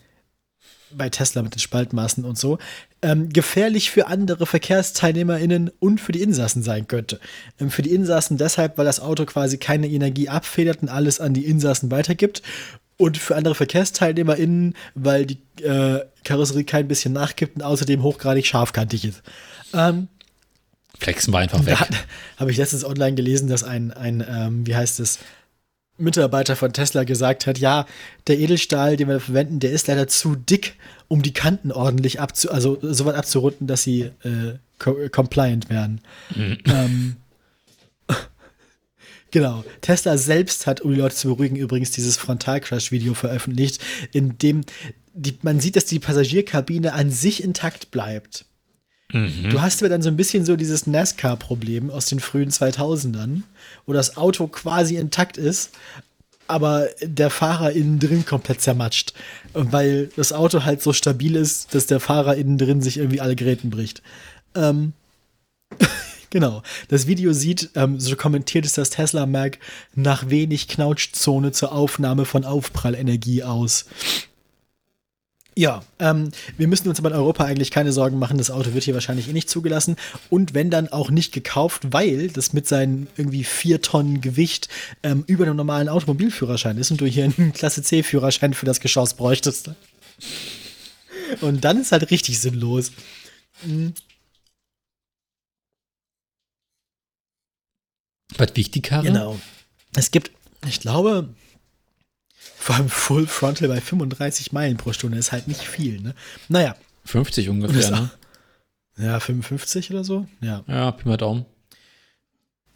bei 0.91 1.09
Tesla 1.09 1.41
mit 1.41 1.55
den 1.55 1.59
Spaltmaßen 1.59 2.25
und 2.25 2.37
so, 2.37 2.57
ähm, 3.01 3.29
gefährlich 3.29 3.91
für 3.91 4.07
andere 4.07 4.45
VerkehrsteilnehmerInnen 4.45 5.71
und 5.79 6.01
für 6.01 6.11
die 6.11 6.21
Insassen 6.21 6.63
sein 6.63 6.87
könnte. 6.87 7.19
Ähm, 7.59 7.69
für 7.69 7.81
die 7.81 7.93
Insassen 7.93 8.37
deshalb, 8.37 8.77
weil 8.77 8.85
das 8.85 8.99
Auto 8.99 9.25
quasi 9.25 9.57
keine 9.57 9.87
Energie 9.87 10.29
abfedert 10.29 10.81
und 10.81 10.89
alles 10.89 11.19
an 11.19 11.33
die 11.33 11.45
Insassen 11.45 11.91
weitergibt. 11.91 12.41
Und 12.97 13.17
für 13.17 13.37
andere 13.37 13.55
VerkehrsteilnehmerInnen, 13.55 14.75
weil 14.93 15.25
die 15.25 15.37
äh, 15.63 16.01
Karosserie 16.25 16.65
kein 16.65 16.89
bisschen 16.89 17.13
nachgibt 17.13 17.55
und 17.55 17.61
außerdem 17.61 18.03
hochgradig 18.03 18.45
scharfkantig 18.45 19.05
ist. 19.05 19.21
Ähm, 19.73 20.09
Flexen 20.97 21.31
wir 21.31 21.39
einfach 21.39 21.65
weg. 21.65 21.77
da 21.77 21.87
habe 22.37 22.51
ich 22.51 22.57
letztens 22.57 22.83
online 22.83 23.15
gelesen, 23.15 23.47
dass 23.47 23.63
ein, 23.63 23.91
ein 23.91 24.25
ähm, 24.29 24.67
wie 24.67 24.75
heißt 24.75 24.99
es, 24.99 25.19
Mitarbeiter 25.99 26.55
von 26.55 26.73
Tesla 26.73 27.03
gesagt 27.03 27.47
hat, 27.47 27.57
ja, 27.57 27.85
der 28.27 28.39
Edelstahl, 28.39 28.97
den 28.97 29.07
wir 29.07 29.19
verwenden, 29.19 29.59
der 29.59 29.71
ist 29.71 29.87
leider 29.87 30.07
zu 30.07 30.35
dick, 30.35 30.75
um 31.07 31.21
die 31.21 31.33
Kanten 31.33 31.71
ordentlich 31.71 32.19
abzu, 32.19 32.51
also 32.51 32.77
so 32.81 33.05
weit 33.05 33.15
abzurunden, 33.15 33.67
dass 33.67 33.83
sie 33.83 34.11
äh, 34.23 34.57
co 34.77 34.95
compliant 35.11 35.69
werden. 35.69 36.01
Ähm, 36.65 37.15
genau. 39.31 39.63
Tesla 39.81 40.17
selbst 40.17 40.67
hat, 40.67 40.81
um 40.81 40.93
die 40.93 40.99
Leute 40.99 41.15
zu 41.15 41.29
beruhigen, 41.29 41.55
übrigens 41.55 41.91
dieses 41.91 42.17
Frontalcrash-Video 42.17 43.13
veröffentlicht, 43.13 43.81
in 44.11 44.37
dem 44.37 44.61
die, 45.13 45.37
man 45.41 45.59
sieht, 45.59 45.75
dass 45.75 45.85
die 45.85 45.99
Passagierkabine 45.99 46.93
an 46.93 47.11
sich 47.11 47.43
intakt 47.43 47.91
bleibt. 47.91 48.45
Du 49.11 49.59
hast 49.59 49.81
aber 49.81 49.89
dann 49.89 50.03
so 50.03 50.09
ein 50.09 50.17
bisschen 50.17 50.45
so 50.45 50.55
dieses 50.55 50.85
NASCAR-Problem 50.85 51.89
aus 51.89 52.05
den 52.05 52.19
frühen 52.19 52.51
2000ern, 52.51 53.41
wo 53.89 53.93
das 53.93 54.17
Auto 54.17 54.45
quasi 54.47 54.97
intakt 54.97 55.37
ist, 55.37 55.71
aber 56.47 56.89
der 57.01 57.31
Fahrer 57.31 57.71
innen 57.71 57.99
drin 57.99 58.23
komplett 58.23 58.61
zermatscht, 58.61 59.13
weil 59.53 60.11
das 60.15 60.31
Auto 60.31 60.63
halt 60.63 60.83
so 60.83 60.93
stabil 60.93 61.35
ist, 61.35 61.73
dass 61.73 61.87
der 61.87 61.99
Fahrer 61.99 62.35
innen 62.35 62.59
drin 62.59 62.81
sich 62.83 62.97
irgendwie 62.97 63.19
alle 63.19 63.35
Geräten 63.35 63.71
bricht. 63.71 64.03
Ähm, 64.53 64.93
genau. 66.29 66.61
Das 66.87 67.07
Video 67.07 67.33
sieht, 67.33 67.71
ähm, 67.73 67.99
so 67.99 68.15
kommentiert 68.15 68.63
es 68.63 68.73
das 68.73 68.91
Tesla 68.91 69.25
Mag, 69.25 69.57
nach 69.95 70.29
wenig 70.29 70.67
Knautschzone 70.67 71.51
zur 71.51 71.71
Aufnahme 71.71 72.25
von 72.25 72.45
Aufprallenergie 72.45 73.41
aus. 73.41 73.85
Ja, 75.59 75.83
ähm, 75.99 76.31
wir 76.55 76.69
müssen 76.69 76.87
uns 76.87 76.99
aber 76.99 77.09
in 77.09 77.17
Europa 77.17 77.43
eigentlich 77.43 77.69
keine 77.69 77.91
Sorgen 77.91 78.17
machen. 78.17 78.37
Das 78.37 78.49
Auto 78.49 78.73
wird 78.73 78.85
hier 78.85 78.93
wahrscheinlich 78.93 79.27
eh 79.27 79.33
nicht 79.33 79.49
zugelassen. 79.49 79.97
Und 80.29 80.53
wenn 80.53 80.69
dann 80.69 80.87
auch 80.87 81.11
nicht 81.11 81.33
gekauft, 81.33 81.91
weil 81.91 82.29
das 82.29 82.53
mit 82.53 82.65
seinen 82.65 83.07
irgendwie 83.17 83.43
vier 83.43 83.81
Tonnen 83.81 84.21
Gewicht 84.21 84.69
ähm, 85.03 85.25
über 85.27 85.43
einem 85.43 85.57
normalen 85.57 85.89
Automobilführerschein 85.89 86.77
ist 86.77 86.91
und 86.91 87.01
du 87.01 87.05
hier 87.05 87.25
einen 87.25 87.51
Klasse 87.53 87.83
C-Führerschein 87.83 88.53
für 88.53 88.65
das 88.65 88.79
Geschoss 88.79 89.15
bräuchtest. 89.15 89.71
Und 91.41 91.65
dann 91.65 91.81
ist 91.81 91.91
halt 91.91 92.09
richtig 92.09 92.39
sinnlos. 92.39 92.93
Mhm. 93.65 93.93
Was 98.37 98.55
wiegt 98.55 98.75
die 98.75 98.81
Karre? 98.81 99.07
Genau. 99.07 99.37
Es 99.93 100.11
gibt, 100.11 100.31
ich 100.65 100.79
glaube, 100.79 101.27
vor 102.59 102.75
allem 102.75 102.89
Full 102.89 103.25
Frontal 103.25 103.69
bei 103.69 103.79
35 103.79 104.51
Meilen 104.51 104.77
pro 104.77 104.91
Stunde 104.91 105.17
ist 105.17 105.31
halt 105.31 105.47
nicht 105.47 105.61
viel, 105.61 106.01
ne? 106.01 106.13
Naja. 106.49 106.75
50 107.05 107.47
ungefähr, 107.49 107.89
ne? 107.91 108.11
Ja, 108.97 109.19
55 109.19 109.91
oder 109.91 110.03
so? 110.03 110.27
Ja. 110.41 110.63
Ja, 110.67 110.91
Pi 110.91 111.07
mal 111.07 111.17
Daumen. 111.17 111.45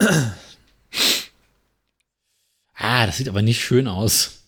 Ah, 2.76 3.06
das 3.06 3.16
sieht 3.18 3.28
aber 3.28 3.40
nicht 3.40 3.62
schön 3.62 3.86
aus. 3.86 4.40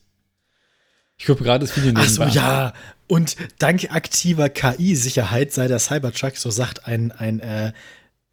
Ich 1.16 1.26
gucke 1.26 1.44
gerade 1.44 1.64
das 1.64 1.76
Video 1.76 1.92
Ach 1.94 2.04
so, 2.08 2.24
nebenbei. 2.24 2.34
ja. 2.40 2.72
Und 3.06 3.36
dank 3.58 3.94
aktiver 3.94 4.48
KI-Sicherheit 4.48 5.52
sei 5.52 5.68
der 5.68 5.78
Cybertruck, 5.78 6.36
so 6.36 6.50
sagt 6.50 6.86
ein, 6.86 7.12
ein 7.12 7.38
äh, 7.40 7.72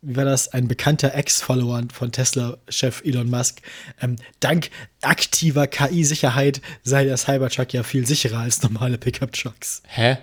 wie 0.03 0.15
war 0.15 0.25
das, 0.25 0.49
ein 0.49 0.67
bekannter 0.67 1.15
Ex-Follower 1.15 1.81
von 1.93 2.11
Tesla-Chef 2.11 3.01
Elon 3.05 3.29
Musk, 3.29 3.61
ähm, 4.01 4.17
dank 4.39 4.69
aktiver 5.01 5.67
KI-Sicherheit 5.67 6.61
sei 6.83 7.05
der 7.05 7.17
Cybertruck 7.17 7.73
ja 7.73 7.83
viel 7.83 8.05
sicherer 8.05 8.39
als 8.39 8.61
normale 8.61 8.97
Pickup-Trucks. 8.97 9.81
Hä? 9.87 10.17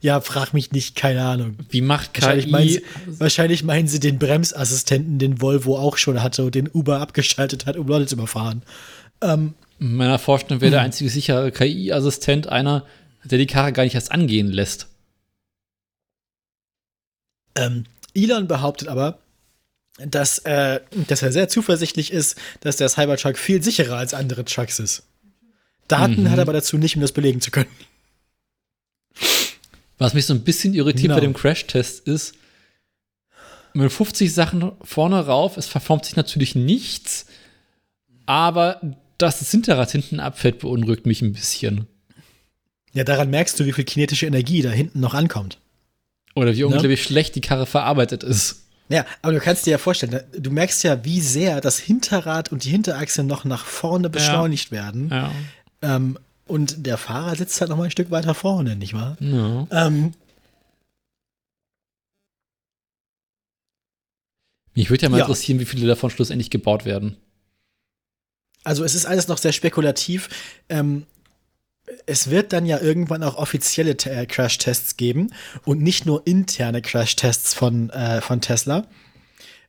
Ja, 0.00 0.20
frag 0.20 0.52
mich 0.52 0.72
nicht, 0.72 0.96
keine 0.96 1.22
Ahnung. 1.22 1.56
Wie 1.70 1.80
macht 1.80 2.10
Wahrscheinlich 2.20 2.48
meinen, 2.48 2.66
KI? 2.66 2.72
sie, 2.74 3.20
wahrscheinlich 3.20 3.62
meinen 3.62 3.86
sie 3.86 4.00
den 4.00 4.18
Bremsassistenten, 4.18 5.18
den 5.20 5.40
Volvo 5.40 5.78
auch 5.78 5.96
schon 5.96 6.22
hatte 6.22 6.44
und 6.44 6.54
den 6.56 6.68
Uber 6.68 6.98
abgeschaltet 7.00 7.66
hat, 7.66 7.76
um 7.76 7.86
Leute 7.86 8.06
zu 8.06 8.16
überfahren. 8.16 8.62
Ähm, 9.20 9.54
In 9.78 9.94
meiner 9.94 10.18
Vorstellung 10.18 10.60
wäre 10.60 10.72
der 10.72 10.80
einzige 10.80 11.08
sichere 11.08 11.52
KI-Assistent 11.52 12.48
einer, 12.48 12.84
der 13.24 13.38
die 13.38 13.46
Karre 13.46 13.72
gar 13.72 13.84
nicht 13.84 13.94
erst 13.94 14.10
angehen 14.10 14.48
lässt. 14.50 14.88
Ähm, 17.54 17.84
Elon 18.14 18.46
behauptet 18.48 18.88
aber, 18.88 19.18
dass, 19.98 20.38
äh, 20.40 20.80
dass 21.08 21.22
er 21.22 21.32
sehr 21.32 21.48
zuversichtlich 21.48 22.12
ist, 22.12 22.36
dass 22.60 22.76
der 22.76 22.88
Cybertruck 22.88 23.36
viel 23.38 23.62
sicherer 23.62 23.96
als 23.96 24.14
andere 24.14 24.44
Trucks 24.44 24.78
ist. 24.78 25.02
Daten 25.88 26.22
Mhm. 26.22 26.30
hat 26.30 26.38
er 26.38 26.42
aber 26.42 26.52
dazu 26.54 26.78
nicht, 26.78 26.96
um 26.96 27.02
das 27.02 27.12
belegen 27.12 27.40
zu 27.40 27.50
können. 27.50 27.70
Was 29.98 30.14
mich 30.14 30.26
so 30.26 30.34
ein 30.34 30.42
bisschen 30.42 30.74
irritiert 30.74 31.02
Genau. 31.04 31.14
bei 31.16 31.20
dem 31.20 31.34
Crash-Test 31.34 32.06
ist, 32.08 32.34
mit 33.74 33.92
50 33.92 34.32
Sachen 34.32 34.72
vorne 34.82 35.24
rauf, 35.26 35.56
es 35.56 35.66
verformt 35.66 36.04
sich 36.04 36.16
natürlich 36.16 36.54
nichts, 36.54 37.26
aber 38.26 38.80
dass 39.18 39.38
das 39.38 39.50
Hinterrad 39.50 39.90
hinten 39.92 40.20
abfällt, 40.20 40.58
beunruhigt 40.58 41.06
mich 41.06 41.22
ein 41.22 41.32
bisschen. 41.32 41.86
Ja, 42.92 43.04
daran 43.04 43.30
merkst 43.30 43.58
du, 43.58 43.64
wie 43.64 43.72
viel 43.72 43.84
kinetische 43.84 44.26
Energie 44.26 44.60
da 44.62 44.70
hinten 44.70 45.00
noch 45.00 45.14
ankommt. 45.14 45.58
Oder 46.34 46.54
wie 46.54 46.60
Ne? 46.60 46.66
unglaublich 46.66 47.02
schlecht 47.02 47.34
die 47.34 47.40
Karre 47.40 47.66
verarbeitet 47.66 48.22
ist. 48.22 48.62
Ja, 48.88 49.06
aber 49.22 49.32
du 49.32 49.40
kannst 49.40 49.64
dir 49.66 49.70
ja 49.72 49.78
vorstellen, 49.78 50.20
du 50.36 50.50
merkst 50.50 50.82
ja, 50.84 51.04
wie 51.04 51.20
sehr 51.20 51.60
das 51.60 51.78
Hinterrad 51.78 52.52
und 52.52 52.64
die 52.64 52.70
Hinterachse 52.70 53.22
noch 53.22 53.44
nach 53.44 53.64
vorne 53.64 54.10
beschleunigt 54.10 54.70
werden. 54.70 55.08
Ja. 55.10 55.30
Ähm, 55.82 56.18
und 56.46 56.86
der 56.86 56.98
Fahrer 56.98 57.34
sitzt 57.36 57.60
halt 57.60 57.70
noch 57.70 57.76
mal 57.78 57.84
ein 57.84 57.90
Stück 57.90 58.10
weiter 58.10 58.34
vorne, 58.34 58.76
nicht 58.76 58.92
wahr? 58.94 59.16
ja. 59.20 59.66
Ähm, 59.70 60.12
Mich 64.74 64.88
würde 64.88 65.02
ja 65.02 65.08
mal 65.10 65.18
Ja. 65.18 65.24
interessieren, 65.24 65.60
wie 65.60 65.66
viele 65.66 65.86
davon 65.86 66.08
schlussendlich 66.10 66.48
gebaut 66.50 66.84
werden. 66.86 67.16
Also 68.64 68.84
es 68.84 68.94
ist 68.94 69.04
alles 69.06 69.28
noch 69.28 69.38
sehr 69.38 69.52
spekulativ. 69.52 70.28
Ähm, 70.68 71.04
es 72.06 72.30
wird 72.30 72.52
dann 72.52 72.66
ja 72.66 72.80
irgendwann 72.80 73.22
auch 73.22 73.36
offizielle 73.36 73.92
äh, 73.92 74.26
Crash-Tests 74.26 74.96
geben 74.96 75.30
und 75.64 75.82
nicht 75.82 76.06
nur 76.06 76.26
interne 76.26 76.82
Crash-Tests 76.82 77.54
von, 77.54 77.90
äh, 77.90 78.20
von 78.20 78.40
Tesla. 78.40 78.86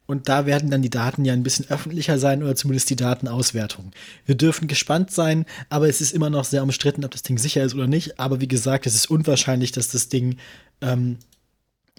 Und 0.05 0.27
da 0.27 0.45
werden 0.45 0.69
dann 0.69 0.81
die 0.81 0.89
Daten 0.89 1.23
ja 1.23 1.31
ein 1.33 1.43
bisschen 1.43 1.69
öffentlicher 1.69 2.19
sein 2.19 2.43
oder 2.43 2.55
zumindest 2.55 2.89
die 2.89 2.97
Datenauswertung. 2.97 3.91
Wir 4.25 4.35
dürfen 4.35 4.67
gespannt 4.67 5.11
sein, 5.11 5.45
aber 5.69 5.87
es 5.87 6.01
ist 6.01 6.11
immer 6.11 6.29
noch 6.29 6.43
sehr 6.43 6.61
umstritten, 6.61 7.05
ob 7.05 7.11
das 7.11 7.23
Ding 7.23 7.37
sicher 7.37 7.63
ist 7.63 7.73
oder 7.73 7.87
nicht. 7.87 8.19
Aber 8.19 8.41
wie 8.41 8.49
gesagt, 8.49 8.85
es 8.85 8.95
ist 8.95 9.09
unwahrscheinlich, 9.09 9.71
dass 9.71 9.87
das 9.87 10.09
Ding 10.09 10.37
ähm, 10.81 11.19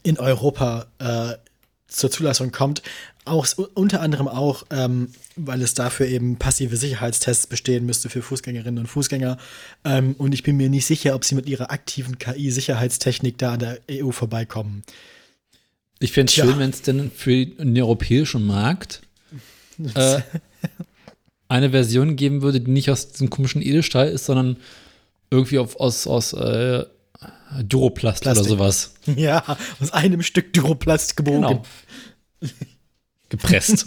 in 0.03 0.19
Europa 0.19 0.87
äh, 0.99 1.35
zur 1.95 2.11
Zulassung 2.11 2.53
kommt. 2.53 2.83
Auch, 3.25 3.47
unter 3.75 4.01
anderem 4.03 4.29
auch, 4.29 4.65
ähm, 4.71 5.09
weil 5.37 5.63
es 5.63 5.75
dafür 5.75 6.07
eben 6.07 6.37
passive 6.37 6.77
Sicherheitstests 6.77 7.47
bestehen 7.47 7.87
müsste 7.87 8.11
für 8.11 8.21
Fußgängerinnen 8.21 8.81
und 8.81 8.87
Fußgänger. 8.87 9.39
Ähm, 9.85 10.15
und 10.19 10.35
ich 10.35 10.43
bin 10.43 10.57
mir 10.57 10.69
nicht 10.69 10.85
sicher, 10.85 11.15
ob 11.15 11.25
sie 11.25 11.35
mit 11.35 11.49
ihrer 11.49 11.71
aktiven 11.71 12.19
KI-Sicherheitstechnik 12.19 13.39
da 13.39 13.55
an 13.55 13.61
der 13.61 13.79
EU 13.91 14.11
vorbeikommen. 14.11 14.83
Ich 16.01 16.13
fände 16.13 16.31
es 16.31 16.35
Tja. 16.35 16.45
schön, 16.45 16.59
wenn 16.59 16.71
es 16.71 16.83
denn 16.83 17.11
für 17.11 17.47
den 17.47 17.79
europäischen 17.79 18.47
Markt 18.47 19.01
äh, 19.95 20.21
eine 21.49 21.71
Version 21.71 22.17
geben 22.17 22.43
würde, 22.43 22.61
die 22.61 22.71
nicht 22.71 22.91
aus 22.91 23.09
diesem 23.09 23.31
komischen 23.31 23.63
Edelstahl 23.63 24.09
ist, 24.09 24.27
sondern 24.27 24.59
irgendwie 25.31 25.59
auf, 25.59 25.77
aus, 25.81 26.07
aus 26.07 26.33
äh, 26.35 26.85
Duroplast 27.63 28.23
Plastik. 28.23 28.47
oder 28.47 28.49
sowas. 28.49 28.95
ja, 29.17 29.43
aus 29.81 29.93
einem 29.93 30.23
Stück 30.23 30.53
Duroplast 30.53 31.17
gebogen. 31.17 31.43
Genau. 31.43 31.63
Gepresst. 33.29 33.87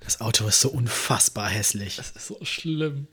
Das 0.00 0.20
Auto 0.20 0.46
ist 0.46 0.60
so 0.60 0.70
unfassbar 0.70 1.48
hässlich. 1.48 1.96
das 1.96 2.10
ist 2.10 2.26
so 2.26 2.38
schlimm. 2.44 3.08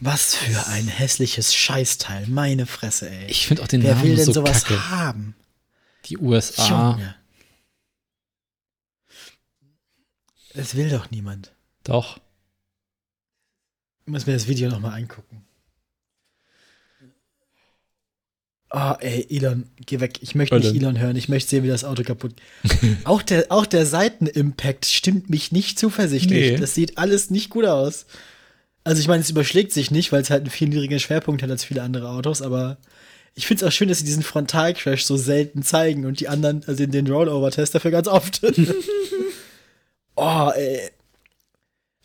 Was 0.00 0.34
für 0.36 0.66
ein 0.68 0.86
hässliches 0.86 1.54
Scheißteil. 1.54 2.26
Meine 2.28 2.66
Fresse, 2.66 3.10
ey. 3.10 3.26
Ich 3.26 3.46
finde 3.46 3.62
auch 3.62 3.68
den 3.68 3.82
Wer 3.82 3.94
Namen 3.94 4.04
will 4.04 4.16
denn 4.16 4.26
so 4.26 4.32
sowas 4.32 4.64
kacke. 4.64 4.90
haben? 4.90 5.34
Die 6.06 6.18
USA. 6.18 6.92
Junge. 6.92 7.14
Es 10.54 10.74
will 10.74 10.88
doch 10.90 11.10
niemand. 11.10 11.52
Doch. 11.84 12.18
Ich 14.06 14.12
muss 14.12 14.26
mir 14.26 14.32
das 14.32 14.48
Video 14.48 14.68
nochmal 14.68 14.98
angucken. 14.98 15.44
Oh, 18.72 18.94
ey, 19.00 19.26
Elon, 19.28 19.64
geh 19.84 19.98
weg. 19.98 20.18
Ich 20.20 20.36
möchte 20.36 20.54
nicht 20.56 20.76
Elon. 20.76 20.98
Hören. 20.98 21.16
Ich 21.16 21.28
möchte 21.28 21.50
sehen, 21.50 21.64
wie 21.64 21.68
das 21.68 21.82
Auto 21.82 22.04
kaputt. 22.04 22.34
auch 23.04 23.20
der, 23.22 23.46
auch 23.50 23.66
der 23.66 23.84
Seitenimpact 23.84 24.86
stimmt 24.86 25.28
mich 25.28 25.50
nicht 25.50 25.78
zuversichtlich. 25.78 26.52
Nee. 26.52 26.56
Das 26.56 26.74
sieht 26.74 26.96
alles 26.96 27.30
nicht 27.30 27.50
gut 27.50 27.64
aus. 27.64 28.06
Also 28.84 29.00
ich 29.00 29.08
meine, 29.08 29.22
es 29.22 29.30
überschlägt 29.30 29.72
sich 29.72 29.90
nicht, 29.90 30.12
weil 30.12 30.22
es 30.22 30.30
halt 30.30 30.42
einen 30.42 30.50
viel 30.50 30.68
niedrigeren 30.68 31.00
Schwerpunkt 31.00 31.42
hat 31.42 31.50
als 31.50 31.64
viele 31.64 31.82
andere 31.82 32.10
Autos, 32.10 32.42
aber 32.42 32.78
ich 33.34 33.46
finde 33.46 33.64
es 33.64 33.68
auch 33.68 33.72
schön, 33.72 33.88
dass 33.88 33.98
sie 33.98 34.04
diesen 34.04 34.22
Frontalcrash 34.22 35.04
so 35.04 35.16
selten 35.16 35.62
zeigen 35.62 36.06
und 36.06 36.20
die 36.20 36.28
anderen, 36.28 36.62
also 36.66 36.86
den 36.86 37.06
Rollover-Test 37.06 37.74
dafür 37.74 37.90
ganz 37.90 38.08
oft. 38.08 38.40
oh, 40.16 40.50
ey. 40.54 40.90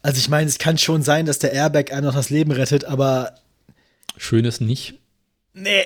Also 0.02 0.18
ich 0.20 0.30
meine, 0.30 0.50
es 0.50 0.58
kann 0.58 0.78
schon 0.78 1.02
sein, 1.02 1.26
dass 1.26 1.40
der 1.40 1.54
Airbag 1.54 1.92
einem 1.92 2.06
noch 2.06 2.14
das 2.16 2.30
Leben 2.30 2.52
rettet, 2.52 2.86
aber 2.86 3.36
Schön 4.18 4.46
ist 4.46 4.62
nicht. 4.62 4.96
nee, 5.54 5.86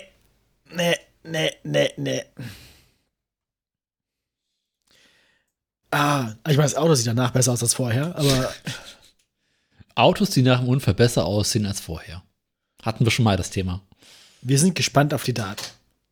nee, 0.73 0.95
nee, 1.23 1.51
nee, 1.63 1.91
nee. 1.97 2.23
Ah, 5.91 6.33
ich 6.47 6.57
meine, 6.57 6.69
das 6.69 6.75
Auto 6.75 6.93
sieht 6.93 7.07
danach 7.07 7.31
besser 7.31 7.51
aus 7.51 7.63
als 7.63 7.73
vorher, 7.73 8.15
aber 8.15 8.53
Autos, 9.95 10.29
die 10.29 10.43
nach 10.43 10.59
dem 10.59 10.69
Unfall 10.69 10.93
besser 10.93 11.25
aussehen 11.25 11.65
als 11.65 11.79
vorher. 11.79 12.23
Hatten 12.81 13.05
wir 13.05 13.11
schon 13.11 13.25
mal 13.25 13.37
das 13.37 13.49
Thema. 13.49 13.81
wir 14.41 14.59
sind 14.59 14.75
gespannt 14.75 15.13
auf 15.13 15.23
die 15.23 15.33
Daten. 15.33 15.63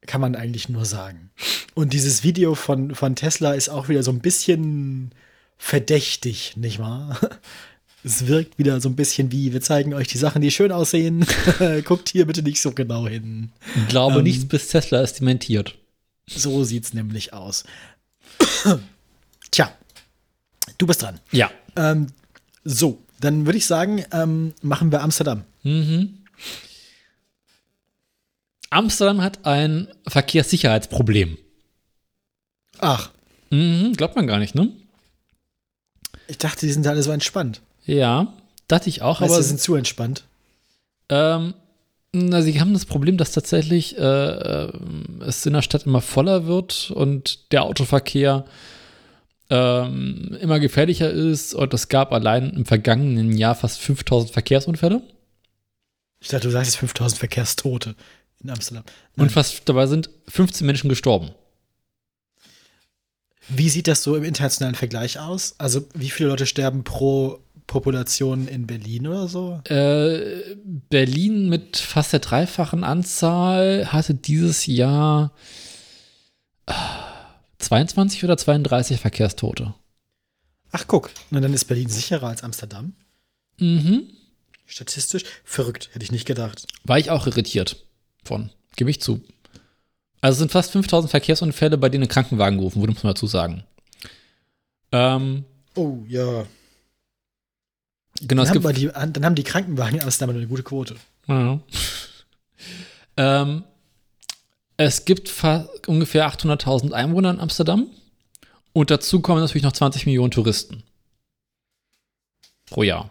Kann 0.06 0.22
man 0.22 0.36
eigentlich 0.36 0.70
nur 0.70 0.86
sagen. 0.86 1.32
Und 1.74 1.94
dieses 1.94 2.24
Video 2.24 2.56
von, 2.56 2.96
von 2.96 3.16
Tesla 3.16 3.54
ist 3.54 3.70
auch 3.70 3.88
wieder 3.88 4.04
so 4.04 4.12
ein 4.12 4.20
bisschen 4.20 5.14
verdächtig, 5.58 6.58
nicht 6.58 6.80
wahr? 6.80 7.20
Es 8.04 8.28
wirkt 8.28 8.58
wieder 8.58 8.80
so 8.80 8.90
ein 8.90 8.96
bisschen 8.96 9.32
wie, 9.32 9.52
wir 9.54 9.62
zeigen 9.62 9.94
euch 9.94 10.08
die 10.08 10.18
Sachen, 10.18 10.42
die 10.42 10.52
schön 10.52 10.72
aussehen. 10.72 11.26
Guckt 11.86 12.10
hier 12.10 12.26
bitte 12.26 12.42
nicht 12.44 12.62
so 12.62 12.72
genau 12.72 13.08
hin. 13.08 13.52
Ich 13.76 13.88
glaube 13.90 14.18
Ähm. 14.20 14.24
nichts, 14.24 14.48
bis 14.48 14.68
Tesla 14.70 15.02
es 15.02 15.14
dementiert. 15.14 15.76
So 16.28 16.64
sieht's 16.64 16.94
nämlich 16.94 17.34
aus. 17.34 17.64
Tja, 19.52 19.72
du 20.78 20.88
bist 20.88 21.02
dran. 21.02 21.20
Ja. 21.32 21.50
Ähm, 21.76 22.08
so, 22.64 23.02
dann 23.20 23.46
würde 23.46 23.58
ich 23.58 23.66
sagen, 23.66 24.04
ähm, 24.12 24.54
machen 24.62 24.92
wir 24.92 25.02
Amsterdam. 25.02 25.44
Mhm. 25.64 26.20
Amsterdam 28.70 29.22
hat 29.22 29.46
ein 29.46 29.88
Verkehrssicherheitsproblem. 30.08 31.38
Ach, 32.80 33.12
Mhm, 33.50 33.94
glaubt 33.94 34.18
man 34.18 34.28
gar 34.28 34.40
nicht, 34.40 34.56
ne? 34.56 34.70
ich 36.28 36.38
dachte, 36.38 36.66
die 36.66 36.74
sind 36.74 36.86
alle 36.86 37.02
so 37.02 37.12
entspannt. 37.12 37.62
Ja, 37.88 38.34
dachte 38.68 38.90
ich 38.90 39.02
auch, 39.02 39.22
Aber 39.22 39.32
aber 39.34 39.42
sie 39.42 39.48
sind 39.50 39.60
zu 39.62 39.74
entspannt. 39.76 40.26
ähm, 41.10 41.54
na, 42.14 42.42
sie 42.42 42.60
haben 42.60 42.74
das 42.74 42.86
Problem, 42.86 43.18
dass 43.18 43.32
tatsächlich 43.32 43.98
äh, 43.98 44.02
äh, 44.02 44.72
es 45.26 45.46
in 45.46 45.54
der 45.54 45.62
Stadt 45.62 45.86
immer 45.86 46.02
voller 46.02 46.46
wird 46.48 46.90
und 46.92 47.52
der 47.52 47.64
Autoverkehr 47.64 48.46
ähm, 49.50 50.38
immer 50.42 50.60
gefährlicher 50.60 51.10
ist 51.12 51.54
und 51.54 51.74
es 51.74 51.90
gab 51.90 52.12
allein 52.14 52.50
im 52.52 52.66
vergangenen 52.66 53.38
Jahr 53.38 53.56
fast 53.56 53.80
5000 53.82 54.32
Verkehrsunfälle 54.32 55.02
Ich 56.20 56.28
dachte, 56.30 56.48
du 56.48 56.52
sagst 56.52 56.72
jetzt 56.72 56.80
5000 56.80 57.20
Verkehrstote 57.20 57.96
in 58.44 58.50
Amsterdam. 58.50 58.84
und 59.18 59.32
fast 59.32 59.62
dabei 59.70 59.86
sind 59.88 60.10
15 60.28 60.66
Menschen 60.68 60.90
gestorben. 60.90 61.32
Wie 63.50 63.70
sieht 63.70 63.88
das 63.88 64.04
so 64.04 64.16
im 64.16 64.24
internationalen 64.24 64.76
Vergleich 64.76 65.20
aus? 65.20 65.56
Also, 65.58 65.88
wie 65.94 66.10
viele 66.10 66.30
Leute 66.30 66.46
sterben 66.46 66.84
pro 66.84 67.40
Population 67.68 68.48
in 68.48 68.66
Berlin 68.66 69.08
oder 69.08 69.28
so? 69.28 69.62
Äh, 69.66 70.56
Berlin 70.90 71.50
mit 71.50 71.78
fast 71.78 72.14
der 72.14 72.20
dreifachen 72.20 72.84
Anzahl 72.84 73.92
hatte 73.92 74.14
dieses 74.16 74.66
Jahr 74.66 75.34
äh, 76.66 76.74
22 77.60 78.24
oder 78.24 78.38
32 78.38 79.00
Verkehrstote. 79.00 79.74
Ach, 80.72 80.86
guck. 80.88 81.12
Na, 81.30 81.40
dann 81.40 81.54
ist 81.54 81.66
Berlin 81.66 81.90
sicherer 81.90 82.28
als 82.28 82.44
Amsterdam. 82.44 82.94
Mhm. 83.60 84.08
Statistisch 84.66 85.24
verrückt, 85.44 85.90
hätte 85.94 86.04
ich 86.04 86.12
nicht 86.12 86.26
gedacht. 86.26 86.68
War 86.84 87.00
ich 87.00 87.10
auch 87.12 87.28
irritiert 87.28 87.86
von. 88.24 88.50
Gebe 88.76 88.90
ich 88.90 89.02
zu. 89.02 89.22
Also 90.22 90.36
es 90.36 90.40
sind 90.40 90.52
fast 90.52 90.72
5000 90.72 91.10
Verkehrsunfälle, 91.12 91.78
bei 91.78 91.90
denen 91.90 92.04
ein 92.04 92.10
Krankenwagen 92.10 92.58
gerufen 92.58 92.82
wurde, 92.82 92.94
muss 92.94 93.04
man 93.04 93.14
dazu 93.14 93.28
sagen. 93.28 93.64
Ähm, 94.92 95.46
Oh, 95.78 96.04
ja. 96.08 96.46
Genau, 98.22 98.44
Dann 98.44 98.64
haben, 98.64 98.76
die, 98.76 98.88
dann 98.88 99.26
haben 99.26 99.36
die 99.36 99.44
Krankenwagen 99.44 99.96
in 99.96 100.02
Amsterdam 100.02 100.36
eine 100.36 100.48
gute 100.48 100.64
Quote. 100.64 100.96
Ja. 101.28 101.60
ähm, 103.18 103.64
es 104.78 105.06
gibt 105.06 105.34
ungefähr 105.88 106.32
800.000 106.32 106.92
Einwohner 106.92 107.32
in 107.32 107.40
Amsterdam. 107.40 107.88
Und 108.74 108.92
dazu 108.92 109.22
kommen 109.22 109.42
natürlich 109.42 109.64
noch 109.64 109.74
20 109.74 110.06
Millionen 110.06 110.30
Touristen. 110.30 110.84
Pro 112.68 112.84
Jahr. 112.84 113.10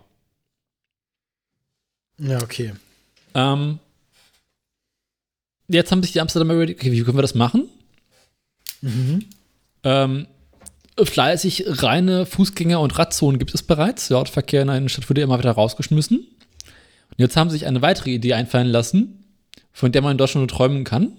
Ja, 2.19 2.41
okay. 2.43 2.74
Ähm, 3.35 3.81
jetzt 5.69 5.91
haben 5.91 6.03
sich 6.03 6.12
die 6.12 6.20
Amsterdamer 6.20 6.55
überlegt, 6.55 6.81
okay, 6.81 6.93
wie 6.93 7.03
können 7.03 7.19
wir 7.19 7.23
das 7.23 7.35
machen? 7.35 7.69
Mhm. 8.81 9.24
Ähm, 9.83 10.27
fleißig 11.05 11.64
reine 11.66 12.24
Fußgänger- 12.24 12.77
und 12.77 12.98
Radzonen 12.98 13.39
gibt 13.39 13.55
es 13.55 13.62
bereits. 13.62 14.09
Der 14.09 14.18
Autoverkehr 14.18 14.62
in 14.62 14.68
der 14.68 14.77
Innenstadt 14.77 15.09
wurde 15.09 15.20
immer 15.20 15.39
wieder 15.39 15.52
rausgeschmissen. 15.52 16.18
Und 16.18 17.18
jetzt 17.18 17.36
haben 17.36 17.51
sie 17.51 17.59
sich 17.59 17.66
eine 17.66 17.82
weitere 17.82 18.10
Idee 18.10 18.35
einfallen 18.35 18.68
lassen, 18.68 19.24
von 19.73 19.93
der 19.93 20.02
man 20.02 20.12
in 20.12 20.18
Deutschland 20.18 20.48
nur 20.48 20.56
träumen 20.56 20.85
kann. 20.85 21.12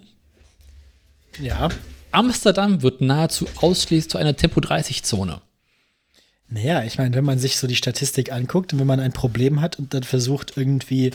Ja. 1.42 1.70
Amsterdam 2.12 2.82
wird 2.82 3.02
nahezu 3.02 3.48
ausschließlich 3.58 4.10
zu 4.10 4.18
einer 4.18 4.36
Tempo-30-Zone. 4.36 5.42
Naja, 6.50 6.84
ich 6.84 6.98
meine, 6.98 7.16
wenn 7.16 7.26
man 7.26 7.40
sich 7.40 7.58
so 7.58 7.68
die 7.68 7.76
Statistik 7.76 8.32
anguckt 8.32 8.74
und 8.74 8.80
wenn 8.80 8.88
man 8.88 9.00
ein 9.00 9.12
Problem 9.12 9.62
hat 9.62 9.78
und 9.78 9.94
dann 9.94 10.04
versucht, 10.04 10.54
irgendwie 10.56 11.12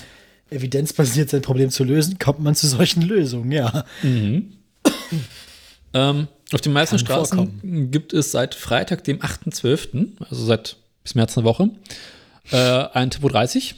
evidenzbasiert 0.51 1.31
sein 1.31 1.43
Problem 1.43 1.71
zu 1.71 1.85
lösen, 1.85 2.19
kommt 2.19 2.41
man 2.41 2.55
zu 2.55 2.69
solchen 2.69 3.03
Lösungen, 3.03 3.51
ja. 3.51 3.85
Ähm, 5.95 6.27
auf 6.55 6.61
den 6.61 6.73
meisten 6.73 6.99
Straßen 6.99 7.37
vorkommen. 7.39 7.91
gibt 7.91 8.13
es 8.13 8.33
seit 8.33 8.55
Freitag, 8.55 9.05
dem 9.05 9.21
8.12., 9.21 10.23
also 10.29 10.45
seit 10.45 10.77
bis 11.03 11.15
März 11.15 11.37
eine 11.37 11.45
Woche, 11.45 11.71
äh, 12.51 12.57
ein 12.57 13.11
Tempo 13.11 13.29
30 13.29 13.75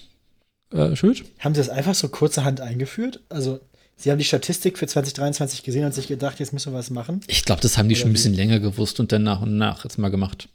äh, 0.73 0.97
Schild. 0.97 1.25
Haben 1.39 1.55
sie 1.55 1.61
das 1.61 1.69
einfach 1.69 1.95
so 1.95 2.09
kurzerhand 2.09 2.61
eingeführt? 2.61 3.21
Also, 3.29 3.61
sie 3.97 4.11
haben 4.11 4.19
die 4.19 4.25
Statistik 4.25 4.79
für 4.79 4.87
2023 4.87 5.63
gesehen 5.63 5.85
und 5.85 5.95
sich 5.95 6.07
gedacht, 6.09 6.41
jetzt 6.41 6.53
müssen 6.53 6.73
wir 6.73 6.79
was 6.79 6.91
machen. 6.91 7.21
Ich 7.27 7.45
glaube, 7.45 7.63
das 7.63 7.79
haben 7.79 7.89
die 7.89 7.95
Oder 7.95 8.01
schon 8.01 8.09
ein 8.09 8.13
wie? 8.13 8.15
bisschen 8.15 8.35
länger 8.35 8.61
gewusst 8.61 9.01
und 9.01 9.13
dann 9.13 9.23
nach 9.23 9.41
und 9.41 9.57
nach 9.57 9.85
jetzt 9.85 9.99
mal 9.99 10.11
gemacht. 10.11 10.49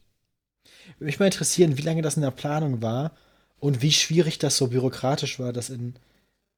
Würde 0.98 1.06
mich 1.06 1.20
mal 1.20 1.26
interessieren, 1.26 1.78
wie 1.78 1.82
lange 1.84 2.02
das 2.02 2.18
in 2.18 2.22
der 2.22 2.32
Planung 2.32 2.82
war 2.82 3.14
und 3.60 3.82
wie 3.82 3.91
schwierig 3.91 4.40
das 4.40 4.58
so 4.58 4.68
bürokratisch 4.68 5.40
war, 5.40 5.54
das 5.54 5.70
in, 5.70 5.96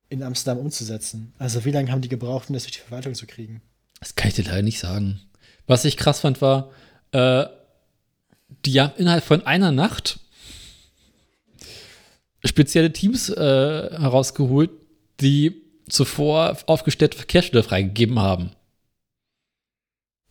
in 0.09 0.23
Amsterdam 0.23 0.57
umzusetzen. 0.57 1.33
Also, 1.37 1.63
wie 1.65 1.71
lange 1.71 1.91
haben 1.91 2.01
die 2.01 2.09
gebraucht, 2.09 2.49
um 2.49 2.53
das 2.53 2.63
durch 2.63 2.73
die 2.73 2.79
Verwaltung 2.79 3.13
zu 3.13 3.27
kriegen? 3.27 3.61
Das 3.99 4.15
kann 4.15 4.29
ich 4.29 4.33
dir 4.35 4.45
leider 4.45 4.63
nicht 4.63 4.79
sagen. 4.79 5.21
Was 5.71 5.85
ich 5.85 5.95
krass 5.95 6.19
fand, 6.19 6.41
war, 6.41 6.69
äh, 7.13 7.45
die 8.65 8.81
haben 8.81 8.91
innerhalb 8.97 9.23
von 9.23 9.45
einer 9.45 9.71
Nacht 9.71 10.19
spezielle 12.43 12.91
Teams 12.91 13.29
äh, 13.29 13.35
herausgeholt, 13.37 14.69
die 15.21 15.61
zuvor 15.87 16.57
aufgestellte 16.65 17.15
Verkehrsschilder 17.15 17.63
freigegeben 17.63 18.19
haben. 18.19 18.51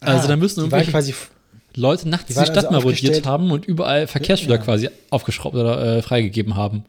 Also 0.00 0.28
da 0.28 0.36
müssen 0.36 0.62
die 0.62 0.70
waren 0.72 0.80
irgendwelche 0.82 0.90
quasi 0.90 1.14
Leute 1.74 2.06
nachts 2.10 2.26
die 2.26 2.34
die, 2.34 2.40
Stadt 2.40 2.66
also 2.66 2.72
marodiert 2.72 3.24
haben 3.24 3.50
und 3.50 3.64
überall 3.64 4.08
Verkehrsschilder 4.08 4.56
Ja. 4.56 4.62
quasi 4.62 4.90
aufgeschraubt 5.08 5.54
oder 5.56 5.96
äh, 5.96 6.02
freigegeben 6.02 6.54
haben. 6.54 6.84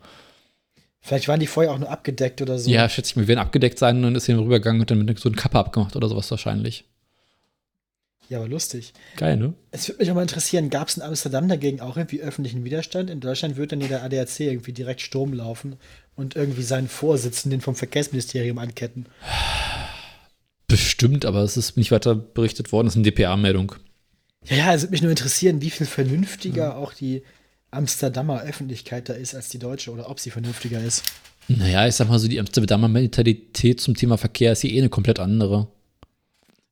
Vielleicht 1.00 1.30
waren 1.30 1.40
die 1.40 1.48
vorher 1.48 1.72
auch 1.72 1.80
nur 1.80 1.90
abgedeckt 1.90 2.42
oder 2.42 2.60
so. 2.60 2.70
Ja, 2.70 2.90
schätze 2.90 3.12
ich 3.12 3.16
mir, 3.16 3.22
wir 3.22 3.28
werden 3.30 3.40
abgedeckt 3.40 3.80
sein 3.80 3.96
und 3.96 4.04
dann 4.04 4.16
ist 4.16 4.26
hier 4.26 4.38
rübergegangen 4.38 4.82
und 4.82 4.92
dann 4.92 5.06
mit 5.06 5.20
so 5.20 5.30
einer 5.30 5.38
Kappe 5.38 5.58
abgemacht 5.58 5.96
oder 5.96 6.10
sowas 6.10 6.30
wahrscheinlich. 6.32 6.84
Ja, 8.32 8.38
aber 8.38 8.48
lustig. 8.48 8.94
Geil, 9.18 9.36
ne? 9.36 9.54
Es 9.72 9.90
würde 9.90 10.00
mich 10.00 10.10
auch 10.10 10.16
mal 10.16 10.22
interessieren, 10.22 10.70
gab 10.70 10.88
es 10.88 10.96
in 10.96 11.04
Amsterdam 11.04 11.50
dagegen 11.50 11.82
auch 11.82 11.98
irgendwie 11.98 12.22
öffentlichen 12.22 12.64
Widerstand? 12.64 13.10
In 13.10 13.20
Deutschland 13.20 13.58
wird 13.58 13.74
dann 13.74 13.82
ja 13.82 13.90
der 13.90 14.04
ADAC 14.04 14.40
irgendwie 14.40 14.72
direkt 14.72 15.02
Sturm 15.02 15.34
laufen 15.34 15.76
und 16.16 16.38
irgendwie 16.38 16.64
seinen 16.64 16.88
Vorsitzenden 16.88 17.60
vom 17.60 17.76
Verkehrsministerium 17.76 18.58
anketten. 18.58 19.08
Bestimmt, 20.66 21.26
aber 21.26 21.42
es 21.42 21.58
ist 21.58 21.76
nicht 21.76 21.92
weiter 21.92 22.16
berichtet 22.16 22.72
worden. 22.72 22.88
Das 22.88 22.94
ist 22.96 23.00
eine 23.00 23.12
DPA-Meldung. 23.12 23.76
Ja, 24.46 24.56
ja, 24.56 24.74
es 24.74 24.84
würde 24.84 24.92
mich 24.92 25.02
nur 25.02 25.12
interessieren, 25.12 25.62
wie 25.62 25.70
viel 25.70 25.86
vernünftiger 25.86 26.78
auch 26.78 26.94
die 26.94 27.24
Amsterdamer 27.70 28.44
Öffentlichkeit 28.44 29.10
da 29.10 29.14
ist 29.14 29.36
als 29.36 29.50
die 29.50 29.60
deutsche 29.60 29.92
oder 29.92 30.10
ob 30.10 30.22
sie 30.22 30.32
vernünftiger 30.32 30.82
ist. 30.82 31.04
Naja, 31.50 31.86
ich 31.86 31.96
sag 31.96 32.08
mal 32.08 32.18
so, 32.18 32.30
die 32.30 32.40
Amsterdamer 32.40 32.88
Mentalität 32.88 33.82
zum 33.82 33.96
Thema 33.96 34.18
Verkehr 34.18 34.54
ist 34.54 34.62
hier 34.62 34.72
eh 34.72 34.80
eine 34.80 34.88
komplett 34.88 35.20
andere. 35.20 35.68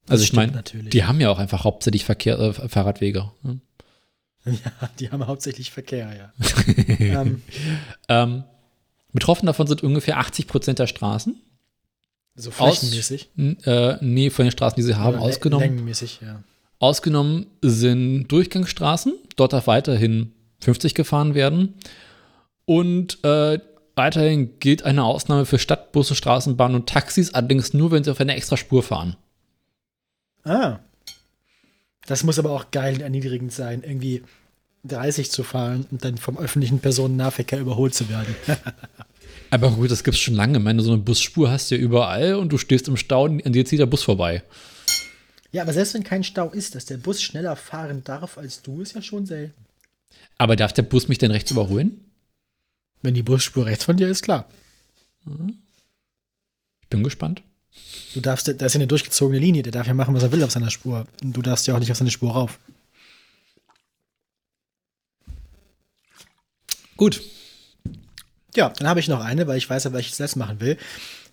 Also 0.10 0.23
ich 0.23 0.34
meine, 0.34 0.61
die 0.64 1.03
haben 1.06 1.19
ja 1.22 1.30
auch 1.30 1.40
einfach 1.40 1.64
hauptsächlich 1.64 2.06
Verkehr, 2.06 2.40
äh, 2.40 2.53
Fahrradwege. 2.53 3.31
ne? 3.44 3.60
Ja, 4.45 4.90
die 4.99 5.11
haben 5.11 5.27
hauptsächlich 5.27 5.69
Verkehr, 5.72 6.11
ja. 6.15 6.34
ähm, 7.22 7.41
Ähm, 8.07 8.44
betroffen 9.11 9.45
davon 9.45 9.68
sind 9.68 9.84
ungefähr 9.84 10.18
80 10.18 10.48
Prozent 10.48 10.80
der 10.80 10.88
Straßen. 10.88 11.36
so 12.36 12.49
Aus- 12.57 12.80
flächenmäßig. 12.80 13.30
N- 13.38 13.57
Äh, 13.65 13.98
nee, 14.02 14.30
von 14.30 14.45
den 14.45 14.52
Straßen, 14.52 14.76
die 14.77 14.84
sie 14.84 14.95
haben, 14.95 15.15
Oder 15.18 15.23
ausgenommen. 15.26 15.68
Längenmäßig, 15.68 16.19
ja. 16.22 16.41
Ausgenommen 16.80 17.48
sind 17.61 18.27
Durchgangsstraßen. 18.30 19.14
Dort 19.36 19.52
darf 19.53 19.68
weiterhin 19.68 20.31
50 20.61 20.95
gefahren 20.95 21.36
werden. 21.36 21.73
Und 22.65 23.23
äh, 23.23 23.60
Weiterhin 23.95 24.57
gilt 24.61 24.84
eine 24.84 25.03
Ausnahme 25.03 25.45
für 25.45 25.60
Stadtbusse, 25.60 26.15
Straßenbahnen 26.15 26.77
und 26.77 26.88
Taxis, 26.88 27.34
allerdings 27.34 27.73
nur, 27.73 27.91
wenn 27.91 28.02
sie 28.06 28.11
auf 28.11 28.22
einer 28.22 28.34
extra 28.38 28.56
Spur 28.56 28.81
fahren. 28.81 29.18
Ah. 30.44 30.80
Das 32.07 32.24
muss 32.24 32.40
aber 32.40 32.52
auch 32.52 32.72
geil 32.72 32.95
und 32.95 33.02
erniedrigend 33.02 33.53
sein, 33.53 33.84
irgendwie 33.84 34.24
30 34.86 35.32
zu 35.32 35.44
fahren 35.44 35.86
und 35.91 36.03
dann 36.03 36.18
vom 36.18 36.38
öffentlichen 36.38 36.80
Personennahverkehr 36.80 37.60
überholt 37.60 37.94
zu 37.94 38.10
werden. 38.10 38.36
Aber 39.52 39.72
gut, 39.72 39.90
das 39.90 40.03
gibt's 40.03 40.20
schon 40.20 40.36
lange. 40.36 40.60
Ich 40.60 40.64
meine, 40.64 40.82
so 40.82 40.91
eine 40.91 41.02
Busspur 41.02 41.49
hast 41.49 41.72
du 41.72 41.76
ja 41.76 41.82
überall 41.82 42.36
und 42.36 42.49
du 42.49 42.57
stehst 42.57 42.88
im 42.88 42.98
Stau 42.98 43.24
und 43.24 43.45
an 43.45 43.53
dir 43.53 43.66
zieht 43.66 43.80
der 43.80 43.88
Bus 43.88 44.03
vorbei. 44.03 44.44
ja, 45.52 45.64
aber 45.64 45.74
selbst 45.74 45.95
wenn 45.95 46.03
kein 46.03 46.24
Stau 46.24 46.49
ist, 46.49 46.76
dass 46.76 46.86
der 46.86 46.98
Bus 46.98 47.22
schneller 47.22 47.56
fahren 47.56 48.03
darf 48.03 48.38
als 48.38 48.61
du, 48.61 48.82
ist 48.82 48.94
ja 48.94 49.02
schon 49.02 49.26
selten. 49.26 49.66
Aber 50.38 50.56
darf 50.56 50.74
der 50.74 50.84
Bus 50.84 51.07
mich 51.07 51.18
denn 51.18 51.32
rechts 51.32 51.52
überholen? 51.52 52.06
Wenn 53.02 53.14
die 53.14 53.24
Busspur 53.24 53.66
rechts 53.66 53.86
von 53.86 53.98
dir 53.98 54.07
ist, 54.07 54.22
klar. 54.22 54.48
Ich 56.82 56.88
bin 56.90 57.03
gespannt. 57.03 57.41
Du 58.14 58.22
darfst, 58.22 58.48
da 58.48 58.65
ist 58.65 58.73
ja 58.73 58.80
eine 58.80 58.88
durchgezogene 58.88 59.40
Linie, 59.40 59.61
der 59.61 59.72
darf 59.72 59.88
ja 59.88 59.94
machen, 59.94 60.15
was 60.15 60.23
er 60.23 60.31
will 60.31 60.44
auf 60.44 60.52
seiner 60.52 60.72
Spur. 60.72 61.06
Und 61.23 61.34
du 61.34 61.41
darfst 61.41 61.68
ja 61.68 61.76
auch 61.76 61.80
nicht 61.80 61.91
auf 61.91 61.98
seine 61.98 62.11
Spur 62.11 62.31
rauf. 62.31 62.60
Gut. 66.98 67.22
Ja, 68.56 68.69
dann 68.69 68.88
habe 68.88 68.99
ich 68.99 69.07
noch 69.07 69.23
eine, 69.23 69.48
weil 69.48 69.57
ich 69.57 69.69
weiß 69.69 69.86
ja, 69.86 69.94
was 69.94 70.02
ich 70.02 70.14
zuletzt 70.14 70.36
machen 70.36 70.60
will. 70.60 70.77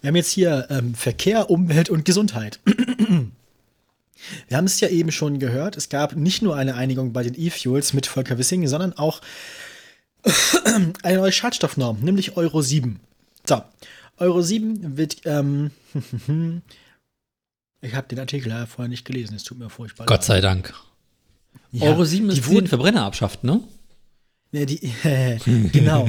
Wir 0.01 0.09
haben 0.09 0.17
jetzt 0.17 0.31
hier 0.31 0.67
ähm, 0.71 0.95
Verkehr, 0.95 1.51
Umwelt 1.51 1.91
und 1.91 2.05
Gesundheit. 2.05 2.61
Wir 4.49 4.57
haben 4.57 4.65
es 4.65 4.81
ja 4.81 4.89
eben 4.89 5.13
schon 5.13 5.39
gehört, 5.39 5.77
es 5.77 5.89
gab 5.89 6.17
nicht 6.17 6.41
nur 6.43 6.57
eine 6.57 6.75
Einigung 6.75 7.13
bei 7.13 7.23
den 7.23 7.35
E-Fuels 7.39 7.93
mit 7.93 8.07
Volker 8.07 8.39
Wissing, 8.39 8.67
sondern 8.67 8.95
auch 8.95 9.21
eine 11.03 11.19
neue 11.19 11.33
Schadstoffnorm, 11.33 12.01
nämlich 12.01 12.37
Euro 12.37 12.63
7. 12.63 12.99
So, 13.47 13.63
Euro 14.19 14.41
7 14.43 14.97
wird, 14.97 15.23
ähm, 15.25 15.71
ich 17.81 17.95
habe 17.95 18.09
den 18.09 18.19
Artikel 18.19 18.49
ja 18.51 18.67
vorher 18.67 18.89
nicht 18.89 19.05
gelesen, 19.05 19.35
es 19.35 19.45
tut 19.45 19.59
mir 19.59 19.69
furchtbar 19.71 20.07
Gott 20.07 20.25
sei 20.25 20.41
Dank. 20.41 20.73
Ja, 21.73 21.87
Euro 21.91 22.05
7 22.05 22.29
ist 22.31 22.37
die 22.37 22.41
die, 22.41 22.47
den 22.47 22.55
wurden, 22.55 22.67
Verbrenner 22.69 23.05
abschafft, 23.05 23.45
ne? 23.45 23.63
ja, 24.53 24.65
die, 24.65 24.79
genau. 25.73 26.09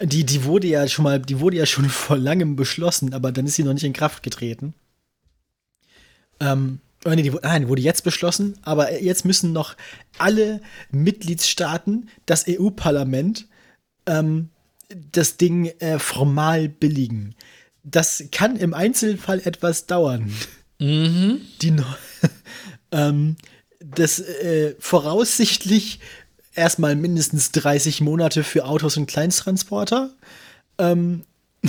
Die, 0.00 0.24
die 0.24 0.44
wurde 0.44 0.68
ja 0.68 0.88
schon 0.88 1.02
mal, 1.02 1.20
die 1.20 1.40
wurde 1.40 1.56
ja 1.58 1.66
schon 1.66 1.88
vor 1.90 2.16
langem 2.16 2.56
beschlossen, 2.56 3.12
aber 3.12 3.32
dann 3.32 3.46
ist 3.46 3.56
sie 3.56 3.64
noch 3.64 3.74
nicht 3.74 3.84
in 3.84 3.92
Kraft 3.92 4.22
getreten. 4.22 4.74
Ähm, 6.40 6.80
oh 7.04 7.10
nee, 7.10 7.22
die, 7.22 7.32
wu- 7.32 7.40
nein, 7.42 7.62
die 7.62 7.68
wurde 7.68 7.82
jetzt 7.82 8.04
beschlossen, 8.04 8.56
aber 8.62 9.00
jetzt 9.02 9.24
müssen 9.24 9.52
noch 9.52 9.76
alle 10.18 10.60
Mitgliedstaaten, 10.90 12.08
das 12.26 12.46
EU-Parlament, 12.48 13.46
ähm, 14.06 14.48
das 15.12 15.36
Ding 15.36 15.66
äh, 15.78 15.98
formal 15.98 16.68
billigen. 16.68 17.34
Das 17.82 18.24
kann 18.32 18.56
im 18.56 18.74
Einzelfall 18.74 19.40
etwas 19.44 19.86
dauern. 19.86 20.32
Mhm. 20.78 21.40
Die 21.60 21.76
ähm, 22.90 23.36
das 23.80 24.20
äh, 24.20 24.74
voraussichtlich 24.78 26.00
erstmal 26.54 26.96
mindestens 26.96 27.52
30 27.52 28.00
Monate 28.00 28.44
für 28.44 28.64
Autos 28.64 28.96
und 28.96 29.06
Kleinsttransporter. 29.06 30.14
Ähm, 30.78 31.24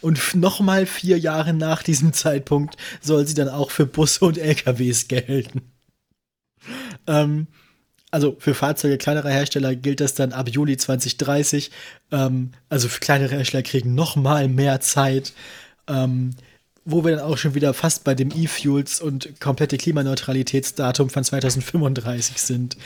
und 0.00 0.34
nochmal 0.34 0.86
vier 0.86 1.18
Jahre 1.18 1.54
nach 1.54 1.82
diesem 1.82 2.12
Zeitpunkt 2.12 2.76
soll 3.00 3.26
sie 3.26 3.34
dann 3.34 3.48
auch 3.48 3.70
für 3.70 3.86
Busse 3.86 4.24
und 4.24 4.38
LKWs 4.38 5.08
gelten. 5.08 5.72
Ähm, 7.06 7.46
also 8.16 8.34
für 8.38 8.54
Fahrzeuge 8.54 8.96
kleinerer 8.96 9.28
Hersteller 9.28 9.76
gilt 9.76 10.00
das 10.00 10.14
dann 10.14 10.32
ab 10.32 10.48
Juli 10.48 10.78
2030. 10.78 11.70
Ähm, 12.12 12.52
also 12.70 12.88
für 12.88 13.00
kleinere 13.00 13.36
Hersteller 13.36 13.62
kriegen 13.62 13.94
nochmal 13.94 14.48
mehr 14.48 14.80
Zeit. 14.80 15.34
Ähm, 15.86 16.30
wo 16.86 17.04
wir 17.04 17.16
dann 17.16 17.20
auch 17.26 17.36
schon 17.36 17.54
wieder 17.54 17.74
fast 17.74 18.04
bei 18.04 18.14
dem 18.14 18.30
E-Fuels 18.34 19.02
und 19.02 19.38
komplette 19.38 19.76
Klimaneutralitätsdatum 19.76 21.10
von 21.10 21.24
2035 21.24 22.40
sind. 22.40 22.78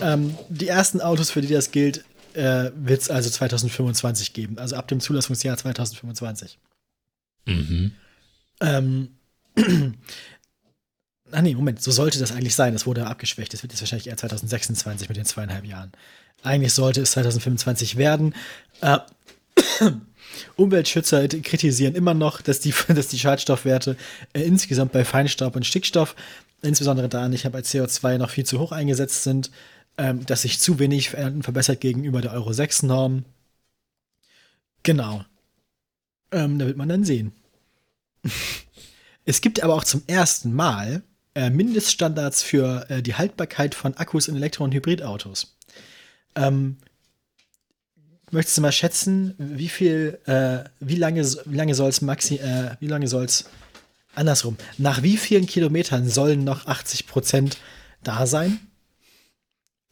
Ähm, 0.00 0.38
die 0.48 0.68
ersten 0.68 1.00
Autos, 1.00 1.32
für 1.32 1.40
die 1.40 1.48
das 1.48 1.72
gilt, 1.72 2.04
äh, 2.34 2.70
wird 2.76 3.00
es 3.00 3.10
also 3.10 3.30
2025 3.30 4.32
geben, 4.32 4.58
also 4.58 4.76
ab 4.76 4.86
dem 4.86 5.00
Zulassungsjahr 5.00 5.56
2025. 5.56 6.56
Mhm. 7.46 7.92
Ähm, 8.60 9.08
ah 11.32 11.42
nee, 11.42 11.54
Moment, 11.54 11.82
so 11.82 11.90
sollte 11.90 12.18
das 12.18 12.32
eigentlich 12.32 12.54
sein. 12.54 12.72
Das 12.72 12.86
wurde 12.86 13.06
abgeschwächt. 13.06 13.52
Das 13.52 13.62
wird 13.62 13.72
jetzt 13.72 13.82
wahrscheinlich 13.82 14.08
eher 14.08 14.16
2026 14.16 15.08
mit 15.08 15.16
den 15.16 15.24
zweieinhalb 15.24 15.64
Jahren. 15.64 15.92
Eigentlich 16.42 16.72
sollte 16.72 17.00
es 17.00 17.12
2025 17.12 17.96
werden. 17.96 18.34
Äh, 18.80 18.98
Umweltschützer 20.56 21.26
kritisieren 21.28 21.94
immer 21.94 22.14
noch, 22.14 22.40
dass 22.40 22.60
die, 22.60 22.74
dass 22.88 23.08
die 23.08 23.18
Schadstoffwerte 23.18 23.96
äh, 24.32 24.42
insgesamt 24.42 24.92
bei 24.92 25.04
Feinstaub 25.04 25.56
und 25.56 25.66
Stickstoff, 25.66 26.14
insbesondere 26.62 27.08
da 27.08 27.28
nicht 27.28 27.50
bei 27.50 27.60
CO2 27.60 28.18
noch 28.18 28.30
viel 28.30 28.44
zu 28.44 28.58
hoch 28.58 28.72
eingesetzt 28.72 29.24
sind, 29.24 29.50
ähm, 29.96 30.24
dass 30.26 30.42
sich 30.42 30.60
zu 30.60 30.78
wenig 30.78 31.10
verbessert 31.10 31.80
gegenüber 31.80 32.20
der 32.20 32.32
Euro 32.32 32.52
6 32.52 32.84
Norm. 32.84 33.24
Genau. 34.82 35.24
Ähm, 36.30 36.58
da 36.58 36.66
wird 36.66 36.76
man 36.76 36.88
dann 36.88 37.04
sehen. 37.04 37.32
Es 39.24 39.42
gibt 39.42 39.62
aber 39.62 39.74
auch 39.74 39.84
zum 39.84 40.02
ersten 40.06 40.54
Mal 40.54 41.02
äh, 41.38 41.50
Mindeststandards 41.50 42.42
für 42.42 42.84
äh, 42.90 43.00
die 43.00 43.14
Haltbarkeit 43.14 43.74
von 43.76 43.96
Akkus 43.96 44.26
in 44.26 44.34
Elektro- 44.34 44.64
und 44.64 44.74
Hybridautos. 44.74 45.56
Ähm, 46.34 46.78
möchtest 48.32 48.58
du 48.58 48.62
mal 48.62 48.72
schätzen, 48.72 49.34
wie 49.38 49.68
viel, 49.68 50.18
äh, 50.26 50.68
wie 50.80 50.96
lange, 50.96 51.22
wie 51.22 51.56
lange 51.56 51.74
soll 51.76 51.90
es 51.90 52.02
maxi, 52.02 52.36
äh, 52.36 52.72
wie 52.80 52.88
lange 52.88 53.06
soll 53.06 53.24
es 53.24 53.44
andersrum? 54.16 54.56
Nach 54.78 55.02
wie 55.04 55.16
vielen 55.16 55.46
Kilometern 55.46 56.08
sollen 56.08 56.42
noch 56.42 56.66
80 56.66 57.06
Prozent 57.06 57.58
da 58.02 58.26
sein? 58.26 58.58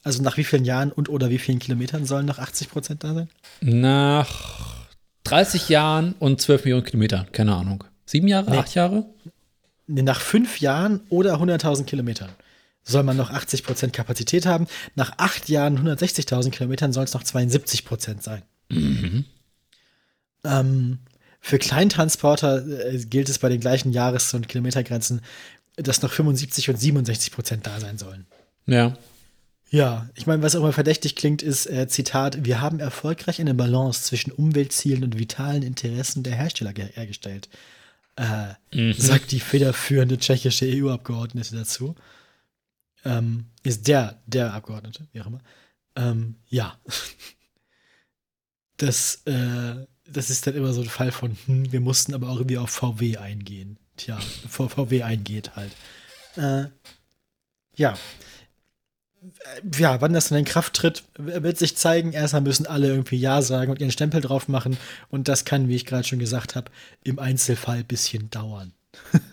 Also 0.03 0.23
nach 0.23 0.37
wie 0.37 0.45
vielen 0.45 0.65
Jahren 0.65 0.91
und 0.91 1.09
oder 1.09 1.31
wie 1.31 1.39
vielen 1.39 1.61
Kilometern 1.61 2.07
sollen 2.07 2.27
noch 2.27 2.39
80 2.41 2.71
Prozent 2.71 3.05
da 3.05 3.15
sein? 3.15 3.29
Nach 3.61 4.87
30 5.25 5.69
Jahren 5.69 6.15
und 6.19 6.41
12 6.41 6.65
Millionen 6.65 6.85
Kilometern, 6.85 7.31
keine 7.31 7.55
Ahnung. 7.55 7.85
Sieben 8.05 8.27
Jahre, 8.27 8.51
Nee. 8.51 8.59
acht 8.59 8.75
Jahre? 8.75 9.07
Nach 9.87 10.21
fünf 10.21 10.61
Jahren 10.61 11.01
oder 11.09 11.35
100.000 11.37 11.85
Kilometern 11.85 12.31
soll 12.83 13.03
man 13.03 13.17
noch 13.17 13.31
80 13.31 13.63
Prozent 13.65 13.93
Kapazität 13.93 14.47
haben. 14.47 14.67
Nach 14.95 15.13
acht 15.19 15.49
Jahren 15.49 15.79
160.000 15.79 16.51
Kilometern 16.51 16.93
soll 16.93 17.05
es 17.05 17.15
noch 17.15 17.23
72 17.25 17.85
Prozent 17.85 18.23
sein. 18.23 18.43
Ähm, 20.45 20.99
für 21.41 21.59
Kleintransporter 21.59 22.67
äh, 22.93 22.99
gilt 23.05 23.29
es 23.29 23.39
bei 23.39 23.49
den 23.49 23.61
gleichen 23.61 23.93
Jahres- 23.93 24.35
und 24.35 24.49
Kilometergrenzen, 24.49 25.21
dass 25.77 26.03
noch 26.03 26.13
75 26.13 26.71
und 26.71 26.77
67 26.81 27.33
Prozent 27.33 27.67
da 27.67 27.79
sein 27.81 27.99
sollen. 27.99 28.27
Ja. 28.67 28.97
Ja, 29.71 30.09
ich 30.15 30.27
meine, 30.29 30.43
was 30.43 30.55
auch 30.55 30.61
immer 30.61 30.73
verdächtig 30.73 31.17
klingt, 31.17 31.43
ist 31.43 31.67
äh, 31.67 31.89
Zitat: 31.89 32.45
Wir 32.45 32.61
haben 32.61 32.79
erfolgreich 32.79 33.41
eine 33.41 33.53
Balance 33.55 34.03
zwischen 34.05 34.31
Umweltzielen 34.31 35.03
und 35.03 35.19
vitalen 35.19 35.63
Interessen 35.65 36.23
der 36.23 36.37
Hersteller 36.37 36.73
ge- 36.73 36.89
hergestellt. 36.95 37.49
Äh, 38.17 38.55
Sagt 38.95 39.31
die 39.33 39.41
federführende 39.41 40.19
tschechische 40.19 40.67
EU-Abgeordnete 40.67 41.55
dazu. 41.55 41.95
Ähm, 43.05 43.47
ist 43.63 43.87
der, 43.89 44.21
der 44.27 44.55
Abgeordnete, 44.55 45.07
wie 45.13 45.21
auch 45.21 45.27
immer. 45.27 45.41
Ähm, 45.95 46.37
ja. 46.49 46.79
Das, 48.79 49.23
äh, 49.25 49.87
das 50.07 50.29
ist 50.29 50.47
dann 50.47 50.55
immer 50.55 50.75
so 50.75 50.83
ein 50.83 50.91
Fall 50.91 51.11
von, 51.11 51.35
hm, 51.47 51.73
wir 51.73 51.81
mussten 51.81 52.13
aber 52.13 52.29
auch 52.29 52.37
irgendwie 52.37 52.59
auf 52.59 52.69
VW 52.69 53.17
eingehen. 53.17 53.79
Tja, 53.97 54.19
bevor 54.43 54.69
VW 54.69 55.03
eingeht 55.03 55.57
halt. 55.57 55.73
Äh, 56.37 56.69
ja. 57.75 57.97
Ja, 59.77 60.01
wann 60.01 60.13
das 60.13 60.29
dann 60.29 60.39
in 60.39 60.45
Kraft 60.45 60.75
tritt, 60.75 61.03
wird 61.17 61.59
sich 61.59 61.77
zeigen. 61.77 62.13
Erstmal 62.13 62.43
müssen 62.43 62.67
alle 62.67 62.89
irgendwie 62.89 63.17
Ja 63.17 63.43
sagen 63.43 63.71
und 63.71 63.81
ihren 63.81 63.91
Stempel 63.91 64.21
drauf 64.21 64.49
machen. 64.49 64.77
Und 65.09 65.29
das 65.29 65.45
kann, 65.45 65.69
wie 65.69 65.77
ich 65.77 65.87
gerade 65.87 66.07
schon 66.07 66.19
gesagt 66.19 66.55
habe, 66.55 66.71
im 67.03 67.19
Einzelfall 67.19 67.79
ein 67.79 67.85
bisschen 67.85 68.31
dauern. 68.31 68.73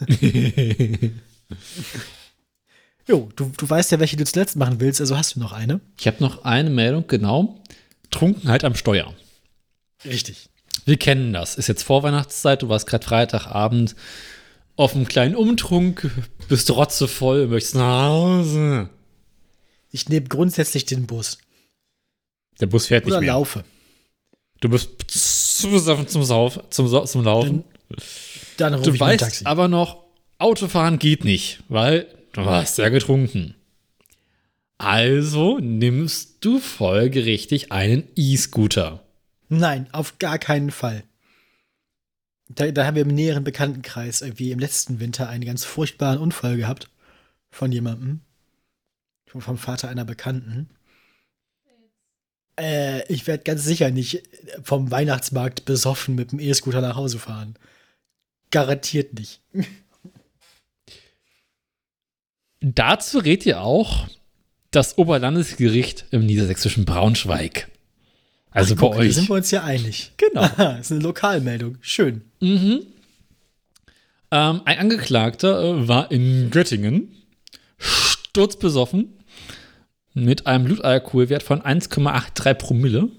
Jo, 3.07 3.29
du, 3.35 3.51
du 3.57 3.69
weißt 3.69 3.91
ja, 3.91 3.99
welche 3.99 4.15
du 4.15 4.23
zuletzt 4.23 4.55
machen 4.55 4.79
willst, 4.79 5.01
also 5.01 5.17
hast 5.17 5.35
du 5.35 5.39
noch 5.39 5.51
eine. 5.51 5.81
Ich 5.99 6.07
habe 6.07 6.17
noch 6.21 6.45
eine 6.45 6.69
Meldung, 6.69 7.05
genau. 7.07 7.61
Trunkenheit 8.11 8.63
am 8.63 8.75
Steuer. 8.75 9.13
Richtig. 10.05 10.49
Wir 10.85 10.97
kennen 10.97 11.33
das. 11.33 11.55
Ist 11.55 11.67
jetzt 11.67 11.83
Vorweihnachtszeit, 11.83 12.61
du 12.61 12.69
warst 12.69 12.87
gerade 12.87 13.05
Freitagabend 13.05 13.95
auf 14.75 14.95
einem 14.95 15.07
kleinen 15.07 15.35
Umtrunk, 15.35 16.09
bist 16.47 16.71
rotzevoll, 16.71 17.47
möchtest 17.47 17.75
nach 17.75 18.07
Hause. 18.07 18.89
Ich 19.95 20.09
nehme 20.09 20.27
grundsätzlich 20.27 20.85
den 20.85 21.05
Bus. 21.05 21.37
Der 22.59 22.65
Bus 22.65 22.87
fährt 22.87 23.05
Oder 23.05 23.17
nicht 23.19 23.27
mehr. 23.27 23.33
laufe. 23.35 23.63
Du 24.59 24.67
bist 24.69 24.89
zu 25.07 25.69
besoffen 25.69 26.07
zum, 26.07 26.23
Sauf, 26.23 26.59
zum, 26.71 26.87
Sau- 26.87 27.05
zum 27.05 27.23
Laufen. 27.23 27.63
Dann 28.57 28.73
rufe 28.73 28.91
Du 28.91 28.99
weißt 28.99 29.45
aber 29.45 29.67
noch, 29.67 30.03
Autofahren 30.39 30.97
geht 30.97 31.23
nicht, 31.23 31.61
weil 31.69 32.07
du 32.33 32.43
hast 32.45 32.77
ja 32.79 32.89
getrunken. 32.89 33.53
Also 34.79 35.59
nimmst 35.59 36.37
du 36.43 36.59
folgerichtig 36.59 37.71
einen 37.71 38.07
E-Scooter. 38.15 39.03
Nein, 39.49 39.87
auf 39.91 40.17
gar 40.17 40.39
keinen 40.39 40.71
Fall. 40.71 41.03
Da, 42.49 42.71
da 42.71 42.85
haben 42.85 42.95
wir 42.95 43.03
im 43.03 43.09
näheren 43.09 43.43
Bekanntenkreis 43.43 44.21
irgendwie 44.21 44.51
im 44.51 44.59
letzten 44.59 44.99
Winter 44.99 45.29
einen 45.29 45.45
ganz 45.45 45.63
furchtbaren 45.65 46.17
Unfall 46.19 46.57
gehabt 46.57 46.89
von 47.51 47.71
jemandem. 47.71 48.21
Vom 49.41 49.57
Vater 49.57 49.89
einer 49.89 50.05
Bekannten. 50.05 50.69
Äh, 52.59 53.11
ich 53.11 53.27
werde 53.27 53.43
ganz 53.43 53.63
sicher 53.63 53.89
nicht 53.91 54.23
vom 54.63 54.91
Weihnachtsmarkt 54.91 55.65
besoffen 55.65 56.15
mit 56.15 56.31
dem 56.31 56.39
E-Scooter 56.39 56.81
nach 56.81 56.95
Hause 56.95 57.19
fahren. 57.19 57.55
Garantiert 58.51 59.13
nicht. 59.13 59.41
Dazu 62.61 63.19
rät 63.19 63.45
ihr 63.45 63.61
auch 63.61 64.07
das 64.71 64.97
Oberlandesgericht 64.97 66.05
im 66.11 66.25
niedersächsischen 66.25 66.85
Braunschweig. 66.85 67.67
Also 68.51 68.75
Ach, 68.75 68.81
bei 68.81 68.87
guck, 68.87 68.95
euch. 68.97 69.07
Da 69.09 69.13
sind 69.13 69.29
wir 69.29 69.35
uns 69.35 69.51
ja 69.51 69.63
einig. 69.63 70.11
Genau. 70.17 70.41
Aha, 70.43 70.77
ist 70.77 70.91
eine 70.91 71.01
Lokalmeldung. 71.01 71.77
Schön. 71.81 72.21
Mhm. 72.39 72.85
Ähm, 74.31 74.61
ein 74.65 74.79
Angeklagter 74.79 75.61
äh, 75.63 75.87
war 75.87 76.11
in 76.11 76.51
Göttingen 76.51 77.15
sturzbesoffen 77.77 79.22
mit 80.13 80.45
einem 80.47 80.65
Blutalkoholwert 80.65 81.43
von 81.43 81.61
1,83 81.61 82.53
Promille. 82.55 83.09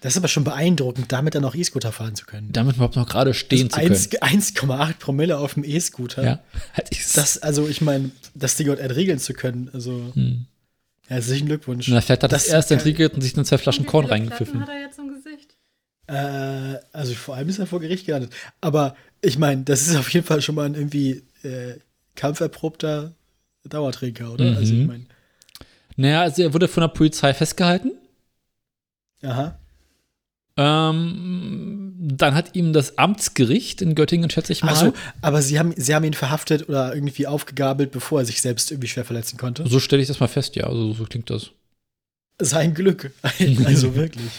Das 0.00 0.12
ist 0.12 0.18
aber 0.18 0.28
schon 0.28 0.44
beeindruckend, 0.44 1.10
damit 1.10 1.34
dann 1.34 1.44
auch 1.44 1.54
E-Scooter 1.54 1.90
fahren 1.90 2.14
zu 2.14 2.26
können. 2.26 2.52
Damit 2.52 2.76
überhaupt 2.76 2.96
noch 2.96 3.08
gerade 3.08 3.32
stehen 3.34 3.70
zu 3.70 3.80
können. 3.80 3.94
1,8 3.94 4.98
Promille 4.98 5.38
auf 5.38 5.54
dem 5.54 5.64
E-Scooter. 5.64 6.22
Ja, 6.22 6.40
halt 6.74 6.90
Das, 7.16 7.38
also 7.38 7.66
ich 7.66 7.80
meine, 7.80 8.10
das 8.34 8.56
Ding 8.56 8.66
dort 8.66 8.78
entriegeln 8.78 9.18
zu 9.18 9.32
können, 9.32 9.70
also 9.72 10.12
Hm. 10.14 10.46
herzlichen 11.08 11.46
Glückwunsch. 11.46 11.88
Na, 11.88 12.00
vielleicht 12.00 12.22
hat 12.22 12.32
das, 12.32 12.44
Das- 12.44 12.52
erst 12.52 12.70
entriegelt 12.72 13.14
und 13.14 13.20
sich 13.22 13.32
dann 13.32 13.44
zwei 13.44 13.58
Flaschen 13.58 13.86
Korn 13.86 14.04
reingepfiffen. 14.06 14.60
Hat 14.60 14.68
er 14.68 14.80
jetzt 14.82 14.98
im 14.98 15.08
Gesicht? 15.08 15.56
Äh, 16.08 16.78
also 16.92 17.14
vor 17.14 17.34
allem 17.34 17.48
ist 17.48 17.58
er 17.58 17.66
vor 17.66 17.80
Gericht 17.80 18.06
gelandet. 18.06 18.32
Aber 18.60 18.94
ich 19.22 19.38
meine, 19.38 19.62
das 19.62 19.88
ist 19.88 19.96
auf 19.96 20.08
jeden 20.10 20.26
Fall 20.26 20.40
schon 20.42 20.54
mal 20.54 20.66
ein 20.66 20.74
irgendwie 20.74 21.22
äh, 21.42 21.78
kampferprobter 22.14 23.14
Dauertrinker, 23.64 24.32
oder? 24.32 24.44
Mhm. 24.52 24.56
Also 24.56 24.74
ich 24.74 24.86
meine, 24.86 25.06
Naja, 25.96 26.22
also 26.22 26.42
er 26.42 26.52
wurde 26.54 26.68
von 26.68 26.82
der 26.82 26.88
Polizei 26.88 27.32
festgehalten. 27.34 27.92
aha. 29.22 29.58
Ähm, 30.58 31.94
dann 31.98 32.34
hat 32.34 32.54
ihm 32.56 32.72
das 32.72 32.96
Amtsgericht 32.96 33.82
in 33.82 33.94
Göttingen, 33.94 34.30
schätze 34.30 34.52
ich 34.54 34.62
mal, 34.62 34.72
Ach 34.72 34.76
so, 34.80 34.92
aber 35.20 35.42
sie 35.42 35.58
haben, 35.58 35.74
sie 35.76 35.94
haben 35.94 36.04
ihn 36.04 36.14
verhaftet 36.14 36.68
oder 36.68 36.94
irgendwie 36.94 37.26
aufgegabelt, 37.26 37.90
bevor 37.90 38.20
er 38.20 38.24
sich 38.24 38.40
selbst 38.40 38.70
irgendwie 38.70 38.88
schwer 38.88 39.04
verletzen 39.04 39.36
konnte. 39.36 39.68
so 39.68 39.80
stelle 39.80 40.00
ich 40.00 40.08
das 40.08 40.18
mal 40.18 40.28
fest, 40.28 40.56
ja, 40.56 40.64
also 40.64 40.94
so 40.94 41.04
klingt 41.04 41.28
das. 41.28 41.50
Sein 42.40 42.72
Glück. 42.74 43.12
Also 43.64 43.94
wirklich. 43.94 44.30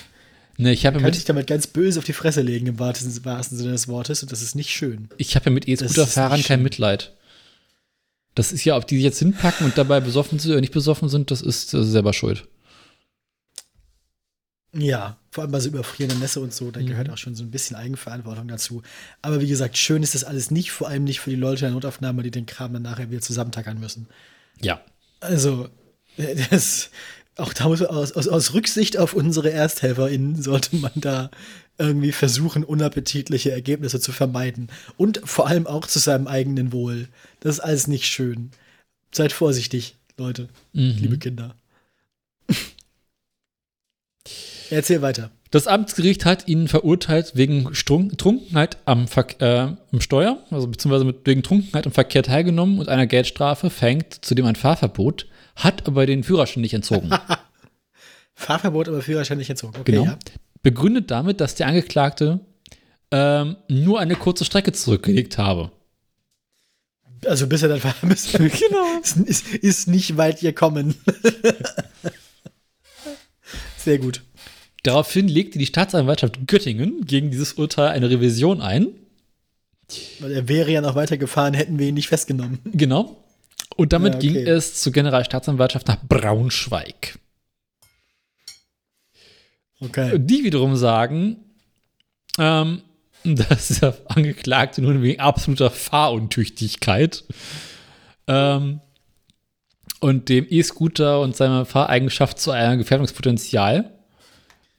Ne, 0.58 0.74
ich 0.74 0.88
habe 0.88 1.00
Könnte 1.00 1.20
ich 1.20 1.26
damit 1.26 1.46
ganz 1.46 1.68
böse 1.68 2.00
auf 2.00 2.06
die 2.06 2.14
Fresse 2.14 2.42
legen, 2.42 2.66
im 2.66 2.80
wahrsten, 2.80 3.24
wahrsten 3.24 3.56
Sinne 3.60 3.74
des 3.74 3.88
Wortes, 3.88 4.24
und 4.24 4.32
das 4.32 4.42
ist 4.42 4.56
nicht 4.56 4.72
schön. 4.72 5.10
ich 5.18 5.36
habe 5.36 5.46
ja 5.46 5.52
mit 5.52 5.68
E-Scooter-Fahrern 5.68 6.42
kein. 6.42 6.64
Mitleid. 6.64 7.14
Das 8.38 8.52
ist 8.52 8.64
ja, 8.66 8.78
ob 8.78 8.86
die 8.86 9.02
jetzt 9.02 9.18
hinpacken 9.18 9.66
und 9.66 9.80
dabei 9.80 10.00
besoffen 10.00 10.38
sind 10.38 10.52
oder 10.52 10.62
nicht 10.62 10.72
besoffen 10.74 11.10
sind, 11.10 11.32
das 11.32 11.42
ist 11.42 11.74
äh, 11.74 11.84
selber 11.84 12.14
schuld. 12.14 12.48
Ja, 14.74 15.18
vor 15.32 15.44
allem 15.44 15.52
bei 15.52 15.60
so 15.60 15.70
überfrierender 15.70 16.18
Nässe 16.20 16.40
und 16.40 16.54
so, 16.54 16.70
da 16.70 16.80
Mhm. 16.80 16.86
gehört 16.88 17.10
auch 17.10 17.18
schon 17.18 17.34
so 17.34 17.44
ein 17.44 17.50
bisschen 17.50 17.76
Eigenverantwortung 17.76 18.48
dazu. 18.48 18.84
Aber 19.24 19.42
wie 19.42 19.48
gesagt, 19.48 19.76
schön 19.78 20.04
ist 20.04 20.14
das 20.14 20.24
alles 20.24 20.52
nicht, 20.52 20.72
vor 20.72 20.88
allem 20.88 21.04
nicht 21.04 21.20
für 21.20 21.32
die 21.32 21.36
Leute 21.36 21.62
in 21.66 21.72
der 21.72 21.72
Notaufnahme, 21.72 22.22
die 22.22 22.30
den 22.32 22.46
Kram 22.46 22.74
dann 22.74 22.84
nachher 22.84 23.10
wieder 23.10 23.22
zusammentackern 23.22 23.80
müssen. 23.80 24.08
Ja. 24.62 24.82
Also, 25.20 25.70
äh, 26.18 26.36
das, 26.52 26.92
auch 27.38 27.54
da 27.54 27.68
muss 27.70 27.80
man 27.80 27.90
aus, 27.90 28.12
aus, 28.12 28.28
aus 28.28 28.54
Rücksicht 28.54 28.98
auf 28.98 29.14
unsere 29.14 29.52
ErsthelferInnen 29.52 30.40
sollte 30.40 30.76
man 30.76 30.92
da 30.96 31.32
irgendwie 31.78 32.12
versuchen, 32.12 32.64
unappetitliche 32.64 33.52
Ergebnisse 33.52 34.00
zu 34.00 34.12
vermeiden. 34.12 34.70
Und 34.98 35.22
vor 35.24 35.48
allem 35.48 35.68
auch 35.68 35.86
zu 35.88 36.00
seinem 36.00 36.28
eigenen 36.28 36.72
Wohl. 36.72 37.08
Das 37.40 37.56
ist 37.56 37.60
alles 37.60 37.88
nicht 37.88 38.06
schön. 38.06 38.52
Seid 39.12 39.32
vorsichtig, 39.32 39.96
Leute, 40.18 40.50
Mhm. 40.74 40.98
liebe 41.00 41.18
Kinder. 41.18 41.56
Erzähl 44.70 45.02
weiter. 45.02 45.32
Das 45.52 45.66
Amtsgericht 45.68 46.26
hat 46.26 46.48
ihn 46.50 46.68
verurteilt 46.68 47.32
wegen 47.36 47.74
Strunk 47.74 48.18
Trunkenheit 48.18 48.78
am, 48.84 49.08
Ver 49.08 49.28
äh, 49.40 49.76
am 49.94 50.02
Steuer, 50.02 50.44
also 50.52 50.68
beziehungsweise 50.68 51.06
mit, 51.06 51.26
wegen 51.26 51.42
Trunkenheit 51.42 51.86
am 51.86 51.94
Verkehr 51.94 52.22
teilgenommen 52.22 52.80
und 52.80 52.90
einer 52.90 53.08
Geldstrafe 53.08 53.70
fängt 53.70 54.26
zudem 54.26 54.46
ein 54.46 54.58
Fahrverbot, 54.58 55.28
hat 55.56 55.88
aber 55.88 56.06
den 56.06 56.24
Führerschein 56.24 56.62
nicht 56.62 56.74
entzogen. 56.74 57.12
Fahrverbot, 58.36 58.90
aber 58.90 59.02
Führerschein 59.02 59.38
nicht 59.38 59.50
entzogen. 59.50 59.78
Okay, 59.80 59.94
genau. 59.94 60.04
ja. 60.04 60.20
Begründet 60.68 61.12
damit, 61.12 61.40
dass 61.40 61.56
der 61.56 61.68
Angeklagte 61.68 62.42
ähm, 63.10 63.56
nur 63.70 64.02
eine 64.02 64.18
kurze 64.18 64.44
Strecke 64.44 64.74
zurückgelegt 64.74 65.38
habe. 65.38 65.72
Also 67.26 67.48
bis 67.48 67.64
er 67.64 67.70
dann 67.70 67.80
bis 68.10 68.34
Genau. 68.34 69.00
ist, 69.02 69.16
ist, 69.16 69.54
ist 69.54 69.88
nicht 69.88 70.18
weit 70.18 70.42
gekommen. 70.42 70.96
Sehr 73.78 73.98
gut. 73.98 74.24
Daraufhin 74.84 75.30
legte 75.30 75.58
die 75.58 75.68
Staatsanwaltschaft 75.68 76.46
Göttingen 76.48 77.06
gegen 77.06 77.32
dieses 77.32 77.54
Urteil 77.54 77.88
eine 77.88 78.10
Revision 78.10 78.60
ein. 78.62 78.88
Weil 80.20 80.34
er 80.34 80.50
wäre 80.50 80.70
ja 80.70 80.82
noch 80.82 80.96
weitergefahren, 80.96 81.54
hätten 81.54 81.80
wir 81.80 81.88
ihn 81.88 81.94
nicht 81.94 82.10
festgenommen. 82.10 82.60
Genau. 82.66 83.24
Und 83.78 83.94
damit 83.94 84.16
Ja, 84.16 84.18
okay. 84.20 84.28
ging 84.34 84.48
es 84.48 84.82
zur 84.82 84.92
Generalstaatsanwaltschaft 84.92 85.88
nach 85.88 86.04
Braunschweig. 86.10 87.20
Okay. 89.80 90.18
Die 90.20 90.44
wiederum 90.44 90.76
sagen, 90.76 91.38
ähm, 92.40 92.82
dass 93.24 93.80
der 93.80 93.98
Angeklagte 94.08 94.82
nun 94.82 95.02
wegen 95.02 95.20
absoluter 95.20 95.70
Fahruntüchtigkeit 95.72 97.24
ähm, 98.28 98.82
und 100.00 100.30
dem 100.30 100.46
E-Scooter 100.50 101.22
und 101.22 101.36
seiner 101.36 101.66
Fahreigenschaft 101.66 102.40
zu 102.40 102.52
einem 102.52 102.78
Gefährdungspotenzial 102.78 103.92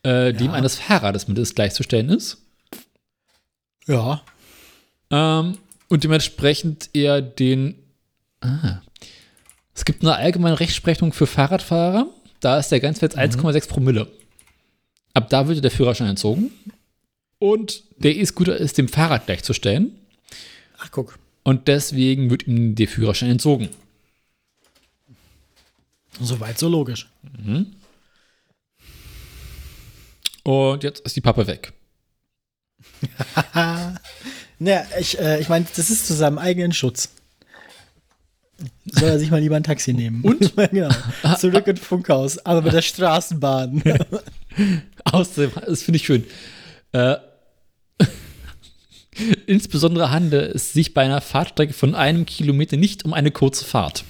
äh, 0.02 0.32
dem 0.32 0.48
Ja. 0.48 0.52
eines 0.52 0.78
Fahrrades 0.78 1.28
mit 1.28 1.38
ist 1.38 1.54
gleichzustellen 1.54 2.08
ist. 2.08 2.38
Ja. 3.86 4.22
Ähm, 5.10 5.58
und 5.88 6.04
dementsprechend 6.04 6.90
eher 6.92 7.20
den. 7.22 7.74
Ah, 8.40 8.80
es 9.74 9.84
gibt 9.84 10.02
eine 10.02 10.14
allgemeine 10.14 10.60
Rechtsprechung 10.60 11.12
für 11.12 11.26
Fahrradfahrer. 11.26 12.06
Da 12.40 12.58
ist 12.58 12.68
der 12.70 12.80
Grenzwert 12.80 13.16
1,6 13.16 13.68
Promille. 13.68 14.06
Ab 15.19 15.28
da 15.31 15.49
würde 15.49 15.61
der 15.61 15.73
Führerschein 15.73 16.11
entzogen. 16.11 16.53
Und 17.40 17.82
der 17.97 18.15
E-Scooter 18.15 18.57
ist 18.57 18.78
dem 18.78 18.86
Fahrrad 18.86 19.27
gleichzustellen. 19.27 19.90
Ach, 20.78 20.93
guck. 20.93 21.19
Und 21.43 21.66
deswegen 21.66 22.31
wird 22.31 22.47
ihm 22.47 22.77
der 22.77 22.86
Führerschein 22.86 23.28
entzogen. 23.28 23.69
Soweit 26.20 26.57
so 26.57 26.69
logisch. 26.69 27.09
Und 30.45 30.85
jetzt 30.85 31.01
ist 31.01 31.16
die 31.16 31.20
Pappe 31.20 31.49
weg. 31.49 31.73
Naja, 34.61 34.85
ich, 34.99 35.16
äh, 35.20 35.40
ich 35.40 35.49
meine, 35.49 35.66
das 35.77 35.89
ist 35.89 36.09
zu 36.09 36.15
seinem 36.15 36.36
eigenen 36.36 36.73
Schutz. 36.73 37.11
Soll 38.86 39.11
er 39.11 39.19
sich 39.20 39.31
mal 39.31 39.40
lieber 39.40 39.55
ein 39.55 39.62
Taxi 39.62 39.93
nehmen. 39.93 40.23
Und? 40.24 40.53
genau. 40.73 40.89
Zurück 41.39 41.69
ins 41.69 41.78
Funkhaus, 41.78 42.45
aber 42.45 42.62
mit 42.62 42.73
der 42.73 42.82
Straßenbahn. 42.82 43.82
Außerdem, 45.12 45.52
das 45.66 45.82
finde 45.82 45.96
ich 45.96 46.06
schön. 46.06 46.24
Äh, 46.92 47.16
insbesondere 49.46 50.10
handelt 50.10 50.54
es 50.54 50.72
sich 50.72 50.94
bei 50.94 51.02
einer 51.02 51.20
Fahrtstrecke 51.20 51.72
von 51.72 51.94
einem 51.94 52.26
Kilometer 52.26 52.76
nicht 52.76 53.04
um 53.04 53.12
eine 53.12 53.30
kurze 53.30 53.64
Fahrt. 53.64 54.04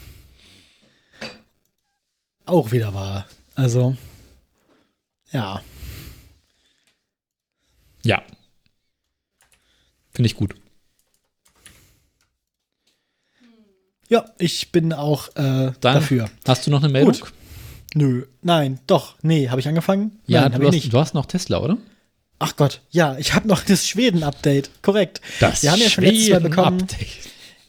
Auch 2.44 2.72
wieder 2.72 2.94
wahr. 2.94 3.26
Also, 3.54 3.96
ja. 5.32 5.62
Ja. 8.02 8.22
Finde 10.12 10.26
ich 10.26 10.36
gut. 10.36 10.54
Ja, 14.08 14.24
ich 14.38 14.72
bin 14.72 14.94
auch 14.94 15.28
äh, 15.30 15.32
Dann 15.34 15.74
dafür. 15.80 16.30
Hast 16.46 16.66
du 16.66 16.70
noch 16.70 16.82
eine 16.82 16.88
Meldung? 16.88 17.12
Gut. 17.12 17.32
Nö, 17.94 18.24
nein, 18.42 18.80
doch, 18.86 19.16
nee, 19.22 19.48
habe 19.48 19.60
ich 19.60 19.68
angefangen? 19.68 20.18
Ja, 20.26 20.48
nein, 20.48 20.60
du, 20.60 20.66
hast, 20.66 20.74
nicht. 20.74 20.92
du 20.92 20.98
hast 20.98 21.14
noch 21.14 21.26
Tesla, 21.26 21.58
oder? 21.58 21.78
Ach 22.38 22.54
Gott, 22.56 22.82
ja, 22.90 23.16
ich 23.18 23.34
habe 23.34 23.48
noch 23.48 23.62
das 23.64 23.86
Schweden-Update, 23.88 24.70
korrekt. 24.82 25.20
Wir 25.40 25.72
haben 25.72 25.80
ja 25.80 25.88
schon 25.88 26.04
letztes 26.04 26.30
Mal 26.30 26.40
bekommen. 26.40 26.86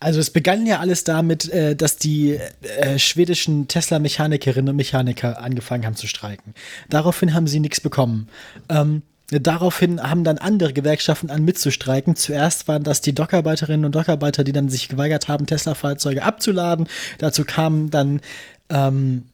Also 0.01 0.19
es 0.19 0.29
begann 0.29 0.65
ja 0.65 0.79
alles 0.79 1.03
damit, 1.03 1.49
äh, 1.49 1.75
dass 1.75 1.97
die 1.97 2.39
äh, 2.77 2.97
schwedischen 2.97 3.67
Tesla-Mechanikerinnen 3.67 4.69
und 4.69 4.75
Mechaniker 4.77 5.41
angefangen 5.41 5.85
haben 5.85 5.95
zu 5.95 6.07
streiken. 6.07 6.53
Daraufhin 6.89 7.33
haben 7.33 7.47
sie 7.47 7.59
nichts 7.59 7.81
bekommen. 7.81 8.29
Ähm, 8.69 9.01
daraufhin 9.29 10.01
haben 10.01 10.23
dann 10.23 10.37
andere 10.37 10.71
Gewerkschaften 10.71 11.29
an 11.29 11.43
mitzustreiken. 11.43 12.15
Zuerst 12.15 12.69
waren 12.69 12.83
das 12.83 13.01
die 13.01 13.13
Dockarbeiterinnen 13.13 13.85
und 13.85 13.93
Dockarbeiter, 13.93 14.45
die 14.45 14.53
dann 14.53 14.69
sich 14.69 14.87
geweigert 14.87 15.27
haben, 15.27 15.45
Tesla-Fahrzeuge 15.45 16.23
abzuladen. 16.23 16.87
Dazu 17.17 17.43
kamen 17.43 17.89
dann 17.89 18.21
ähm, 18.69 19.25
äh, 19.25 19.28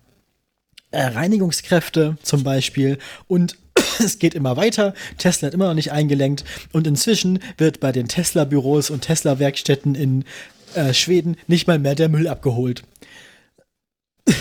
Reinigungskräfte 1.02 2.18
zum 2.24 2.44
Beispiel 2.44 2.98
und 3.28 3.58
es 4.00 4.20
geht 4.20 4.36
immer 4.36 4.58
weiter. 4.58 4.94
Tesla 5.18 5.48
hat 5.48 5.54
immer 5.54 5.68
noch 5.68 5.74
nicht 5.74 5.92
eingelenkt. 5.92 6.44
Und 6.72 6.88
inzwischen 6.88 7.40
wird 7.58 7.80
bei 7.80 7.92
den 7.92 8.08
Tesla-Büros 8.08 8.90
und 8.90 9.02
Tesla-Werkstätten 9.02 9.96
in 9.96 10.26
äh, 10.76 10.94
Schweden 10.94 11.38
nicht 11.48 11.68
mal 11.68 11.80
mehr 11.80 11.96
der 11.96 12.10
Müll 12.10 12.28
abgeholt. 12.28 12.84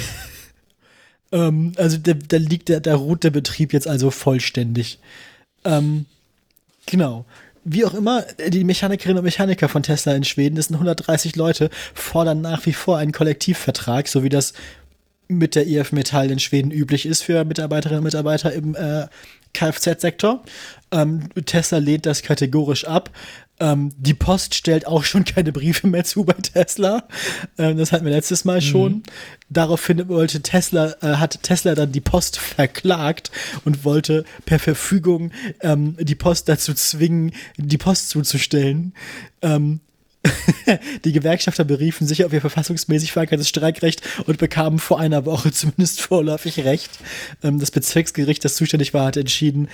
ähm, 1.32 1.72
also 1.76 1.97
da, 1.98 2.14
da 2.14 2.36
liegt 2.36 2.68
der, 2.68 2.81
da 2.81 2.94
ruht 2.94 3.24
der 3.24 3.31
Betrieb 3.31 3.72
jetzt 3.72 3.89
also 3.89 4.10
vollständig. 4.10 4.98
Ähm, 5.64 6.06
genau. 6.86 7.24
Wie 7.66 7.86
auch 7.86 7.94
immer, 7.94 8.26
die 8.48 8.62
Mechanikerinnen 8.62 9.18
und 9.18 9.24
Mechaniker 9.24 9.70
von 9.70 9.82
Tesla 9.82 10.14
in 10.14 10.24
Schweden, 10.24 10.56
das 10.56 10.66
sind 10.66 10.76
130 10.76 11.35
Leute, 11.35 11.70
fordern 11.94 12.43
nach 12.43 12.66
wie 12.66 12.74
vor 12.74 12.98
einen 12.98 13.12
Kollektivvertrag, 13.12 14.06
so 14.06 14.22
wie 14.22 14.28
das 14.28 14.52
mit 15.28 15.55
der 15.55 15.66
IF 15.66 15.92
Metall 15.92 16.30
in 16.30 16.38
Schweden 16.38 16.70
üblich 16.70 17.06
ist 17.06 17.22
für 17.22 17.44
Mitarbeiterinnen 17.44 18.01
und 18.01 18.05
Mitarbeiter 18.05 18.52
im 18.52 18.74
äh, 18.74 19.06
Kfz-Sektor. 19.55 20.42
Ähm, 20.90 21.28
Tesla 21.46 21.78
lehnt 21.78 22.06
das 22.06 22.22
kategorisch 22.22 22.84
ab. 22.84 23.10
Ähm, 23.60 23.92
die 23.96 24.14
Post 24.14 24.55
stellt 24.56 24.86
auch 24.86 25.05
schon 25.05 25.24
keine 25.24 25.52
Briefe 25.52 25.86
mehr 25.86 26.05
zu 26.05 26.24
bei 26.24 26.34
Tesla. 26.34 27.06
Ähm, 27.56 27.76
das 27.78 27.92
hatten 27.92 28.05
wir 28.05 28.12
letztes 28.12 28.44
Mal 28.44 28.60
schon. 28.60 28.92
Mhm. 28.92 29.02
Daraufhin 29.48 30.09
wollte 30.09 30.42
Tesla, 30.42 30.94
äh, 31.01 31.16
hat 31.16 31.42
Tesla 31.42 31.74
dann 31.74 31.92
die 31.92 32.01
Post 32.01 32.38
verklagt 32.38 33.30
und 33.64 33.84
wollte 33.84 34.24
per 34.44 34.59
Verfügung 34.59 35.30
ähm, 35.60 35.96
die 36.01 36.16
Post 36.16 36.48
dazu 36.48 36.74
zwingen, 36.74 37.32
die 37.56 37.78
Post 37.78 38.09
zuzustellen. 38.10 38.92
Ähm, 39.40 39.80
die 41.05 41.12
Gewerkschafter 41.12 41.64
beriefen 41.64 42.06
sich 42.06 42.24
auf 42.24 42.32
ihr 42.32 42.40
verfassungsmäßig 42.40 43.12
verankertes 43.12 43.48
Streikrecht 43.48 44.02
und 44.26 44.38
bekamen 44.38 44.78
vor 44.78 44.98
einer 44.98 45.26
Woche 45.26 45.52
zumindest 45.52 46.01
vorläufig 46.01 46.64
Recht. 46.64 46.90
Ähm, 47.42 47.60
das 47.60 47.70
Bezirksgericht, 47.70 48.44
das 48.44 48.56
zuständig 48.56 48.94
war, 48.94 49.06
hat 49.06 49.16
entschieden, 49.16 49.68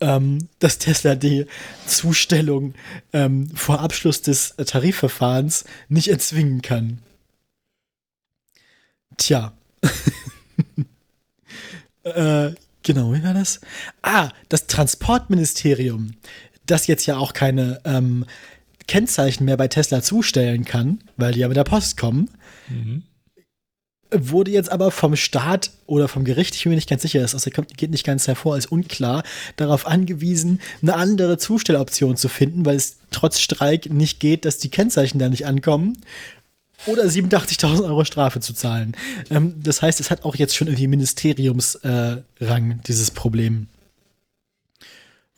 ähm, 0.00 0.48
dass 0.58 0.78
Tesla 0.78 1.14
die 1.14 1.46
Zustellung 1.86 2.74
ähm, 3.12 3.48
vor 3.54 3.80
Abschluss 3.80 4.22
des 4.22 4.54
Tarifverfahrens 4.56 5.64
nicht 5.88 6.08
erzwingen 6.08 6.62
kann. 6.62 6.98
Tja. 9.16 9.52
äh, 12.02 12.50
genau, 12.82 13.12
wie 13.12 13.22
war 13.22 13.34
das? 13.34 13.60
Ah, 14.02 14.30
das 14.48 14.66
Transportministerium, 14.66 16.14
das 16.66 16.86
jetzt 16.86 17.06
ja 17.06 17.16
auch 17.16 17.32
keine 17.32 17.80
ähm, 17.84 18.26
Kennzeichen 18.86 19.44
mehr 19.44 19.56
bei 19.56 19.68
Tesla 19.68 20.02
zustellen 20.02 20.64
kann, 20.64 21.00
weil 21.16 21.32
die 21.32 21.40
ja 21.40 21.48
mit 21.48 21.56
der 21.56 21.64
Post 21.64 21.96
kommen. 21.96 22.30
Mhm. 22.68 23.02
Wurde 24.10 24.52
jetzt 24.52 24.70
aber 24.70 24.90
vom 24.90 25.16
Staat 25.16 25.72
oder 25.86 26.06
vom 26.06 26.24
Gericht, 26.24 26.54
ich 26.54 26.62
bin 26.62 26.70
mir 26.70 26.76
nicht 26.76 26.88
ganz 26.88 27.02
sicher, 27.02 27.20
das 27.20 27.50
geht 27.76 27.90
nicht 27.90 28.04
ganz 28.04 28.28
hervor, 28.28 28.54
als 28.54 28.66
unklar, 28.66 29.24
darauf 29.56 29.86
angewiesen, 29.86 30.60
eine 30.82 30.94
andere 30.94 31.36
Zustelloption 31.36 32.16
zu 32.16 32.28
finden, 32.28 32.64
weil 32.64 32.76
es 32.76 32.98
trotz 33.10 33.40
Streik 33.40 33.90
nicht 33.90 34.20
geht, 34.20 34.44
dass 34.44 34.58
die 34.58 34.68
Kennzeichen 34.68 35.18
da 35.18 35.28
nicht 35.28 35.46
ankommen 35.46 35.98
oder 36.86 37.04
87.000 37.04 37.84
Euro 37.84 38.04
Strafe 38.04 38.40
zu 38.40 38.52
zahlen. 38.52 38.94
Ähm, 39.30 39.54
das 39.62 39.82
heißt, 39.82 40.00
es 40.00 40.10
hat 40.10 40.24
auch 40.24 40.36
jetzt 40.36 40.54
schon 40.54 40.68
irgendwie 40.68 40.86
Ministeriumsrang, 40.86 42.22
äh, 42.40 42.76
dieses 42.86 43.10
Problem. 43.10 43.68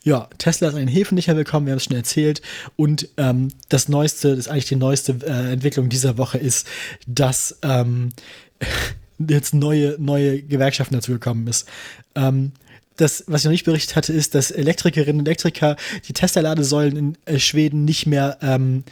Ja, 0.06 0.28
Tesla 0.38 0.68
ist 0.68 0.74
an 0.74 0.78
den 0.78 0.88
Häfen 0.88 1.16
nicht 1.16 1.26
mehr 1.26 1.36
willkommen, 1.36 1.66
wir 1.66 1.72
haben 1.72 1.78
es 1.78 1.84
schon 1.84 1.96
erzählt. 1.96 2.40
Und 2.76 3.08
ähm, 3.16 3.48
das 3.70 3.88
Neueste, 3.88 4.36
das 4.36 4.46
ist 4.46 4.48
eigentlich 4.48 4.66
die 4.66 4.76
neueste 4.76 5.16
äh, 5.26 5.52
Entwicklung 5.52 5.88
dieser 5.88 6.16
Woche 6.16 6.38
ist, 6.38 6.68
dass 7.08 7.58
ähm, 7.62 8.10
jetzt 9.18 9.52
neue, 9.52 9.96
neue 9.98 10.42
Gewerkschaften 10.42 10.94
dazu 10.94 11.10
gekommen 11.10 11.48
ist. 11.48 11.66
Ähm, 12.14 12.52
das, 12.94 13.24
was 13.26 13.40
ich 13.40 13.46
noch 13.46 13.50
nicht 13.50 13.64
berichtet 13.64 13.96
hatte, 13.96 14.12
ist, 14.12 14.36
dass 14.36 14.52
Elektrikerinnen 14.52 15.18
und 15.18 15.26
Elektriker 15.26 15.74
die 16.06 16.12
Tesla-Ladesäulen 16.12 16.96
in 16.96 17.18
äh, 17.24 17.40
Schweden 17.40 17.84
nicht 17.84 18.06
mehr 18.06 18.38
ähm, 18.42 18.84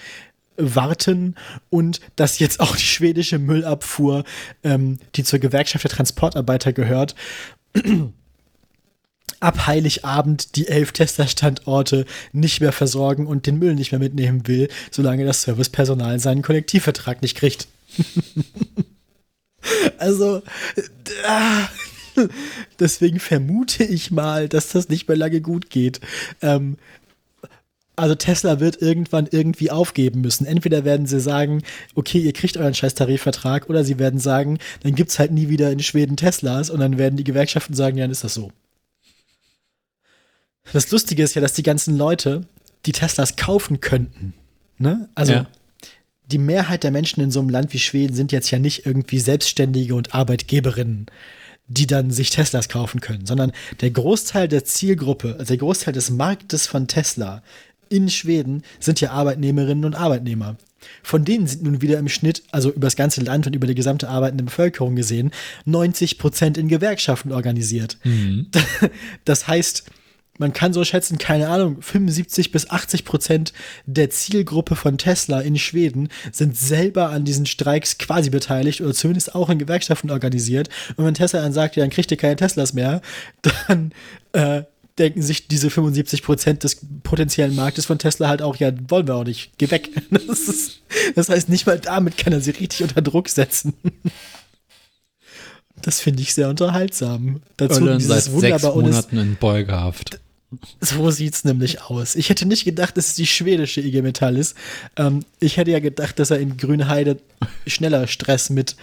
warten 0.56 1.36
und 1.70 2.00
dass 2.16 2.40
jetzt 2.40 2.58
auch 2.58 2.74
die 2.74 2.82
schwedische 2.82 3.38
Müllabfuhr, 3.38 4.24
ähm, 4.64 4.98
die 5.14 5.22
zur 5.22 5.38
Gewerkschaft 5.38 5.84
der 5.84 5.92
Transportarbeiter 5.92 6.72
gehört, 6.72 7.14
ab 9.44 9.66
Heiligabend 9.66 10.56
die 10.56 10.68
elf 10.68 10.92
Tesla-Standorte 10.92 12.06
nicht 12.32 12.60
mehr 12.60 12.72
versorgen 12.72 13.26
und 13.26 13.46
den 13.46 13.58
Müll 13.58 13.74
nicht 13.74 13.92
mehr 13.92 13.98
mitnehmen 13.98 14.48
will, 14.48 14.68
solange 14.90 15.24
das 15.24 15.42
Servicepersonal 15.42 16.18
seinen 16.18 16.42
Kollektivvertrag 16.42 17.22
nicht 17.22 17.36
kriegt. 17.36 17.68
also, 19.98 20.42
äh, 20.76 22.22
deswegen 22.80 23.20
vermute 23.20 23.84
ich 23.84 24.10
mal, 24.10 24.48
dass 24.48 24.70
das 24.70 24.88
nicht 24.88 25.08
mehr 25.08 25.16
lange 25.16 25.40
gut 25.40 25.68
geht. 25.68 26.00
Ähm, 26.40 26.78
also 27.96 28.14
Tesla 28.14 28.58
wird 28.58 28.82
irgendwann 28.82 29.28
irgendwie 29.30 29.70
aufgeben 29.70 30.22
müssen. 30.22 30.46
Entweder 30.46 30.84
werden 30.84 31.06
sie 31.06 31.20
sagen, 31.20 31.62
okay, 31.94 32.18
ihr 32.18 32.32
kriegt 32.32 32.56
euren 32.56 32.74
scheiß 32.74 32.94
Tarifvertrag, 32.94 33.70
oder 33.70 33.84
sie 33.84 33.98
werden 33.98 34.18
sagen, 34.18 34.58
dann 34.82 34.94
gibt 34.94 35.10
es 35.10 35.18
halt 35.18 35.30
nie 35.30 35.48
wieder 35.48 35.70
in 35.70 35.80
Schweden 35.80 36.16
Teslas 36.16 36.70
und 36.70 36.80
dann 36.80 36.98
werden 36.98 37.16
die 37.16 37.24
Gewerkschaften 37.24 37.74
sagen, 37.74 37.98
ja, 37.98 38.04
dann 38.04 38.10
ist 38.10 38.24
das 38.24 38.34
so. 38.34 38.50
Das 40.72 40.90
Lustige 40.90 41.22
ist 41.22 41.34
ja, 41.34 41.40
dass 41.40 41.52
die 41.52 41.62
ganzen 41.62 41.96
Leute, 41.96 42.46
die 42.86 42.92
Teslas 42.92 43.36
kaufen 43.36 43.80
könnten, 43.80 44.34
ne? 44.78 45.08
Also 45.14 45.32
ja. 45.32 45.46
die 46.26 46.38
Mehrheit 46.38 46.84
der 46.84 46.90
Menschen 46.90 47.22
in 47.22 47.30
so 47.30 47.40
einem 47.40 47.48
Land 47.48 47.72
wie 47.72 47.78
Schweden 47.78 48.14
sind 48.14 48.32
jetzt 48.32 48.50
ja 48.50 48.58
nicht 48.58 48.86
irgendwie 48.86 49.18
Selbstständige 49.18 49.94
und 49.94 50.14
Arbeitgeberinnen, 50.14 51.06
die 51.66 51.86
dann 51.86 52.10
sich 52.10 52.30
Teslas 52.30 52.68
kaufen 52.68 53.00
können, 53.00 53.26
sondern 53.26 53.52
der 53.80 53.90
Großteil 53.90 54.48
der 54.48 54.64
Zielgruppe, 54.64 55.34
also 55.38 55.46
der 55.46 55.58
Großteil 55.58 55.94
des 55.94 56.10
Marktes 56.10 56.66
von 56.66 56.88
Tesla 56.88 57.42
in 57.88 58.08
Schweden 58.08 58.62
sind 58.80 59.00
ja 59.00 59.10
Arbeitnehmerinnen 59.10 59.84
und 59.84 59.94
Arbeitnehmer. 59.94 60.56
Von 61.02 61.24
denen 61.24 61.46
sind 61.46 61.62
nun 61.62 61.80
wieder 61.80 61.98
im 61.98 62.08
Schnitt, 62.08 62.42
also 62.50 62.70
über 62.70 62.86
das 62.86 62.96
ganze 62.96 63.22
Land 63.22 63.46
und 63.46 63.54
über 63.54 63.66
die 63.66 63.74
gesamte 63.74 64.08
arbeitende 64.08 64.44
Bevölkerung 64.44 64.96
gesehen, 64.96 65.30
90 65.64 66.18
Prozent 66.18 66.58
in 66.58 66.68
Gewerkschaften 66.68 67.32
organisiert. 67.32 67.98
Mhm. 68.04 68.48
Das 69.24 69.46
heißt, 69.46 69.84
man 70.38 70.52
kann 70.52 70.72
so 70.72 70.84
schätzen, 70.84 71.18
keine 71.18 71.48
Ahnung, 71.48 71.80
75 71.80 72.50
bis 72.50 72.68
80 72.68 73.04
Prozent 73.04 73.52
der 73.86 74.10
Zielgruppe 74.10 74.74
von 74.74 74.98
Tesla 74.98 75.40
in 75.40 75.58
Schweden 75.58 76.08
sind 76.32 76.56
selber 76.56 77.10
an 77.10 77.24
diesen 77.24 77.46
Streiks 77.46 77.98
quasi 77.98 78.30
beteiligt 78.30 78.80
oder 78.80 78.94
zumindest 78.94 79.34
auch 79.34 79.48
in 79.48 79.58
Gewerkschaften 79.58 80.10
organisiert. 80.10 80.68
Und 80.96 81.04
wenn 81.04 81.14
Tesla 81.14 81.42
dann 81.42 81.52
sagt, 81.52 81.76
ja, 81.76 81.82
dann 81.82 81.90
kriegt 81.90 82.10
ihr 82.10 82.16
keine 82.16 82.36
Teslas 82.36 82.72
mehr, 82.72 83.00
dann 83.68 83.92
äh, 84.32 84.62
denken 84.98 85.22
sich 85.22 85.48
diese 85.48 85.70
75 85.70 86.22
Prozent 86.22 86.64
des 86.64 86.78
potenziellen 87.02 87.54
Marktes 87.54 87.86
von 87.86 87.98
Tesla 87.98 88.28
halt 88.28 88.42
auch, 88.42 88.56
ja, 88.56 88.72
wollen 88.88 89.06
wir 89.06 89.14
auch 89.16 89.24
nicht, 89.24 89.52
geh 89.58 89.70
weg. 89.70 89.90
Das, 90.10 90.48
ist, 90.48 90.80
das 91.14 91.28
heißt, 91.28 91.48
nicht 91.48 91.66
mal 91.66 91.78
damit 91.78 92.16
kann 92.16 92.32
er 92.32 92.40
sie 92.40 92.52
richtig 92.52 92.82
unter 92.82 93.02
Druck 93.02 93.28
setzen. 93.28 93.74
Das 95.82 96.00
finde 96.00 96.22
ich 96.22 96.32
sehr 96.34 96.48
unterhaltsam. 96.48 97.42
Dazu 97.56 97.82
Ölen 97.82 97.98
dieses 97.98 98.24
seit 98.26 98.40
sechs 98.40 98.62
Monaten 98.62 99.18
in 99.18 99.36
Beugehaft. 99.36 100.18
So 100.80 101.10
sieht 101.10 101.34
es 101.34 101.44
nämlich 101.44 101.82
aus. 101.82 102.14
Ich 102.16 102.30
hätte 102.30 102.46
nicht 102.46 102.64
gedacht, 102.64 102.96
dass 102.96 103.08
es 103.08 103.14
die 103.14 103.26
schwedische 103.26 103.80
IG 103.80 104.02
Metall 104.02 104.36
ist. 104.36 104.56
Ähm, 104.96 105.24
ich 105.40 105.56
hätte 105.56 105.70
ja 105.70 105.80
gedacht, 105.80 106.18
dass 106.18 106.30
er 106.30 106.40
in 106.40 106.56
Grünheide 106.56 107.18
schneller 107.66 108.06
Stress 108.06 108.50
mit, 108.50 108.76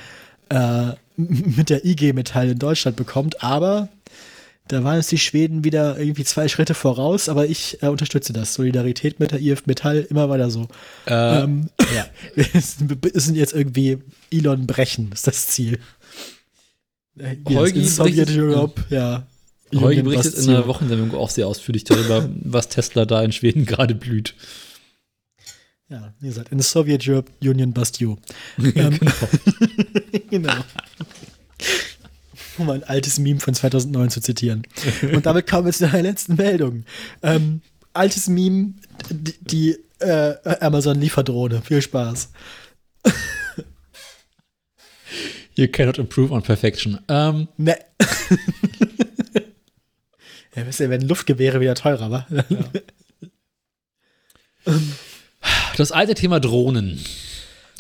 äh, 0.50 0.92
mit 1.18 1.70
der 1.70 1.86
IG 1.86 2.14
Metall 2.14 2.50
in 2.50 2.60
Deutschland 2.60 2.98
bekommt, 2.98 3.44
aber 3.44 3.90
da 4.68 4.84
waren 4.84 5.00
es 5.00 5.08
die 5.08 5.18
Schweden 5.18 5.64
wieder 5.64 6.00
irgendwie 6.00 6.24
zwei 6.24 6.48
Schritte 6.48 6.74
voraus, 6.74 7.28
aber 7.28 7.46
ich 7.46 7.82
äh, 7.84 7.88
unterstütze 7.88 8.32
das. 8.32 8.54
Solidarität 8.54 9.20
mit 9.20 9.32
der 9.32 9.42
IF 9.42 9.66
Metall 9.66 10.08
immer 10.10 10.30
weiter 10.30 10.50
so. 10.50 10.68
Äh, 11.08 11.44
ähm, 11.44 11.70
ja. 11.94 12.06
wir 12.36 13.22
sind 13.22 13.36
jetzt 13.36 13.54
irgendwie 13.54 13.98
Elon 14.32 14.68
brechen, 14.68 15.12
ist 15.12 15.28
das 15.28 15.48
Ziel. 15.48 15.80
Holgi 17.50 17.86
Sowjet 17.86 18.32
Europe, 18.32 18.82
ja. 18.90 19.28
Holgi 19.76 20.02
berichtet 20.02 20.36
in 20.38 20.48
der 20.48 20.68
Wochensendung 20.68 21.14
auch 21.14 21.30
sehr 21.30 21.48
ausführlich 21.48 21.84
darüber, 21.84 22.30
was 22.44 22.68
Tesla 22.70 23.06
da 23.06 23.22
in 23.24 23.32
Schweden 23.32 23.66
gerade 23.66 23.96
blüht. 23.96 24.36
Ja, 25.90 26.14
wie 26.20 26.28
gesagt, 26.28 26.52
in 26.52 26.60
the 26.60 26.68
Soviet 26.68 27.06
Union 27.42 27.74
bust 27.74 28.00
you. 28.00 28.16
ähm, 28.58 28.98
genau. 29.00 29.00
genau. 30.30 30.54
Um 32.58 32.70
ein 32.70 32.84
altes 32.84 33.20
Meme 33.20 33.40
von 33.40 33.54
2009 33.54 34.10
zu 34.10 34.22
zitieren. 34.22 34.64
Und 35.14 35.26
damit 35.26 35.48
kommen 35.48 35.66
wir 35.66 35.74
zu 35.74 35.90
der 35.90 36.02
letzten 36.02 36.36
Meldung. 36.36 36.86
Ähm, 37.22 37.62
altes 37.94 38.30
Meme, 38.30 38.76
die, 39.10 39.34
die 39.42 39.78
äh, 40.00 40.36
Amazon-Lieferdrohne. 40.62 41.62
Viel 41.62 41.82
Spaß. 41.82 42.30
You 45.56 45.68
cannot 45.68 45.98
improve 45.98 46.32
on 46.32 46.42
perfection. 46.42 47.00
Ähm, 47.10 47.48
ne. 47.58 47.78
Ja, 50.56 50.66
wisst 50.68 50.80
ihr, 50.80 50.90
werden 50.90 51.08
Luftgewehre 51.08 51.60
wieder 51.62 51.76
teurer, 51.76 52.12
wa? 52.12 52.28
Ja. 52.30 52.44
Das 55.78 55.92
alte 55.92 56.14
Thema 56.14 56.40
Drohnen 56.40 57.00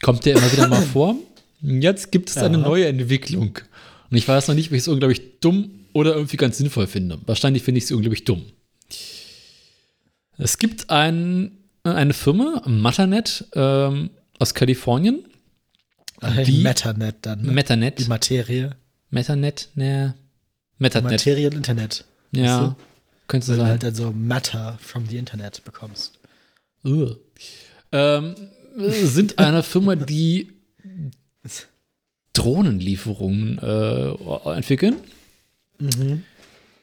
kommt 0.02 0.26
ja 0.26 0.36
immer 0.36 0.52
wieder 0.52 0.68
mal 0.68 0.82
vor. 0.82 1.16
Jetzt 1.62 2.12
gibt 2.12 2.30
es 2.30 2.36
ja. 2.36 2.44
eine 2.44 2.58
neue 2.58 2.88
Entwicklung. 2.88 3.60
Und 4.10 4.18
ich 4.18 4.28
weiß 4.28 4.48
noch 4.48 4.56
nicht, 4.56 4.70
ob 4.70 4.74
ich 4.74 4.80
es 4.80 4.88
unglaublich 4.88 5.40
dumm 5.42 5.86
oder 5.94 6.16
irgendwie 6.16 6.38
ganz 6.38 6.58
sinnvoll 6.58 6.88
finde. 6.88 7.20
Wahrscheinlich 7.26 7.64
finde 7.64 7.80
ich 7.80 7.88
sie 7.88 7.94
unglaublich 7.94 8.24
dumm. 8.24 8.44
Es 10.38 10.58
gibt 10.58 10.90
ein, 10.90 11.52
eine 11.84 12.14
Firma, 12.14 12.64
Matanet, 12.66 13.46
ähm, 13.54 14.10
aus 14.40 14.54
Kalifornien. 14.56 15.26
Die 16.46 16.62
Metanet 16.62 17.18
dann. 17.22 17.42
Ne? 17.44 17.52
Metanet. 17.52 18.00
Die 18.00 18.06
Materie. 18.06 18.72
Metanet, 19.10 19.70
ne. 19.76 20.16
Metanet. 20.80 21.12
Materie 21.12 21.48
und 21.48 21.56
Internet. 21.56 22.06
Ja, 22.32 22.68
Weißt 22.68 22.76
könnte 23.32 23.48
Weil 23.48 23.58
du 23.58 23.66
halt 23.66 23.84
dann 23.84 23.96
so 23.96 24.12
Matter 24.12 24.78
from 24.82 25.08
the 25.08 25.16
Internet 25.16 25.64
bekommst. 25.64 26.20
Ugh. 26.84 27.18
Ähm, 27.94 28.36
sind 28.76 29.40
eine 29.40 29.64
Firma, 29.64 29.96
die 29.96 30.52
Drohnenlieferungen 32.34 33.58
äh, 33.60 34.50
entwickeln. 34.54 34.98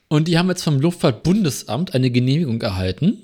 Und 0.08 0.28
die 0.28 0.38
haben 0.38 0.48
jetzt 0.48 0.62
vom 0.62 0.80
Luftfahrtbundesamt 0.80 1.94
eine 1.94 2.10
Genehmigung 2.10 2.62
erhalten, 2.62 3.18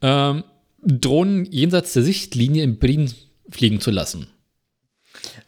ähm, 0.00 0.42
Drohnen 0.82 1.44
jenseits 1.44 1.92
der 1.92 2.02
Sichtlinie 2.02 2.62
in 2.64 2.78
Berlin 2.78 3.12
fliegen 3.50 3.80
zu 3.80 3.90
lassen. 3.90 4.28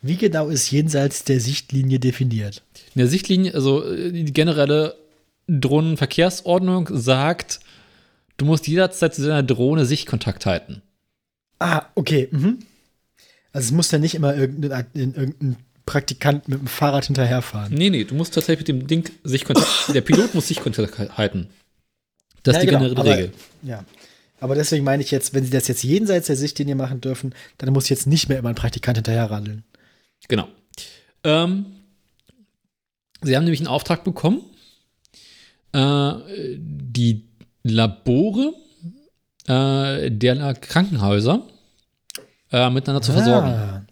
Wie 0.03 0.17
genau 0.17 0.49
ist 0.49 0.71
jenseits 0.71 1.25
der 1.25 1.41
Sichtlinie 1.41 1.99
definiert? 1.99 2.63
In 2.95 2.99
der 2.99 3.09
Sichtlinie, 3.09 3.55
also 3.55 3.85
äh, 3.85 4.13
die 4.13 4.33
generelle 4.33 4.97
Drohnenverkehrsordnung 5.49 6.89
sagt, 6.93 7.61
du 8.37 8.45
musst 8.45 8.67
jederzeit 8.69 9.15
zu 9.15 9.23
deiner 9.23 9.43
Drohne 9.43 9.85
Sichtkontakt 9.87 10.47
halten. 10.47 10.83
Ah, 11.59 11.87
okay. 11.95 12.29
Mhm. 12.31 12.59
Also 13.53 13.67
es 13.67 13.73
muss 13.73 13.91
ja 13.91 13.99
nicht 13.99 14.15
immer 14.15 14.37
irgendein, 14.37 14.87
irgendein 14.95 15.57
Praktikant 15.87 16.49
mit 16.49 16.61
dem 16.61 16.67
Fahrrad 16.67 17.07
hinterherfahren. 17.07 17.73
Nee, 17.73 17.91
nee, 17.91 18.05
du 18.05 18.15
musst 18.15 18.35
tatsächlich 18.35 18.69
mit 18.69 18.83
dem 18.83 18.87
Ding 18.87 19.11
Sichtkontakt, 19.25 19.69
der 19.95 20.03
Pilot 20.03 20.35
muss 20.35 20.49
Sichtkontakt 20.49 21.17
halten. 21.17 21.49
Das 22.43 22.57
ist 22.57 22.63
Ja, 22.63 22.67
die 22.67 22.67
genau, 22.67 22.81
generelle 22.81 23.01
aber- 23.01 23.17
Regel. 23.19 23.33
Ja. 23.63 23.85
Aber 24.41 24.55
deswegen 24.55 24.85
meine 24.85 25.03
ich 25.03 25.11
jetzt, 25.11 25.35
wenn 25.35 25.43
sie 25.45 25.51
das 25.51 25.67
jetzt 25.67 25.83
jenseits 25.83 26.29
der 26.29 26.37
Sichtlinie 26.37 26.77
machen 26.77 27.01
dürfen, 27.01 27.35
dann 27.57 27.73
muss 27.73 27.89
jetzt 27.89 28.07
nicht 28.07 28.29
mehr 28.29 28.39
immer 28.39 28.51
ein 28.51 28.55
Praktikant 28.55 28.97
hinterherradeln. 28.99 29.65
Genau. 30.29 30.47
Ähm, 31.25 31.67
sie 33.23 33.35
haben 33.35 33.43
nämlich 33.43 33.59
einen 33.61 33.67
Auftrag 33.67 34.05
bekommen, 34.05 34.43
äh, 35.73 36.13
die 36.59 37.25
Labore 37.63 38.53
äh, 39.47 40.11
der 40.11 40.55
Krankenhäuser 40.55 41.43
äh, 42.53 42.71
miteinander 42.71 43.03
zu 43.03 43.13
versorgen. 43.13 43.49
Ah. 43.49 43.87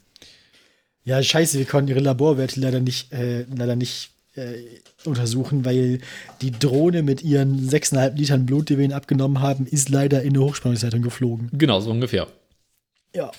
Ja, 1.05 1.23
scheiße, 1.23 1.59
wir 1.59 1.67
konnten 1.67 1.91
ihre 1.91 2.01
Laborwerte 2.01 2.61
leider 2.61 2.81
nicht, 2.81 3.13
äh, 3.13 3.43
leider 3.43 3.77
nicht 3.77 4.11
äh, 4.35 4.55
untersuchen, 5.05 5.65
weil 5.65 6.01
die 6.43 6.51
Drohne 6.51 7.03
mit 7.03 7.23
ihren 7.23 7.69
6,5 7.69 8.17
Litern 8.17 8.47
Blut, 8.47 8.69
die 8.69 8.77
wir 8.77 8.85
ihnen 8.85 8.93
abgenommen 8.93 9.41
haben, 9.41 9.67
ist 9.67 9.89
leider 9.89 10.23
in 10.23 10.31
eine 10.31 10.41
Hochspannungsleitung 10.41 11.03
geflogen. 11.03 11.49
Genau, 11.53 11.81
so 11.81 11.91
ungefähr. 11.91 12.27
Ja. 13.15 13.31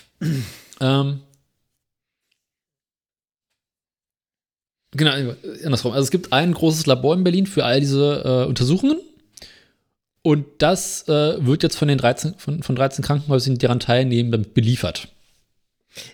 Ähm, 0.80 1.22
genau, 4.98 5.34
andersrum. 5.64 5.94
Also 5.94 6.04
es 6.04 6.12
gibt 6.12 6.34
ein 6.34 6.54
großes 6.54 6.86
Labor 6.86 7.14
in 7.16 7.24
Berlin 7.24 7.46
für 7.48 7.64
all 7.66 7.80
diese 7.80 8.24
äh, 8.26 8.48
Untersuchungen. 8.50 9.00
Und 10.24 10.46
das 10.58 11.08
äh, 11.08 11.46
wird 11.46 11.64
jetzt 11.64 11.78
von 11.78 11.88
den 11.88 11.98
13, 11.98 12.34
von, 12.38 12.62
von 12.62 12.76
13 12.76 13.04
Krankenhäusern, 13.06 13.54
die 13.54 13.60
daran 13.60 13.80
teilnehmen, 13.80 14.32
damit 14.32 14.54
beliefert. 14.54 15.08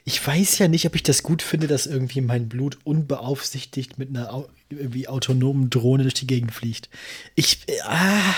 Ich 0.06 0.26
weiß 0.26 0.60
ja 0.60 0.68
nicht, 0.68 0.86
ob 0.86 0.96
ich 0.96 1.04
das 1.04 1.24
gut 1.24 1.42
finde, 1.42 1.68
dass 1.68 1.88
irgendwie 1.88 2.22
mein 2.22 2.48
Blut 2.48 2.78
unbeaufsichtigt 2.84 3.98
mit 3.98 4.10
einer 4.10 4.34
au 4.34 4.48
irgendwie 4.70 5.08
autonomen 5.08 5.70
Drohne 5.70 6.04
durch 6.04 6.14
die 6.16 6.26
Gegend 6.28 6.52
fliegt. 6.52 6.90
Ich, 7.36 7.60
äh, 7.68 7.74
ah, 7.84 8.34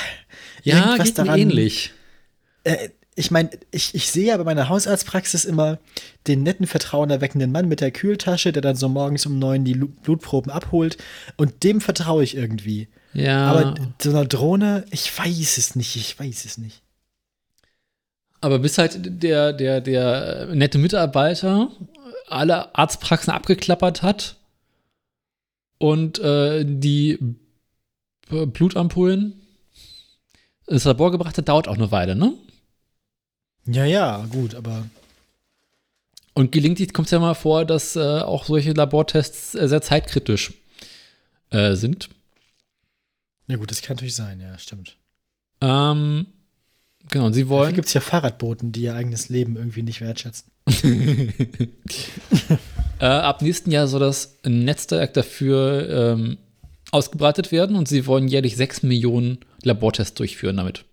Ja, 0.63 0.97
geht 0.97 1.17
mir 1.17 1.37
ähnlich. 1.37 1.91
äh, 2.65 2.89
ich 3.17 3.31
meine, 3.31 3.49
ich, 3.71 3.95
ich 3.95 4.11
sehe 4.11 4.27
ja 4.27 4.37
bei 4.37 4.43
meiner 4.43 4.67
Hausarztpraxis 4.67 5.45
immer 5.45 5.79
den 6.27 6.43
netten, 6.43 6.67
vertrauenerweckenden 6.67 7.51
Mann 7.51 7.67
mit 7.69 7.79
der 7.79 7.91
Kühltasche, 7.91 8.51
der 8.51 8.61
dann 8.61 8.75
so 8.75 8.89
morgens 8.89 9.25
um 9.25 9.39
neun 9.39 9.63
die 9.63 9.73
Lu- 9.73 9.87
Blutproben 10.03 10.51
abholt. 10.51 10.97
Und 11.37 11.63
dem 11.63 11.79
vertraue 11.79 12.23
ich 12.23 12.35
irgendwie. 12.35 12.89
Ja, 13.13 13.47
Aber 13.49 13.65
aber, 13.67 13.93
so 14.01 14.09
einer 14.09 14.25
Drohne, 14.25 14.85
ich 14.91 15.17
weiß 15.17 15.57
es 15.57 15.75
nicht, 15.77 15.95
ich 15.95 16.19
weiß 16.19 16.43
es 16.43 16.57
nicht. 16.57 16.81
bis 18.41 18.77
halt 18.77 19.23
der, 19.23 19.53
der, 19.53 19.79
der 19.81 20.47
nette 20.53 20.77
Mitarbeiter 20.77 21.71
alle 22.27 22.75
Arztpraxen 22.75 23.31
abgeklappert 23.31 24.01
hat 24.01 24.35
und 25.77 26.19
äh, 26.19 26.65
die 26.67 27.17
B- 28.29 28.45
Blutampullen 28.45 29.41
ins 30.67 30.83
Labor 30.83 31.11
gebracht 31.11 31.37
hat, 31.37 31.47
dauert 31.47 31.67
auch 31.67 31.75
eine 31.75 31.91
Weile, 31.91 32.15
ne? 32.15 32.33
Ja, 33.67 33.85
ja, 33.85 34.25
gut, 34.29 34.53
aber 34.55 34.85
Und 36.33 36.51
gelegentlich 36.51 36.93
kommt 36.93 37.07
es 37.07 37.11
ja 37.11 37.19
mal 37.19 37.33
vor, 37.33 37.65
dass 37.65 37.95
äh, 37.95 38.19
auch 38.19 38.45
solche 38.45 38.73
Labortests 38.73 39.55
äh, 39.55 39.67
sehr 39.67 39.81
zeitkritisch 39.81 40.53
äh, 41.49 41.75
sind. 41.75 42.09
na 43.47 43.55
gut, 43.55 43.71
das 43.71 43.81
kann 43.81 43.95
natürlich 43.95 44.15
sein, 44.15 44.39
ja, 44.39 44.57
stimmt. 44.57 44.97
Ähm, 45.61 46.27
genau, 47.09 47.25
und 47.27 47.33
sie 47.33 47.41
Dafür 47.43 47.57
wollen. 47.57 47.73
gibt 47.73 47.87
es 47.87 47.93
ja 47.93 48.01
Fahrradboten, 48.01 48.71
die 48.71 48.81
ihr 48.81 48.95
eigenes 48.95 49.29
Leben 49.29 49.55
irgendwie 49.55 49.83
nicht 49.83 50.01
wertschätzen. 50.01 50.51
äh, 52.99 53.05
ab 53.05 53.41
nächsten 53.41 53.71
Jahr 53.71 53.87
soll 53.87 53.99
das 53.99 54.37
Netzwerk 54.45 55.13
dafür 55.13 55.89
ähm, 55.89 56.37
ausgebreitet 56.91 57.51
werden 57.51 57.75
und 57.75 57.87
sie 57.87 58.05
wollen 58.07 58.27
jährlich 58.27 58.55
6 58.55 58.83
Millionen 58.83 59.39
Labortests 59.63 60.15
durchführen 60.15 60.57
damit. 60.57 60.85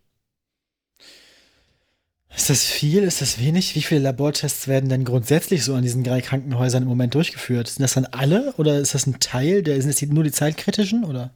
Ist 2.34 2.48
das 2.48 2.64
viel? 2.64 3.02
Ist 3.02 3.20
das 3.20 3.38
wenig? 3.38 3.74
Wie 3.74 3.82
viele 3.82 4.00
Labortests 4.00 4.66
werden 4.66 4.88
denn 4.88 5.04
grundsätzlich 5.04 5.64
so 5.64 5.74
an 5.74 5.82
diesen 5.82 6.02
drei 6.02 6.20
Krankenhäusern 6.22 6.82
im 6.82 6.88
Moment 6.88 7.14
durchgeführt? 7.14 7.68
Sind 7.68 7.82
das 7.82 7.94
dann 7.94 8.06
alle 8.06 8.52
oder 8.54 8.78
ist 8.78 8.94
das 8.94 9.06
ein 9.06 9.20
Teil? 9.20 9.62
Der, 9.62 9.78
sind 9.80 9.88
das 9.90 9.96
die, 9.96 10.06
nur 10.06 10.24
die 10.24 10.32
zeitkritischen 10.32 11.04
oder? 11.04 11.34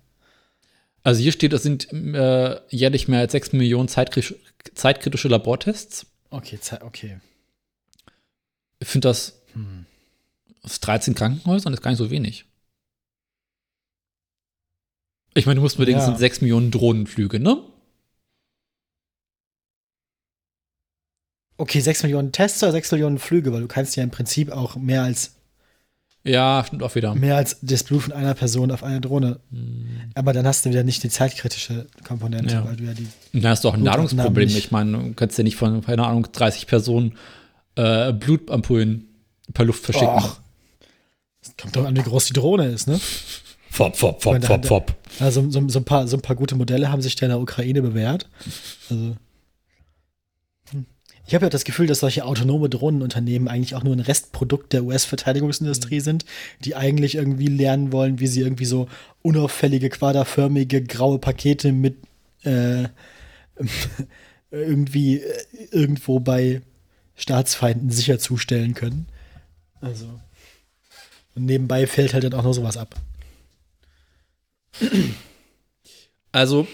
Also 1.02 1.20
hier 1.20 1.32
steht, 1.32 1.52
das 1.52 1.62
sind 1.62 1.92
äh, 1.92 2.60
jährlich 2.70 3.08
mehr 3.08 3.20
als 3.20 3.32
6 3.32 3.52
Millionen 3.52 3.88
zeitkritische, 3.88 4.36
zeitkritische 4.74 5.28
Labortests. 5.28 6.06
Okay, 6.30 6.58
okay. 6.80 7.20
Ich 8.80 8.88
finde 8.88 9.08
das 9.08 9.40
Hm. 9.52 9.86
aus 10.62 10.80
13 10.80 11.14
Krankenhäusern 11.14 11.72
ist 11.72 11.82
gar 11.82 11.90
nicht 11.90 11.98
so 11.98 12.10
wenig. 12.10 12.44
Ich 15.34 15.46
meine, 15.46 15.56
du 15.56 15.62
musst 15.62 15.76
bedenken, 15.76 16.00
es 16.00 16.06
Ja. 16.06 16.12
sind 16.12 16.18
6 16.18 16.40
Millionen 16.40 16.70
Drohnenflüge, 16.70 17.38
ne? 17.38 17.62
Okay, 21.58 21.80
6 21.80 22.02
Millionen 22.02 22.32
Tests 22.32 22.62
oder 22.62 22.72
6 22.72 22.92
Millionen 22.92 23.18
Flüge, 23.18 23.52
weil 23.52 23.60
du 23.62 23.68
kannst 23.68 23.96
ja 23.96 24.02
im 24.02 24.10
Prinzip 24.10 24.50
auch 24.52 24.76
mehr 24.76 25.02
als, 25.02 25.32
Ja, 26.24 26.62
stimmt 26.66 26.82
auch 26.82 26.94
wieder. 26.94 27.14
mehr 27.14 27.36
als 27.36 27.58
das 27.62 27.82
Blut 27.84 28.02
von 28.02 28.12
einer 28.12 28.34
Person 28.34 28.70
auf 28.70 28.82
einer 28.82 29.00
Drohne. 29.00 29.40
Aber 30.14 30.32
dann 30.32 30.46
hast 30.46 30.64
du 30.66 30.70
wieder 30.70 30.84
nicht 30.84 31.02
die 31.02 31.08
zeitkritische 31.08 31.86
Komponente, 32.06 32.54
Ja. 32.54 32.64
weil 32.64 32.76
du 32.76 32.84
ja 32.84 32.92
die. 32.92 33.06
Und 33.32 33.42
da 33.42 33.50
hast 33.50 33.64
du 33.64 33.68
auch 33.68 33.74
ein 33.74 33.82
Ladungsproblem. 33.84 34.48
Ich 34.48 34.70
meine, 34.70 34.98
du 34.98 35.14
kannst 35.14 35.38
ja 35.38 35.44
nicht 35.44 35.56
von, 35.56 35.82
keine 35.84 36.06
Ahnung, 36.06 36.26
30 36.30 36.66
Personen 36.66 37.14
äh, 37.76 38.12
Blutampullen 38.12 39.08
per 39.54 39.64
Luft 39.64 39.84
verschicken. 39.84 40.08
Och. 40.14 40.38
Es 41.42 41.56
kommt 41.56 41.76
doch 41.76 41.84
an, 41.86 41.96
wie 41.96 42.02
groß 42.02 42.26
die 42.26 42.32
Drohne 42.32 42.66
ist, 42.66 42.86
ne? 42.88 42.98
Fop, 43.70 43.96
fop, 43.96 44.22
fop, 44.22 44.42
fop, 44.44 44.64
fop. 44.66 44.94
Also 45.20 45.48
so, 45.50 45.68
so, 45.68 45.78
ein 45.78 45.84
paar, 45.84 46.08
so 46.08 46.16
ein 46.16 46.22
paar 46.22 46.34
gute 46.36 46.54
Modelle 46.56 46.90
haben 46.90 47.02
sich 47.02 47.14
da 47.14 47.26
in 47.26 47.30
der 47.30 47.40
Ukraine 47.40 47.82
bewährt. 47.82 48.28
Also. 48.90 49.16
Ich 51.26 51.34
habe 51.34 51.46
ja 51.46 51.50
das 51.50 51.64
Gefühl, 51.64 51.88
dass 51.88 52.00
solche 52.00 52.24
autonome 52.24 52.68
Drohnenunternehmen 52.68 53.48
eigentlich 53.48 53.74
auch 53.74 53.82
nur 53.82 53.94
ein 53.94 54.00
Restprodukt 54.00 54.72
der 54.72 54.84
US-Verteidigungsindustrie 54.84 55.98
sind, 55.98 56.24
die 56.64 56.76
eigentlich 56.76 57.16
irgendwie 57.16 57.48
lernen 57.48 57.90
wollen, 57.90 58.20
wie 58.20 58.28
sie 58.28 58.42
irgendwie 58.42 58.64
so 58.64 58.88
unauffällige, 59.22 59.88
quaderförmige, 59.88 60.84
graue 60.84 61.18
Pakete 61.18 61.72
mit 61.72 61.96
äh, 62.44 62.84
irgendwie 64.52 65.18
äh, 65.18 65.44
irgendwo 65.72 66.20
bei 66.20 66.62
Staatsfeinden 67.16 67.90
sicher 67.90 68.20
zustellen 68.20 68.74
können. 68.74 69.06
Also. 69.80 70.06
Und 71.34 71.44
nebenbei 71.44 71.88
fällt 71.88 72.14
halt 72.14 72.22
dann 72.22 72.34
auch 72.34 72.44
noch 72.44 72.54
sowas 72.54 72.76
ab. 72.76 72.94
Also, 76.30 76.68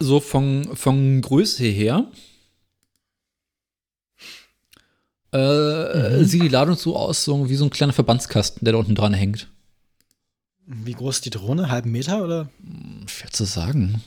so 0.00 0.18
von, 0.18 0.74
von 0.74 1.20
Größe 1.20 1.64
her 1.64 2.10
äh, 5.32 6.24
sieht 6.24 6.42
die 6.42 6.48
Ladung 6.48 6.76
so 6.76 6.96
aus, 6.96 7.24
so 7.24 7.48
wie 7.48 7.56
so 7.56 7.64
ein 7.64 7.70
kleiner 7.70 7.92
Verbandskasten, 7.92 8.64
der 8.64 8.72
da 8.72 8.78
unten 8.78 8.94
dran 8.94 9.14
hängt. 9.14 9.48
Wie 10.66 10.92
groß 10.92 11.16
ist 11.16 11.24
die 11.24 11.30
Drohne? 11.30 11.68
Halben 11.68 11.90
Meter 11.90 12.22
oder? 12.22 12.48
Schwer 13.06 13.30
zu 13.30 13.44
sagen. 13.44 14.02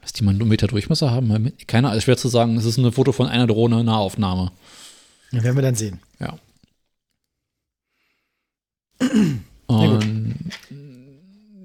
Was 0.00 0.12
die 0.12 0.22
mal 0.22 0.30
einen 0.30 0.46
Meter 0.46 0.68
Durchmesser 0.68 1.10
haben? 1.10 1.52
Keine 1.66 1.88
Ahnung, 1.88 2.00
schwer 2.00 2.16
zu 2.16 2.28
sagen. 2.28 2.56
Es 2.56 2.64
ist 2.64 2.76
ein 2.76 2.92
Foto 2.92 3.10
von 3.10 3.26
einer 3.26 3.48
Drohne, 3.48 3.82
Nahaufnahme. 3.82 4.52
Ja, 5.32 5.42
werden 5.42 5.56
wir 5.56 5.62
dann 5.62 5.74
sehen. 5.74 5.98
Ja. 6.20 6.38
Und 9.66 10.34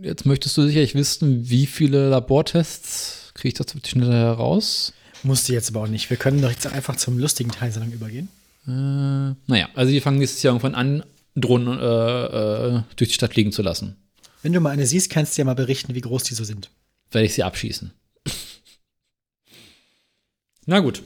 jetzt 0.02 0.26
möchtest 0.26 0.58
du 0.58 0.66
sicherlich 0.66 0.96
wissen, 0.96 1.48
wie 1.50 1.68
viele 1.68 2.10
Labortests 2.10 3.32
kriege 3.36 3.50
ich 3.50 3.54
das 3.54 3.68
schneller 3.88 4.14
heraus? 4.14 4.94
Musst 5.24 5.48
du 5.48 5.54
jetzt 5.54 5.70
aber 5.70 5.82
auch 5.82 5.88
nicht. 5.88 6.10
Wir 6.10 6.18
können 6.18 6.42
doch 6.42 6.50
jetzt 6.50 6.66
einfach 6.68 6.96
zum 6.96 7.18
lustigen 7.20 7.52
Teil 7.52 7.70
der 7.70 7.74
Sendung 7.74 7.92
übergehen. 7.94 8.30
Äh, 8.68 9.36
naja, 9.48 9.70
also 9.76 9.92
die 9.92 10.02
fangen 10.02 10.18
nächstes 10.20 10.42
Jahr 10.44 10.54
irgendwann 10.54 10.76
an, 10.76 11.04
Drohnen 11.36 11.80
äh, 11.80 12.26
äh, 12.78 12.82
durch 12.96 13.10
die 13.10 13.14
Stadt 13.14 13.34
fliegen 13.34 13.52
zu 13.52 13.62
lassen. 13.62 13.96
Wenn 14.42 14.54
du 14.54 14.60
mal 14.60 14.72
eine 14.72 14.86
siehst, 14.88 15.10
kannst 15.12 15.38
du 15.38 15.42
ja 15.42 15.46
mal 15.46 15.54
berichten, 15.54 15.94
wie 15.96 16.02
groß 16.02 16.24
die 16.24 16.34
so 16.34 16.44
sind. 16.44 16.70
Werde 17.12 17.26
ich 17.26 17.34
sie 17.36 17.44
abschießen. 17.44 17.92
Na 20.66 20.80
gut. 20.80 21.04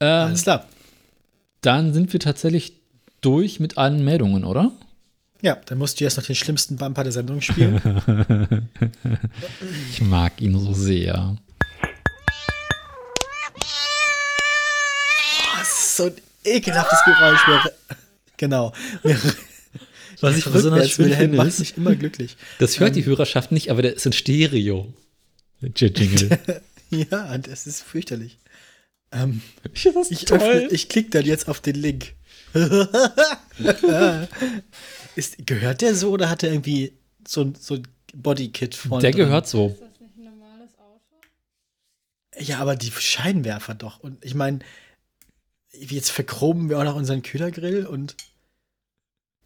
Ähm, 0.00 0.28
Alles 0.28 0.42
klar. 0.42 0.66
dann 1.62 1.92
sind 1.94 2.12
wir 2.12 2.20
tatsächlich 2.20 2.72
durch 3.20 3.58
mit 3.60 3.78
allen 3.78 4.04
Meldungen, 4.04 4.44
oder? 4.44 4.72
Ja, 5.40 5.56
dann 5.66 5.78
musst 5.78 5.98
du 6.00 6.04
jetzt 6.04 6.16
noch 6.16 6.24
den 6.24 6.34
schlimmsten 6.36 6.76
Bumper 6.76 7.02
der 7.04 7.12
Sendung 7.12 7.40
spielen. 7.40 8.68
Ich 9.90 10.00
mag 10.02 10.40
ihn 10.40 10.58
so 10.58 10.72
sehr. 10.72 11.36
Oh, 15.40 15.58
das 15.58 15.68
ist 15.68 15.87
so 15.98 16.04
ein 16.06 16.14
ekelhaftes 16.44 16.98
Geräusch. 17.04 17.46
Mir- 17.46 17.72
Genau. 18.38 18.72
Mir- 19.02 19.20
Was 20.20 20.36
ich 20.36 20.44
besonders 20.44 20.90
schön 20.90 21.06
Wilhelm 21.06 21.20
finde, 21.20 21.36
macht 21.36 21.48
ist, 21.48 21.58
mich 21.60 21.76
immer 21.76 21.94
glücklich. 21.94 22.36
das 22.58 22.80
hört 22.80 22.96
die 22.96 23.04
Hörerschaft 23.04 23.52
nicht, 23.52 23.70
aber 23.70 23.82
der 23.82 23.94
ist 23.94 24.06
in 24.06 24.12
Stereo. 24.12 24.92
Jingle. 25.60 26.38
Ja, 26.90 27.36
das 27.36 27.66
ist 27.66 27.82
fürchterlich. 27.82 28.38
Ähm, 29.12 29.42
das 29.74 30.10
ich, 30.10 30.32
öffne, 30.32 30.68
ich 30.70 30.88
klicke 30.88 31.10
dann 31.10 31.26
jetzt 31.26 31.46
auf 31.48 31.60
den 31.60 31.74
Link. 31.74 32.14
ist, 35.16 35.46
gehört 35.46 35.82
der 35.82 35.94
so 35.94 36.10
oder 36.10 36.30
hat 36.30 36.42
er 36.42 36.50
irgendwie 36.52 36.92
so, 37.26 37.42
ein- 37.42 37.54
so 37.54 37.74
ein 37.74 37.86
Bodykit 38.14 38.74
vorne 38.74 39.02
der 39.02 39.10
dran? 39.10 39.18
gehört 39.20 39.48
so. 39.48 39.68
Ist 39.68 39.80
das 39.82 40.00
nicht 40.00 40.16
ein 40.16 40.24
normales 40.24 40.70
Auto? 40.78 41.16
Ja, 42.38 42.58
aber 42.60 42.76
die 42.76 42.90
Scheinwerfer 42.90 43.74
doch. 43.74 44.00
Und 44.00 44.24
ich 44.24 44.34
meine, 44.34 44.60
jetzt 45.72 46.10
verchromen 46.10 46.68
wir 46.68 46.78
auch 46.78 46.84
noch 46.84 46.96
unseren 46.96 47.22
Kühlergrill 47.22 47.86
und 47.86 48.14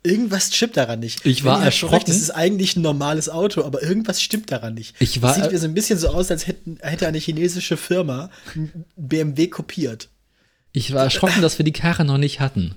irgendwas 0.05 0.55
stimmt 0.55 0.77
daran 0.77 1.01
nicht. 1.01 1.25
Ich 1.27 1.45
war 1.45 1.57
recht, 1.59 1.67
erschrocken. 1.67 2.07
Das 2.07 2.17
ist 2.17 2.31
eigentlich 2.31 2.77
ein 2.77 2.83
normales 2.83 3.29
Auto, 3.29 3.63
aber 3.65 3.83
irgendwas 3.83 4.21
stimmt 4.23 4.51
daran 4.51 4.75
nicht. 4.75 4.95
Ich 5.01 5.23
war- 5.23 5.35
das 5.35 5.43
sieht 5.45 5.53
mir 5.53 5.59
so 5.59 5.67
ein 5.67 5.75
bisschen 5.75 5.99
so 5.99 6.09
aus, 6.09 6.31
als 6.31 6.47
hätten, 6.47 6.79
hätte 6.81 7.07
eine 7.07 7.19
chinesische 7.19 7.77
Firma 7.77 8.31
ein 8.55 8.85
BMW 8.97 9.47
kopiert. 9.49 10.09
Ich 10.73 10.93
war 10.93 11.05
erschrocken, 11.05 11.43
dass 11.43 11.59
wir 11.59 11.65
die 11.65 11.73
Karre 11.73 12.05
noch 12.05 12.19
nicht 12.19 12.41
hatten. 12.41 12.75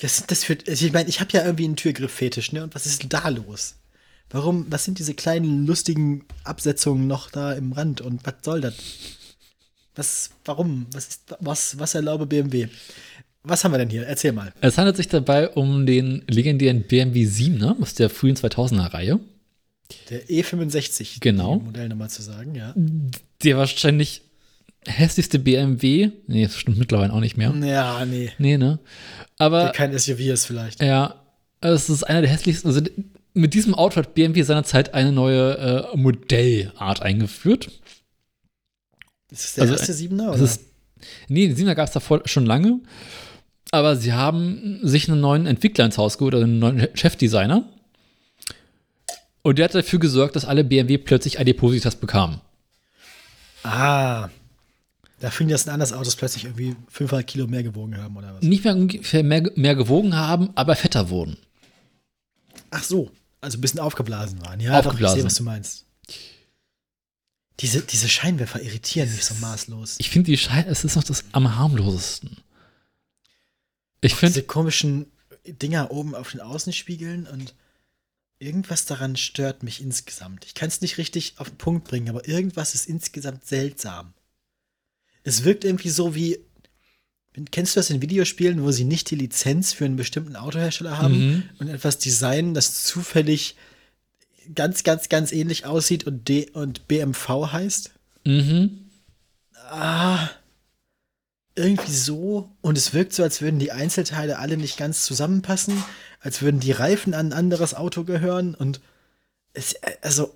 Was 0.00 0.16
sind 0.18 0.30
das 0.30 0.44
für. 0.44 0.56
also 0.68 0.84
Ich 0.86 0.92
meine, 0.92 1.08
ich 1.08 1.20
habe 1.20 1.32
ja 1.32 1.44
irgendwie 1.44 1.64
einen 1.64 1.76
Türgriff-Fetisch, 1.76 2.52
ne? 2.52 2.62
Und 2.64 2.74
was 2.74 2.86
ist 2.86 3.04
da 3.08 3.28
los? 3.28 3.74
Warum, 4.30 4.66
was 4.70 4.84
sind 4.84 4.98
diese 4.98 5.14
kleinen 5.14 5.66
lustigen 5.66 6.24
Absetzungen 6.44 7.06
noch 7.06 7.30
da 7.30 7.52
im 7.54 7.72
Rand 7.72 8.00
und 8.00 8.24
was 8.24 8.34
soll 8.42 8.60
das? 8.60 8.74
Was, 9.98 10.30
warum? 10.44 10.86
Was 10.92 11.08
ist, 11.08 11.36
was, 11.40 11.76
was 11.76 11.94
erlaube 11.96 12.24
BMW? 12.24 12.68
Was 13.42 13.64
haben 13.64 13.72
wir 13.72 13.78
denn 13.78 13.90
hier? 13.90 14.06
Erzähl 14.06 14.30
mal. 14.30 14.52
Es 14.60 14.78
handelt 14.78 14.96
sich 14.96 15.08
dabei 15.08 15.48
um 15.48 15.86
den 15.86 16.22
legendären 16.28 16.82
BMW 16.82 17.24
7 17.24 17.58
ne, 17.58 17.76
aus 17.80 17.94
der 17.94 18.08
frühen 18.08 18.36
2000er-Reihe. 18.36 19.18
Der 20.08 20.28
E65. 20.28 21.16
Genau. 21.18 21.56
Die 21.56 21.64
Modellnummer 21.64 22.08
zu 22.08 22.22
sagen, 22.22 22.54
ja. 22.54 22.74
Der 23.42 23.56
wahrscheinlich 23.56 24.22
hässlichste 24.86 25.40
BMW. 25.40 26.10
Nee, 26.28 26.44
das 26.44 26.56
stimmt 26.56 26.78
mittlerweile 26.78 27.12
auch 27.12 27.20
nicht 27.20 27.36
mehr. 27.36 27.52
Ja, 27.60 28.04
nee. 28.04 28.30
Nee, 28.38 28.56
ne? 28.56 28.78
Aber 29.36 29.64
Der 29.64 29.72
kein 29.72 29.98
SUV 29.98 30.20
ist 30.20 30.44
vielleicht. 30.44 30.80
Ja, 30.80 31.24
es 31.60 31.90
ist 31.90 32.04
einer 32.04 32.20
der 32.20 32.30
hässlichsten. 32.30 32.68
Also 32.68 32.82
mit 33.34 33.52
diesem 33.52 33.74
Auto 33.74 33.96
hat 33.96 34.14
BMW 34.14 34.42
seinerzeit 34.42 34.94
eine 34.94 35.10
neue 35.10 35.90
äh, 35.92 35.96
Modellart 35.96 37.02
eingeführt. 37.02 37.70
Ist 39.30 39.44
das 39.44 39.54
der 39.54 39.62
also, 39.62 39.74
erste 39.74 39.92
Siebener? 39.92 40.32
Oder? 40.32 40.42
ist, 40.42 40.62
nee, 41.28 41.48
den 41.48 41.56
7er 41.56 41.74
gab 41.74 41.88
es 41.88 41.92
davor 41.92 42.22
schon 42.26 42.46
lange. 42.46 42.80
Aber 43.70 43.96
sie 43.96 44.14
haben 44.14 44.80
sich 44.82 45.10
einen 45.10 45.20
neuen 45.20 45.46
Entwickler 45.46 45.84
ins 45.84 45.98
Haus 45.98 46.16
geholt, 46.16 46.34
also 46.34 46.44
einen 46.44 46.58
neuen 46.58 46.88
Chefdesigner. 46.94 47.68
Und 49.42 49.58
der 49.58 49.66
hat 49.66 49.74
dafür 49.74 49.98
gesorgt, 49.98 50.36
dass 50.36 50.44
alle 50.44 50.64
BMW 50.64 50.98
plötzlich 50.98 51.38
Adipositas 51.38 51.96
bekamen. 51.96 52.40
ah. 53.64 54.28
Da 55.20 55.30
fing 55.30 55.48
das 55.48 55.66
ein 55.66 55.72
anderes 55.74 55.92
Autos 55.92 56.14
plötzlich 56.14 56.44
irgendwie 56.44 56.76
500 56.90 57.26
Kilo 57.26 57.48
mehr 57.48 57.64
gewogen 57.64 57.96
haben, 58.00 58.16
oder 58.16 58.34
was? 58.34 58.42
Nicht 58.42 58.62
mehr 58.64 58.76
mehr, 59.24 59.50
mehr 59.56 59.74
gewogen 59.74 60.14
haben, 60.14 60.50
aber 60.54 60.76
fetter 60.76 61.10
wurden. 61.10 61.36
Ach 62.70 62.84
so. 62.84 63.10
Also 63.40 63.58
ein 63.58 63.60
bisschen 63.60 63.80
aufgeblasen 63.80 64.40
waren. 64.42 64.60
Ja, 64.60 64.74
doch, 64.74 64.78
ich 64.78 64.86
Aufgeblasen. 64.86 65.16
sehe, 65.16 65.24
was 65.24 65.34
du 65.34 65.42
meinst. 65.42 65.84
Diese, 67.60 67.82
diese 67.82 68.08
Scheinwerfer 68.08 68.62
irritieren 68.62 69.10
mich 69.12 69.24
so 69.24 69.34
maßlos. 69.34 69.96
Ich 69.98 70.10
finde 70.10 70.30
die 70.30 70.38
Schei 70.38 70.62
es 70.68 70.84
ist 70.84 70.94
noch 70.96 71.04
das 71.04 71.24
am 71.32 71.56
harmlosesten. 71.56 72.36
Ich 74.00 74.14
finde, 74.14 74.34
diese 74.34 74.46
komischen 74.46 75.06
Dinger 75.46 75.90
oben 75.90 76.14
auf 76.14 76.30
den 76.30 76.40
Außenspiegeln 76.40 77.26
und 77.26 77.54
irgendwas 78.38 78.84
daran 78.84 79.16
stört 79.16 79.64
mich 79.64 79.80
insgesamt. 79.80 80.44
Ich 80.44 80.54
kann 80.54 80.68
es 80.68 80.80
nicht 80.80 80.98
richtig 80.98 81.34
auf 81.38 81.48
den 81.48 81.58
Punkt 81.58 81.88
bringen, 81.88 82.08
aber 82.08 82.28
irgendwas 82.28 82.74
ist 82.76 82.86
insgesamt 82.86 83.44
seltsam. 83.46 84.14
Es 85.24 85.42
wirkt 85.44 85.64
irgendwie 85.64 85.90
so 85.90 86.14
wie. 86.14 86.38
Kennst 87.50 87.76
du 87.76 87.80
das 87.80 87.90
in 87.90 88.02
Videospielen, 88.02 88.62
wo 88.62 88.70
sie 88.72 88.84
nicht 88.84 89.10
die 89.10 89.16
Lizenz 89.16 89.72
für 89.72 89.84
einen 89.84 89.96
bestimmten 89.96 90.34
Autohersteller 90.36 90.98
haben 90.98 91.18
Mhm. 91.18 91.42
und 91.58 91.68
etwas 91.68 91.98
designen, 91.98 92.54
das 92.54 92.84
zufällig 92.84 93.56
ganz, 94.54 94.84
ganz, 94.84 95.08
ganz 95.08 95.32
ähnlich 95.32 95.66
aussieht 95.66 96.04
und, 96.04 96.28
D 96.28 96.50
und 96.50 96.88
BMV 96.88 97.52
heißt? 97.52 97.92
mhm. 98.24 98.84
Ah, 99.70 100.30
irgendwie 101.54 101.92
so. 101.92 102.56
Und 102.62 102.78
es 102.78 102.94
wirkt 102.94 103.12
so, 103.12 103.22
als 103.22 103.42
würden 103.42 103.58
die 103.58 103.72
Einzelteile 103.72 104.38
alle 104.38 104.56
nicht 104.56 104.78
ganz 104.78 105.04
zusammenpassen, 105.04 105.82
als 106.20 106.40
würden 106.40 106.60
die 106.60 106.72
Reifen 106.72 107.12
an 107.12 107.28
ein 107.28 107.32
anderes 107.34 107.74
Auto 107.74 108.04
gehören 108.04 108.54
und 108.54 108.80
es, 109.52 109.74
äh, 109.74 109.96
also, 110.00 110.34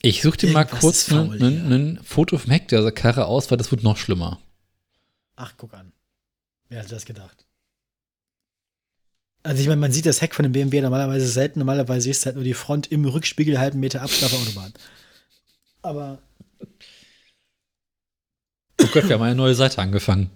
Ich 0.00 0.22
such 0.22 0.36
dir 0.36 0.50
mal 0.52 0.64
kurz 0.64 1.10
ein 1.10 2.00
Foto 2.02 2.38
vom 2.38 2.50
Heck 2.50 2.68
der 2.68 2.90
Karre 2.92 3.26
aus, 3.26 3.50
weil 3.50 3.58
das 3.58 3.70
wird 3.70 3.82
noch 3.82 3.96
schlimmer. 3.96 4.40
ach, 5.36 5.54
guck 5.56 5.74
an. 5.74 5.92
Wer 6.68 6.80
hätte 6.80 6.94
das 6.94 7.04
gedacht? 7.04 7.44
Also, 9.44 9.60
ich 9.60 9.68
meine, 9.68 9.80
man 9.80 9.92
sieht 9.92 10.06
das 10.06 10.20
Heck 10.20 10.34
von 10.34 10.42
dem 10.42 10.52
BMW 10.52 10.80
normalerweise 10.80 11.28
selten. 11.28 11.60
Normalerweise 11.60 12.10
du 12.10 12.26
halt 12.26 12.34
nur 12.34 12.44
die 12.44 12.54
Front 12.54 12.90
im 12.90 13.04
Rückspiegel 13.04 13.58
halben 13.58 13.78
Meter 13.78 14.02
Abstand 14.02 14.32
auf 14.32 14.40
der 14.40 14.48
Autobahn. 14.48 14.72
Aber 15.82 16.18
Oh 18.80 18.86
Gott, 18.92 19.08
wir 19.08 19.14
haben 19.14 19.22
eine 19.22 19.34
neue 19.34 19.54
Seite 19.54 19.80
angefangen. 19.80 20.30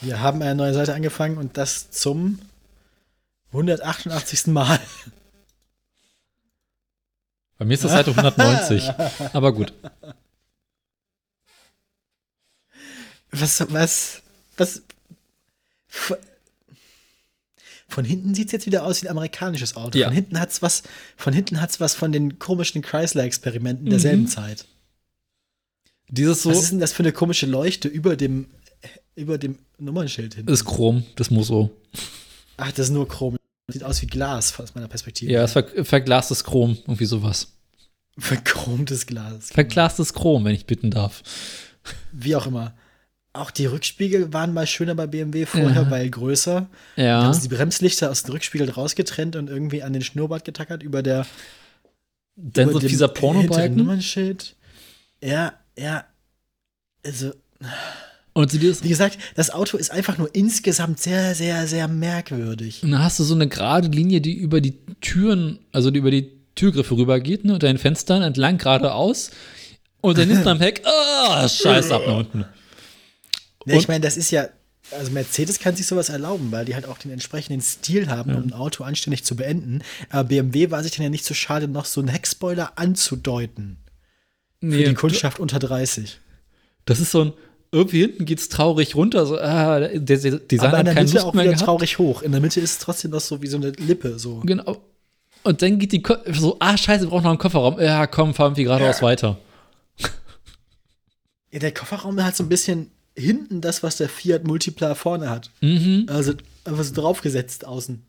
wir 0.00 0.20
haben 0.20 0.42
eine 0.42 0.54
neue 0.54 0.74
Seite 0.74 0.94
angefangen 0.94 1.38
und 1.38 1.56
das 1.56 1.90
zum 1.90 2.38
188. 3.52 4.48
Mal. 4.48 4.78
Bei 7.58 7.64
mir 7.64 7.74
ist 7.74 7.84
das 7.84 7.92
Seite 7.92 8.10
190. 8.10 8.90
Aber 9.32 9.52
gut. 9.52 9.72
Was, 13.30 13.72
was, 13.72 14.22
was? 14.56 14.82
Von- 17.88 18.04
hinten 18.04 18.34
sieht 18.34 18.46
es 18.46 18.52
jetzt 18.52 18.66
wieder 18.66 18.84
aus 18.84 19.02
wie 19.02 19.06
ein 19.06 19.10
amerikanisches 19.12 19.76
Auto. 19.76 19.96
Ja. 19.98 20.06
Von 20.06 20.14
hinten 20.14 20.40
hat's 20.40 20.60
was, 20.62 20.82
von 21.16 21.32
hinten 21.32 21.60
hat's 21.60 21.78
was 21.80 21.94
von 21.94 22.10
den 22.12 22.38
komischen 22.38 22.82
Chrysler-Experimenten 22.82 23.86
Mhm. 23.86 23.90
derselben 23.90 24.26
Zeit. 24.28 24.66
Dieses 26.08 26.42
so 26.42 26.50
Was 26.50 26.62
ist 26.64 26.70
denn 26.72 26.80
das 26.80 26.92
für 26.92 27.02
eine 27.02 27.12
komische 27.12 27.46
Leuchte 27.46 27.88
über 27.88 28.16
dem, 28.16 28.46
über 29.14 29.38
dem 29.38 29.58
Nummernschild 29.78 30.34
hin? 30.34 30.46
ist 30.48 30.64
Chrom, 30.64 31.04
das 31.16 31.30
muss 31.30 31.48
so. 31.48 31.70
Ach, 32.56 32.70
das 32.72 32.86
ist 32.88 32.92
nur 32.92 33.08
Chrom. 33.08 33.36
Sieht 33.68 33.82
aus 33.82 34.00
wie 34.02 34.06
Glas 34.06 34.58
aus 34.60 34.74
meiner 34.74 34.86
Perspektive. 34.88 35.32
Ja, 35.32 35.42
es 35.42 35.52
ver 35.52 35.66
verglastes 35.84 36.44
Chrom, 36.44 36.76
irgendwie 36.86 37.06
sowas. 37.06 37.52
Verchromtes 38.18 39.06
Glas. 39.06 39.50
Verglastes 39.50 40.14
Chrom, 40.14 40.44
wenn 40.44 40.54
ich 40.54 40.66
bitten 40.66 40.90
darf. 40.90 41.22
Wie 42.12 42.34
auch 42.36 42.46
immer. 42.46 42.74
Auch 43.36 43.50
die 43.50 43.66
Rückspiegel 43.66 44.32
waren 44.32 44.52
mal 44.54 44.66
schöner 44.66 44.94
bei 44.94 45.06
BMW 45.06 45.46
vorher, 45.46 45.82
Ja. 45.82 45.90
weil 45.90 46.08
größer. 46.10 46.66
Da 46.96 47.02
Ja. 47.02 47.22
haben 47.24 47.32
sie 47.34 47.48
die 47.48 47.54
Bremslichter 47.54 48.10
aus 48.10 48.22
den 48.22 48.32
Rückspiegeln 48.32 48.70
rausgetrennt 48.70 49.36
und 49.36 49.48
irgendwie 49.50 49.82
an 49.82 49.92
den 49.92 50.02
Schnurrbart 50.02 50.44
getackert 50.44 50.82
über 50.82 51.02
der 51.02 51.26
Dann 52.36 52.70
so 52.72 52.78
dem 52.78 52.88
dieser 52.88 53.08
Pornobalken. 53.08 53.76
Nummernschild. 53.76 54.56
Ja, 55.22 55.54
ja. 55.78 56.04
Also, 57.04 57.32
Und 58.34 58.50
zu 58.50 58.58
dir 58.58 58.70
ist, 58.70 58.84
wie 58.84 58.88
gesagt, 58.90 59.16
das 59.34 59.50
Auto 59.50 59.76
ist 59.78 59.90
einfach 59.90 60.18
nur 60.18 60.34
insgesamt 60.34 61.00
sehr, 61.00 61.34
sehr, 61.34 61.66
sehr 61.66 61.88
merkwürdig. 61.88 62.82
und 62.82 62.90
dann 62.90 63.02
hast 63.02 63.18
du 63.18 63.24
so 63.24 63.34
eine 63.34 63.48
gerade 63.48 63.88
Linie, 63.88 64.20
die 64.20 64.34
über 64.34 64.60
die 64.60 64.74
Türen, 65.00 65.58
also 65.72 65.90
die 65.90 65.98
über 66.00 66.10
die 66.10 66.32
Türgriffe 66.54 66.96
rübergeht, 66.96 67.44
ne, 67.44 67.54
unter 67.54 67.66
den 67.68 67.78
Fenstern 67.78 68.22
entlang 68.22 68.58
geradeaus. 68.58 69.30
Und 70.02 70.18
dann 70.18 70.28
hinten 70.28 70.46
am 70.48 70.58
Heck, 70.60 70.82
ah, 70.84 71.48
scheiß 71.48 71.90
ab 71.90 72.02
nach 72.06 72.16
unten. 72.18 72.44
Ne, 73.66 73.76
ich 73.76 73.88
meine, 73.88 74.00
das 74.00 74.16
ist 74.16 74.30
ja, 74.30 74.48
also 74.92 75.10
Mercedes 75.10 75.58
kann 75.58 75.74
sich 75.76 75.86
sowas 75.86 76.08
erlauben, 76.08 76.52
weil 76.52 76.64
die 76.64 76.74
halt 76.74 76.86
auch 76.86 76.98
den 76.98 77.10
entsprechenden 77.10 77.60
Stil 77.60 78.08
haben, 78.08 78.34
um 78.34 78.44
ein 78.44 78.52
Auto 78.52 78.84
anständig 78.84 79.24
zu 79.24 79.34
beenden. 79.36 79.82
Aber 80.08 80.24
BMW 80.24 80.70
war 80.70 80.82
sich 80.82 80.92
dann 80.92 81.02
ja 81.02 81.10
nicht 81.10 81.24
so 81.24 81.34
schade, 81.34 81.66
noch 81.66 81.84
so 81.84 82.00
einen 82.00 82.08
Heckspoiler 82.08 82.72
anzudeuten. 82.76 83.78
Für 84.60 84.84
die 84.84 84.94
Kundschaft 84.94 85.40
unter 85.40 85.58
30. 85.58 86.20
Das 86.84 87.00
ist 87.00 87.10
so 87.10 87.24
ein, 87.24 87.32
irgendwie 87.72 88.00
hinten 88.00 88.24
geht's 88.24 88.48
traurig 88.48 88.94
runter, 88.94 89.26
so, 89.26 89.38
ah, 89.38 89.80
der, 89.80 89.98
der 89.98 90.16
Designer 90.38 90.68
Aber 90.68 90.80
in 90.80 90.88
hat 90.88 90.96
der 90.96 91.02
Mitte 91.02 91.14
Lust 91.14 91.26
auch 91.26 91.34
wieder 91.34 91.44
gehabt. 91.44 91.60
traurig 91.60 91.98
hoch. 91.98 92.22
In 92.22 92.32
der 92.32 92.40
Mitte 92.40 92.60
ist 92.60 92.70
es 92.70 92.78
trotzdem 92.78 93.10
noch 93.10 93.20
so 93.20 93.42
wie 93.42 93.48
so 93.48 93.56
eine 93.56 93.70
Lippe. 93.70 94.18
So. 94.18 94.40
Genau. 94.40 94.78
Und 95.42 95.62
dann 95.62 95.78
geht 95.78 95.92
die, 95.92 96.02
Ko 96.02 96.14
so, 96.32 96.56
ah, 96.60 96.76
scheiße, 96.76 97.04
wir 97.04 97.10
brauchen 97.10 97.24
noch 97.24 97.30
einen 97.30 97.38
Kofferraum. 97.38 97.80
Ja, 97.80 98.06
komm, 98.06 98.34
fahren 98.34 98.56
wir 98.56 98.64
geradeaus 98.64 99.02
weiter. 99.02 99.38
Ja, 101.50 101.58
der 101.58 101.72
Kofferraum 101.72 102.22
hat 102.22 102.36
so 102.36 102.44
ein 102.44 102.48
bisschen 102.48 102.90
hinten 103.16 103.60
das, 103.60 103.82
was 103.82 103.96
der 103.96 104.08
Fiat 104.08 104.44
Multipla 104.44 104.94
vorne 104.94 105.30
hat. 105.30 105.50
Mhm. 105.60 106.06
Also 106.08 106.34
einfach 106.64 106.84
so 106.84 106.94
draufgesetzt 106.94 107.64
außen. 107.64 108.02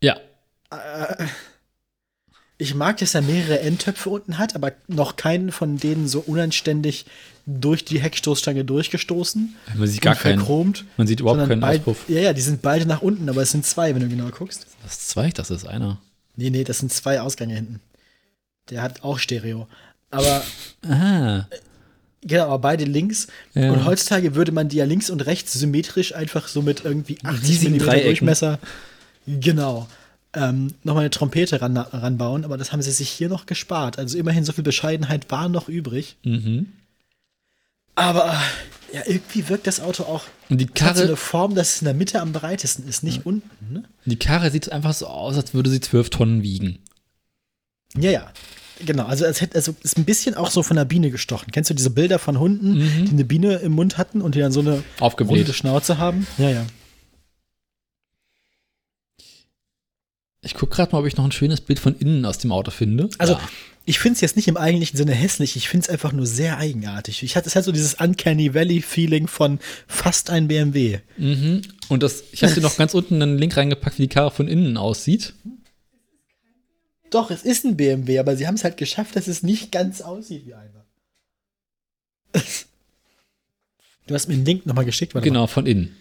Ja. 0.00 0.16
Ich 2.58 2.74
mag, 2.74 2.98
dass 2.98 3.14
er 3.14 3.22
mehrere 3.22 3.60
Endtöpfe 3.60 4.10
unten 4.10 4.36
hat, 4.38 4.54
aber 4.54 4.72
noch 4.86 5.16
keinen 5.16 5.50
von 5.50 5.78
denen 5.78 6.08
so 6.08 6.20
unanständig 6.20 7.06
durch 7.46 7.84
die 7.86 8.00
Heckstoßstange 8.00 8.64
durchgestoßen. 8.66 9.56
Man 9.76 9.88
sieht 9.88 10.02
gar 10.02 10.14
keinen, 10.14 10.38
verchromt. 10.38 10.84
man 10.98 11.06
sieht 11.06 11.20
überhaupt 11.20 11.48
keinen 11.48 11.60
beid- 11.60 11.80
Auspuff. 11.80 12.04
Ja, 12.08 12.20
ja, 12.20 12.32
die 12.34 12.42
sind 12.42 12.60
beide 12.60 12.84
nach 12.86 13.00
unten, 13.02 13.28
aber 13.30 13.40
es 13.42 13.50
sind 13.50 13.64
zwei, 13.64 13.94
wenn 13.94 14.02
du 14.02 14.08
genau 14.08 14.28
guckst. 14.28 14.66
Das 14.82 14.92
ist 14.92 15.08
zwei, 15.08 15.30
das 15.30 15.50
ist 15.50 15.66
einer. 15.66 15.98
Nee, 16.36 16.50
nee, 16.50 16.64
das 16.64 16.78
sind 16.78 16.92
zwei 16.92 17.20
Ausgänge 17.22 17.54
hinten. 17.54 17.80
Der 18.68 18.82
hat 18.82 19.02
auch 19.02 19.18
Stereo. 19.18 19.66
Aber 20.10 20.42
Ah. 20.86 21.46
Genau, 22.22 22.44
aber 22.44 22.58
beide 22.58 22.84
links. 22.84 23.28
Ja. 23.54 23.72
Und 23.72 23.84
heutzutage 23.84 24.34
würde 24.34 24.52
man 24.52 24.68
die 24.68 24.76
ja 24.76 24.84
links 24.84 25.10
und 25.10 25.20
rechts 25.26 25.52
symmetrisch 25.52 26.14
einfach 26.14 26.48
so 26.48 26.62
mit 26.62 26.84
irgendwie 26.84 27.18
80 27.22 27.48
Riesigen 27.48 27.76
mm. 27.76 27.78
Durchmesser. 27.78 28.58
Genau. 29.26 29.88
Ähm, 30.32 30.74
nochmal 30.84 31.02
eine 31.02 31.10
Trompete 31.10 31.60
ran, 31.60 31.76
ranbauen, 31.76 32.44
aber 32.44 32.56
das 32.56 32.72
haben 32.72 32.82
sie 32.82 32.92
sich 32.92 33.10
hier 33.10 33.28
noch 33.28 33.46
gespart. 33.46 33.98
Also 33.98 34.16
immerhin 34.16 34.44
so 34.44 34.52
viel 34.52 34.62
Bescheidenheit 34.62 35.30
war 35.30 35.48
noch 35.48 35.68
übrig. 35.68 36.16
Mhm. 36.22 36.68
Aber 37.96 38.40
ja, 38.92 39.02
irgendwie 39.06 39.48
wirkt 39.48 39.66
das 39.66 39.80
Auto 39.80 40.04
auch 40.04 40.24
Und 40.48 40.58
die 40.58 40.66
hat 40.66 40.78
so 40.78 40.84
Karre, 40.84 41.02
eine 41.02 41.16
Form, 41.16 41.54
dass 41.54 41.74
es 41.74 41.82
in 41.82 41.86
der 41.86 41.94
Mitte 41.94 42.20
am 42.20 42.32
breitesten 42.32 42.88
ist, 42.88 43.02
nicht 43.02 43.26
unten. 43.26 43.72
Ne? 43.72 43.84
die 44.04 44.18
Karre 44.18 44.50
sieht 44.50 44.70
einfach 44.70 44.94
so 44.94 45.06
aus, 45.06 45.36
als 45.36 45.52
würde 45.52 45.70
sie 45.70 45.80
zwölf 45.80 46.10
Tonnen 46.10 46.42
wiegen. 46.42 46.78
Ja, 47.96 48.10
ja. 48.10 48.32
Genau, 48.86 49.04
also 49.04 49.24
es 49.24 49.40
hätte, 49.40 49.56
also 49.56 49.74
ist 49.82 49.98
ein 49.98 50.04
bisschen 50.04 50.34
auch 50.34 50.50
so 50.50 50.62
von 50.62 50.76
der 50.76 50.84
Biene 50.84 51.10
gestochen. 51.10 51.52
Kennst 51.52 51.70
du 51.70 51.74
diese 51.74 51.90
Bilder 51.90 52.18
von 52.18 52.38
Hunden, 52.38 52.78
Mhm. 52.78 53.04
die 53.06 53.10
eine 53.12 53.24
Biene 53.24 53.56
im 53.56 53.72
Mund 53.72 53.98
hatten 53.98 54.20
und 54.22 54.34
die 54.34 54.38
dann 54.40 54.52
so 54.52 54.60
eine 54.60 54.82
Aufgebläht. 55.00 55.38
runde 55.40 55.52
Schnauze 55.52 55.98
haben? 55.98 56.26
Ja, 56.38 56.50
ja. 56.50 56.66
Ich 60.42 60.54
gucke 60.54 60.74
gerade 60.74 60.92
mal, 60.92 61.00
ob 61.00 61.06
ich 61.06 61.16
noch 61.16 61.24
ein 61.24 61.32
schönes 61.32 61.60
Bild 61.60 61.78
von 61.78 61.94
innen 61.98 62.24
aus 62.24 62.38
dem 62.38 62.50
Auto 62.50 62.70
finde. 62.70 63.10
Also, 63.18 63.34
ja. 63.34 63.40
ich 63.84 63.98
finde 63.98 64.14
es 64.14 64.22
jetzt 64.22 64.36
nicht 64.36 64.48
im 64.48 64.56
eigentlichen 64.56 64.96
Sinne 64.96 65.12
hässlich, 65.12 65.54
ich 65.56 65.68
finde 65.68 65.84
es 65.84 65.90
einfach 65.90 66.12
nur 66.12 66.26
sehr 66.26 66.56
eigenartig. 66.56 67.22
Ich 67.22 67.36
hatte, 67.36 67.46
es 67.46 67.56
hat 67.56 67.64
so 67.64 67.72
dieses 67.72 67.94
Uncanny 67.94 68.54
Valley-Feeling 68.54 69.26
von 69.26 69.58
fast 69.86 70.30
ein 70.30 70.48
BMW. 70.48 71.00
Mhm. 71.18 71.60
Und 71.88 72.02
das, 72.02 72.24
ich 72.32 72.42
habe 72.42 72.54
dir 72.54 72.62
noch 72.62 72.76
ganz 72.78 72.94
unten 72.94 73.20
einen 73.20 73.36
Link 73.36 73.54
reingepackt, 73.56 73.98
wie 73.98 74.02
die 74.02 74.08
Karre 74.08 74.30
von 74.30 74.48
innen 74.48 74.78
aussieht. 74.78 75.34
Doch, 77.10 77.30
es 77.30 77.42
ist 77.42 77.64
ein 77.64 77.76
BMW, 77.76 78.18
aber 78.18 78.36
sie 78.36 78.46
haben 78.46 78.54
es 78.54 78.64
halt 78.64 78.76
geschafft, 78.76 79.16
dass 79.16 79.26
es 79.26 79.42
nicht 79.42 79.72
ganz 79.72 80.00
aussieht 80.00 80.46
wie 80.46 80.54
einer. 80.54 80.86
Du 84.06 84.14
hast 84.14 84.26
mir 84.26 84.34
den 84.34 84.44
Link 84.44 84.66
nochmal 84.66 84.84
geschickt, 84.84 85.14
warte 85.14 85.28
Genau, 85.28 85.46
von 85.46 85.66
innen. 85.66 85.96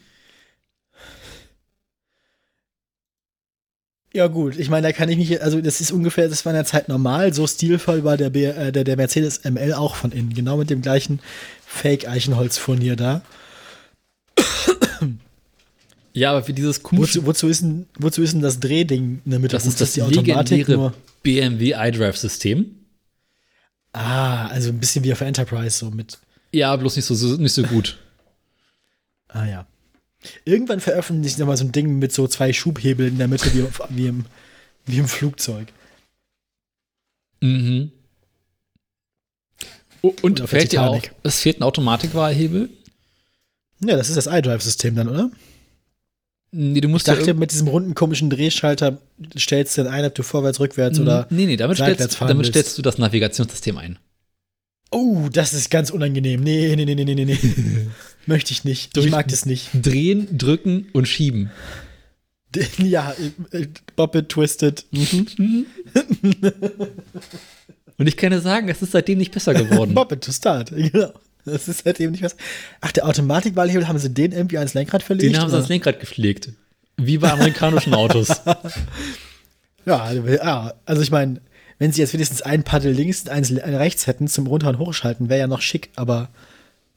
Ja, 4.11 4.25
gut, 4.25 4.57
ich 4.57 4.71
meine, 4.71 4.87
da 4.87 4.91
kann 4.93 5.09
ich 5.09 5.17
mich, 5.17 5.43
also 5.43 5.61
das 5.61 5.79
ist 5.79 5.91
ungefähr, 5.91 6.27
das 6.27 6.43
war 6.43 6.51
in 6.51 6.55
der 6.55 6.65
Zeit 6.65 6.89
normal, 6.89 7.31
so 7.35 7.45
stilvoll 7.45 8.03
war 8.03 8.17
der, 8.17 8.31
B, 8.31 8.45
äh, 8.45 8.71
der, 8.71 8.83
der 8.83 8.97
Mercedes 8.97 9.43
ML 9.43 9.73
auch 9.73 9.93
von 9.93 10.11
innen, 10.11 10.33
genau 10.33 10.57
mit 10.57 10.71
dem 10.71 10.81
gleichen 10.81 11.19
Fake-Eichenholzfurnier 11.67 12.95
da. 12.95 13.21
Ja, 16.13 16.31
aber 16.31 16.43
für 16.43 16.53
dieses 16.53 16.81
komische, 16.83 17.19
Wozu, 17.21 17.25
wozu, 17.27 17.47
ist 17.47 17.61
denn, 17.61 17.85
wozu 17.99 18.21
ist 18.23 18.33
denn 18.33 18.41
das 18.41 18.59
Drehding 18.59 19.21
in 19.25 19.31
der 19.31 19.39
Mitte? 19.39 19.55
das 19.55 19.65
ist 19.65 19.79
das 19.79 19.93
die 19.93 20.01
Automatik 20.01 20.51
legendäre 20.67 20.77
nur. 20.77 20.93
BMW 21.23 21.73
iDrive-System. 21.77 22.75
Ah, 23.93 24.47
also 24.47 24.69
ein 24.69 24.79
bisschen 24.79 25.03
wie 25.03 25.11
auf 25.11 25.19
der 25.19 25.27
Enterprise, 25.27 25.77
so 25.77 25.91
mit. 25.91 26.17
Ja, 26.51 26.75
bloß 26.75 26.95
nicht 26.95 27.05
so, 27.05 27.13
so, 27.15 27.35
nicht 27.37 27.53
so 27.53 27.63
gut. 27.63 27.97
Ah 29.31 29.45
ja. 29.45 29.67
Irgendwann 30.43 30.79
veröffentlicht 30.79 31.35
sie 31.35 31.41
nochmal 31.41 31.55
so 31.55 31.63
ein 31.63 31.71
Ding 31.71 31.99
mit 31.99 32.11
so 32.11 32.27
zwei 32.27 32.51
Schubhebeln 32.51 33.09
in 33.11 33.17
der 33.19 33.27
Mitte, 33.27 33.53
wie, 33.53 33.61
auf- 33.61 33.83
wie, 33.89 34.07
im, 34.07 34.25
wie 34.87 34.97
im 34.97 35.07
Flugzeug. 35.07 35.67
Mhm. 37.39 37.91
Oh, 40.01 40.15
und 40.23 40.39
fällt 40.49 40.71
dir 40.71 40.81
auch, 40.81 40.99
es 41.21 41.41
fehlt 41.41 41.59
ein 41.59 41.63
Automatikwahlhebel? 41.63 42.69
Ja, 43.81 43.97
das 43.97 44.09
ist 44.09 44.15
das 44.15 44.25
iDrive-System 44.25 44.95
dann, 44.95 45.09
oder? 45.09 45.29
Nee, 46.51 46.81
du 46.81 46.87
Ich 46.87 46.91
musst 46.91 47.07
ja 47.07 47.15
dachte, 47.15 47.31
irg- 47.31 47.37
mit 47.37 47.51
diesem 47.51 47.67
runden 47.67 47.93
komischen 47.95 48.29
Drehschalter 48.29 48.97
stellst 49.37 49.77
du 49.77 49.83
dann 49.83 49.93
ein, 49.93 50.05
ob 50.05 50.15
du 50.15 50.23
vorwärts, 50.23 50.59
rückwärts 50.59 50.99
oder. 50.99 51.27
Nee, 51.29 51.45
nee, 51.45 51.57
damit, 51.57 51.77
stellst, 51.77 52.19
damit 52.21 52.47
stellst 52.47 52.77
du 52.77 52.81
das 52.81 52.97
Navigationssystem 52.97 53.77
ein. 53.77 53.99
Oh, 54.91 55.27
das 55.31 55.53
ist 55.53 55.69
ganz 55.69 55.91
unangenehm. 55.91 56.41
Nee, 56.41 56.75
nee, 56.75 56.85
nee, 56.85 56.95
nee, 56.95 57.05
nee, 57.13 57.25
nee. 57.25 57.37
Möchte 58.25 58.51
ich 58.51 58.63
nicht. 58.63 58.97
Ich 58.97 59.11
mag 59.11 59.27
das 59.27 59.45
nicht. 59.45 59.69
Drehen, 59.73 60.35
drücken 60.37 60.87
und 60.93 61.07
schieben. 61.07 61.51
Ja, 62.79 63.13
äh, 63.51 63.67
Bop 63.95 64.15
it, 64.15 64.29
twisted. 64.29 64.83
Mhm. 64.89 65.67
Und 67.97 68.07
ich 68.07 68.17
kann 68.17 68.31
dir 68.31 68.39
sagen, 68.41 68.69
es 68.69 68.81
ist 68.81 68.91
seitdem 68.93 69.17
nicht 69.19 69.31
besser 69.33 69.53
geworden. 69.53 69.93
Bop 69.93 70.11
it 70.11 70.21
to 70.23 70.31
start. 70.31 70.71
Genau. 70.71 71.11
Das 71.45 71.67
ist 71.67 71.85
halt 71.85 71.99
eben 71.99 72.11
nicht 72.11 72.23
was. 72.23 72.35
Ach, 72.81 72.91
der 72.91 73.07
Automatikwahlhebel, 73.07 73.87
haben 73.87 73.97
sie 73.97 74.09
den 74.09 74.31
irgendwie 74.31 74.57
ans 74.57 74.73
Lenkrad 74.73 75.03
verlegt? 75.03 75.33
Den 75.33 75.41
haben 75.41 75.49
sie 75.49 75.55
ans 75.55 75.69
Lenkrad 75.69 75.99
gepflegt. 75.99 76.49
Wie 76.97 77.17
bei 77.17 77.31
amerikanischen 77.31 77.93
Autos. 77.93 78.27
Ja, 79.85 80.03
also, 80.03 80.27
ja, 80.27 80.73
also 80.85 81.01
ich 81.01 81.09
meine, 81.09 81.41
wenn 81.79 81.91
sie 81.91 82.01
jetzt 82.01 82.13
wenigstens 82.13 82.41
ein 82.41 82.63
Paddel 82.63 82.91
links 82.91 83.21
und 83.21 83.29
eins 83.29 83.51
rechts 83.51 84.05
hätten 84.05 84.27
zum 84.27 84.45
Runter- 84.45 84.69
und 84.69 84.77
Hochschalten, 84.77 85.29
wäre 85.29 85.39
ja 85.39 85.47
noch 85.47 85.61
schick, 85.61 85.89
aber. 85.95 86.29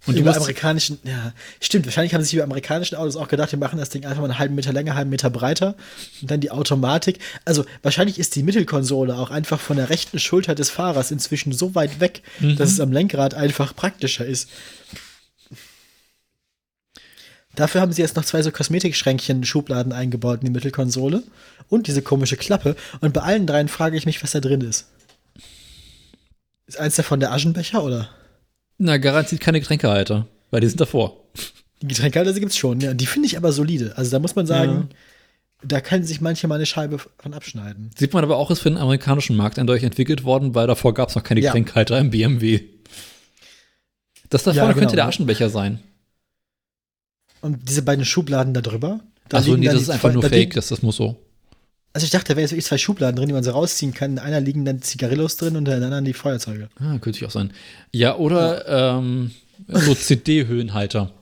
Und 0.04 0.18
über 0.18 0.34
amerikanischen, 0.34 0.98
ja, 1.04 1.32
stimmt, 1.60 1.86
wahrscheinlich 1.86 2.12
haben 2.12 2.24
sie 2.24 2.34
über 2.34 2.44
amerikanischen 2.44 2.96
Autos 2.96 3.14
auch 3.14 3.28
gedacht, 3.28 3.52
wir 3.52 3.58
machen 3.58 3.78
das 3.78 3.88
Ding 3.88 4.04
einfach 4.04 4.20
mal 4.20 4.24
einen 4.24 4.38
halben 4.38 4.56
Meter 4.56 4.72
länger, 4.72 4.92
einen 4.92 4.98
halben 4.98 5.10
Meter 5.10 5.30
breiter 5.30 5.76
und 6.20 6.30
dann 6.30 6.40
die 6.40 6.50
Automatik. 6.50 7.20
Also 7.44 7.64
wahrscheinlich 7.82 8.18
ist 8.18 8.34
die 8.34 8.42
Mittelkonsole 8.42 9.14
auch 9.14 9.30
einfach 9.30 9.60
von 9.60 9.76
der 9.76 9.90
rechten 9.90 10.18
Schulter 10.18 10.56
des 10.56 10.70
Fahrers 10.70 11.12
inzwischen 11.12 11.52
so 11.52 11.76
weit 11.76 12.00
weg, 12.00 12.22
dass 12.40 12.72
es 12.72 12.80
am 12.80 12.90
Lenkrad 12.90 13.34
einfach 13.34 13.76
praktischer 13.76 14.26
ist. 14.26 14.48
Dafür 17.54 17.80
haben 17.80 17.92
sie 17.92 18.02
jetzt 18.02 18.16
noch 18.16 18.24
zwei 18.24 18.42
so 18.42 18.50
Kosmetikschränkchen, 18.50 19.44
Schubladen 19.44 19.92
eingebaut 19.92 20.40
in 20.40 20.46
die 20.46 20.52
Mittelkonsole 20.52 21.22
und 21.68 21.86
diese 21.86 22.02
komische 22.02 22.36
Klappe. 22.36 22.76
Und 23.00 23.12
bei 23.12 23.20
allen 23.20 23.46
dreien 23.46 23.68
frage 23.68 23.96
ich 23.96 24.06
mich, 24.06 24.22
was 24.22 24.32
da 24.32 24.40
drin 24.40 24.62
ist. 24.62 24.88
Ist 26.66 26.80
eins 26.80 26.96
davon 26.96 27.20
der 27.20 27.32
Aschenbecher 27.32 27.84
oder? 27.84 28.08
Na, 28.84 28.96
garantiert 28.96 29.40
keine 29.40 29.60
Getränkehalter, 29.60 30.26
weil 30.50 30.60
die 30.60 30.66
sind 30.66 30.80
davor. 30.80 31.16
Die 31.80 31.86
Getränkehalter 31.86 32.32
gibt's 32.32 32.56
schon, 32.56 32.80
ja. 32.80 32.94
Die 32.94 33.06
finde 33.06 33.26
ich 33.26 33.36
aber 33.36 33.52
solide. 33.52 33.92
Also 33.96 34.10
da 34.10 34.18
muss 34.18 34.34
man 34.34 34.44
sagen, 34.44 34.88
da 35.62 35.80
kann 35.80 36.02
sich 36.02 36.20
manche 36.20 36.48
mal 36.48 36.56
eine 36.56 36.66
Scheibe 36.66 36.98
von 36.98 37.32
abschneiden. 37.32 37.90
Sieht 37.96 38.12
man 38.12 38.24
aber 38.24 38.36
auch, 38.38 38.50
ist 38.50 38.58
für 38.58 38.70
den 38.70 38.78
amerikanischen 38.78 39.36
Markt 39.36 39.60
eindeutig 39.60 39.84
entwickelt 39.84 40.24
worden, 40.24 40.56
weil 40.56 40.66
davor 40.66 40.94
gab 40.94 41.10
es 41.10 41.14
noch 41.14 41.22
keine 41.22 41.40
Ja. 41.40 41.50
Getränkehalter 41.50 41.96
im 42.00 42.10
BMW. 42.10 42.60
Das 44.30 44.42
da 44.42 44.50
Ja, 44.50 44.62
vorne 44.62 44.74
genau. 44.74 44.80
könnte 44.80 44.96
der 44.96 45.06
Aschenbecher 45.06 45.48
sein. 45.48 45.78
Und 47.40 47.68
diese 47.68 47.82
beiden 47.82 48.04
Schubladen 48.04 48.52
da 48.52 48.62
drüber. 48.62 48.98
Da 49.28 49.38
Achso, 49.38 49.56
nee, 49.56 49.66
das 49.66 49.82
ist 49.82 49.90
einfach 49.90 50.12
nur 50.12 50.24
Fake, 50.24 50.54
das, 50.54 50.68
das 50.68 50.82
muss 50.82 50.96
so. 50.96 51.22
Also 51.94 52.04
ich 52.06 52.10
dachte, 52.10 52.28
da 52.28 52.36
wären 52.36 52.42
jetzt 52.44 52.52
wirklich 52.52 52.64
zwei 52.64 52.78
Schubladen 52.78 53.16
drin, 53.16 53.28
die 53.28 53.34
man 53.34 53.44
so 53.44 53.50
rausziehen 53.50 53.92
kann. 53.92 54.12
In 54.12 54.18
einer 54.18 54.40
liegen 54.40 54.64
dann 54.64 54.80
Zigarillos 54.80 55.36
drin 55.36 55.56
und 55.56 55.68
in 55.68 55.80
der 55.80 55.82
anderen 55.82 56.04
die 56.04 56.14
Feuerzeuge. 56.14 56.68
Ah, 56.78 56.98
könnte 56.98 57.18
ich 57.18 57.26
auch 57.26 57.30
sein. 57.30 57.52
Ja, 57.92 58.16
oder 58.16 58.96
Ähm, 58.98 59.32
so 59.68 59.94
CD-Höhenhalter. 59.94 61.10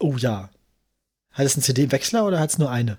Oh 0.00 0.14
ja. 0.16 0.48
Hat 1.32 1.44
es 1.44 1.56
einen 1.56 1.64
CD-Wechsler 1.64 2.24
oder 2.24 2.38
hat 2.38 2.50
es 2.50 2.58
nur 2.58 2.70
eine? 2.70 2.98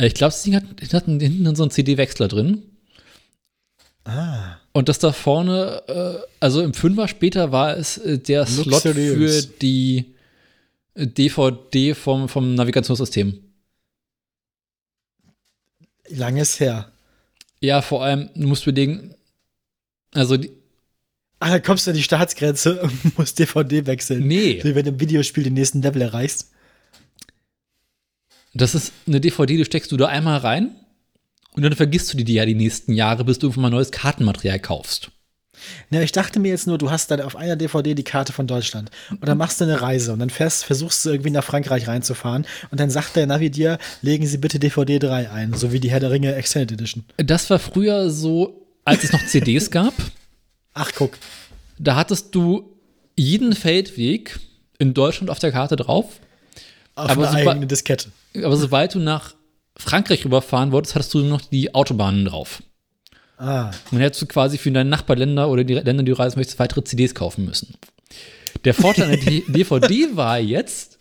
Ich 0.00 0.14
glaube, 0.14 0.30
das 0.30 0.42
Ding 0.42 0.54
hat, 0.54 0.64
hat 0.92 1.04
hinten 1.04 1.44
dann 1.44 1.54
so 1.56 1.62
einen 1.62 1.70
CD-Wechsler 1.70 2.28
drin. 2.28 2.62
Ah. 4.04 4.56
Und 4.72 4.88
das 4.88 4.98
da 4.98 5.12
vorne, 5.12 5.82
äh, 5.88 6.26
also 6.40 6.62
im 6.62 6.72
Fünfer 6.74 7.08
später 7.08 7.52
war 7.52 7.76
es 7.76 7.98
äh, 7.98 8.18
der 8.18 8.46
Slot 8.46 8.82
für 8.82 9.42
die 9.60 10.14
äh, 10.94 11.06
DVD 11.06 11.94
vom, 11.94 12.28
vom 12.28 12.54
Navigationssystem. 12.54 13.38
Lang 16.10 16.36
ist 16.36 16.60
her. 16.60 16.92
Ja, 17.60 17.82
vor 17.82 18.04
allem, 18.04 18.30
du 18.34 18.46
musst 18.46 18.66
überlegen, 18.66 19.14
also 20.12 20.36
die, 20.36 20.50
Ah, 21.38 21.50
dann 21.50 21.62
kommst 21.62 21.86
du 21.86 21.90
an 21.90 21.96
die 21.96 22.02
Staatsgrenze 22.02 22.80
und 22.82 23.18
musst 23.18 23.38
DVD 23.38 23.86
wechseln. 23.86 24.26
Nee. 24.26 24.60
So 24.60 24.68
wie 24.68 24.74
wenn 24.74 24.84
du 24.84 24.90
im 24.92 25.00
Videospiel 25.00 25.44
den 25.44 25.54
nächsten 25.54 25.82
Level 25.82 26.02
erreichst. 26.02 26.50
Das 28.54 28.74
ist 28.74 28.92
eine 29.06 29.20
DVD, 29.20 29.56
die 29.56 29.64
steckst 29.66 29.92
du 29.92 29.98
da 29.98 30.06
einmal 30.06 30.38
rein 30.38 30.74
und 31.52 31.62
dann 31.62 31.74
vergisst 31.74 32.12
du 32.12 32.16
die 32.16 32.32
ja 32.32 32.46
die 32.46 32.54
nächsten 32.54 32.94
Jahre, 32.94 33.22
bis 33.24 33.38
du 33.38 33.48
irgendwann 33.48 33.62
mal 33.70 33.76
neues 33.76 33.90
Kartenmaterial 33.90 34.60
kaufst. 34.60 35.10
Ja, 35.90 36.00
ich 36.00 36.12
dachte 36.12 36.40
mir 36.40 36.48
jetzt 36.48 36.66
nur, 36.66 36.78
du 36.78 36.90
hast 36.90 37.10
dann 37.10 37.20
auf 37.20 37.36
einer 37.36 37.56
DVD 37.56 37.94
die 37.94 38.04
Karte 38.04 38.32
von 38.32 38.46
Deutschland 38.46 38.90
und 39.10 39.26
dann 39.26 39.38
machst 39.38 39.60
du 39.60 39.64
eine 39.64 39.80
Reise 39.80 40.12
und 40.12 40.18
dann 40.18 40.30
fährst, 40.30 40.64
versuchst 40.64 41.04
du 41.04 41.10
irgendwie 41.10 41.30
nach 41.30 41.44
Frankreich 41.44 41.88
reinzufahren 41.88 42.46
und 42.70 42.80
dann 42.80 42.90
sagt 42.90 43.16
der 43.16 43.26
Navi 43.26 43.50
dir, 43.50 43.78
legen 44.02 44.26
Sie 44.26 44.38
bitte 44.38 44.58
DVD 44.58 44.98
3 44.98 45.30
ein, 45.30 45.54
so 45.54 45.72
wie 45.72 45.80
die 45.80 45.90
Herr 45.90 46.00
der 46.00 46.10
Ringe 46.10 46.34
Extended 46.34 46.72
Edition. 46.72 47.04
Das 47.16 47.48
war 47.50 47.58
früher 47.58 48.10
so, 48.10 48.66
als 48.84 49.04
es 49.04 49.12
noch 49.12 49.24
CDs 49.26 49.70
gab. 49.70 49.94
Ach, 50.74 50.90
guck. 50.94 51.18
Da 51.78 51.96
hattest 51.96 52.34
du 52.34 52.76
jeden 53.16 53.54
Feldweg 53.54 54.38
in 54.78 54.94
Deutschland 54.94 55.30
auf 55.30 55.38
der 55.38 55.52
Karte 55.52 55.76
drauf. 55.76 56.20
Auf 56.94 57.10
Aber 57.10 57.30
eine 57.30 57.50
eigene 57.50 57.66
Diskette. 57.66 58.10
Aber 58.42 58.56
sobald 58.56 58.94
du 58.94 58.98
nach 58.98 59.34
Frankreich 59.76 60.24
rüberfahren 60.24 60.72
wolltest, 60.72 60.94
hattest 60.94 61.14
du 61.14 61.18
nur 61.18 61.28
noch 61.28 61.40
die 61.42 61.74
Autobahnen 61.74 62.24
drauf. 62.24 62.62
Ah, 63.38 63.66
Und 63.66 63.92
dann 63.92 64.00
hättest 64.00 64.22
du 64.22 64.26
quasi 64.26 64.56
für 64.58 64.70
deine 64.70 64.88
Nachbarländer 64.88 65.48
oder 65.50 65.62
die 65.64 65.74
Länder, 65.74 66.02
die 66.02 66.10
du 66.10 66.18
reisen 66.18 66.38
möchtest, 66.38 66.58
weitere 66.58 66.82
CDs 66.84 67.14
kaufen 67.14 67.44
müssen. 67.44 67.74
Der 68.64 68.72
Vorteil 68.74 69.04
an 69.12 69.20
der 69.20 69.40
DVD 69.46 70.16
war 70.16 70.38
jetzt, 70.38 70.98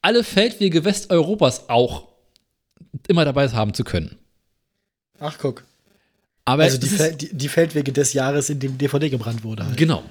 alle 0.00 0.24
Feldwege 0.24 0.84
Westeuropas 0.84 1.68
auch 1.68 2.08
immer 3.06 3.24
dabei 3.24 3.48
haben 3.48 3.74
zu 3.74 3.84
können. 3.84 4.16
ach, 5.18 5.36
guck. 5.38 5.64
Aber 6.44 6.64
Also 6.64 6.78
die, 6.78 6.88
Fel 6.88 7.14
die, 7.14 7.32
die 7.32 7.48
Feldwege 7.48 7.92
des 7.92 8.14
Jahres, 8.14 8.50
in 8.50 8.58
dem 8.58 8.76
DVD 8.76 9.08
gebrannt 9.10 9.44
wurde. 9.44 9.64
Halt. 9.64 9.76
Genau. 9.76 10.02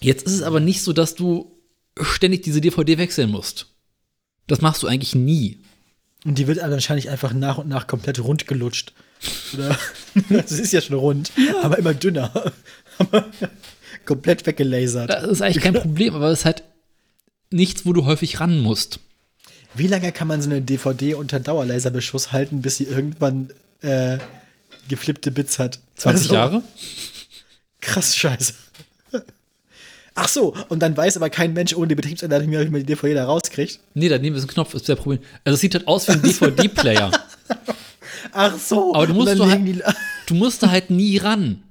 Jetzt 0.00 0.26
ist 0.26 0.34
es 0.34 0.42
aber 0.42 0.60
nicht 0.60 0.82
so, 0.82 0.92
dass 0.92 1.14
du 1.14 1.56
ständig 2.00 2.42
diese 2.42 2.60
DVD 2.60 2.98
wechseln 2.98 3.30
musst. 3.30 3.66
Das 4.46 4.60
machst 4.60 4.82
du 4.82 4.86
eigentlich 4.86 5.14
nie. 5.14 5.58
Und 6.24 6.36
die 6.38 6.46
wird 6.46 6.58
dann 6.58 6.70
wahrscheinlich 6.70 7.08
einfach 7.08 7.32
nach 7.32 7.58
und 7.58 7.68
nach 7.68 7.86
komplett 7.86 8.22
rund 8.22 8.46
gelutscht. 8.46 8.92
Oder? 8.92 8.98
Das 10.28 10.52
ist 10.52 10.72
ja 10.72 10.80
schon 10.80 10.96
rund, 10.96 11.30
aber 11.62 11.78
immer 11.78 11.94
dünner. 11.94 12.52
Komplett 14.04 14.46
weggelasert. 14.46 15.10
Das 15.10 15.24
ist 15.24 15.42
eigentlich 15.42 15.62
kein 15.62 15.74
Problem, 15.80 16.14
aber 16.14 16.28
es 16.28 16.40
ist 16.40 16.44
halt 16.44 16.64
nichts, 17.50 17.86
wo 17.86 17.92
du 17.92 18.04
häufig 18.04 18.40
ran 18.40 18.58
musst. 18.60 19.00
Wie 19.74 19.86
lange 19.86 20.12
kann 20.12 20.28
man 20.28 20.42
so 20.42 20.50
eine 20.50 20.62
DVD 20.62 21.14
unter 21.14 21.40
Dauerlaserbeschuss 21.40 22.32
halten, 22.32 22.62
bis 22.62 22.76
sie 22.78 22.84
irgendwann 22.84 23.50
äh, 23.82 24.18
geflippte 24.88 25.30
Bits 25.30 25.58
hat? 25.58 25.78
20 25.96 26.22
Also, 26.22 26.34
Jahre? 26.34 26.62
Krass 27.80 28.16
Scheiße. 28.16 28.54
Ach 30.20 30.26
so, 30.28 30.52
und 30.68 30.80
dann 30.80 30.96
weiß 30.96 31.16
aber 31.16 31.30
kein 31.30 31.52
Mensch 31.52 31.74
ohne 31.76 31.86
die 31.86 31.94
Betriebsanleitung 31.94 32.50
mehr, 32.50 32.64
wie 32.66 32.70
man 32.70 32.80
die 32.80 32.86
DVD 32.86 33.14
da 33.14 33.26
rauskriegt. 33.26 33.78
Nee, 33.94 34.08
daneben 34.08 34.34
ist 34.34 34.42
ein 34.42 34.48
Knopf, 34.48 34.74
ist 34.74 34.88
der 34.88 34.96
Problem. 34.96 35.20
Also 35.44 35.54
es 35.54 35.60
sieht 35.60 35.74
halt 35.74 35.86
aus 35.86 36.08
wie 36.08 36.12
ein 36.12 36.22
DVD-Player. 36.22 37.12
Ach 38.32 38.58
so. 38.58 38.94
Aber 38.94 39.06
du 39.06 39.14
musst 39.14 39.38
du 39.38 39.46
halt- 39.46 39.82
Du 40.26 40.34
musst 40.34 40.62
da 40.62 40.70
halt 40.70 40.90
nie 40.90 41.16
ran. 41.18 41.62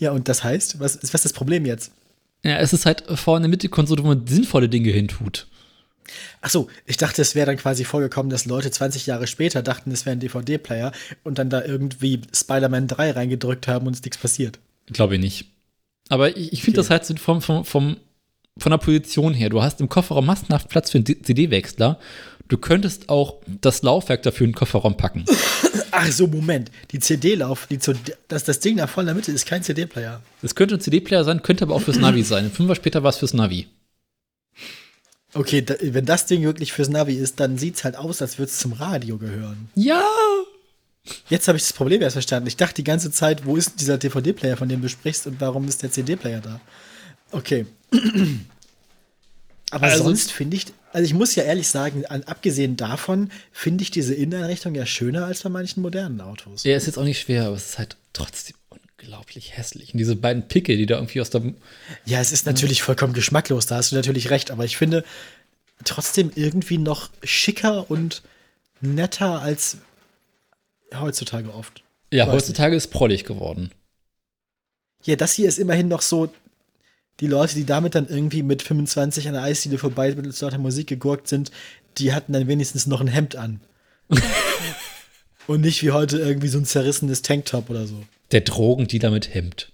Ja, 0.00 0.10
und 0.12 0.28
das 0.28 0.42
heißt, 0.44 0.80
was 0.80 0.96
ist 0.96 1.14
was 1.14 1.20
ist 1.20 1.24
das 1.26 1.32
Problem 1.32 1.64
jetzt? 1.66 1.92
Ja, 2.42 2.58
es 2.58 2.72
ist 2.72 2.84
halt 2.84 3.04
vorne 3.18 3.48
mit 3.48 3.62
die 3.62 3.68
Konsole, 3.68 4.02
wo 4.02 4.08
man 4.08 4.26
sinnvolle 4.26 4.68
Dinge 4.68 4.90
hintut. 4.90 5.46
Ach 6.42 6.50
so, 6.50 6.68
ich 6.84 6.98
dachte, 6.98 7.22
es 7.22 7.34
wäre 7.34 7.46
dann 7.46 7.56
quasi 7.56 7.84
vorgekommen, 7.84 8.28
dass 8.28 8.44
Leute 8.44 8.70
20 8.70 9.06
Jahre 9.06 9.26
später 9.26 9.62
dachten, 9.62 9.90
es 9.92 10.04
wäre 10.04 10.14
ein 10.16 10.20
DVD-Player 10.20 10.92
und 11.22 11.38
dann 11.38 11.48
da 11.48 11.64
irgendwie 11.64 12.20
Spider-Man 12.34 12.86
3 12.88 13.12
reingedrückt 13.12 13.66
haben 13.68 13.86
und 13.86 13.94
es 13.94 14.02
nichts 14.02 14.18
passiert. 14.18 14.58
Glaube 14.92 15.14
ich 15.14 15.20
nicht. 15.22 15.46
Aber 16.10 16.36
ich, 16.36 16.52
ich 16.52 16.62
finde 16.62 16.80
Okay. 16.80 16.88
das 16.88 17.08
halt 17.08 17.18
vom, 17.18 17.40
vom, 17.40 17.64
vom, 17.64 17.96
von 18.58 18.70
der 18.70 18.76
Position 18.78 19.32
her. 19.32 19.48
Du 19.48 19.62
hast 19.62 19.80
im 19.80 19.88
Kofferraum 19.88 20.26
massenhaft 20.26 20.68
Platz 20.68 20.90
für 20.90 20.98
einen 20.98 21.06
CD-Wechsler. 21.06 21.98
Du 22.48 22.58
könntest 22.58 23.08
auch 23.08 23.40
das 23.46 23.82
Laufwerk 23.82 24.22
dafür 24.22 24.44
in 24.44 24.50
den 24.50 24.56
Kofferraum 24.56 24.96
packen. 24.96 25.24
Ach 25.90 26.10
so, 26.10 26.26
Moment. 26.26 26.70
Die 26.90 26.98
CD-Lauf, 26.98 27.66
die 27.66 27.78
das, 28.28 28.44
das 28.44 28.60
Ding 28.60 28.76
da 28.76 28.86
voll 28.86 29.04
in 29.04 29.06
der 29.06 29.14
Mitte 29.14 29.32
ist 29.32 29.46
kein 29.46 29.62
CD-Player. 29.62 30.20
Es 30.42 30.54
könnte 30.54 30.74
ein 30.74 30.80
CD-Player 30.80 31.24
sein, 31.24 31.42
könnte 31.42 31.64
aber 31.64 31.74
auch 31.74 31.82
fürs 31.82 31.98
Navi 31.98 32.22
sein. 32.24 32.50
Fünf 32.50 32.68
Jahre 32.68 32.76
später 32.76 33.02
war 33.02 33.10
es 33.10 33.18
fürs 33.18 33.32
Navi. 33.32 33.68
Okay, 35.32 35.62
da, 35.62 35.74
wenn 35.80 36.04
das 36.04 36.26
Ding 36.26 36.42
wirklich 36.42 36.72
fürs 36.72 36.88
Navi 36.88 37.14
ist, 37.14 37.40
dann 37.40 37.58
sieht 37.58 37.76
es 37.76 37.84
halt 37.84 37.96
aus, 37.96 38.22
als 38.22 38.38
würde 38.38 38.50
es 38.50 38.58
zum 38.58 38.72
Radio 38.72 39.18
gehören. 39.18 39.68
Ja! 39.74 40.04
Jetzt 41.28 41.48
habe 41.48 41.58
ich 41.58 41.64
das 41.64 41.72
Problem 41.72 42.02
erst 42.02 42.14
verstanden. 42.14 42.46
Ich 42.46 42.56
dachte 42.56 42.76
die 42.76 42.84
ganze 42.84 43.10
Zeit, 43.10 43.44
wo 43.44 43.56
ist 43.56 43.80
dieser 43.80 43.98
DVD-Player, 43.98 44.56
von 44.56 44.68
dem 44.68 44.80
du 44.80 44.88
sprichst 44.88 45.26
und 45.26 45.40
warum 45.40 45.68
ist 45.68 45.82
der 45.82 45.90
CD-Player 45.90 46.40
da? 46.40 46.60
Okay. 47.30 47.66
Aber 49.70 49.86
Also- 49.86 50.04
sonst 50.04 50.30
finde 50.32 50.56
ich, 50.56 50.66
also 50.92 51.04
ich 51.06 51.14
muss 51.14 51.34
ja 51.34 51.42
ehrlich 51.44 51.68
sagen, 51.68 52.06
an, 52.06 52.22
abgesehen 52.24 52.76
davon 52.76 53.30
finde 53.52 53.82
ich 53.82 53.90
diese 53.90 54.14
Inneneinrichtung 54.14 54.74
ja 54.74 54.86
schöner 54.86 55.26
als 55.26 55.42
bei 55.42 55.48
manchen 55.48 55.82
modernen 55.82 56.20
Autos. 56.20 56.64
Er 56.64 56.76
ist 56.76 56.86
jetzt 56.86 56.98
auch 56.98 57.04
nicht 57.04 57.20
schwer, 57.20 57.46
aber 57.46 57.56
es 57.56 57.70
ist 57.70 57.78
halt 57.78 57.96
trotzdem 58.12 58.56
unglaublich 58.68 59.56
hässlich. 59.56 59.92
Und 59.92 59.98
diese 59.98 60.14
beiden 60.16 60.46
Pickel, 60.46 60.76
die 60.76 60.86
da 60.86 60.96
irgendwie 60.96 61.20
aus 61.20 61.30
der. 61.30 61.42
Ja, 62.04 62.20
es 62.20 62.30
ist 62.32 62.46
natürlich 62.46 62.82
vollkommen 62.82 63.12
geschmacklos, 63.12 63.66
da 63.66 63.76
hast 63.76 63.90
du 63.92 63.96
natürlich 63.96 64.30
recht, 64.30 64.50
aber 64.50 64.64
ich 64.64 64.76
finde 64.76 65.04
trotzdem 65.84 66.30
irgendwie 66.34 66.78
noch 66.78 67.10
schicker 67.22 67.90
und 67.90 68.22
netter 68.80 69.40
als 69.42 69.78
heutzutage 70.94 71.52
oft. 71.52 71.82
Ja, 72.12 72.26
Weiß 72.28 72.34
heutzutage 72.34 72.76
ist 72.76 72.88
prollig 72.88 73.24
geworden. 73.24 73.72
Ja, 75.04 75.16
das 75.16 75.32
hier 75.32 75.48
ist 75.48 75.58
immerhin 75.58 75.88
noch 75.88 76.02
so, 76.02 76.32
die 77.20 77.26
Leute, 77.26 77.54
die 77.54 77.64
damit 77.64 77.94
dann 77.94 78.08
irgendwie 78.08 78.42
mit 78.42 78.62
25 78.62 79.28
an 79.28 79.34
der 79.34 79.42
Eisdiele 79.42 79.78
vorbei 79.78 80.14
mit 80.14 80.40
lauter 80.40 80.58
Musik 80.58 80.88
gegurkt 80.88 81.28
sind, 81.28 81.50
die 81.98 82.12
hatten 82.12 82.32
dann 82.32 82.48
wenigstens 82.48 82.86
noch 82.86 83.00
ein 83.00 83.06
Hemd 83.06 83.36
an. 83.36 83.60
Und 85.46 85.60
nicht 85.60 85.82
wie 85.82 85.90
heute 85.90 86.18
irgendwie 86.18 86.48
so 86.48 86.58
ein 86.58 86.64
zerrissenes 86.64 87.22
Tanktop 87.22 87.68
oder 87.70 87.86
so. 87.86 88.02
Der 88.32 88.40
Drogendealer 88.40 89.10
mit 89.10 89.32
Hemd. 89.34 89.70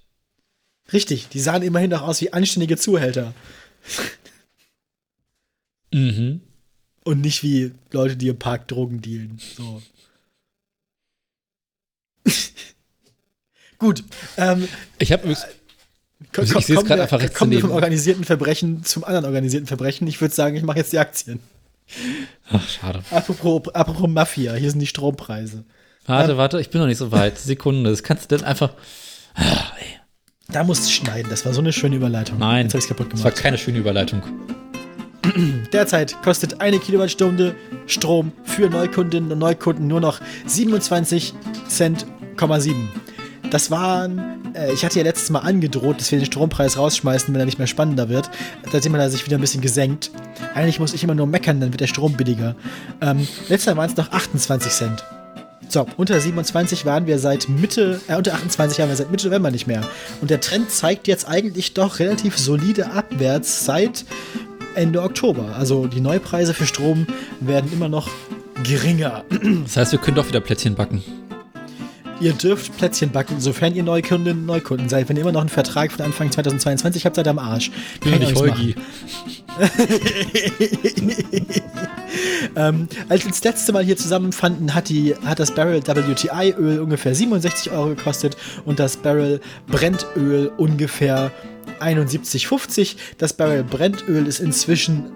Richtig, 0.92 1.28
die 1.28 1.40
sahen 1.40 1.62
immerhin 1.62 1.90
noch 1.90 2.02
aus 2.02 2.20
wie 2.20 2.32
anständige 2.32 2.76
Zuhälter. 2.76 3.32
Mhm. 5.92 6.40
Und 7.04 7.20
nicht 7.20 7.42
wie 7.42 7.72
Leute, 7.92 8.16
die 8.16 8.28
im 8.28 8.38
Park 8.38 8.68
Drogen 8.68 9.00
dealen. 9.00 9.40
So. 9.56 9.80
Gut. 13.78 14.04
Ähm, 14.36 14.68
Ich 14.98 15.12
habe 15.12 15.22
übrigens. 15.22 15.46
Also 16.36 16.54
ko- 16.54 16.58
ich 16.60 16.66
kommen 16.66 16.86
grad 16.86 16.98
wir- 16.98 17.02
einfach 17.02 17.20
rechts 17.20 17.36
kommen 17.38 17.50
wir 17.50 17.60
vom 17.60 17.70
organisierten 17.72 18.24
Verbrechen 18.24 18.84
zum 18.84 19.04
anderen 19.04 19.24
organisierten 19.24 19.66
Verbrechen. 19.66 20.06
Ich 20.06 20.20
würde 20.20 20.34
sagen, 20.34 20.56
ich 20.56 20.62
mache 20.62 20.78
jetzt 20.78 20.92
die 20.92 20.98
Aktien. 20.98 21.40
Ach, 22.52 22.68
schade. 22.68 23.02
Apropos, 23.10 23.74
apropos 23.74 24.08
Mafia, 24.08 24.54
hier 24.54 24.70
sind 24.70 24.78
die 24.80 24.86
Strompreise. 24.86 25.64
Warte, 26.06 26.36
warte, 26.36 26.60
ich 26.60 26.70
bin 26.70 26.80
noch 26.80 26.86
nicht 26.88 26.98
so 26.98 27.10
weit. 27.12 27.38
Sekunde, 27.38 27.90
das 27.90 28.02
kannst 28.02 28.30
du 28.30 28.36
dann 28.36 28.46
einfach. 28.46 28.72
Da 30.48 30.64
musst 30.64 30.86
du 30.86 30.90
schneiden, 30.90 31.30
das 31.30 31.44
war 31.46 31.52
so 31.54 31.60
eine 31.60 31.72
schöne 31.72 31.96
Überleitung. 31.96 32.38
Nein, 32.38 32.66
Jetzt 32.66 32.74
hab 32.74 32.78
ich's 32.80 32.88
kaputt 32.88 33.12
das 33.12 33.22
war 33.22 33.30
gemacht. 33.30 33.42
keine 33.42 33.58
schöne 33.58 33.78
Überleitung. 33.78 34.20
Derzeit 35.72 36.20
kostet 36.22 36.60
eine 36.60 36.78
Kilowattstunde 36.78 37.54
Strom 37.86 38.32
für 38.44 38.68
Neukundinnen 38.68 39.30
und 39.30 39.38
Neukunden 39.38 39.86
nur 39.86 40.00
noch 40.00 40.20
27 40.46 41.34
Cent, 41.68 42.06
7. 42.36 42.88
Das 43.50 43.70
waren, 43.70 44.39
äh, 44.54 44.72
ich 44.72 44.84
hatte 44.84 44.98
ja 44.98 45.04
letztes 45.04 45.30
Mal 45.30 45.40
angedroht, 45.40 46.00
dass 46.00 46.10
wir 46.10 46.18
den 46.18 46.26
Strompreis 46.26 46.76
rausschmeißen, 46.76 47.32
wenn 47.32 47.40
er 47.40 47.46
nicht 47.46 47.58
mehr 47.58 47.66
spannender 47.66 48.08
wird. 48.08 48.30
Seitdem 48.70 48.92
hat 48.94 49.00
er 49.00 49.10
sich 49.10 49.24
wieder 49.26 49.38
ein 49.38 49.40
bisschen 49.40 49.60
gesenkt. 49.60 50.10
Eigentlich 50.54 50.80
muss 50.80 50.94
ich 50.94 51.04
immer 51.04 51.14
nur 51.14 51.26
meckern, 51.26 51.60
dann 51.60 51.72
wird 51.72 51.80
der 51.80 51.86
Strom 51.86 52.14
billiger. 52.14 52.54
Ähm, 53.00 53.26
letztes 53.48 53.66
Mal 53.66 53.76
waren 53.76 53.90
es 53.90 53.96
noch 53.96 54.10
28 54.12 54.72
Cent. 54.72 55.04
So, 55.68 55.86
unter 55.96 56.20
27 56.20 56.84
waren 56.84 57.06
wir 57.06 57.20
seit 57.20 57.48
Mitte, 57.48 58.00
äh, 58.08 58.16
unter 58.16 58.34
28 58.34 58.78
waren 58.80 58.88
wir 58.88 58.96
seit 58.96 59.10
Mitte 59.10 59.28
November 59.28 59.50
nicht 59.50 59.66
mehr. 59.66 59.82
Und 60.20 60.30
der 60.30 60.40
Trend 60.40 60.70
zeigt 60.70 61.06
jetzt 61.06 61.28
eigentlich 61.28 61.74
doch 61.74 62.00
relativ 62.00 62.36
solide 62.36 62.90
abwärts 62.90 63.64
seit 63.64 64.04
Ende 64.74 65.02
Oktober. 65.02 65.54
Also 65.56 65.86
die 65.86 66.00
Neupreise 66.00 66.54
für 66.54 66.66
Strom 66.66 67.06
werden 67.40 67.72
immer 67.72 67.88
noch 67.88 68.08
geringer. 68.64 69.24
Das 69.64 69.76
heißt, 69.76 69.92
wir 69.92 69.98
können 69.98 70.16
doch 70.16 70.28
wieder 70.28 70.40
Plätzchen 70.40 70.74
backen. 70.74 71.02
Ihr 72.20 72.34
dürft 72.34 72.76
Plätzchen 72.76 73.10
backen, 73.10 73.40
sofern 73.40 73.74
ihr 73.74 73.82
Neukundinnen 73.82 74.40
und 74.40 74.46
Neukunden 74.46 74.90
seid. 74.90 75.08
Wenn 75.08 75.16
ihr 75.16 75.22
immer 75.22 75.32
noch 75.32 75.40
einen 75.40 75.48
Vertrag 75.48 75.90
von 75.90 76.04
Anfang 76.04 76.30
2022 76.30 77.06
habt, 77.06 77.16
seid 77.16 77.26
ihr 77.26 77.30
am 77.30 77.38
Arsch. 77.38 77.70
Bin 78.02 78.20
ich 78.20 78.34
Holgi. 78.34 78.74
ähm, 82.56 82.88
als 83.08 83.24
wir 83.24 83.30
das 83.30 83.42
letzte 83.42 83.72
Mal 83.72 83.82
hier 83.84 83.96
zusammenfanden, 83.96 84.74
hat, 84.74 84.90
die, 84.90 85.14
hat 85.24 85.38
das 85.40 85.54
Barrel 85.54 85.82
WTI-Öl 85.82 86.80
ungefähr 86.80 87.14
67 87.14 87.72
Euro 87.72 87.88
gekostet 87.88 88.36
und 88.64 88.78
das 88.78 88.98
Barrel 88.98 89.40
Brennöl 89.66 90.52
ungefähr 90.56 91.32
71,50. 91.80 92.96
Das 93.18 93.32
Barrel 93.32 93.64
Brennöl 93.64 94.26
ist 94.26 94.40
inzwischen 94.40 95.10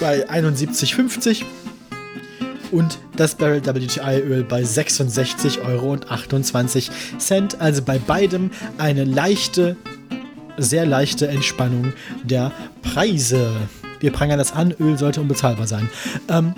bei 0.00 0.28
71,50. 0.28 1.44
Und 2.72 2.98
das 3.16 3.34
Barrel 3.34 3.64
WTI 3.64 4.20
Öl 4.20 4.44
bei 4.44 4.62
66,28 4.62 5.64
Euro. 5.64 5.96
Also 7.58 7.82
bei 7.82 7.98
beidem 7.98 8.50
eine 8.78 9.04
leichte, 9.04 9.76
sehr 10.56 10.86
leichte 10.86 11.28
Entspannung 11.28 11.92
der 12.22 12.52
Preise. 12.82 13.52
Wir 14.00 14.12
prangern 14.12 14.38
das 14.38 14.52
an, 14.52 14.74
Öl 14.78 14.96
sollte 14.96 15.20
unbezahlbar 15.20 15.66
sein. 15.66 15.88
Ähm, 16.28 16.54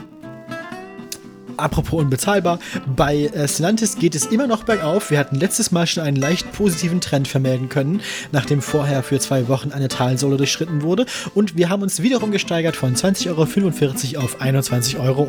apropos 1.60 2.00
unbezahlbar, 2.00 2.58
bei 2.96 3.26
äh, 3.26 3.48
Stellantis 3.48 3.96
geht 3.96 4.14
es 4.14 4.26
immer 4.26 4.46
noch 4.46 4.64
bergauf. 4.64 5.10
Wir 5.10 5.18
hatten 5.18 5.36
letztes 5.36 5.70
Mal 5.70 5.86
schon 5.86 6.02
einen 6.02 6.16
leicht 6.16 6.52
positiven 6.52 7.00
Trend 7.00 7.28
vermelden 7.28 7.68
können, 7.68 8.00
nachdem 8.32 8.62
vorher 8.62 9.02
für 9.02 9.18
zwei 9.20 9.48
Wochen 9.48 9.72
eine 9.72 9.88
Talsohle 9.88 10.36
durchschritten 10.36 10.82
wurde. 10.82 11.06
Und 11.34 11.56
wir 11.56 11.68
haben 11.68 11.82
uns 11.82 12.02
wiederum 12.02 12.30
gesteigert 12.30 12.76
von 12.76 12.94
20,45 12.94 14.16
Euro 14.16 14.24
auf 14.24 14.40
21,52 14.40 14.98
Euro 14.98 15.28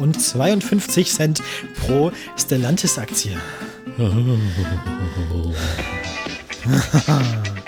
pro 1.86 2.12
Stellantis-Aktie. 2.38 3.38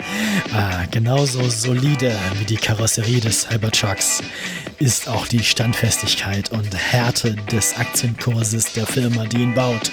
Ah, 0.51 0.85
genauso 0.91 1.49
solide 1.49 2.15
wie 2.37 2.45
die 2.45 2.57
Karosserie 2.57 3.19
des 3.19 3.43
Cybertrucks 3.43 4.21
ist 4.79 5.07
auch 5.07 5.27
die 5.27 5.43
Standfestigkeit 5.43 6.51
und 6.51 6.75
Härte 6.75 7.35
des 7.51 7.77
Aktienkurses 7.77 8.73
der 8.73 8.85
Firma, 8.85 9.25
die 9.25 9.37
ihn 9.37 9.53
baut. 9.53 9.91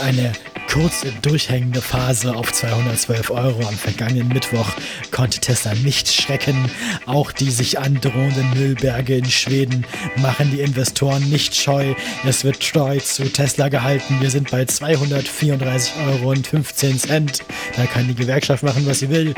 Eine 0.00 0.32
kurze 0.70 1.10
durchhängende 1.22 1.80
Phase 1.80 2.34
auf 2.34 2.52
212 2.52 3.30
Euro 3.30 3.66
am 3.66 3.74
vergangenen 3.76 4.28
Mittwoch 4.28 4.68
konnte 5.10 5.40
Tesla 5.40 5.72
nicht 5.74 6.12
schrecken. 6.12 6.70
Auch 7.06 7.32
die 7.32 7.50
sich 7.50 7.78
androhenden 7.78 8.50
Müllberge 8.54 9.16
in 9.16 9.24
Schweden 9.24 9.86
machen 10.16 10.50
die 10.50 10.60
Investoren 10.60 11.26
nicht 11.30 11.56
scheu. 11.56 11.94
Es 12.26 12.44
wird 12.44 12.60
treu 12.60 12.98
zu 12.98 13.32
Tesla 13.32 13.68
gehalten. 13.68 14.20
Wir 14.20 14.30
sind 14.30 14.50
bei 14.50 14.64
234,15 14.64 16.06
Euro. 16.06 16.34
Da 17.76 17.86
kann 17.86 18.06
die 18.08 18.14
Gewerkschaft 18.14 18.62
machen, 18.62 18.86
was 18.86 18.98
sie 18.98 19.08
will. 19.08 19.34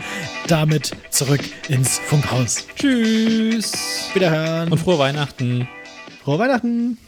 Damit 0.48 0.90
zurück 1.10 1.42
ins 1.68 2.00
Funkhaus. 2.00 2.66
Tschüss. 2.74 4.10
Wiederhören. 4.12 4.72
Und 4.72 4.78
frohe 4.78 4.98
Weihnachten. 4.98 5.68
Frohe 6.24 6.40
Weihnachten. 6.40 6.98